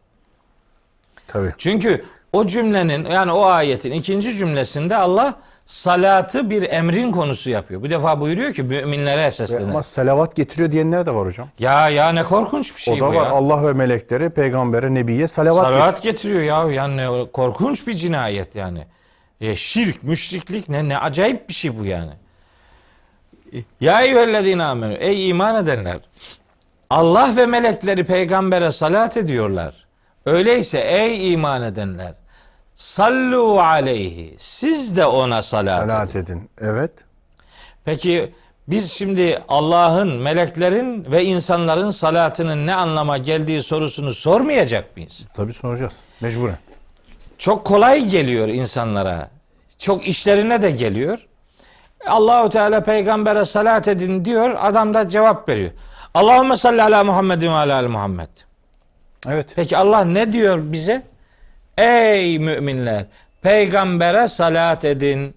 Tabii. 1.27 1.53
Çünkü 1.59 2.05
o 2.33 2.47
cümlenin 2.47 3.05
yani 3.05 3.33
o 3.33 3.45
ayetin 3.45 3.93
ikinci 3.93 4.37
cümlesinde 4.37 4.97
Allah 4.97 5.35
salatı 5.67 6.51
bir 6.51 6.63
emrin 6.63 7.13
konusu 7.13 7.51
yapıyor. 7.51 7.83
Bu 7.83 7.91
defa 7.91 8.21
buyuruyor 8.21 8.53
ki 8.55 8.63
müminlere 8.63 9.31
seslenir. 9.31 9.69
ama 9.69 9.83
selavat 9.83 10.37
getiriyor 10.37 10.73
diyenler 10.73 11.07
de 11.07 11.15
var 11.15 11.27
hocam. 11.27 11.49
Ya 11.59 11.89
ya 11.89 12.09
ne 12.09 12.25
korkunç 12.25 12.75
bir 12.77 12.81
şey 12.81 12.95
o 12.95 12.97
da 12.97 13.13
bu 13.13 13.17
var. 13.17 13.27
ya. 13.27 13.31
Allah 13.31 13.67
ve 13.67 13.73
melekleri 13.73 14.31
peygambere, 14.31 14.95
nebiye 14.95 15.27
salavat 15.27 15.65
Salavat 15.65 16.03
getiriyor 16.03 16.43
ya. 16.43 16.73
Yani 16.73 17.31
korkunç 17.33 17.87
bir 17.87 17.95
cinayet 17.95 18.55
yani. 18.55 18.87
E, 19.41 19.57
şirk, 19.57 20.03
müşriklik 20.03 20.69
ne 20.69 20.89
ne 20.89 20.99
acayip 20.99 21.49
bir 21.49 21.55
şey 21.55 21.79
bu 21.79 21.85
yani. 21.85 22.13
Ya 23.81 24.01
eyyühellezine 24.03 24.65
amenü. 24.65 24.95
Ey 24.95 25.29
iman 25.29 25.65
edenler. 25.65 25.97
Allah 26.91 27.37
ve 27.37 27.47
melekleri 27.47 28.05
peygambere 28.05 28.73
salat 28.73 29.17
ediyorlar. 29.17 29.75
Öyleyse 30.27 30.79
ey 30.79 31.33
iman 31.33 31.63
edenler. 31.63 32.15
Sallu 32.75 33.61
aleyhi. 33.61 34.35
Siz 34.39 34.97
de 34.97 35.07
ona 35.07 35.43
salat, 35.43 35.79
edin. 35.83 35.89
Salat 35.89 36.17
edin. 36.17 36.51
Evet. 36.61 36.93
Peki 37.85 38.33
biz 38.69 38.93
şimdi 38.93 39.43
Allah'ın, 39.49 40.17
meleklerin 40.17 41.13
ve 41.13 41.25
insanların 41.25 41.91
salatının 41.91 42.67
ne 42.67 42.75
anlama 42.75 43.19
geldiği 43.19 43.63
sorusunu 43.63 44.13
sormayacak 44.13 44.97
mıyız? 44.97 45.27
Tabii 45.35 45.53
soracağız. 45.53 46.01
Mecburen. 46.21 46.59
Çok 47.39 47.65
kolay 47.65 48.09
geliyor 48.09 48.49
insanlara. 48.49 49.31
Çok 49.79 50.07
işlerine 50.07 50.63
de 50.63 50.71
geliyor. 50.71 51.19
Allahu 52.07 52.51
Teala 52.51 52.83
peygambere 52.83 53.45
salat 53.45 53.89
edin 53.89 54.25
diyor. 54.25 54.57
Adam 54.61 54.95
da 54.95 55.09
cevap 55.09 55.49
veriyor. 55.49 55.71
Allahumme 56.15 56.57
salli 56.57 56.83
ala 56.83 57.05
Muhammedin 57.05 57.49
ve 57.49 57.55
ala 57.57 57.89
Muhammed. 57.89 58.29
Evet. 59.29 59.53
Peki 59.57 59.77
Allah 59.77 60.05
ne 60.05 60.33
diyor 60.33 60.59
bize? 60.63 61.03
Ey 61.79 62.39
müminler 62.39 63.07
peygambere 63.43 64.29
salat 64.29 64.85
edin. 64.85 65.37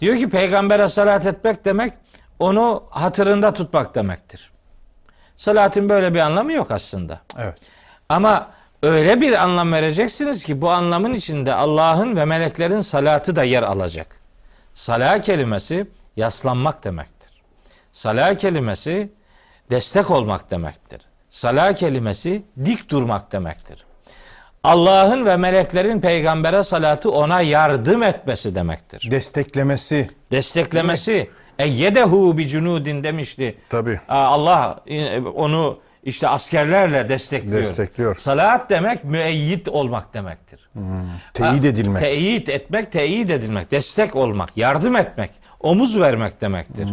Diyor 0.00 0.16
ki 0.16 0.30
peygambere 0.30 0.88
salat 0.88 1.26
etmek 1.26 1.64
demek 1.64 1.92
onu 2.38 2.84
hatırında 2.90 3.54
tutmak 3.54 3.94
demektir. 3.94 4.50
Salatın 5.36 5.88
böyle 5.88 6.14
bir 6.14 6.20
anlamı 6.20 6.52
yok 6.52 6.70
aslında. 6.70 7.20
Evet. 7.38 7.54
Ama 8.08 8.48
öyle 8.82 9.20
bir 9.20 9.32
anlam 9.32 9.72
vereceksiniz 9.72 10.44
ki 10.44 10.60
bu 10.60 10.70
anlamın 10.70 11.14
içinde 11.14 11.54
Allah'ın 11.54 12.16
ve 12.16 12.24
meleklerin 12.24 12.80
salatı 12.80 13.36
da 13.36 13.44
yer 13.44 13.62
alacak. 13.62 14.25
Salah 14.76 15.22
kelimesi 15.22 15.86
yaslanmak 16.16 16.84
demektir. 16.84 17.30
Salah 17.92 18.34
kelimesi 18.34 19.12
destek 19.70 20.10
olmak 20.10 20.50
demektir. 20.50 21.00
Salah 21.30 21.72
kelimesi 21.72 22.42
dik 22.64 22.90
durmak 22.90 23.32
demektir. 23.32 23.84
Allah'ın 24.64 25.26
ve 25.26 25.36
meleklerin 25.36 26.00
peygambere 26.00 26.62
salatı 26.62 27.10
ona 27.10 27.40
yardım 27.40 28.02
etmesi 28.02 28.54
demektir. 28.54 29.08
Desteklemesi. 29.10 30.10
Desteklemesi. 30.30 31.30
E 31.58 31.66
yedehu 31.66 32.38
bi 32.38 32.48
cunudin 32.48 33.04
demişti. 33.04 33.58
Tabii. 33.68 34.00
Aa, 34.08 34.24
Allah 34.24 34.80
e, 34.86 35.20
onu 35.20 35.78
işte 36.06 36.28
askerlerle 36.28 37.08
destekliyor. 37.08 37.62
Destekliyor. 37.62 38.16
Salat 38.16 38.70
demek 38.70 39.04
müeyyit 39.04 39.68
olmak 39.68 40.14
demektir. 40.14 40.70
Teyit 41.34 41.64
edilmek. 41.64 42.00
Teyit 42.00 42.48
etmek, 42.48 42.92
teyit 42.92 43.30
edilmek, 43.30 43.70
destek 43.70 44.16
olmak, 44.16 44.56
yardım 44.56 44.96
etmek, 44.96 45.30
omuz 45.60 46.00
vermek 46.00 46.40
demektir. 46.40 46.88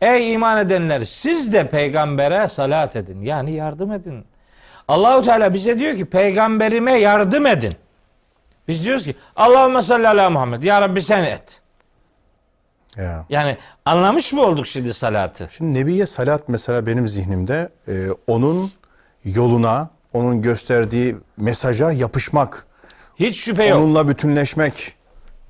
Ey 0.00 0.32
iman 0.32 0.58
edenler 0.58 1.00
siz 1.00 1.52
de 1.52 1.68
peygambere 1.68 2.48
salat 2.48 2.96
edin. 2.96 3.22
Yani 3.22 3.50
yardım 3.50 3.92
edin. 3.92 4.24
Allahu 4.88 5.22
Teala 5.22 5.54
bize 5.54 5.78
diyor 5.78 5.96
ki 5.96 6.04
peygamberime 6.04 6.92
yardım 6.92 7.46
edin. 7.46 7.72
Biz 8.68 8.84
diyoruz 8.84 9.04
ki 9.04 9.14
Allahümme 9.36 9.82
salli 9.82 10.08
ala 10.08 10.30
Muhammed. 10.30 10.62
Ya 10.62 10.80
Rabbi 10.80 11.02
sen 11.02 11.22
et. 11.24 11.60
Ya. 12.98 13.24
Yani 13.28 13.56
anlamış 13.84 14.32
mı 14.32 14.42
olduk 14.42 14.66
şimdi 14.66 14.94
salatı? 14.94 15.48
Şimdi 15.50 15.80
Nebiye 15.80 16.06
salat 16.06 16.42
mesela 16.48 16.86
benim 16.86 17.08
zihnimde 17.08 17.68
e, 17.88 17.92
onun 18.26 18.70
yoluna, 19.24 19.90
onun 20.12 20.42
gösterdiği 20.42 21.16
mesaja 21.36 21.92
yapışmak, 21.92 22.66
Hiç 23.16 23.36
şüphe 23.40 23.64
yok. 23.64 23.78
onunla 23.80 24.08
bütünleşmek 24.08 24.94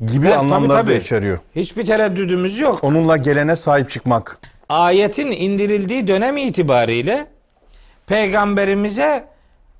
gibi 0.06 0.26
Evet, 0.26 0.34
tabii, 0.36 0.44
anlamları 0.44 0.78
da 0.78 0.82
tabii. 0.82 0.94
içeriyor. 0.94 1.38
Hiçbir 1.56 1.86
tereddüdümüz 1.86 2.58
yok. 2.58 2.84
Onunla 2.84 3.16
gelene 3.16 3.56
sahip 3.56 3.90
çıkmak. 3.90 4.38
Ayetin 4.68 5.30
indirildiği 5.32 6.08
dönem 6.08 6.36
itibariyle 6.36 7.26
peygamberimize 8.06 9.24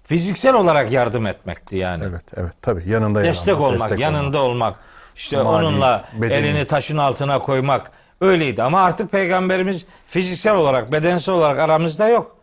fiziksel 0.04 0.54
olarak 0.54 0.92
yardım 0.92 1.26
etmekti 1.26 1.76
yani. 1.76 2.04
Evet, 2.10 2.24
evet. 2.36 2.52
Tabii 2.62 2.88
yanında 2.90 3.24
destek 3.24 3.54
almak, 3.56 3.66
olmak, 3.68 3.80
destek 3.80 3.98
yanında 4.00 4.38
olmak. 4.42 4.74
İşte 5.18 5.42
Mali, 5.42 5.66
onunla 5.66 6.04
bedeni. 6.14 6.32
elini 6.46 6.64
taşın 6.66 6.96
altına 6.98 7.38
koymak 7.38 7.90
öyleydi. 8.20 8.62
Ama 8.62 8.80
artık 8.80 9.10
peygamberimiz 9.10 9.86
fiziksel 10.06 10.54
olarak, 10.54 10.92
bedensel 10.92 11.34
olarak 11.34 11.58
aramızda 11.58 12.08
yok. 12.08 12.36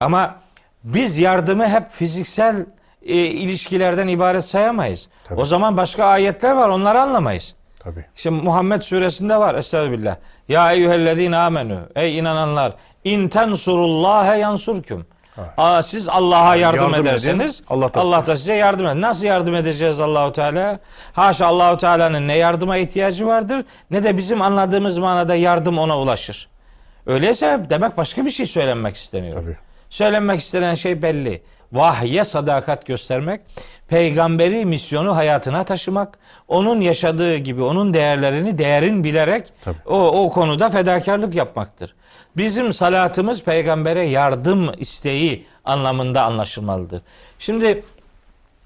Ama 0.00 0.34
biz 0.84 1.18
yardımı 1.18 1.68
hep 1.68 1.90
fiziksel 1.90 2.66
e, 3.06 3.14
ilişkilerden 3.14 4.08
ibaret 4.08 4.44
sayamayız. 4.44 5.08
Tabii. 5.24 5.40
O 5.40 5.44
zaman 5.44 5.76
başka 5.76 6.04
ayetler 6.04 6.52
var, 6.52 6.68
onları 6.68 7.00
anlamayız. 7.00 7.54
Tabii. 7.78 8.04
İşte 8.16 8.30
Muhammed 8.30 8.82
suresinde 8.82 9.36
var. 9.36 9.54
Estağfirullah. 9.54 10.16
Ya 10.48 10.72
eyyühellezine 10.72 11.36
amenü. 11.36 11.78
Ey 11.96 12.18
inananlar. 12.18 12.72
İn 13.04 13.28
tensurullâhe 13.28 14.36
Aa, 15.56 15.82
siz 15.82 16.08
Allah'a 16.08 16.56
yardım, 16.56 16.82
Yardım 16.82 16.94
edin, 16.94 17.04
ederseniz 17.04 17.62
Allah 17.68 17.94
da 17.94 18.00
Allah 18.00 18.26
da 18.26 18.36
size 18.36 18.54
yardım 18.54 18.86
eder. 18.86 19.00
Nasıl 19.00 19.24
yardım 19.24 19.54
edeceğiz 19.54 20.00
Allahu 20.00 20.32
Teala? 20.32 20.78
Haşa 21.12 21.46
Allahu 21.46 21.76
Teala'nın 21.76 22.28
ne 22.28 22.36
yardıma 22.36 22.76
ihtiyacı 22.76 23.26
vardır 23.26 23.64
ne 23.90 24.04
de 24.04 24.16
bizim 24.16 24.42
anladığımız 24.42 24.98
manada 24.98 25.34
yardım 25.34 25.78
ona 25.78 25.98
ulaşır. 25.98 26.48
Öyleyse 27.06 27.60
demek 27.70 27.96
başka 27.96 28.24
bir 28.24 28.30
şey 28.30 28.46
söylenmek 28.46 28.96
isteniyor. 28.96 29.42
Tabii. 29.42 29.56
Söylenmek 29.90 30.40
istenen 30.40 30.74
şey 30.74 31.02
belli. 31.02 31.42
Vahye 31.72 32.24
sadakat 32.24 32.86
göstermek, 32.86 33.40
peygamberi 33.88 34.64
misyonu 34.64 35.16
hayatına 35.16 35.64
taşımak, 35.64 36.18
onun 36.48 36.80
yaşadığı 36.80 37.36
gibi 37.36 37.62
onun 37.62 37.94
değerlerini 37.94 38.58
değerin 38.58 39.04
bilerek 39.04 39.52
Tabii. 39.64 39.76
o, 39.86 40.24
o 40.24 40.30
konuda 40.30 40.70
fedakarlık 40.70 41.34
yapmaktır. 41.34 41.94
Bizim 42.36 42.72
salatımız 42.72 43.42
peygambere 43.42 44.02
yardım 44.02 44.72
isteği 44.78 45.46
anlamında 45.64 46.22
anlaşılmalıdır. 46.22 47.02
Şimdi 47.38 47.84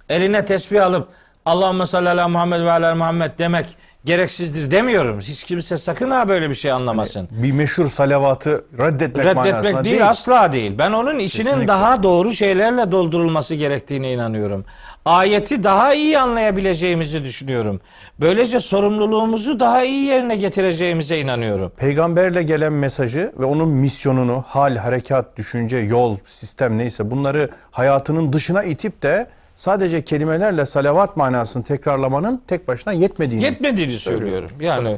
eline 0.08 0.46
tesbih 0.46 0.84
alıp 0.84 1.08
Allahümme 1.46 1.86
salli 1.86 2.08
ala 2.08 2.28
Muhammed 2.28 2.60
ve 2.60 2.72
ala 2.72 2.94
Muhammed 2.94 3.30
demek 3.38 3.76
gereksizdir 4.04 4.70
demiyorum. 4.70 5.20
Hiç 5.20 5.44
kimse 5.44 5.76
sakın 5.76 6.10
ha 6.10 6.28
böyle 6.28 6.48
bir 6.50 6.54
şey 6.54 6.72
anlamasın. 6.72 7.28
Bir 7.30 7.52
meşhur 7.52 7.88
salavatı 7.88 8.64
reddetmek, 8.78 9.24
Reddetmek 9.26 9.54
manasında 9.54 9.84
değil, 9.84 10.08
asla 10.08 10.52
değil. 10.52 10.74
Ben 10.78 10.92
onun 10.92 11.18
içinin 11.18 11.44
Kesinlikle. 11.44 11.68
daha 11.68 12.02
doğru 12.02 12.32
şeylerle 12.32 12.92
doldurulması 12.92 13.54
gerektiğine 13.54 14.12
inanıyorum. 14.12 14.64
Ayeti 15.04 15.62
daha 15.62 15.94
iyi 15.94 16.18
anlayabileceğimizi 16.18 17.24
düşünüyorum. 17.24 17.80
Böylece 18.20 18.60
sorumluluğumuzu 18.60 19.60
daha 19.60 19.84
iyi 19.84 20.04
yerine 20.04 20.36
getireceğimize 20.36 21.18
inanıyorum. 21.18 21.72
Peygamberle 21.76 22.42
gelen 22.42 22.72
mesajı 22.72 23.32
ve 23.38 23.44
onun 23.44 23.68
misyonunu, 23.68 24.44
hal, 24.48 24.76
harekat, 24.76 25.36
düşünce, 25.36 25.76
yol, 25.76 26.16
sistem 26.26 26.78
neyse 26.78 27.10
bunları 27.10 27.50
hayatının 27.70 28.32
dışına 28.32 28.62
itip 28.62 29.02
de 29.02 29.26
sadece 29.60 30.04
kelimelerle 30.04 30.66
salavat 30.66 31.16
manasını 31.16 31.64
tekrarlamanın 31.64 32.42
tek 32.48 32.68
başına 32.68 32.92
yetmediğini. 32.92 33.44
Yetmediğini 33.44 33.98
söylüyorum. 33.98 34.50
Yani 34.60 34.96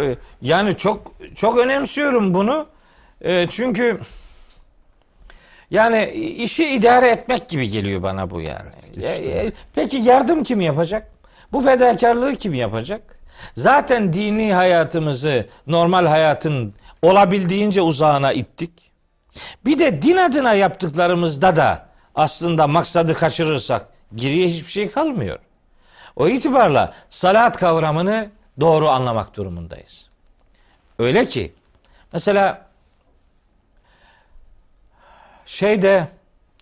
e, 0.00 0.16
yani 0.42 0.76
çok 0.76 1.12
çok 1.34 1.58
önemsiyorum 1.58 2.34
bunu. 2.34 2.66
E, 3.20 3.46
çünkü 3.50 4.00
yani 5.70 6.10
işi 6.38 6.68
idare 6.68 7.08
etmek 7.08 7.48
gibi 7.48 7.68
geliyor 7.68 8.02
bana 8.02 8.30
bu 8.30 8.40
yani. 8.40 8.70
geçti. 8.94 9.22
E, 9.22 9.46
e, 9.46 9.52
Peki 9.74 9.96
yardım 9.96 10.42
kim 10.42 10.60
yapacak? 10.60 11.10
Bu 11.52 11.60
fedakarlığı 11.60 12.36
kim 12.36 12.54
yapacak? 12.54 13.02
Zaten 13.54 14.12
dini 14.12 14.54
hayatımızı 14.54 15.46
normal 15.66 16.06
hayatın 16.06 16.74
olabildiğince 17.02 17.80
uzağına 17.80 18.32
ittik. 18.32 18.92
Bir 19.64 19.78
de 19.78 20.02
din 20.02 20.16
adına 20.16 20.54
yaptıklarımızda 20.54 21.56
da 21.56 21.86
aslında 22.14 22.66
maksadı 22.66 23.14
kaçırırsak 23.14 23.91
geriye 24.14 24.48
hiçbir 24.48 24.70
şey 24.70 24.90
kalmıyor. 24.90 25.38
O 26.16 26.28
itibarla 26.28 26.92
salat 27.10 27.56
kavramını 27.56 28.30
doğru 28.60 28.88
anlamak 28.88 29.36
durumundayız. 29.36 30.08
Öyle 30.98 31.24
ki 31.28 31.52
mesela 32.12 32.66
şeyde 35.46 36.08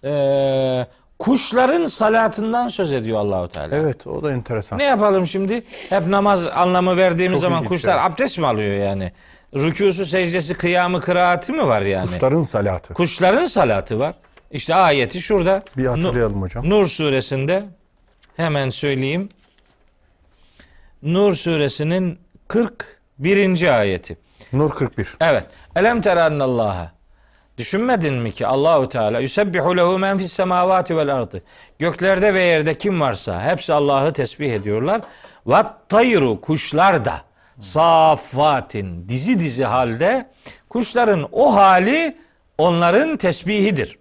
eee, 0.04 0.86
kuşların 1.18 1.86
salatından 1.86 2.68
söz 2.68 2.92
ediyor 2.92 3.18
Allahu 3.18 3.48
Teala. 3.48 3.76
Evet 3.76 4.06
o 4.06 4.22
da 4.22 4.32
enteresan. 4.32 4.78
Ne 4.78 4.84
yapalım 4.84 5.26
şimdi? 5.26 5.62
Hep 5.90 6.06
namaz 6.06 6.46
anlamı 6.46 6.96
verdiğimiz 6.96 7.36
Çok 7.36 7.42
zaman 7.50 7.64
kuşlar 7.64 7.94
evet. 7.94 8.04
abdest 8.04 8.38
mi 8.38 8.46
alıyor 8.46 8.74
yani? 8.88 9.12
Rükûsu, 9.54 10.04
secdesi, 10.04 10.54
kıyamı, 10.54 11.00
kıraati 11.00 11.52
mi 11.52 11.66
var 11.66 11.82
yani? 11.82 12.06
Kuşların 12.10 12.42
salatı. 12.42 12.94
Kuşların 12.94 13.46
salatı 13.46 14.00
var. 14.00 14.14
İşte 14.50 14.74
ayeti 14.74 15.20
şurada. 15.20 15.62
Bir 15.76 15.86
hatırlayalım 15.86 16.42
hocam. 16.42 16.70
Nur 16.70 16.86
suresinde 16.86 17.64
hemen 18.36 18.70
söyleyeyim. 18.70 19.28
Nur 21.02 21.34
suresinin 21.34 22.18
41. 22.48 23.78
ayeti. 23.78 24.18
Nur 24.52 24.70
41. 24.70 25.16
Evet. 25.20 25.44
Elem 25.76 26.00
terallaha. 26.00 26.92
Düşünmedin 27.58 28.14
mi 28.14 28.32
ki 28.32 28.46
Allahu 28.46 28.88
Teala 28.88 29.20
yusebbihu 29.20 29.76
lehu 29.76 29.98
men 29.98 30.18
fis 30.18 30.32
semavati 30.32 30.96
vel 30.96 31.14
ardı. 31.14 31.42
Göklerde 31.78 32.34
ve 32.34 32.40
yerde 32.40 32.78
kim 32.78 33.00
varsa 33.00 33.42
hepsi 33.42 33.72
Allah'ı 33.72 34.12
tesbih 34.12 34.52
ediyorlar. 34.52 35.00
Ve 35.46 35.56
tayru 35.88 36.40
kuşlar 36.40 37.04
da 37.04 37.22
safatin 37.60 39.08
dizi 39.08 39.38
dizi 39.38 39.64
halde 39.64 40.30
kuşların 40.68 41.28
o 41.32 41.54
hali 41.54 42.16
onların 42.58 43.16
tesbihidir. 43.16 43.99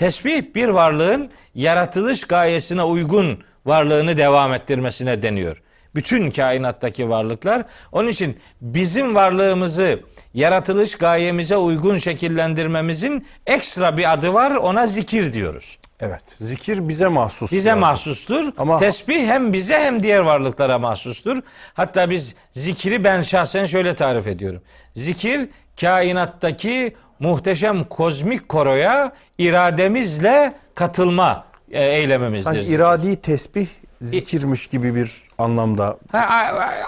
Tesbih 0.00 0.54
bir 0.54 0.68
varlığın 0.68 1.30
yaratılış 1.54 2.24
gayesine 2.24 2.82
uygun 2.82 3.44
varlığını 3.66 4.16
devam 4.16 4.52
ettirmesine 4.52 5.22
deniyor. 5.22 5.62
Bütün 5.94 6.30
kainattaki 6.30 7.08
varlıklar. 7.08 7.64
Onun 7.92 8.08
için 8.08 8.38
bizim 8.60 9.14
varlığımızı 9.14 10.00
yaratılış 10.34 10.94
gayemize 10.94 11.56
uygun 11.56 11.96
şekillendirmemizin 11.96 13.26
ekstra 13.46 13.96
bir 13.96 14.12
adı 14.12 14.34
var. 14.34 14.50
Ona 14.50 14.86
zikir 14.86 15.32
diyoruz. 15.32 15.78
Evet. 16.00 16.22
Zikir 16.40 16.88
bize 16.88 17.08
mahsus. 17.08 17.52
Bize 17.52 17.70
biraz. 17.70 17.78
mahsustur. 17.78 18.52
Ama- 18.58 18.78
Tesbih 18.78 19.26
hem 19.26 19.52
bize 19.52 19.78
hem 19.78 20.02
diğer 20.02 20.20
varlıklara 20.20 20.78
mahsustur. 20.78 21.38
Hatta 21.74 22.10
biz 22.10 22.34
zikri 22.52 23.04
ben 23.04 23.22
şahsen 23.22 23.66
şöyle 23.66 23.94
tarif 23.94 24.26
ediyorum. 24.26 24.62
Zikir 24.94 25.48
kainattaki 25.80 26.96
muhteşem 27.20 27.84
kozmik 27.84 28.48
koroya 28.48 29.12
irademizle 29.38 30.52
katılma 30.74 31.44
e, 31.72 31.84
eylemimizdir. 31.84 32.52
Sanki 32.52 32.66
iradi 32.74 33.16
tesbih 33.16 33.66
zikirmiş 34.00 34.66
gibi 34.66 34.94
bir 34.94 35.12
anlamda 35.38 35.98
Ha, 36.12 36.18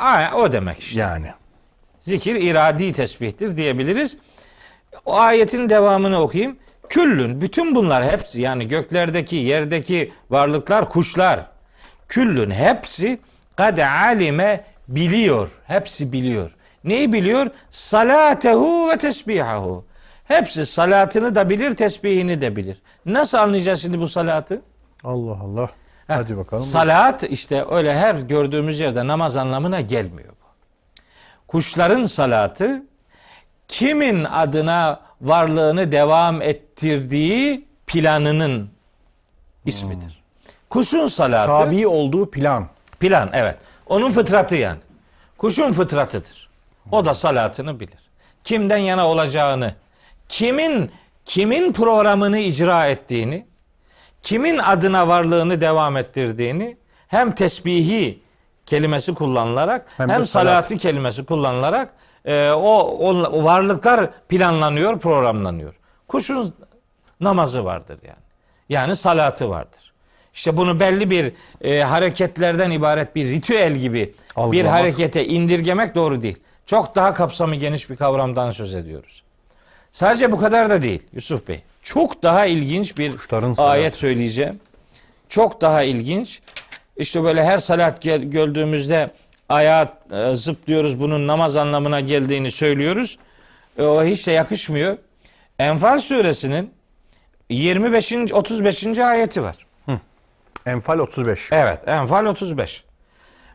a- 0.00 0.06
a- 0.06 0.34
o 0.36 0.52
demek 0.52 0.78
işte. 0.78 1.00
yani. 1.00 1.26
Zikir 2.00 2.34
iradi 2.34 2.92
tesbihtir 2.92 3.56
diyebiliriz. 3.56 4.16
O 5.04 5.14
ayetin 5.18 5.68
devamını 5.68 6.20
okuyayım. 6.20 6.56
Küllün 6.88 7.40
bütün 7.40 7.74
bunlar 7.74 8.10
hepsi 8.10 8.40
yani 8.40 8.68
göklerdeki, 8.68 9.36
yerdeki 9.36 10.12
varlıklar, 10.30 10.88
kuşlar. 10.88 11.46
Küllün 12.08 12.50
hepsi 12.50 13.18
kad 13.56 13.78
alime 13.78 14.64
biliyor. 14.88 15.48
Hepsi 15.66 16.12
biliyor. 16.12 16.50
Neyi 16.84 17.12
biliyor? 17.12 17.46
Salatehu 17.70 18.90
ve 18.90 18.98
tesbihahu. 18.98 19.84
Hepsi 20.24 20.66
salatını 20.66 21.34
da 21.34 21.50
bilir, 21.50 21.76
tesbihini 21.76 22.40
de 22.40 22.56
bilir. 22.56 22.82
Nasıl 23.06 23.38
anlayacağız 23.38 23.82
şimdi 23.82 24.00
bu 24.00 24.06
salatı? 24.08 24.62
Allah 25.04 25.38
Allah. 25.42 25.70
Heh, 26.06 26.14
Hadi 26.16 26.36
bakalım. 26.36 26.62
Salat 26.62 27.22
işte 27.22 27.64
öyle 27.70 27.94
her 27.98 28.14
gördüğümüz 28.14 28.80
yerde 28.80 29.06
namaz 29.06 29.36
anlamına 29.36 29.80
gelmiyor 29.80 30.28
bu. 30.28 30.46
Kuşların 31.48 32.04
salatı 32.04 32.82
kimin 33.68 34.24
adına 34.24 35.00
varlığını 35.20 35.92
devam 35.92 36.42
ettirdiği 36.42 37.66
planının 37.86 38.70
ismidir. 39.64 40.22
Kuşun 40.70 41.06
salatı 41.06 41.64
Tabi 41.66 41.86
olduğu 41.86 42.30
plan. 42.30 42.66
plan 43.00 43.30
evet. 43.32 43.56
Onun 43.86 44.10
fıtratı 44.10 44.56
yani. 44.56 44.80
Kuşun 45.38 45.72
fıtratıdır. 45.72 46.48
O 46.92 47.04
da 47.04 47.14
salatını 47.14 47.80
bilir. 47.80 47.98
Kimden 48.44 48.76
yana 48.76 49.08
olacağını, 49.08 49.74
kimin 50.32 50.90
kimin 51.24 51.72
programını 51.72 52.38
icra 52.38 52.86
ettiğini, 52.86 53.46
kimin 54.22 54.58
adına 54.58 55.08
varlığını 55.08 55.60
devam 55.60 55.96
ettirdiğini 55.96 56.76
hem 57.08 57.34
tesbihi 57.34 58.22
kelimesi 58.66 59.14
kullanılarak 59.14 59.86
Hem 59.96 60.08
hem, 60.08 60.24
salat. 60.24 60.46
salati 60.46 60.78
kelimesi 60.78 61.24
kullanılarak 61.24 61.94
e, 62.24 62.50
o, 62.50 62.78
o, 62.78 63.44
varlıklar 63.44 64.10
planlanıyor, 64.28 64.98
programlanıyor. 65.00 65.74
Kuşun 66.08 66.54
namazı 67.20 67.64
vardır 67.64 67.98
yani. 68.02 68.22
Yani 68.68 68.96
salatı 68.96 69.50
vardır. 69.50 69.92
işte 70.34 70.56
bunu 70.56 70.80
belli 70.80 71.10
bir 71.10 71.32
e, 71.60 71.82
hareketlerden 71.82 72.70
ibaret 72.70 73.16
bir 73.16 73.26
ritüel 73.26 73.72
gibi 73.76 73.98
bir 73.98 74.14
Algılamak. 74.36 74.72
harekete 74.72 75.24
indirgemek 75.26 75.94
doğru 75.94 76.22
değil. 76.22 76.38
Çok 76.66 76.94
daha 76.94 77.14
kapsamı 77.14 77.54
geniş 77.54 77.90
bir 77.90 77.96
kavramdan 77.96 78.50
söz 78.50 78.74
ediyoruz. 78.74 79.22
Sadece 79.92 80.32
bu 80.32 80.38
kadar 80.40 80.70
da 80.70 80.82
değil 80.82 81.02
Yusuf 81.12 81.48
Bey. 81.48 81.62
Çok 81.82 82.22
daha 82.22 82.46
ilginç 82.46 82.98
bir 82.98 83.12
Kuşların 83.12 83.54
ayet 83.58 83.96
söyleyeceğim. 83.96 84.60
Çok 85.28 85.60
daha 85.60 85.82
ilginç. 85.82 86.40
İşte 86.96 87.22
böyle 87.24 87.44
her 87.44 87.58
salat 87.58 88.02
gel- 88.02 88.22
gördüğümüzde 88.22 89.10
ayağa 89.48 89.98
e, 90.12 90.34
zıplıyoruz 90.34 91.00
bunun 91.00 91.26
namaz 91.26 91.56
anlamına 91.56 92.00
geldiğini 92.00 92.50
söylüyoruz. 92.50 93.18
E, 93.78 93.82
o 93.82 94.04
hiç 94.04 94.26
de 94.26 94.32
yakışmıyor. 94.32 94.98
Enfal 95.58 95.98
suresinin 95.98 96.74
25. 97.50 98.12
35. 98.32 98.98
ayeti 98.98 99.42
var. 99.42 99.56
Enfal 100.66 100.98
35. 100.98 101.48
Evet, 101.52 101.88
Enfal 101.88 102.26
35. 102.26 102.84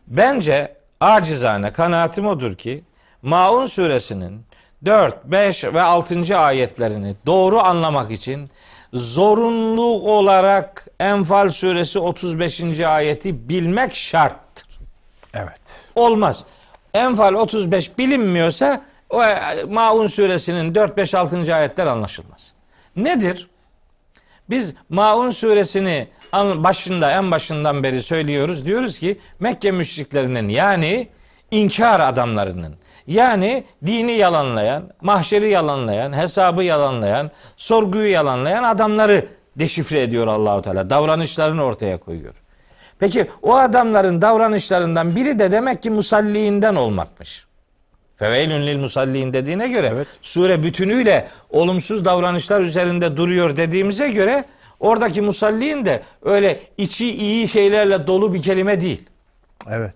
Bence 0.06 0.76
acizane 1.00 1.72
kanaatim 1.72 2.26
odur 2.26 2.54
ki 2.56 2.84
Maun 3.22 3.66
suresinin 3.66 4.42
4, 4.84 5.24
5 5.24 5.64
ve 5.64 5.82
6. 5.82 6.38
ayetlerini 6.38 7.16
doğru 7.26 7.58
anlamak 7.60 8.10
için 8.10 8.50
zorunlu 8.92 10.10
olarak 10.10 10.86
Enfal 11.00 11.50
suresi 11.50 11.98
35. 11.98 12.80
ayeti 12.80 13.48
bilmek 13.48 13.94
şarttır. 13.94 14.68
Evet. 15.34 15.90
Olmaz. 15.94 16.44
Enfal 16.94 17.34
35 17.34 17.98
bilinmiyorsa 17.98 18.84
o 19.10 19.22
Maun 19.68 20.06
suresinin 20.06 20.74
4 20.74 20.96
5 20.96 21.14
6. 21.14 21.54
ayetler 21.54 21.86
anlaşılmaz. 21.86 22.52
Nedir? 22.96 23.50
Biz 24.50 24.74
Maun 24.88 25.30
suresini 25.30 26.08
başında 26.34 27.10
en 27.10 27.30
başından 27.30 27.82
beri 27.82 28.02
söylüyoruz. 28.02 28.66
Diyoruz 28.66 28.98
ki 28.98 29.20
Mekke 29.40 29.70
müşriklerinin 29.70 30.48
yani 30.48 31.08
inkar 31.50 32.00
adamlarının 32.00 32.76
yani 33.08 33.64
dini 33.86 34.12
yalanlayan, 34.12 34.82
mahşeri 35.00 35.50
yalanlayan, 35.50 36.12
hesabı 36.12 36.64
yalanlayan, 36.64 37.30
sorguyu 37.56 38.10
yalanlayan 38.10 38.62
adamları 38.62 39.26
deşifre 39.56 40.02
ediyor 40.02 40.26
Allahu 40.26 40.62
Teala. 40.62 40.90
Davranışlarını 40.90 41.64
ortaya 41.64 41.98
koyuyor. 41.98 42.34
Peki 42.98 43.26
o 43.42 43.56
adamların 43.56 44.22
davranışlarından 44.22 45.16
biri 45.16 45.38
de 45.38 45.50
demek 45.50 45.82
ki 45.82 45.90
musalliğinden 45.90 46.74
olmakmış. 46.74 47.46
Feveylün 48.16 48.66
lil 48.66 48.78
musalliin 48.78 49.32
dediğine 49.32 49.68
göre 49.68 49.90
Evet. 49.92 50.06
sure 50.22 50.62
bütünüyle 50.62 51.28
olumsuz 51.50 52.04
davranışlar 52.04 52.60
üzerinde 52.60 53.16
duruyor 53.16 53.56
dediğimize 53.56 54.10
göre 54.10 54.44
oradaki 54.80 55.22
musalliin 55.22 55.84
de 55.84 56.02
öyle 56.22 56.60
içi 56.78 57.10
iyi 57.16 57.48
şeylerle 57.48 58.06
dolu 58.06 58.34
bir 58.34 58.42
kelime 58.42 58.80
değil. 58.80 59.08
Evet. 59.70 59.94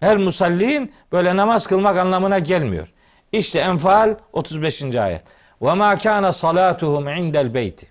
Her 0.00 0.16
musalliin 0.16 0.92
böyle 1.12 1.36
namaz 1.36 1.66
kılmak 1.66 1.98
anlamına 1.98 2.38
gelmiyor. 2.38 2.88
İşte 3.32 3.58
Enfal 3.58 4.14
35. 4.32 4.82
ayet. 4.82 5.22
Ve 5.62 5.74
ma 5.74 5.98
kana 5.98 6.32
salatuhum 6.32 7.08
indel 7.08 7.54
beyti. 7.54 7.86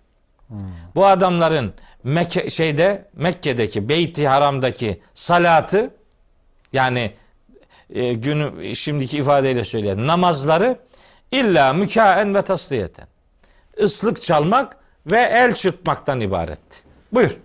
Bu 0.96 1.06
adamların 1.06 1.74
Mekke 2.04 2.50
şeyde 2.50 3.06
Mekke'deki 3.14 3.90
Beyti 3.90 4.28
Haram'daki 4.28 5.02
salatı 5.14 5.90
yani 6.74 7.12
e, 7.90 8.14
günü 8.14 8.76
şimdiki 8.76 9.18
ifadeyle 9.18 9.64
söyleyelim 9.64 10.08
namazları 10.08 10.80
illa 11.32 11.74
mükaen 11.74 12.36
ve 12.36 12.42
tasliyeten. 12.42 13.08
Islık 13.78 14.22
çalmak 14.22 14.78
ve 15.08 15.20
el 15.20 15.56
çırpmaktan 15.56 16.20
ibaretti. 16.20 16.78
Buyur. 17.14 17.38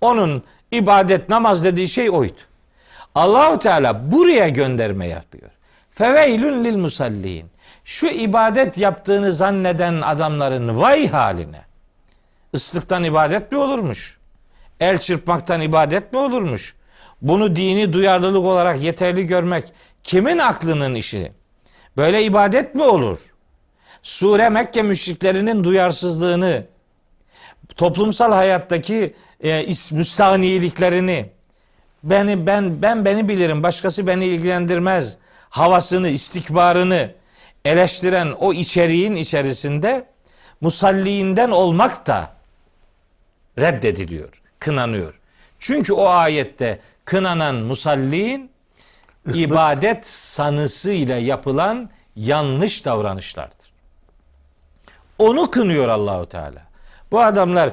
Onun 0.00 0.42
ibadet 0.70 1.28
namaz 1.28 1.64
dediği 1.64 1.88
şey 1.88 2.10
oydu. 2.10 2.40
Allahu 3.14 3.58
Teala 3.58 4.12
buraya 4.12 4.48
gönderme 4.48 5.06
yapıyor. 5.06 5.50
Feveylün 5.90 6.64
lil 6.64 6.76
musallin. 6.76 7.46
Şu 7.84 8.06
ibadet 8.06 8.78
yaptığını 8.78 9.32
zanneden 9.32 10.00
adamların 10.00 10.80
vay 10.80 11.08
haline. 11.08 11.60
Islıktan 12.52 13.04
ibadet 13.04 13.52
mi 13.52 13.58
olurmuş? 13.58 14.18
El 14.80 14.98
çırpmaktan 14.98 15.60
ibadet 15.60 16.12
mi 16.12 16.18
olurmuş? 16.18 16.76
Bunu 17.22 17.56
dini 17.56 17.92
duyarlılık 17.92 18.44
olarak 18.44 18.82
yeterli 18.82 19.26
görmek 19.26 19.72
kimin 20.02 20.38
aklının 20.38 20.94
işi? 20.94 21.32
Böyle 21.96 22.24
ibadet 22.24 22.74
mi 22.74 22.82
olur? 22.82 23.18
Sure 24.02 24.48
Mekke 24.48 24.82
müşriklerinin 24.82 25.64
duyarsızlığını, 25.64 26.66
toplumsal 27.76 28.32
hayattaki 28.32 29.14
e, 29.44 29.66
müstahniyeliklerini, 29.92 31.30
beni 32.04 32.46
ben 32.46 32.82
ben 32.82 33.04
beni 33.04 33.28
bilirim 33.28 33.62
başkası 33.62 34.06
beni 34.06 34.26
ilgilendirmez 34.26 35.16
havasını 35.50 36.08
istikbarını 36.08 37.10
eleştiren 37.64 38.32
o 38.32 38.52
içeriğin 38.52 39.16
içerisinde 39.16 40.06
musalliinden 40.60 41.50
olmak 41.50 42.06
da 42.06 42.30
reddediliyor, 43.58 44.42
kınanıyor. 44.58 45.20
Çünkü 45.58 45.92
o 45.92 46.08
ayette 46.08 46.80
kınanan 47.04 47.54
musalliin 47.54 48.50
ibadet 49.34 50.08
sanısıyla 50.08 51.16
yapılan 51.16 51.90
yanlış 52.16 52.84
davranışlardır. 52.84 53.72
Onu 55.18 55.50
kınıyor 55.50 55.88
Allahu 55.88 56.28
Teala. 56.28 56.62
Bu 57.10 57.20
adamlar 57.20 57.72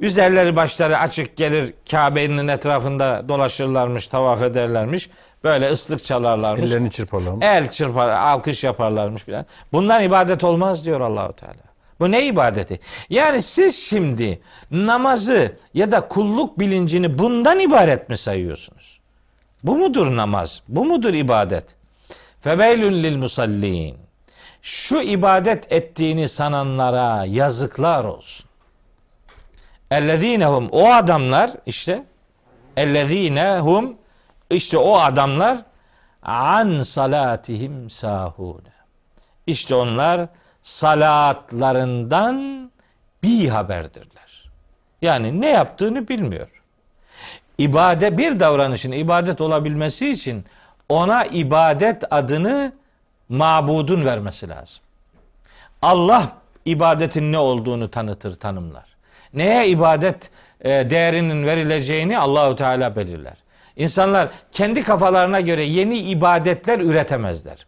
üzerleri 0.00 0.56
başları 0.56 0.98
açık 0.98 1.36
gelir 1.36 1.74
Kabe'nin 1.90 2.48
etrafında 2.48 3.24
dolaşırlarmış, 3.28 4.06
tavaf 4.06 4.42
ederlermiş. 4.42 5.10
Böyle 5.44 5.70
ıslık 5.70 6.04
çalarlarmış. 6.04 6.70
Ellerini 6.70 6.90
çırparlar. 6.90 7.34
El 7.40 7.70
çırpar, 7.70 8.08
alkış 8.08 8.64
yaparlarmış 8.64 9.22
filan. 9.22 9.46
Bundan 9.72 10.02
ibadet 10.02 10.44
olmaz 10.44 10.84
diyor 10.84 11.00
Allahu 11.00 11.32
Teala. 11.32 11.64
Bu 12.00 12.10
ne 12.10 12.26
ibadeti? 12.26 12.80
Yani 13.10 13.42
siz 13.42 13.76
şimdi 13.76 14.40
namazı 14.70 15.56
ya 15.74 15.92
da 15.92 16.08
kulluk 16.08 16.58
bilincini 16.58 17.18
bundan 17.18 17.60
ibaret 17.60 18.08
mi 18.10 18.16
sayıyorsunuz? 18.16 19.00
Bu 19.62 19.76
mudur 19.76 20.16
namaz? 20.16 20.62
Bu 20.68 20.84
mudur 20.84 21.14
ibadet? 21.14 21.64
Febeylün 22.40 23.02
lil 23.02 23.16
musallin. 23.16 23.96
Şu 24.62 25.00
ibadet 25.00 25.72
ettiğini 25.72 26.28
sananlara 26.28 27.24
yazıklar 27.24 28.04
olsun. 28.04 28.43
Ellezinehum 29.94 30.68
o 30.72 30.92
adamlar 30.92 31.50
işte 31.66 32.04
ellezinehum 32.76 33.96
işte 34.50 34.78
o 34.78 34.98
adamlar 34.98 35.58
an 36.22 36.82
salatihim 36.82 37.90
sahune. 37.90 38.74
İşte 39.46 39.74
onlar 39.74 40.28
salatlarından 40.62 42.70
bir 43.22 43.48
haberdirler. 43.48 44.50
Yani 45.02 45.40
ne 45.40 45.50
yaptığını 45.50 46.08
bilmiyor. 46.08 46.48
İbade 47.58 48.18
bir 48.18 48.40
davranışın 48.40 48.92
ibadet 48.92 49.40
olabilmesi 49.40 50.10
için 50.10 50.44
ona 50.88 51.24
ibadet 51.24 52.02
adını 52.10 52.72
mabudun 53.28 54.04
vermesi 54.04 54.48
lazım. 54.48 54.84
Allah 55.82 56.32
ibadetin 56.64 57.32
ne 57.32 57.38
olduğunu 57.38 57.90
tanıtır, 57.90 58.36
tanımlar. 58.36 58.93
Neye 59.34 59.68
ibadet 59.68 60.30
e, 60.60 60.70
değerinin 60.90 61.46
verileceğini 61.46 62.18
Allahu 62.18 62.56
Teala 62.56 62.96
belirler. 62.96 63.36
İnsanlar 63.76 64.28
kendi 64.52 64.82
kafalarına 64.82 65.40
göre 65.40 65.62
yeni 65.64 65.98
ibadetler 65.98 66.78
üretemezler. 66.78 67.66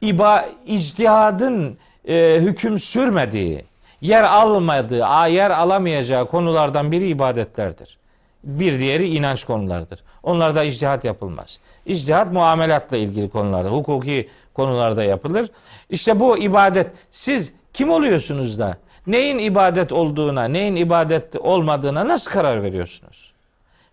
İba, 0.00 0.48
ictihadın 0.66 1.78
e, 2.08 2.36
hüküm 2.40 2.78
sürmediği, 2.78 3.64
yer 4.00 4.22
almadığı, 4.22 5.04
a- 5.06 5.26
yer 5.26 5.50
alamayacağı 5.50 6.26
konulardan 6.26 6.92
biri 6.92 7.06
ibadetlerdir. 7.08 7.98
Bir 8.44 8.78
diğeri 8.78 9.08
inanç 9.14 9.44
konulardır. 9.44 10.00
Onlarda 10.22 10.64
ictihat 10.64 11.04
yapılmaz. 11.04 11.58
İctihat 11.86 12.32
muamelatla 12.32 12.96
ilgili 12.96 13.30
konularda, 13.30 13.68
hukuki 13.68 14.28
konularda 14.54 15.04
yapılır. 15.04 15.50
İşte 15.90 16.20
bu 16.20 16.38
ibadet 16.38 16.86
siz 17.10 17.52
kim 17.72 17.90
oluyorsunuz 17.90 18.58
da 18.58 18.76
neyin 19.06 19.38
ibadet 19.38 19.92
olduğuna, 19.92 20.44
neyin 20.44 20.76
ibadet 20.76 21.36
olmadığına 21.36 22.08
nasıl 22.08 22.30
karar 22.30 22.62
veriyorsunuz? 22.62 23.32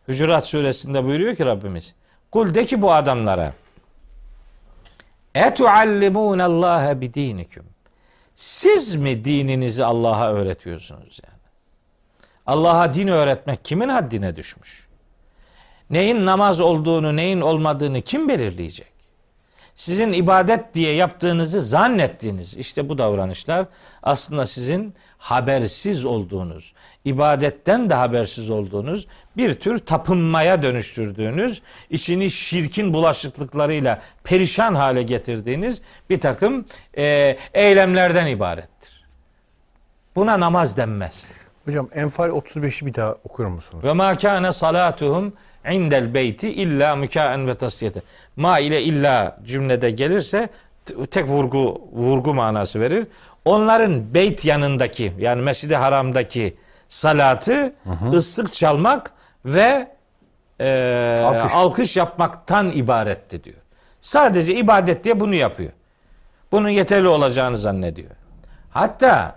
Hucurat 0.05 0.47
suresinde 0.47 1.03
buyuruyor 1.03 1.35
ki 1.35 1.45
Rabbimiz. 1.45 1.95
Kul 2.31 2.53
de 2.53 2.65
ki 2.65 2.81
bu 2.81 2.93
adamlara 2.93 3.53
Etuallimûne 5.35 6.43
Allâhe 6.43 7.01
bidîniküm. 7.01 7.65
Siz 8.35 8.95
mi 8.95 9.25
dininizi 9.25 9.85
Allah'a 9.85 10.33
öğretiyorsunuz 10.33 11.19
yani? 11.27 11.39
Allah'a 12.45 12.93
din 12.93 13.07
öğretmek 13.07 13.65
kimin 13.65 13.89
haddine 13.89 14.35
düşmüş? 14.35 14.87
Neyin 15.89 16.25
namaz 16.25 16.61
olduğunu, 16.61 17.15
neyin 17.15 17.41
olmadığını 17.41 18.01
kim 18.01 18.29
belirleyecek? 18.29 18.98
Sizin 19.79 20.13
ibadet 20.13 20.73
diye 20.73 20.93
yaptığınızı 20.93 21.61
zannettiğiniz 21.61 22.57
işte 22.57 22.89
bu 22.89 22.97
davranışlar 22.97 23.65
aslında 24.03 24.45
sizin 24.45 24.93
habersiz 25.17 26.05
olduğunuz, 26.05 26.73
ibadetten 27.05 27.89
de 27.89 27.93
habersiz 27.93 28.49
olduğunuz 28.49 29.07
bir 29.37 29.53
tür 29.53 29.77
tapınmaya 29.77 30.63
dönüştürdüğünüz, 30.63 31.61
içini 31.89 32.31
şirkin 32.31 32.93
bulaşıklıklarıyla 32.93 34.01
perişan 34.23 34.75
hale 34.75 35.03
getirdiğiniz 35.03 35.81
bir 36.09 36.19
takım 36.19 36.65
e, 36.97 37.37
eylemlerden 37.53 38.27
ibarettir. 38.27 39.05
Buna 40.15 40.39
namaz 40.39 40.77
denmez. 40.77 41.25
Hocam 41.65 41.89
Enfal 41.93 42.29
35'i 42.29 42.85
bir 42.85 42.93
daha 42.93 43.11
okur 43.11 43.45
musunuz? 43.45 43.83
Ve 43.83 43.93
ma 43.93 44.17
kana 44.17 44.53
salatuhum 44.53 45.33
indel 45.71 46.13
beyti 46.13 46.53
illa 46.53 46.95
mükaen 46.95 47.47
ve 47.47 47.55
tasiyete. 47.55 48.01
Ma 48.35 48.59
ile 48.59 48.83
illa 48.83 49.37
cümlede 49.45 49.91
gelirse 49.91 50.49
tek 51.11 51.27
vurgu 51.27 51.81
vurgu 51.93 52.33
manası 52.33 52.79
verir. 52.79 53.07
Onların 53.45 54.13
beyt 54.13 54.45
yanındaki 54.45 55.13
yani 55.19 55.41
Mescid-i 55.41 55.75
Haram'daki 55.75 56.57
salatı 56.87 57.73
hı 57.83 57.89
hı. 57.89 58.09
ıslık 58.09 58.53
çalmak 58.53 59.11
ve 59.45 59.87
e, 60.59 61.17
alkış. 61.23 61.53
alkış 61.53 61.97
yapmaktan 61.97 62.71
ibaretti 62.71 63.43
diyor. 63.43 63.57
Sadece 64.01 64.55
ibadet 64.55 65.03
diye 65.03 65.19
bunu 65.19 65.35
yapıyor. 65.35 65.71
Bunun 66.51 66.69
yeterli 66.69 67.07
olacağını 67.07 67.57
zannediyor. 67.57 68.11
Hatta 68.71 69.35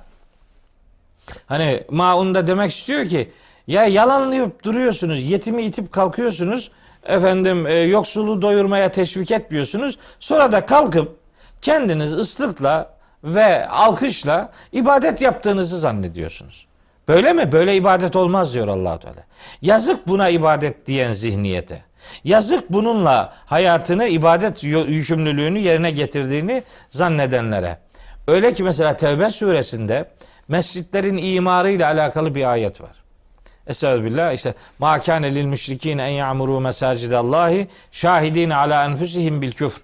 hani 1.46 1.84
Maun'da 1.90 2.46
demek 2.46 2.72
istiyor 2.72 3.08
ki 3.08 3.32
ya 3.66 3.84
yalanlayıp 3.84 4.64
duruyorsunuz, 4.64 5.26
yetimi 5.26 5.62
itip 5.62 5.92
kalkıyorsunuz, 5.92 6.70
efendim 7.04 7.66
e, 7.66 7.74
yoksulu 7.74 8.42
doyurmaya 8.42 8.90
teşvik 8.90 9.30
etmiyorsunuz. 9.30 9.98
Sonra 10.20 10.52
da 10.52 10.66
kalkıp 10.66 11.16
kendiniz 11.62 12.14
ıslıkla 12.14 12.94
ve 13.24 13.68
alkışla 13.68 14.52
ibadet 14.72 15.22
yaptığınızı 15.22 15.78
zannediyorsunuz. 15.78 16.66
Böyle 17.08 17.32
mi? 17.32 17.52
Böyle 17.52 17.76
ibadet 17.76 18.16
olmaz 18.16 18.54
diyor 18.54 18.68
Allahu 18.68 18.98
Teala. 19.00 19.24
Yazık 19.62 20.08
buna 20.08 20.28
ibadet 20.28 20.86
diyen 20.86 21.12
zihniyete. 21.12 21.82
Yazık 22.24 22.72
bununla 22.72 23.32
hayatını 23.46 24.06
ibadet 24.06 24.64
yükümlülüğünü 24.64 25.58
yerine 25.58 25.90
getirdiğini 25.90 26.62
zannedenlere. 26.88 27.78
Öyle 28.26 28.54
ki 28.54 28.62
mesela 28.62 28.96
Tevbe 28.96 29.30
suresinde 29.30 30.10
mescitlerin 30.48 31.16
imarı 31.16 31.70
ile 31.70 31.86
alakalı 31.86 32.34
bir 32.34 32.50
ayet 32.50 32.80
var. 32.80 33.01
Estağfirullah 33.66 34.32
işte 34.32 34.54
ma 34.78 35.00
kâne 35.00 35.34
lil 35.34 35.44
müşrikîn 35.44 35.98
en 35.98 36.08
ya'muru 36.08 36.60
mesacidallahi 36.60 37.68
şahidin 37.92 38.50
ala 38.50 38.84
enfusihim 38.84 39.42
bil 39.42 39.52
küfr. 39.52 39.80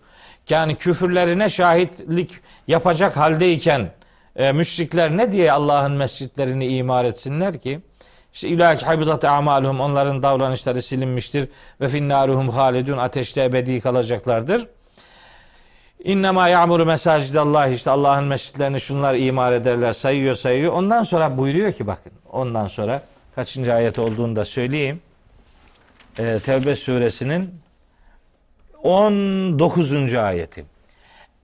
Yani 0.50 0.74
küfürlerine 0.74 1.48
şahitlik 1.48 2.40
yapacak 2.68 3.16
haldeyken 3.16 3.90
e, 4.36 4.52
müşrikler 4.52 5.16
ne 5.16 5.32
diye 5.32 5.52
Allah'ın 5.52 5.92
mescitlerini 5.92 6.66
imar 6.66 7.04
etsinler 7.04 7.58
ki? 7.58 7.80
İşte 8.32 8.48
ilaki 8.48 8.86
habidat 8.86 9.24
amaluhum 9.24 9.80
onların 9.80 10.22
davranışları 10.22 10.82
silinmiştir 10.82 11.48
ve 11.80 11.88
finnaruhum 11.88 12.48
halidun 12.48 12.98
ateşte 12.98 13.44
ebedi 13.44 13.80
kalacaklardır. 13.80 14.66
İnnemâ 16.04 16.48
ya'muru 16.48 16.86
mesacidallah 16.86 17.68
işte 17.68 17.90
Allah'ın 17.90 18.24
mescitlerini 18.24 18.80
şunlar 18.80 19.14
imar 19.14 19.52
ederler 19.52 19.92
sayıyor 19.92 20.34
sayıyor. 20.34 20.72
Ondan 20.72 21.02
sonra 21.02 21.38
buyuruyor 21.38 21.72
ki 21.72 21.86
bakın 21.86 22.12
ondan 22.32 22.66
sonra 22.66 23.02
kaçıncı 23.38 23.74
ayet 23.74 23.98
olduğunu 23.98 24.36
da 24.36 24.44
söyleyeyim. 24.44 25.00
Ee, 26.18 26.38
Tevbe 26.44 26.76
suresinin 26.76 27.54
19. 28.82 30.14
ayeti. 30.14 30.64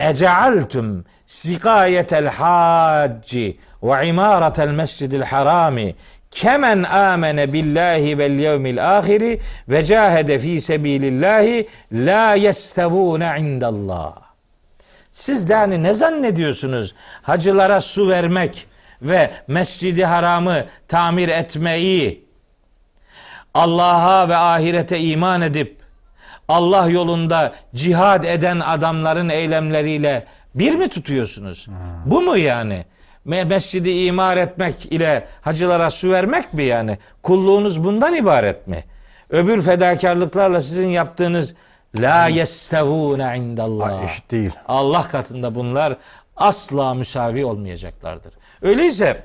Ecealtum 0.00 1.04
sikayetel 1.26 2.28
hacci 2.28 3.58
ve 3.82 4.06
imaratel 4.08 4.68
mescidil 4.68 5.20
harami 5.20 5.94
kemen 6.30 6.82
amene 6.82 7.52
billahi 7.52 8.18
vel 8.18 8.38
yevmil 8.38 8.98
ahiri 8.98 9.40
ve 9.68 9.84
cahede 9.84 10.38
fi 10.38 10.60
sebilillahi 10.60 11.68
la 11.92 12.34
yestevune 12.34 13.36
indallah. 13.38 14.14
Siz 15.10 15.48
de 15.48 15.54
hani 15.54 15.82
ne 15.82 15.94
zannediyorsunuz? 15.94 16.94
Hacılara 17.22 17.80
su 17.80 18.08
vermek 18.08 18.66
ve 19.04 19.30
mescidi 19.48 20.04
haramı 20.04 20.64
tamir 20.88 21.28
etmeyi 21.28 22.24
Allah'a 23.54 24.28
ve 24.28 24.36
ahirete 24.36 25.00
iman 25.00 25.42
edip 25.42 25.76
Allah 26.48 26.88
yolunda 26.88 27.52
cihad 27.74 28.24
eden 28.24 28.60
adamların 28.60 29.28
eylemleriyle 29.28 30.26
bir 30.54 30.74
mi 30.74 30.88
tutuyorsunuz? 30.88 31.66
Hmm. 31.66 31.74
Bu 32.06 32.22
mu 32.22 32.36
yani? 32.36 32.84
Mescidi 33.24 33.90
imar 33.90 34.36
etmek 34.36 34.92
ile 34.92 35.26
hacılara 35.40 35.90
su 35.90 36.10
vermek 36.10 36.54
mi 36.54 36.62
yani? 36.62 36.98
Kulluğunuz 37.22 37.84
bundan 37.84 38.14
ibaret 38.14 38.66
mi? 38.66 38.84
Öbür 39.30 39.62
fedakarlıklarla 39.62 40.60
sizin 40.60 40.88
yaptığınız 40.88 41.54
la 41.96 42.28
yestevune 42.28 43.36
indallah. 43.36 44.04
Eşit 44.04 44.30
değil. 44.30 44.52
Allah 44.68 45.08
katında 45.08 45.54
bunlar 45.54 45.96
asla 46.36 46.94
müsavi 46.94 47.44
olmayacaklardır. 47.44 48.34
Öyleyse 48.64 49.22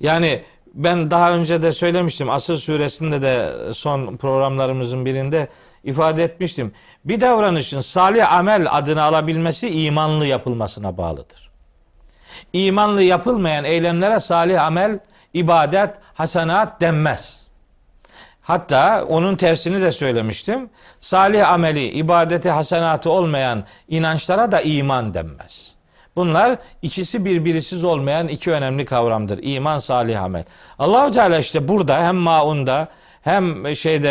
yani 0.00 0.42
ben 0.74 1.10
daha 1.10 1.32
önce 1.32 1.62
de 1.62 1.72
söylemiştim. 1.72 2.30
Asır 2.30 2.56
suresinde 2.56 3.22
de 3.22 3.52
son 3.72 4.16
programlarımızın 4.16 5.04
birinde 5.04 5.48
ifade 5.84 6.24
etmiştim. 6.24 6.72
Bir 7.04 7.20
davranışın 7.20 7.80
salih 7.80 8.32
amel 8.32 8.66
adını 8.70 9.02
alabilmesi 9.02 9.84
imanlı 9.84 10.26
yapılmasına 10.26 10.96
bağlıdır. 10.96 11.50
İmanlı 12.52 13.02
yapılmayan 13.02 13.64
eylemlere 13.64 14.20
salih 14.20 14.62
amel, 14.62 14.98
ibadet, 15.34 15.90
hasenat 16.14 16.80
denmez. 16.80 17.46
Hatta 18.42 19.04
onun 19.08 19.36
tersini 19.36 19.82
de 19.82 19.92
söylemiştim. 19.92 20.70
Salih 21.00 21.48
ameli, 21.48 21.84
ibadeti, 21.88 22.50
hasenatı 22.50 23.10
olmayan 23.10 23.64
inançlara 23.88 24.52
da 24.52 24.60
iman 24.60 25.14
denmez. 25.14 25.79
Bunlar 26.16 26.58
ikisi 26.82 27.24
birbirisiz 27.24 27.84
olmayan 27.84 28.28
iki 28.28 28.50
önemli 28.50 28.84
kavramdır. 28.84 29.38
İman, 29.42 29.78
salih 29.78 30.22
amel. 30.22 30.44
Allahu 30.78 31.10
Teala 31.10 31.38
işte 31.38 31.68
burada 31.68 32.02
hem 32.02 32.16
Maun'da 32.16 32.88
hem 33.22 33.76
şeyde 33.76 34.08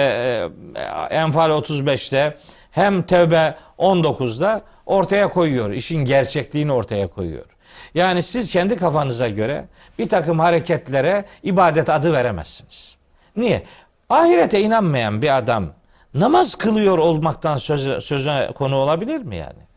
e, 0.75 1.15
Enfal 1.15 1.49
35'te 1.49 2.37
hem 2.71 3.01
Tevbe 3.01 3.55
19'da 3.79 4.61
ortaya 4.85 5.29
koyuyor. 5.29 5.71
İşin 5.71 6.05
gerçekliğini 6.05 6.71
ortaya 6.71 7.07
koyuyor. 7.07 7.45
Yani 7.93 8.23
siz 8.23 8.51
kendi 8.51 8.75
kafanıza 8.75 9.29
göre 9.29 9.65
bir 9.99 10.09
takım 10.09 10.39
hareketlere 10.39 11.25
ibadet 11.43 11.89
adı 11.89 12.13
veremezsiniz. 12.13 12.95
Niye? 13.35 13.63
Ahirete 14.09 14.61
inanmayan 14.61 15.21
bir 15.21 15.37
adam 15.37 15.65
namaz 16.13 16.55
kılıyor 16.55 16.97
olmaktan 16.97 17.57
söze, 17.57 18.01
söze 18.01 18.51
konu 18.55 18.75
olabilir 18.75 19.21
mi 19.21 19.35
yani? 19.35 19.68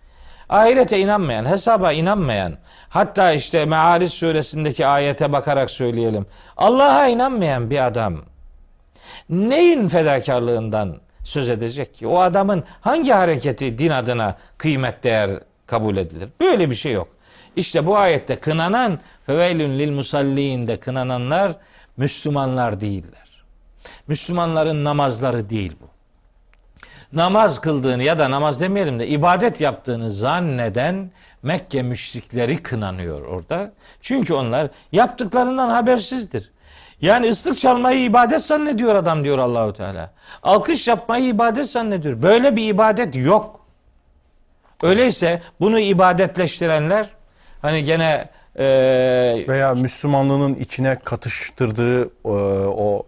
Ahirete 0.52 0.98
inanmayan, 0.98 1.44
hesaba 1.44 1.92
inanmayan, 1.92 2.58
hatta 2.88 3.32
işte 3.32 3.64
Meariz 3.64 4.12
suresindeki 4.12 4.86
ayete 4.86 5.32
bakarak 5.32 5.70
söyleyelim. 5.70 6.26
Allah'a 6.56 7.06
inanmayan 7.06 7.70
bir 7.70 7.86
adam 7.86 8.22
neyin 9.30 9.88
fedakarlığından 9.88 10.96
söz 11.24 11.48
edecek 11.48 11.94
ki? 11.94 12.06
O 12.06 12.18
adamın 12.18 12.64
hangi 12.80 13.12
hareketi 13.12 13.78
din 13.78 13.90
adına 13.90 14.36
kıymet 14.58 15.04
değer 15.04 15.30
kabul 15.66 15.96
edilir? 15.96 16.28
Böyle 16.40 16.70
bir 16.70 16.74
şey 16.74 16.92
yok. 16.92 17.08
İşte 17.56 17.86
bu 17.86 17.96
ayette 17.96 18.36
kınanan 18.36 18.98
feveylün 19.26 19.78
lil 19.78 19.90
musallinde 19.90 20.80
kınananlar 20.80 21.52
Müslümanlar 21.96 22.80
değiller. 22.80 23.44
Müslümanların 24.08 24.84
namazları 24.84 25.50
değil 25.50 25.76
bu. 25.80 25.91
Namaz 27.12 27.60
kıldığını 27.60 28.02
ya 28.02 28.18
da 28.18 28.30
namaz 28.30 28.60
demeyelim 28.60 28.98
de 28.98 29.06
ibadet 29.06 29.60
yaptığını 29.60 30.10
zanneden 30.10 31.10
Mekke 31.43 31.82
müşrikleri 31.82 32.62
kınanıyor 32.62 33.22
orada. 33.22 33.72
Çünkü 34.01 34.34
onlar 34.34 34.70
yaptıklarından 34.93 35.70
habersizdir. 35.70 36.51
Yani 37.01 37.30
ıslık 37.30 37.59
çalmayı 37.59 38.05
ibadet 38.05 38.44
zannediyor 38.44 38.94
adam 38.94 39.24
diyor 39.24 39.39
Allahu 39.39 39.72
Teala. 39.72 40.10
Alkış 40.43 40.89
yapmayı 40.89 41.24
ibadet 41.24 41.70
zannediyor. 41.70 42.22
Böyle 42.22 42.56
bir 42.56 42.68
ibadet 42.68 43.16
yok. 43.16 43.60
Öyleyse 44.82 45.43
bunu 45.60 45.78
ibadetleştirenler 45.78 47.09
hani 47.62 47.84
gene 47.84 48.28
e, 48.56 48.64
veya 49.48 49.74
Müslümanlığının 49.74 50.55
içine 50.55 50.98
katıştırdığı 51.05 52.02
e, 52.05 52.09
o 52.66 53.06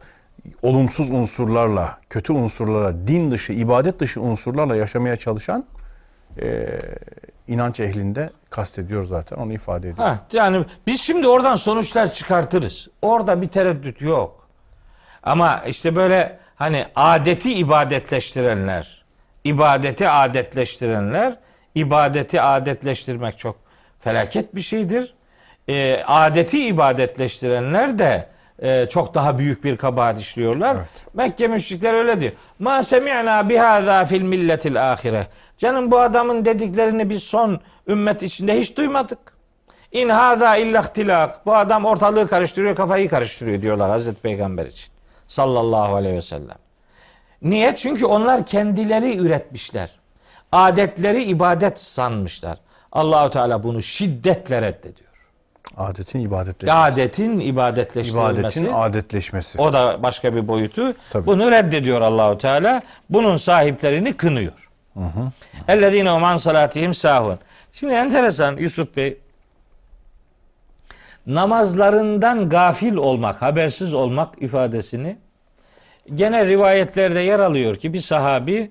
olumsuz 0.63 1.11
unsurlarla, 1.11 1.99
kötü 2.11 2.33
unsurlarla, 2.33 3.09
din 3.09 3.31
dışı, 3.31 3.53
ibadet 3.53 4.01
dışı 4.01 4.21
unsurlarla 4.21 4.77
yaşamaya 4.77 5.17
çalışan 5.17 5.65
e, 6.43 6.79
inanç 7.49 7.81
ehlinde 7.81 8.31
kastediyor 8.51 9.05
zaten. 9.05 9.37
Onu 9.37 9.53
ifade 9.53 9.89
ediyor. 9.89 10.07
Ha, 10.07 10.19
yani 10.33 10.65
biz 10.87 11.01
şimdi 11.01 11.29
oradan 11.29 11.57
sonuçlar 11.57 12.13
çıkartırız. 12.13 12.89
Orada 13.03 13.43
bir 13.43 13.49
tereddüt 13.49 14.01
yok. 14.01 14.49
Ama 15.23 15.63
işte 15.67 15.97
böyle 15.97 16.39
hani 16.57 16.87
adeti 16.97 17.55
ibadetleştirenler, 17.55 19.05
ibadeti 19.45 20.09
adetleştirenler 20.09 21.39
ibadeti 21.75 22.41
adetleştirmek 22.41 23.39
çok 23.39 23.57
felaket 24.01 24.55
bir 24.55 24.61
şeydir. 24.61 25.15
E, 25.69 26.03
adeti 26.07 26.67
ibadetleştirenler 26.67 27.99
de 27.99 28.27
e, 28.63 28.89
çok 28.89 29.15
daha 29.15 29.39
büyük 29.39 29.65
bir 29.65 29.77
kabahat 29.77 30.21
işliyorlar. 30.21 30.75
Evet. 30.77 30.87
Mekke 31.15 31.49
müşrikler 31.49 31.95
öyle 31.95 32.21
diyor. 32.21 32.33
Ma 32.59 32.83
semi'na 32.83 33.49
bihâzâ 33.49 34.05
fil 34.05 34.23
milletil 34.23 34.93
ahire. 34.93 35.27
Canım 35.59 35.91
bu 35.91 35.99
adamın 35.99 36.45
dediklerini 36.45 37.11
biz 37.11 37.23
son 37.23 37.61
ümmet 37.89 38.23
içinde 38.23 38.61
hiç 38.61 38.77
duymadık. 38.77 39.19
İn 39.93 40.09
hâzâ 40.09 40.57
illa 40.57 40.81
ihtilâk. 40.81 41.47
Bu 41.47 41.55
adam 41.55 41.85
ortalığı 41.85 42.29
karıştırıyor, 42.29 42.77
kafayı 42.77 43.09
karıştırıyor 43.09 43.63
diyorlar 43.63 43.91
Hazreti 43.91 44.23
Peygamber 44.23 44.67
için. 44.67 44.93
Sallallahu 45.27 45.95
aleyhi 45.95 46.17
ve 46.17 46.21
sellem. 46.21 46.57
Niye? 47.43 47.77
Çünkü 47.77 48.07
onlar 48.07 48.47
kendileri 48.47 49.17
üretmişler. 49.17 49.91
Adetleri 50.53 51.23
ibadet 51.23 51.81
sanmışlar. 51.81 52.59
Allahu 52.93 53.31
Teala 53.31 53.63
bunu 53.63 53.83
şiddetle 53.83 54.63
reddediyor. 54.63 55.04
Adetin 55.77 56.21
ibadetleşmesi. 56.21 56.73
Adetin 56.79 57.41
ibadetleştirilmesi. 57.41 58.61
İbadetin 58.61 58.73
adetleşmesi. 58.73 59.61
O 59.61 59.73
da 59.73 60.03
başka 60.03 60.35
bir 60.35 60.49
boyutu. 60.49 60.95
Tabii. 61.11 61.27
Bunu 61.27 61.51
reddediyor 61.51 62.01
Allahu 62.01 62.39
Teala. 62.39 62.83
Bunun 63.11 63.37
sahiplerini 63.37 64.13
kınıyor. 64.13 64.71
Ellezine 65.69 66.11
hum 66.11 66.25
an 66.25 66.37
salatihim 66.37 66.95
sahun. 66.95 67.39
Şimdi 67.73 67.93
enteresan 67.93 68.57
Yusuf 68.57 68.97
Bey. 68.97 69.19
Namazlarından 71.27 72.49
gafil 72.49 72.95
olmak, 72.95 73.43
habersiz 73.43 73.95
olmak 73.95 74.43
ifadesini 74.43 75.17
gene 76.15 76.47
rivayetlerde 76.47 77.21
yer 77.21 77.41
alıyor 77.41 77.77
ki 77.77 77.93
bir 77.93 78.01
sahabi 78.01 78.71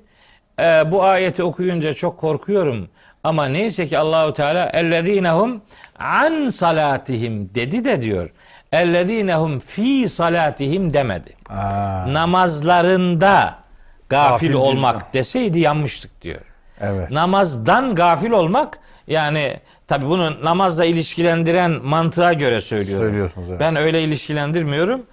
e, 0.60 0.64
bu 0.92 1.04
ayeti 1.04 1.44
okuyunca 1.44 1.94
çok 1.94 2.18
korkuyorum 2.18 2.90
ama 3.24 3.46
neyse 3.46 3.88
ki 3.88 3.98
Allahu 3.98 4.34
Teala 4.34 4.70
ellezinehum 4.74 5.62
an 6.00 6.50
salatihim 6.50 7.50
dedi 7.56 7.86
de 7.86 8.02
diyor. 8.02 8.30
Ellezinehum 8.72 9.60
fi 9.60 10.10
salatihim 10.10 10.94
demedi. 10.94 11.34
Aa, 11.50 12.14
Namazlarında 12.14 13.56
gafil 14.10 14.48
Gafil 14.48 14.54
olmak 14.54 14.94
değil. 15.02 15.14
deseydi 15.14 15.60
yanmıştık 15.60 16.22
diyor. 16.22 16.42
evet. 16.82 17.12
Namazdan 17.12 17.96
gafil 17.96 18.32
olmak 18.32 18.80
yani 19.08 19.60
tabi 19.88 20.06
bunu 20.06 20.44
namazla 20.44 20.86
ilişkilendiren 20.86 21.72
mantığa 21.72 22.34
göre 22.34 22.62
söylüyorum. 22.62 23.06
Söylüyorsunuz, 23.08 23.48
evet. 23.50 23.60
Ben 23.60 23.76
öyle 23.76 24.04
ilişkilendirmiyorum. 24.04 25.06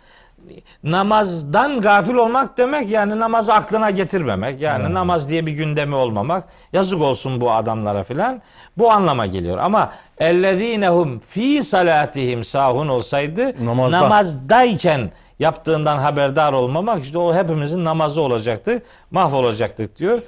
Namazdan 0.85 1.81
gafil 1.81 2.14
olmak 2.14 2.59
demek 2.59 2.90
yani 2.90 3.20
namazı 3.20 3.55
aklına 3.55 3.90
getirmemek. 3.90 4.60
Yani 4.60 4.94
namaz 4.94 5.28
diye 5.28 5.47
bir 5.47 5.52
gündemi 5.52 5.94
olmamak. 5.94 6.44
Yazık 6.72 7.01
olsun 7.01 7.40
bu 7.40 7.52
adamlara 7.52 8.05
filan. 8.05 8.43
Bu 8.78 8.90
anlama 8.90 9.27
geliyor. 9.27 9.59
Ama 9.59 9.93
ellezinehum 10.18 11.18
fi 11.18 11.62
salatihim 11.64 12.44
sahun 12.44 12.89
olsaydı 12.89 13.66
Namazda. 13.66 14.01
namazdayken 14.01 15.10
yaptığından 15.39 15.98
haberdar 15.98 16.52
olmamak 16.52 17.02
işte 17.02 17.18
o 17.18 17.35
hepimizin 17.35 17.85
namazı 17.85 18.20
olacaktı. 18.22 18.82
Mahvolacaktık 19.10 19.98
diyor. 19.98 20.22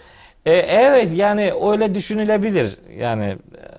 E, 0.47 0.53
evet 0.55 1.09
yani 1.15 1.53
öyle 1.70 1.94
düşünülebilir. 1.94 2.78
Yani 2.99 3.24
e, 3.24 3.39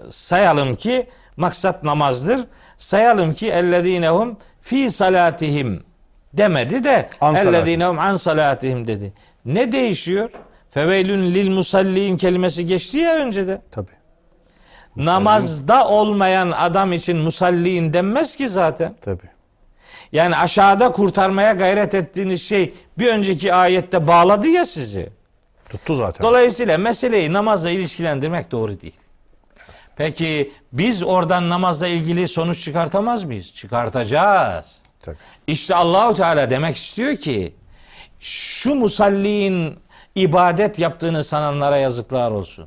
sayalım 0.10 0.76
ki 0.76 1.08
maksat 1.38 1.84
namazdır. 1.84 2.42
Sayalım 2.78 3.34
ki 3.34 3.50
ellezinehum 3.50 4.38
fi 4.62 4.92
salatihim 4.92 5.84
demedi 6.34 6.84
de 6.84 7.10
ellezinehum 7.22 8.00
an 8.00 8.16
salatihim 8.16 8.88
dedi. 8.88 9.14
Ne 9.46 9.72
değişiyor? 9.72 10.30
Feveylün 10.70 11.32
lil 11.32 11.50
musallin 11.50 12.18
kelimesi 12.18 12.66
geçti 12.66 12.98
ya 12.98 13.16
önceden. 13.16 13.62
Tabii. 13.72 13.92
Namazda 14.96 15.88
olmayan 15.88 16.52
adam 16.52 16.94
için 16.94 17.18
musallin 17.18 17.94
denmez 17.94 18.36
ki 18.36 18.50
zaten. 18.50 18.96
Tabii. 19.02 19.34
Yani 20.12 20.36
aşağıda 20.38 20.92
kurtarmaya 20.92 21.54
gayret 21.54 21.96
ettiğiniz 21.96 22.42
şey 22.42 22.74
bir 23.00 23.08
önceki 23.08 23.54
ayette 23.54 24.08
bağladı 24.08 24.48
ya 24.48 24.66
sizi. 24.66 25.10
Tuttu 25.70 25.96
zaten. 25.96 26.24
Dolayısıyla 26.24 26.78
meseleyi 26.78 27.34
namazla 27.34 27.70
ilişkilendirmek 27.70 28.52
doğru 28.52 28.82
değil. 28.82 28.96
Peki 29.96 30.52
biz 30.74 31.04
oradan 31.04 31.50
namazla 31.50 31.88
ilgili 31.88 32.28
sonuç 32.28 32.64
çıkartamaz 32.64 33.24
mıyız? 33.24 33.54
Çıkartacağız. 33.54 34.83
Tabii. 35.04 35.16
İşte 35.48 35.76
Allahu 35.76 36.14
Teala 36.14 36.50
demek 36.50 36.78
istiyor 36.78 37.16
ki 37.16 37.56
şu 38.20 38.76
musalliğin 38.76 39.80
ibadet 40.16 40.80
yaptığını 40.80 41.24
sananlara 41.24 41.78
yazıklar 41.78 42.32
olsun. 42.32 42.66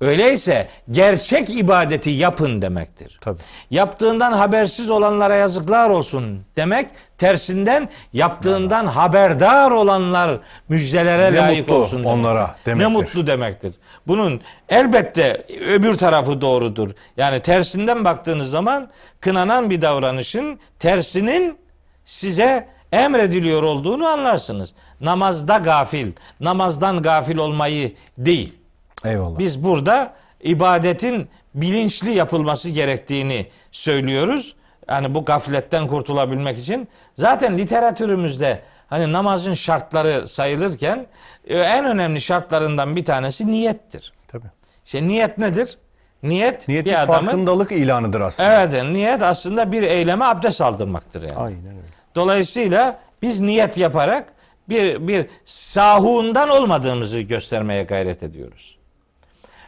Öyleyse 0.00 0.68
gerçek 0.90 1.50
ibadeti 1.50 2.10
yapın 2.10 2.62
demektir. 2.62 3.18
Tabii. 3.20 3.38
Yaptığından 3.70 4.32
habersiz 4.32 4.90
olanlara 4.90 5.34
yazıklar 5.34 5.90
olsun 5.90 6.40
demek 6.56 6.86
tersinden 7.18 7.88
yaptığından 8.12 8.86
haberdar 8.86 9.70
olanlar 9.70 10.40
müjdelere 10.68 11.32
Ne 11.32 11.36
layık 11.36 11.68
mutlu 11.68 11.82
olsun 11.82 11.98
demek. 11.98 12.12
onlara 12.12 12.56
Ne 12.66 12.72
demektir. 12.72 12.92
mutlu 12.92 13.26
demektir. 13.26 13.74
Bunun 14.06 14.40
elbette 14.68 15.46
öbür 15.68 15.94
tarafı 15.94 16.40
doğrudur. 16.40 16.90
Yani 17.16 17.40
tersinden 17.40 18.04
baktığınız 18.04 18.50
zaman 18.50 18.90
kınanan 19.20 19.70
bir 19.70 19.82
davranışın 19.82 20.60
tersinin 20.78 21.58
size 22.06 22.68
emrediliyor 22.92 23.62
olduğunu 23.62 24.06
anlarsınız. 24.06 24.74
Namazda 25.00 25.58
gafil, 25.58 26.12
namazdan 26.40 27.02
gafil 27.02 27.36
olmayı 27.36 27.94
değil. 28.18 28.58
Eyvallah. 29.04 29.38
Biz 29.38 29.64
burada 29.64 30.14
ibadetin 30.40 31.28
bilinçli 31.54 32.10
yapılması 32.10 32.70
gerektiğini 32.70 33.46
söylüyoruz. 33.72 34.56
Yani 34.88 35.14
bu 35.14 35.24
gafletten 35.24 35.86
kurtulabilmek 35.86 36.58
için 36.58 36.88
zaten 37.14 37.58
literatürümüzde 37.58 38.62
hani 38.86 39.12
namazın 39.12 39.54
şartları 39.54 40.28
sayılırken 40.28 41.06
e, 41.46 41.58
en 41.58 41.84
önemli 41.84 42.20
şartlarından 42.20 42.96
bir 42.96 43.04
tanesi 43.04 43.46
niyettir. 43.46 44.12
Tabii. 44.28 44.46
İşte 44.84 45.06
niyet 45.06 45.38
nedir? 45.38 45.78
Niyet, 46.22 46.68
Niyet 46.68 46.84
bir 46.86 46.90
bir 46.90 47.02
adamın 47.02 47.26
farkındalık 47.26 47.72
ilanıdır 47.72 48.20
aslında. 48.20 48.62
Evet, 48.62 48.82
niyet 48.84 49.22
aslında 49.22 49.72
bir 49.72 49.82
eyleme 49.82 50.24
abdest 50.24 50.60
aldırmaktır 50.60 51.22
yani. 51.22 51.38
Aynen 51.38 51.66
öyle. 51.66 51.95
Dolayısıyla 52.16 53.00
biz 53.22 53.40
niyet 53.40 53.78
yaparak 53.78 54.32
bir 54.68 55.08
bir 55.08 55.26
sahundan 55.44 56.48
olmadığımızı 56.48 57.20
göstermeye 57.20 57.82
gayret 57.82 58.22
ediyoruz. 58.22 58.78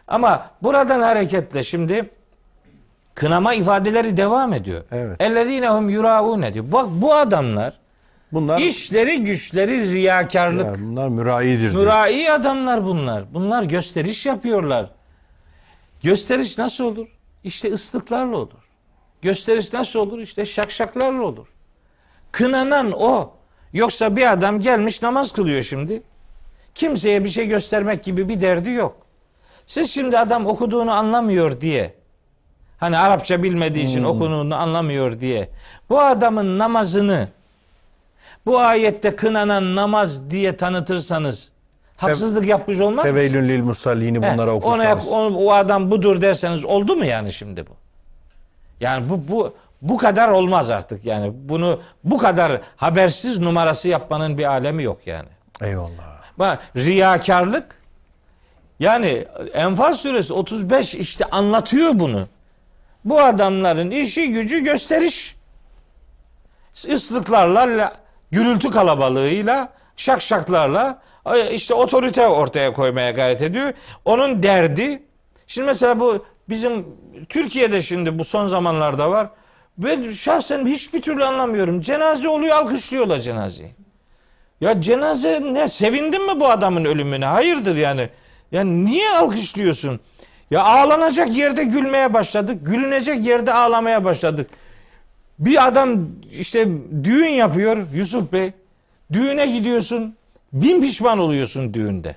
Ama 0.08 0.50
buradan 0.62 1.00
hareketle 1.00 1.62
şimdi 1.62 2.10
kınama 3.14 3.54
ifadeleri 3.54 4.16
devam 4.16 4.52
ediyor. 4.52 4.84
Evet. 4.92 5.20
Ellezinehum 5.22 5.88
yuraun 5.88 6.42
ediyor. 6.42 6.64
Bak 6.72 6.86
bu 6.90 7.14
adamlar 7.14 7.74
Bunlar 8.32 8.58
işleri 8.60 9.24
güçleri 9.24 9.92
riyakarlık. 9.92 10.66
ya 10.66 10.74
bunlar 10.82 11.08
müraidir 11.08 11.72
diyor. 11.72 11.82
Mürai 11.82 12.32
adamlar 12.32 12.84
bunlar. 12.84 13.34
Bunlar 13.34 13.62
gösteriş 13.62 14.26
yapıyorlar. 14.26 14.90
Gösteriş 16.02 16.58
nasıl 16.58 16.84
olur? 16.84 17.06
İşte 17.44 17.72
ıslıklarla 17.72 18.36
olur. 18.36 18.68
Gösteriş 19.22 19.72
nasıl 19.72 19.98
olur? 19.98 20.18
İşte 20.18 20.44
şakşaklarla 20.46 21.22
olur. 21.22 21.46
Kınanan 22.32 22.92
o. 22.92 23.30
Yoksa 23.72 24.16
bir 24.16 24.32
adam 24.32 24.60
gelmiş 24.60 25.02
namaz 25.02 25.32
kılıyor 25.32 25.62
şimdi. 25.62 26.02
Kimseye 26.74 27.24
bir 27.24 27.28
şey 27.28 27.46
göstermek 27.46 28.04
gibi 28.04 28.28
bir 28.28 28.40
derdi 28.40 28.70
yok. 28.70 28.96
Siz 29.66 29.90
şimdi 29.90 30.18
adam 30.18 30.46
okuduğunu 30.46 30.92
anlamıyor 30.92 31.60
diye 31.60 31.94
hani 32.78 32.98
Arapça 32.98 33.42
bilmediği 33.42 33.84
için 33.84 34.04
okuduğunu 34.04 34.54
anlamıyor 34.56 35.20
diye 35.20 35.48
bu 35.90 36.00
adamın 36.00 36.58
namazını 36.58 37.28
bu 38.46 38.58
ayette 38.58 39.16
kınanan 39.16 39.76
namaz 39.76 40.30
diye 40.30 40.56
tanıtırsanız 40.56 41.50
haksızlık 41.96 42.46
yapmış 42.46 42.80
olmaz 42.80 43.04
mısınız? 43.04 43.14
Feveylün 43.14 43.48
lil 43.48 43.62
musallini 43.62 44.18
bunlara 44.18 44.50
ona, 44.50 44.54
okursanız. 44.54 45.06
o, 45.06 45.16
o 45.16 45.52
adam 45.52 45.90
budur 45.90 46.20
derseniz 46.20 46.64
oldu 46.64 46.96
mu 46.96 47.04
yani 47.04 47.32
şimdi 47.32 47.66
bu? 47.66 47.72
Yani 48.80 49.10
bu 49.10 49.28
bu 49.28 49.54
bu 49.82 49.96
kadar 49.96 50.28
olmaz 50.28 50.70
artık 50.70 51.04
yani. 51.04 51.32
Bunu 51.34 51.80
bu 52.04 52.18
kadar 52.18 52.60
habersiz 52.76 53.38
numarası 53.38 53.88
yapmanın 53.88 54.38
bir 54.38 54.44
alemi 54.44 54.82
yok 54.82 55.06
yani. 55.06 55.28
Eyvallah. 55.62 56.18
Bak 56.38 56.58
riyakarlık 56.76 57.78
yani 58.80 59.24
Enfal 59.52 59.92
suresi 59.92 60.32
35 60.34 60.94
işte 60.94 61.24
anlatıyor 61.24 61.90
bunu. 61.94 62.26
Bu 63.04 63.20
adamların 63.20 63.90
işi 63.90 64.30
gücü 64.32 64.64
gösteriş. 64.64 65.36
Islıklarla, 66.86 67.60
la- 67.78 67.96
gürültü 68.30 68.70
kalabalığıyla, 68.70 69.72
şakşaklarla 69.96 71.02
e, 71.34 71.50
işte 71.54 71.74
otorite 71.74 72.26
ortaya 72.26 72.72
koymaya 72.72 73.10
gayret 73.10 73.42
ediyor. 73.42 73.72
Onun 74.04 74.42
derdi 74.42 75.02
şimdi 75.46 75.66
mesela 75.66 76.00
bu 76.00 76.26
bizim 76.48 76.86
Türkiye'de 77.28 77.82
şimdi 77.82 78.18
bu 78.18 78.24
son 78.24 78.46
zamanlarda 78.46 79.10
var. 79.10 79.30
Ben 79.78 80.10
şahsen 80.10 80.66
hiçbir 80.66 81.02
türlü 81.02 81.24
anlamıyorum. 81.24 81.80
Cenaze 81.80 82.28
oluyor 82.28 82.56
alkışlıyorlar 82.56 83.18
cenazeyi. 83.18 83.70
Ya 84.60 84.80
cenaze 84.80 85.40
ne? 85.52 85.68
Sevindin 85.68 86.26
mi 86.26 86.40
bu 86.40 86.48
adamın 86.48 86.84
ölümüne? 86.84 87.26
Hayırdır 87.26 87.76
yani. 87.76 88.08
Yani 88.52 88.84
niye 88.84 89.10
alkışlıyorsun? 89.10 90.00
Ya 90.50 90.64
ağlanacak 90.64 91.36
yerde 91.36 91.64
gülmeye 91.64 92.14
başladık. 92.14 92.58
Gülünecek 92.62 93.26
yerde 93.26 93.52
ağlamaya 93.52 94.04
başladık. 94.04 94.50
Bir 95.38 95.66
adam 95.66 96.08
işte 96.30 96.68
düğün 97.04 97.28
yapıyor 97.28 97.76
Yusuf 97.94 98.32
Bey. 98.32 98.52
Düğüne 99.12 99.46
gidiyorsun. 99.46 100.14
Bin 100.52 100.82
pişman 100.82 101.18
oluyorsun 101.18 101.74
düğünde. 101.74 102.16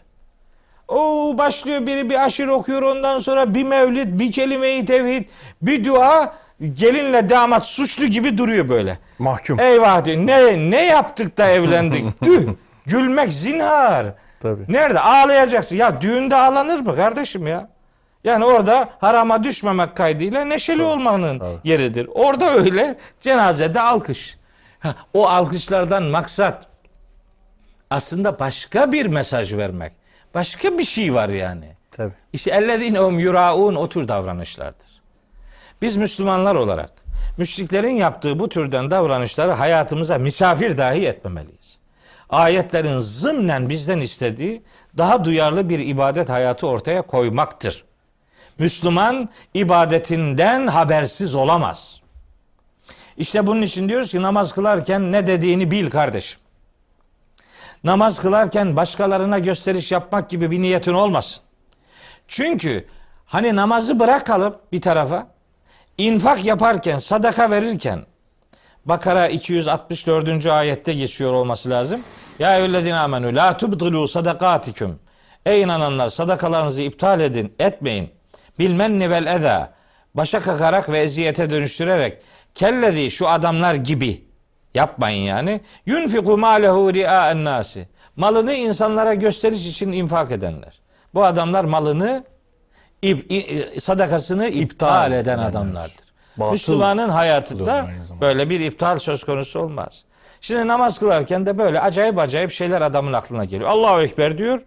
O 0.87 1.35
başlıyor 1.37 1.87
biri 1.87 2.09
bir 2.09 2.25
aşır 2.25 2.47
okuyor 2.47 2.81
ondan 2.81 3.19
sonra 3.19 3.53
bir 3.53 3.63
mevlid, 3.63 4.19
bir 4.19 4.31
kelime-i 4.31 4.85
tevhid, 4.85 5.25
bir 5.61 5.85
dua 5.85 6.33
gelinle 6.69 7.29
damat 7.29 7.65
suçlu 7.65 8.05
gibi 8.05 8.37
duruyor 8.37 8.69
böyle. 8.69 8.97
Mahkum. 9.19 9.59
Eyvah 9.59 10.05
diyor. 10.05 10.17
Ne 10.17 10.57
ne 10.71 10.85
yaptık 10.85 11.37
da 11.37 11.47
evlendik? 11.47 12.19
Tüh. 12.23 12.49
Gülmek 12.85 13.33
zinhar. 13.33 14.05
Tabii. 14.41 14.63
Nerede? 14.67 14.99
Ağlayacaksın. 14.99 15.75
Ya 15.75 16.01
düğünde 16.01 16.35
ağlanır 16.35 16.79
mı 16.79 16.95
kardeşim 16.95 17.47
ya? 17.47 17.69
Yani 18.23 18.45
orada 18.45 18.89
harama 18.99 19.43
düşmemek 19.43 19.95
kaydıyla 19.97 20.45
neşeli 20.45 20.83
olmanın 20.83 21.41
yeridir. 21.63 22.09
Orada 22.13 22.49
öyle, 22.53 22.95
cenazede 23.21 23.81
alkış. 23.81 24.37
Ha, 24.79 24.95
o 25.13 25.27
alkışlardan 25.27 26.03
maksat 26.03 26.67
aslında 27.89 28.39
başka 28.39 28.91
bir 28.91 29.05
mesaj 29.05 29.53
vermek. 29.53 29.93
Başka 30.33 30.77
bir 30.77 30.83
şey 30.83 31.13
var 31.13 31.29
yani. 31.29 31.65
Tabii. 31.91 32.13
İşte 32.33 32.51
ellezînehum 32.51 33.19
yuraun 33.19 33.75
o 33.75 33.89
tür 33.89 34.07
davranışlardır. 34.07 34.90
Biz 35.81 35.97
Müslümanlar 35.97 36.55
olarak 36.55 36.91
müşriklerin 37.37 37.95
yaptığı 37.95 38.39
bu 38.39 38.49
türden 38.49 38.91
davranışları 38.91 39.51
hayatımıza 39.51 40.17
misafir 40.17 40.77
dahi 40.77 41.07
etmemeliyiz. 41.07 41.79
Ayetlerin 42.29 42.99
zımnen 42.99 43.69
bizden 43.69 43.99
istediği 43.99 44.63
daha 44.97 45.25
duyarlı 45.25 45.69
bir 45.69 45.79
ibadet 45.79 46.29
hayatı 46.29 46.67
ortaya 46.67 47.01
koymaktır. 47.01 47.85
Müslüman 48.59 49.29
ibadetinden 49.53 50.67
habersiz 50.67 51.35
olamaz. 51.35 52.01
İşte 53.17 53.47
bunun 53.47 53.61
için 53.61 53.89
diyoruz 53.89 54.11
ki 54.11 54.21
namaz 54.21 54.53
kılarken 54.53 55.11
ne 55.11 55.27
dediğini 55.27 55.71
bil 55.71 55.89
kardeşim. 55.89 56.39
Namaz 57.83 58.19
kılarken 58.19 58.75
başkalarına 58.75 59.39
gösteriş 59.39 59.91
yapmak 59.91 60.29
gibi 60.29 60.51
bir 60.51 60.61
niyetin 60.61 60.93
olmasın. 60.93 61.43
Çünkü 62.27 62.87
hani 63.25 63.55
namazı 63.55 63.99
bırakalım 63.99 64.55
bir 64.71 64.81
tarafa. 64.81 65.27
İnfak 66.07 66.45
yaparken, 66.45 66.97
sadaka 66.97 67.51
verirken 67.51 68.05
Bakara 68.85 69.27
264. 69.27 70.47
ayette 70.47 70.93
geçiyor 70.93 71.33
olması 71.33 71.69
lazım. 71.69 72.01
Ya 72.39 72.57
eyyühellezine 72.57 72.97
amenü 72.97 73.35
la 73.35 73.57
tubdilu 73.57 74.07
sadakatikum. 74.07 74.99
Ey 75.45 75.61
inananlar 75.61 76.07
sadakalarınızı 76.07 76.83
iptal 76.83 77.19
edin, 77.19 77.53
etmeyin. 77.59 78.09
Bilmenni 78.59 79.09
vel 79.09 79.25
eda. 79.25 79.73
Başa 80.13 80.39
kakarak 80.39 80.89
ve 80.89 80.99
eziyete 80.99 81.49
dönüştürerek 81.49 82.21
kellezi 82.55 83.11
şu 83.11 83.27
adamlar 83.27 83.73
gibi 83.73 84.25
yapmayın 84.73 85.23
yani. 85.23 85.61
Yunfiku 85.85 86.37
malehu 86.37 86.93
ria'en 86.93 87.45
nasi. 87.45 87.87
Malını 88.15 88.53
insanlara 88.53 89.13
gösteriş 89.13 89.67
için 89.67 89.91
infak 89.91 90.31
edenler. 90.31 90.81
Bu 91.13 91.25
adamlar 91.25 91.63
malını 91.63 92.23
ip- 93.03 93.25
i- 93.33 93.81
sadakasını 93.81 94.47
iptal 94.47 95.11
eden 95.11 95.37
adamlardır. 95.39 95.95
Batıl 96.37 96.51
Müslümanın 96.51 97.09
hayatında 97.09 97.87
böyle 98.21 98.49
bir 98.49 98.59
iptal 98.59 98.99
söz 98.99 99.23
konusu 99.23 99.59
olmaz. 99.59 100.03
Şimdi 100.41 100.67
namaz 100.67 100.99
kılarken 100.99 101.45
de 101.45 101.57
böyle 101.57 101.79
acayip 101.81 102.17
acayip 102.19 102.51
şeyler 102.51 102.81
adamın 102.81 103.13
aklına 103.13 103.45
geliyor. 103.45 103.69
Allahu 103.69 104.01
Ekber 104.01 104.37
diyor. 104.37 104.61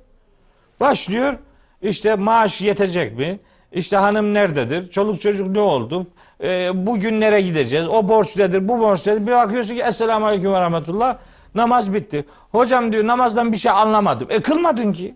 Başlıyor. 0.80 1.34
İşte 1.82 2.14
maaş 2.14 2.60
yetecek 2.60 3.18
mi? 3.18 3.38
İşte 3.72 3.96
hanım 3.96 4.34
nerededir? 4.34 4.90
Çoluk 4.90 5.20
çocuk 5.20 5.48
ne 5.48 5.60
oldu? 5.60 6.06
Ee, 6.42 6.70
bugün 6.86 7.20
nereye 7.20 7.40
gideceğiz? 7.40 7.88
O 7.88 8.08
borç 8.08 8.36
nedir? 8.36 8.68
Bu 8.68 8.78
borç 8.80 9.06
nedir? 9.06 9.26
Bir 9.26 9.32
bakıyorsun 9.32 9.74
ki 9.74 9.82
Esselamu 9.82 10.26
Aleyküm 10.26 10.52
ve 10.52 10.60
Rahmetullah. 10.60 11.16
Namaz 11.54 11.94
bitti. 11.94 12.24
Hocam 12.52 12.92
diyor 12.92 13.06
namazdan 13.06 13.52
bir 13.52 13.56
şey 13.56 13.72
anlamadım. 13.72 14.28
E 14.30 14.38
kılmadın 14.42 14.92
ki. 14.92 15.14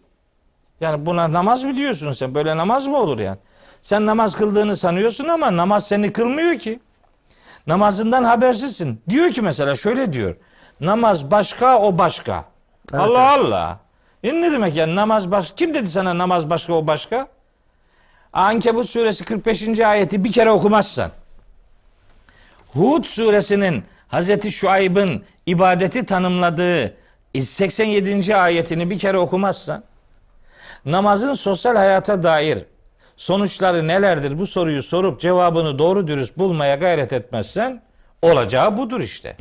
Yani 0.81 1.07
buna 1.07 1.33
namaz 1.33 1.65
mı 1.65 1.77
diyorsun 1.77 2.13
sen? 2.13 2.35
Böyle 2.35 2.57
namaz 2.57 2.87
mı 2.87 2.97
olur 2.97 3.19
yani? 3.19 3.39
Sen 3.83 4.07
namaz 4.07 4.37
kıldığını 4.37 4.77
sanıyorsun 4.77 5.29
ama 5.29 5.57
namaz 5.57 5.89
seni 5.89 6.13
kılmıyor 6.13 6.59
ki. 6.59 6.81
Namazından 7.67 8.25
habersizsin. 8.25 9.01
Diyor 9.09 9.31
ki 9.31 9.43
mesela 9.43 9.75
şöyle 9.75 10.13
diyor. 10.13 10.37
Namaz 10.81 11.31
başka 11.31 11.79
o 11.79 11.99
başka. 11.99 12.45
Allah 12.93 13.31
Allah. 13.31 13.79
E 14.25 14.41
ne 14.41 14.53
demek 14.53 14.77
yani 14.77 14.97
namaz 14.97 15.31
başka? 15.31 15.55
Kim 15.55 15.75
dedi 15.75 15.89
sana 15.89 16.19
namaz 16.19 16.51
başka 16.51 16.73
o 16.73 16.87
başka? 16.87 17.29
Ankebut 18.33 18.89
suresi 18.89 19.25
45. 19.25 19.81
ayeti 19.81 20.25
bir 20.25 20.33
kere 20.33 20.51
okumazsan. 20.51 21.11
Hud 22.73 23.05
suresinin 23.05 23.85
Hazreti 24.09 24.53
Şuayb'ın 24.53 25.25
ibadeti 25.47 26.07
tanımladığı 26.07 26.97
87. 27.41 28.37
ayetini 28.37 28.91
bir 28.91 28.99
kere 28.99 29.19
okumazsan 29.19 29.83
namazın 30.93 31.35
sosyal 31.35 31.77
hayata 31.77 32.23
dair 32.23 32.65
sonuçları 33.17 33.89
nelerdir 33.89 34.39
bu 34.39 34.47
soruyu 34.47 34.83
sorup 34.83 35.21
cevabını 35.21 35.79
doğru 35.79 36.07
dürüst 36.07 36.39
bulmaya 36.39 36.75
gayret 36.75 37.13
etmezsen 37.13 37.83
olacağı 38.23 38.77
budur 38.77 39.01
işte. 39.01 39.37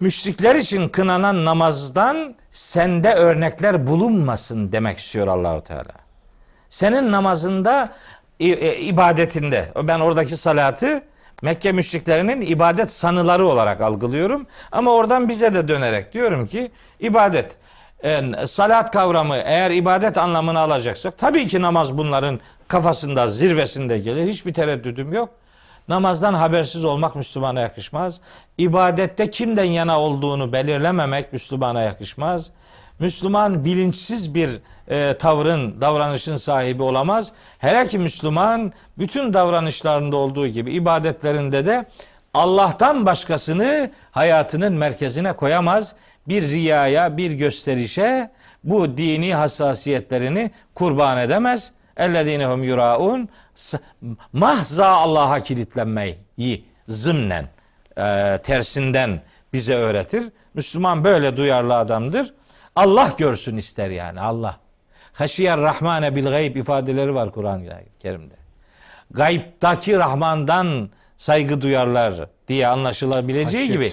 Müşrikler 0.00 0.54
için 0.54 0.88
kınanan 0.88 1.44
namazdan 1.44 2.34
sende 2.50 3.14
örnekler 3.14 3.86
bulunmasın 3.86 4.72
demek 4.72 4.98
istiyor 4.98 5.26
Allahu 5.26 5.64
Teala. 5.64 5.92
Senin 6.68 7.12
namazında 7.12 7.88
e, 8.40 8.76
ibadetinde 8.76 9.72
ben 9.76 10.00
oradaki 10.00 10.36
salatı 10.36 11.02
Mekke 11.42 11.72
müşriklerinin 11.72 12.40
ibadet 12.40 12.92
sanıları 12.92 13.46
olarak 13.46 13.80
algılıyorum. 13.80 14.46
Ama 14.72 14.92
oradan 14.92 15.28
bize 15.28 15.54
de 15.54 15.68
dönerek 15.68 16.12
diyorum 16.12 16.46
ki 16.46 16.70
ibadet 17.00 17.56
e, 18.04 18.46
salat 18.46 18.90
kavramı 18.90 19.36
eğer 19.36 19.70
ibadet 19.70 20.18
anlamını 20.18 20.58
alacaksak 20.58 21.18
tabii 21.18 21.46
ki 21.46 21.62
namaz 21.62 21.98
bunların 21.98 22.40
kafasında 22.68 23.28
zirvesinde 23.28 23.98
gelir. 23.98 24.28
Hiçbir 24.28 24.54
tereddüdüm 24.54 25.12
yok. 25.12 25.28
Namazdan 25.88 26.34
habersiz 26.34 26.84
olmak 26.84 27.16
Müslümana 27.16 27.60
yakışmaz. 27.60 28.20
İbadette 28.58 29.30
kimden 29.30 29.64
yana 29.64 30.00
olduğunu 30.00 30.52
belirlememek 30.52 31.32
Müslümana 31.32 31.82
yakışmaz. 31.82 32.50
Müslüman 32.98 33.64
bilinçsiz 33.64 34.34
bir 34.34 34.50
e, 34.88 35.18
tavrın, 35.18 35.80
davranışın 35.80 36.36
sahibi 36.36 36.82
olamaz. 36.82 37.32
Hele 37.58 37.86
ki 37.86 37.98
Müslüman 37.98 38.72
bütün 38.98 39.34
davranışlarında 39.34 40.16
olduğu 40.16 40.46
gibi 40.46 40.72
ibadetlerinde 40.72 41.66
de 41.66 41.86
Allah'tan 42.34 43.06
başkasını 43.06 43.90
hayatının 44.10 44.72
merkezine 44.72 45.32
koyamaz. 45.32 45.94
Bir 46.30 46.48
riyaya, 46.48 47.16
bir 47.16 47.30
gösterişe 47.32 48.30
bu 48.64 48.96
dini 48.96 49.34
hassasiyetlerini 49.34 50.50
kurban 50.74 51.18
edemez. 51.18 51.72
Ellezinehum 51.96 52.62
yuraun 52.62 53.28
mahza 54.32 54.88
Allah'a 54.88 55.42
kilitlenmeyi 55.42 56.64
zımnen 56.88 57.44
e, 57.96 58.38
tersinden 58.42 59.20
bize 59.52 59.74
öğretir. 59.74 60.24
Müslüman 60.54 61.04
böyle 61.04 61.36
duyarlı 61.36 61.76
adamdır. 61.76 62.34
Allah 62.76 63.14
görsün 63.18 63.56
ister 63.56 63.90
yani 63.90 64.20
Allah. 64.20 64.60
Haşiyer 65.12 65.60
Rahmane 65.60 66.16
bil 66.16 66.30
gayb 66.30 66.56
ifadeleri 66.56 67.14
var 67.14 67.32
Kur'an-ı 67.32 67.64
Kerim'de. 68.02 68.34
Gaybdaki 69.10 69.98
Rahman'dan 69.98 70.90
saygı 71.16 71.62
duyarlar 71.62 72.14
diye 72.48 72.66
anlaşılabileceği 72.66 73.68
Haşyet. 73.68 73.72
gibi 73.72 73.92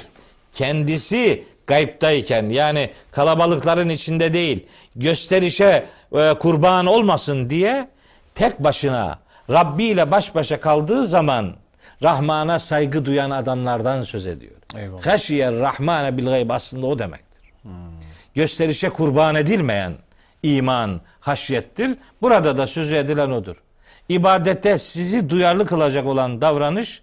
kendisi 0.54 1.44
gaybdayken 1.68 2.50
yani 2.50 2.90
kalabalıkların 3.12 3.90
içinde 3.90 4.34
değil 4.34 4.68
gösterişe 4.96 5.86
e, 6.14 6.34
kurban 6.34 6.86
olmasın 6.86 7.50
diye 7.50 7.88
tek 8.36 8.60
başına 8.60 9.20
Rabbi 9.50 9.84
ile 9.84 10.12
baş 10.12 10.36
başa 10.36 10.60
kaldığı 10.60 11.06
zaman 11.06 11.56
Rahman'a 12.04 12.60
saygı 12.60 13.06
duyan 13.06 13.30
adamlardan 13.30 14.02
söz 14.02 14.28
ediyor. 14.28 14.54
Haşiyer 15.06 15.56
Rahmane 15.60 16.18
bil 16.18 16.26
gayb 16.26 16.50
aslında 16.50 16.88
o 16.88 17.00
demektir. 17.00 17.42
Gösterişe 18.36 18.90
kurban 18.90 19.36
edilmeyen 19.36 19.94
iman 20.44 21.02
haşyettir. 21.20 21.98
Burada 22.22 22.58
da 22.58 22.68
sözü 22.68 22.96
edilen 22.96 23.30
odur. 23.30 23.56
İbadette 24.10 24.78
sizi 24.78 25.30
duyarlı 25.30 25.66
kılacak 25.66 26.06
olan 26.06 26.42
davranış 26.42 27.02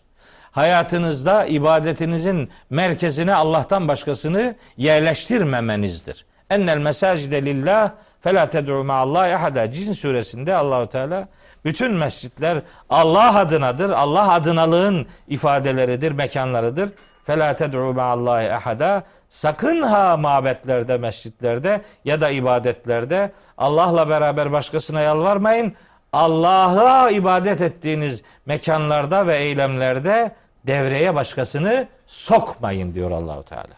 hayatınızda 0.54 1.44
ibadetinizin 1.44 2.50
merkezine 2.70 3.34
Allah'tan 3.34 3.88
başkasını 3.88 4.54
yerleştirmemenizdir. 4.76 6.26
Ennel 6.50 6.78
mesacide 6.78 7.42
lillah 7.42 7.90
felâ 8.20 8.50
ted'u 8.50 8.84
ma'allahi 8.84 9.34
ahada. 9.34 9.72
Cin 9.72 9.92
suresinde 9.92 10.54
Allahu 10.54 10.88
Teala 10.88 11.28
bütün 11.64 11.94
mescitler 11.94 12.62
Allah 12.90 13.38
adınadır. 13.38 13.90
Allah 13.90 14.32
adınalığın 14.32 15.06
ifadeleridir, 15.28 16.12
mekanlarıdır. 16.12 16.90
Felâ 17.24 17.54
ted'u 17.54 17.94
ma'allahi 17.94 18.52
ahada. 18.52 19.02
Sakın 19.28 19.82
ha 19.82 20.16
mabetlerde, 20.16 20.98
mescitlerde 20.98 21.82
ya 22.04 22.20
da 22.20 22.30
ibadetlerde 22.30 23.32
Allah'la 23.58 24.08
beraber 24.08 24.52
başkasına 24.52 25.00
yalvarmayın. 25.00 25.74
Allah'a 26.12 27.10
ibadet 27.10 27.60
ettiğiniz 27.60 28.22
mekanlarda 28.46 29.26
ve 29.26 29.36
eylemlerde 29.36 30.32
devreye 30.66 31.14
başkasını 31.14 31.88
sokmayın 32.06 32.94
diyor 32.94 33.10
Allahu 33.10 33.42
Teala. 33.42 33.74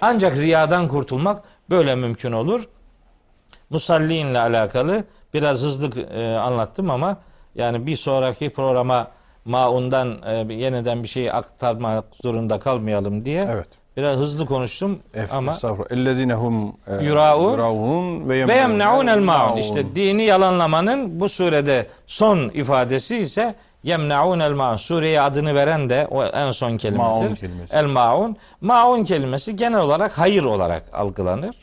Ancak 0.00 0.36
riyadan 0.36 0.88
kurtulmak 0.88 1.42
böyle 1.70 1.94
mümkün 1.94 2.32
olur. 2.32 2.68
Musalliinle 3.70 4.38
alakalı 4.40 5.04
biraz 5.34 5.62
hızlı 5.62 6.00
e, 6.00 6.36
anlattım 6.36 6.90
ama 6.90 7.16
yani 7.54 7.86
bir 7.86 7.96
sonraki 7.96 8.50
programa 8.50 9.08
maundan 9.44 10.18
e, 10.26 10.54
yeniden 10.54 11.02
bir 11.02 11.08
şey 11.08 11.30
aktarmak 11.30 12.04
zorunda 12.22 12.58
kalmayalım 12.60 13.24
diye 13.24 13.48
Evet. 13.52 13.68
biraz 13.96 14.16
hızlı 14.18 14.46
konuştum 14.46 14.98
Ef, 15.14 15.32
ama 15.34 15.52
estağfurullah. 15.52 15.92
Ellezine 15.92 16.34
hum 16.34 16.76
e, 16.86 17.04
Yuraun 17.04 18.28
ve 18.28 18.36
yemnaun 18.36 19.06
el 19.06 19.18
maun. 19.18 19.56
İşte 19.56 19.94
dini 19.94 20.22
yalanlamanın 20.22 21.20
bu 21.20 21.28
surede 21.28 21.86
son 22.06 22.38
ifadesi 22.38 23.16
ise 23.16 23.54
yemnaun 23.82 24.40
el 24.40 24.52
maun. 24.52 24.76
Sureye 24.76 25.20
adını 25.20 25.54
veren 25.54 25.90
de 25.90 26.06
o 26.10 26.24
en 26.24 26.50
son 26.50 26.68
Maun 26.70 26.78
kelimedir. 26.78 27.36
kelimesi. 27.36 27.76
El 27.76 27.84
maun. 27.86 28.36
Maun 28.60 29.04
kelimesi 29.04 29.56
genel 29.56 29.80
olarak 29.80 30.18
hayır 30.18 30.44
olarak 30.44 30.84
algılanır. 30.92 31.56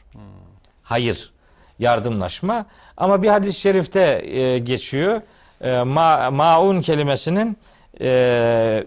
Hayır. 0.83 1.31
Yardımlaşma. 1.79 2.65
Ama 2.97 3.23
bir 3.23 3.27
hadis-i 3.29 3.59
şerifte 3.59 4.21
e, 4.25 4.57
geçiyor. 4.59 5.21
E, 5.61 5.81
ma, 5.83 6.31
maun 6.31 6.81
kelimesinin 6.81 7.57
e, 8.01 8.83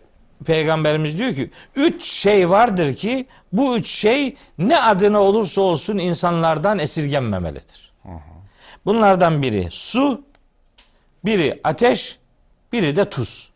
Peygamberimiz 0.46 1.18
diyor 1.18 1.34
ki 1.34 1.50
üç 1.76 2.04
şey 2.04 2.50
vardır 2.50 2.94
ki 2.94 3.26
bu 3.52 3.76
üç 3.76 3.88
şey 3.90 4.36
ne 4.58 4.82
adına 4.82 5.20
olursa 5.20 5.60
olsun 5.60 5.98
insanlardan 5.98 6.78
esirgenmemelidir. 6.78 7.92
Bunlardan 8.86 9.42
biri 9.42 9.68
su, 9.70 10.22
biri 11.24 11.60
ateş, 11.64 12.18
biri 12.72 12.96
de 12.96 13.10
tuz. 13.10 13.50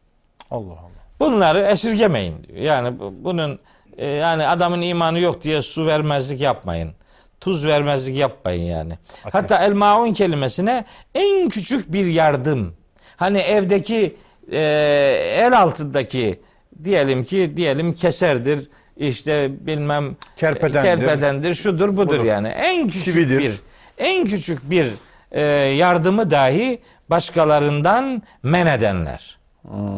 Allah 0.50 0.70
Allah. 0.72 0.90
Bunları 1.20 1.60
esirgemeyin 1.60 2.44
diyor. 2.44 2.58
Yani 2.58 2.98
bu- 2.98 3.14
bunun 3.24 3.58
e, 3.96 4.06
yani 4.06 4.46
adamın 4.46 4.80
imanı 4.82 5.20
yok 5.20 5.42
diye 5.42 5.62
su 5.62 5.86
vermezlik 5.86 6.40
yapmayın. 6.40 6.92
Tuz 7.40 7.66
vermezlik 7.66 8.16
yapmayın 8.16 8.62
yani. 8.62 8.92
Hatta 9.32 9.64
el 9.64 9.72
maun 9.72 10.12
kelimesine 10.12 10.84
en 11.14 11.48
küçük 11.48 11.92
bir 11.92 12.06
yardım. 12.06 12.74
Hani 13.16 13.38
evdeki 13.38 14.16
e, 14.52 14.58
el 15.38 15.58
altındaki 15.62 16.40
diyelim 16.84 17.24
ki 17.24 17.52
diyelim 17.56 17.94
keserdir 17.94 18.68
işte 18.96 19.50
bilmem 19.66 20.16
Kerpedendir. 20.36 20.82
kerpedendir 21.06 21.54
şudur 21.54 21.88
budur 21.96 22.06
Budur. 22.18 22.24
yani. 22.24 22.48
En 22.48 22.88
küçük 22.88 23.04
Çividir. 23.14 23.38
bir 23.38 23.52
en 23.98 24.24
küçük 24.26 24.70
bir 24.70 24.84
e, 24.84 24.90
yardımı 25.76 26.30
dahi 26.30 26.78
başkalarından 27.10 28.22
men 28.42 28.66
edenler. 28.66 29.38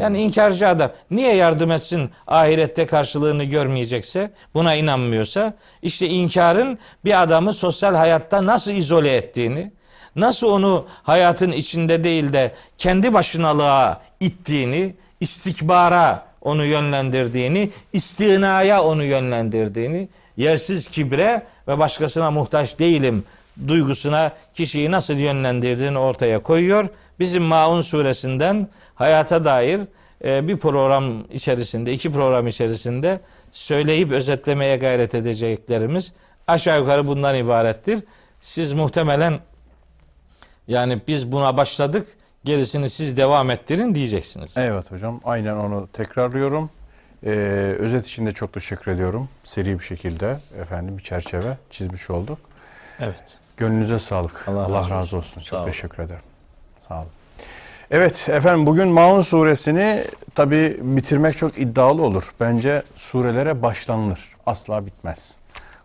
Yani 0.01 0.23
inkarcı 0.23 0.69
adam 0.69 0.93
niye 1.11 1.35
yardım 1.35 1.71
etsin 1.71 2.11
ahirette 2.27 2.87
karşılığını 2.87 3.45
görmeyecekse 3.45 4.31
buna 4.55 4.75
inanmıyorsa 4.75 5.55
işte 5.83 6.09
inkarın 6.09 6.79
bir 7.05 7.23
adamı 7.23 7.53
sosyal 7.53 7.95
hayatta 7.95 8.47
nasıl 8.47 8.73
izole 8.73 9.17
ettiğini 9.17 9.73
nasıl 10.17 10.47
onu 10.47 10.87
hayatın 11.03 11.53
içinde 11.53 12.05
değil 12.05 12.33
de 12.33 12.53
kendi 12.79 13.15
başınalığa 13.15 14.01
ittiğini 14.21 14.95
istikbara 15.21 16.27
onu 16.41 16.65
yönlendirdiğini 16.65 17.71
istinaya 17.93 18.83
onu 18.83 19.05
yönlendirdiğini 19.05 20.09
yersiz 20.37 20.89
kibre 20.89 21.47
ve 21.69 21.79
başkasına 21.79 22.31
muhtaç 22.31 22.79
değilim 22.79 23.25
duygusuna 23.69 24.33
kişiyi 24.55 24.91
nasıl 24.91 25.15
yönlendirdiğini 25.15 25.99
ortaya 25.99 26.39
koyuyor. 26.39 26.89
Bizim 27.19 27.43
Maun 27.43 27.81
suresinden 27.81 28.69
hayata 28.95 29.45
dair 29.45 29.81
e, 30.25 30.49
bir 30.49 30.57
program 30.57 31.25
içerisinde, 31.33 31.93
iki 31.93 32.13
program 32.13 32.47
içerisinde 32.47 33.21
söyleyip 33.53 34.13
özetlemeye 34.13 34.77
gayret 34.77 35.15
edeceklerimiz 35.15 36.13
aşağı 36.47 36.81
yukarı 36.81 37.07
bundan 37.07 37.35
ibarettir. 37.37 38.01
Siz 38.41 38.73
muhtemelen 38.73 39.39
yani 40.69 41.01
biz 41.09 41.33
buna 41.33 41.57
başladık, 41.57 42.07
gerisini 42.45 42.91
siz 42.91 43.17
devam 43.17 43.51
ettirin 43.51 43.95
diyeceksiniz. 43.95 44.59
Evet 44.59 44.93
hocam. 44.93 45.21
Aynen 45.25 45.55
onu 45.55 45.89
tekrarlıyorum. 45.93 46.71
Ee, 47.25 47.31
özet 47.79 48.07
için 48.07 48.27
de 48.27 48.33
çok 48.33 48.53
teşekkür 48.53 48.93
ediyorum. 48.93 49.29
Seri 49.45 49.79
bir 49.79 49.85
şekilde 49.85 50.39
efendim 50.61 50.99
bir 50.99 51.03
çerçeve 51.03 51.57
çizmiş 51.71 52.11
olduk. 52.11 52.39
Evet. 53.01 53.39
Gönlünüze 53.57 53.99
sağlık. 53.99 54.49
Allah 54.49 54.65
Allah, 54.65 54.79
razı 54.81 54.91
razı, 54.91 54.99
olsun. 55.01 55.17
olsun. 55.19 55.41
Sağ 55.41 55.47
Çok 55.47 55.59
olun. 55.61 55.67
teşekkür 55.67 56.03
ederim. 56.03 56.23
Sağ 56.79 56.95
olun. 56.99 57.09
Evet 57.91 58.29
efendim 58.29 58.67
bugün 58.67 58.89
Maun 58.89 59.21
suresini 59.21 60.05
tabi 60.35 60.77
bitirmek 60.83 61.37
çok 61.37 61.59
iddialı 61.59 62.03
olur. 62.03 62.35
Bence 62.41 62.83
surelere 62.97 63.63
başlanılır. 63.63 64.21
Asla 64.47 64.87
bitmez. 64.87 65.37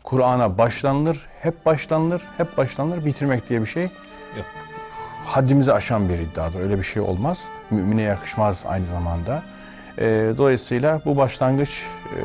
Kur'an'a 0.04 0.58
başlanılır, 0.58 1.28
hep 1.42 1.66
başlanılır, 1.66 2.22
hep 2.38 2.58
başlanılır. 2.58 3.06
Bitirmek 3.06 3.50
diye 3.50 3.62
bir 3.62 3.66
şey 3.66 3.84
Yok. 3.84 4.46
haddimizi 5.26 5.74
aşan 5.74 6.10
bir 6.10 6.20
iddiadır. 6.20 6.60
Öyle 6.60 6.78
bir 6.78 6.84
şey 6.84 7.02
olmaz. 7.02 7.50
Mümine 7.70 8.02
yakışmaz 8.02 8.66
aynı 8.68 8.86
zamanda. 8.86 9.44
Ee, 9.98 10.34
dolayısıyla 10.38 11.02
bu 11.06 11.18
başlangıç 11.18 11.86
e, 12.16 12.20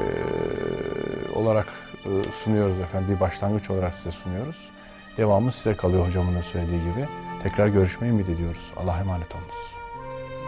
olarak 1.39 1.67
e, 2.05 2.33
sunuyoruz 2.33 2.81
efendim. 2.81 3.15
Bir 3.15 3.21
başlangıç 3.21 3.71
olarak 3.71 3.95
size 3.95 4.11
sunuyoruz. 4.11 4.69
Devamı 5.17 5.53
size 5.53 5.75
kalıyor 5.75 6.07
hocamın 6.07 6.37
da 6.37 6.43
söylediği 6.43 6.81
gibi. 6.81 7.09
Tekrar 7.43 7.67
görüşmeyi 7.67 8.13
ümit 8.13 8.29
ediyoruz. 8.29 8.73
Allah'a 8.77 9.01
emanet 9.01 9.35
olunuz. 9.35 9.76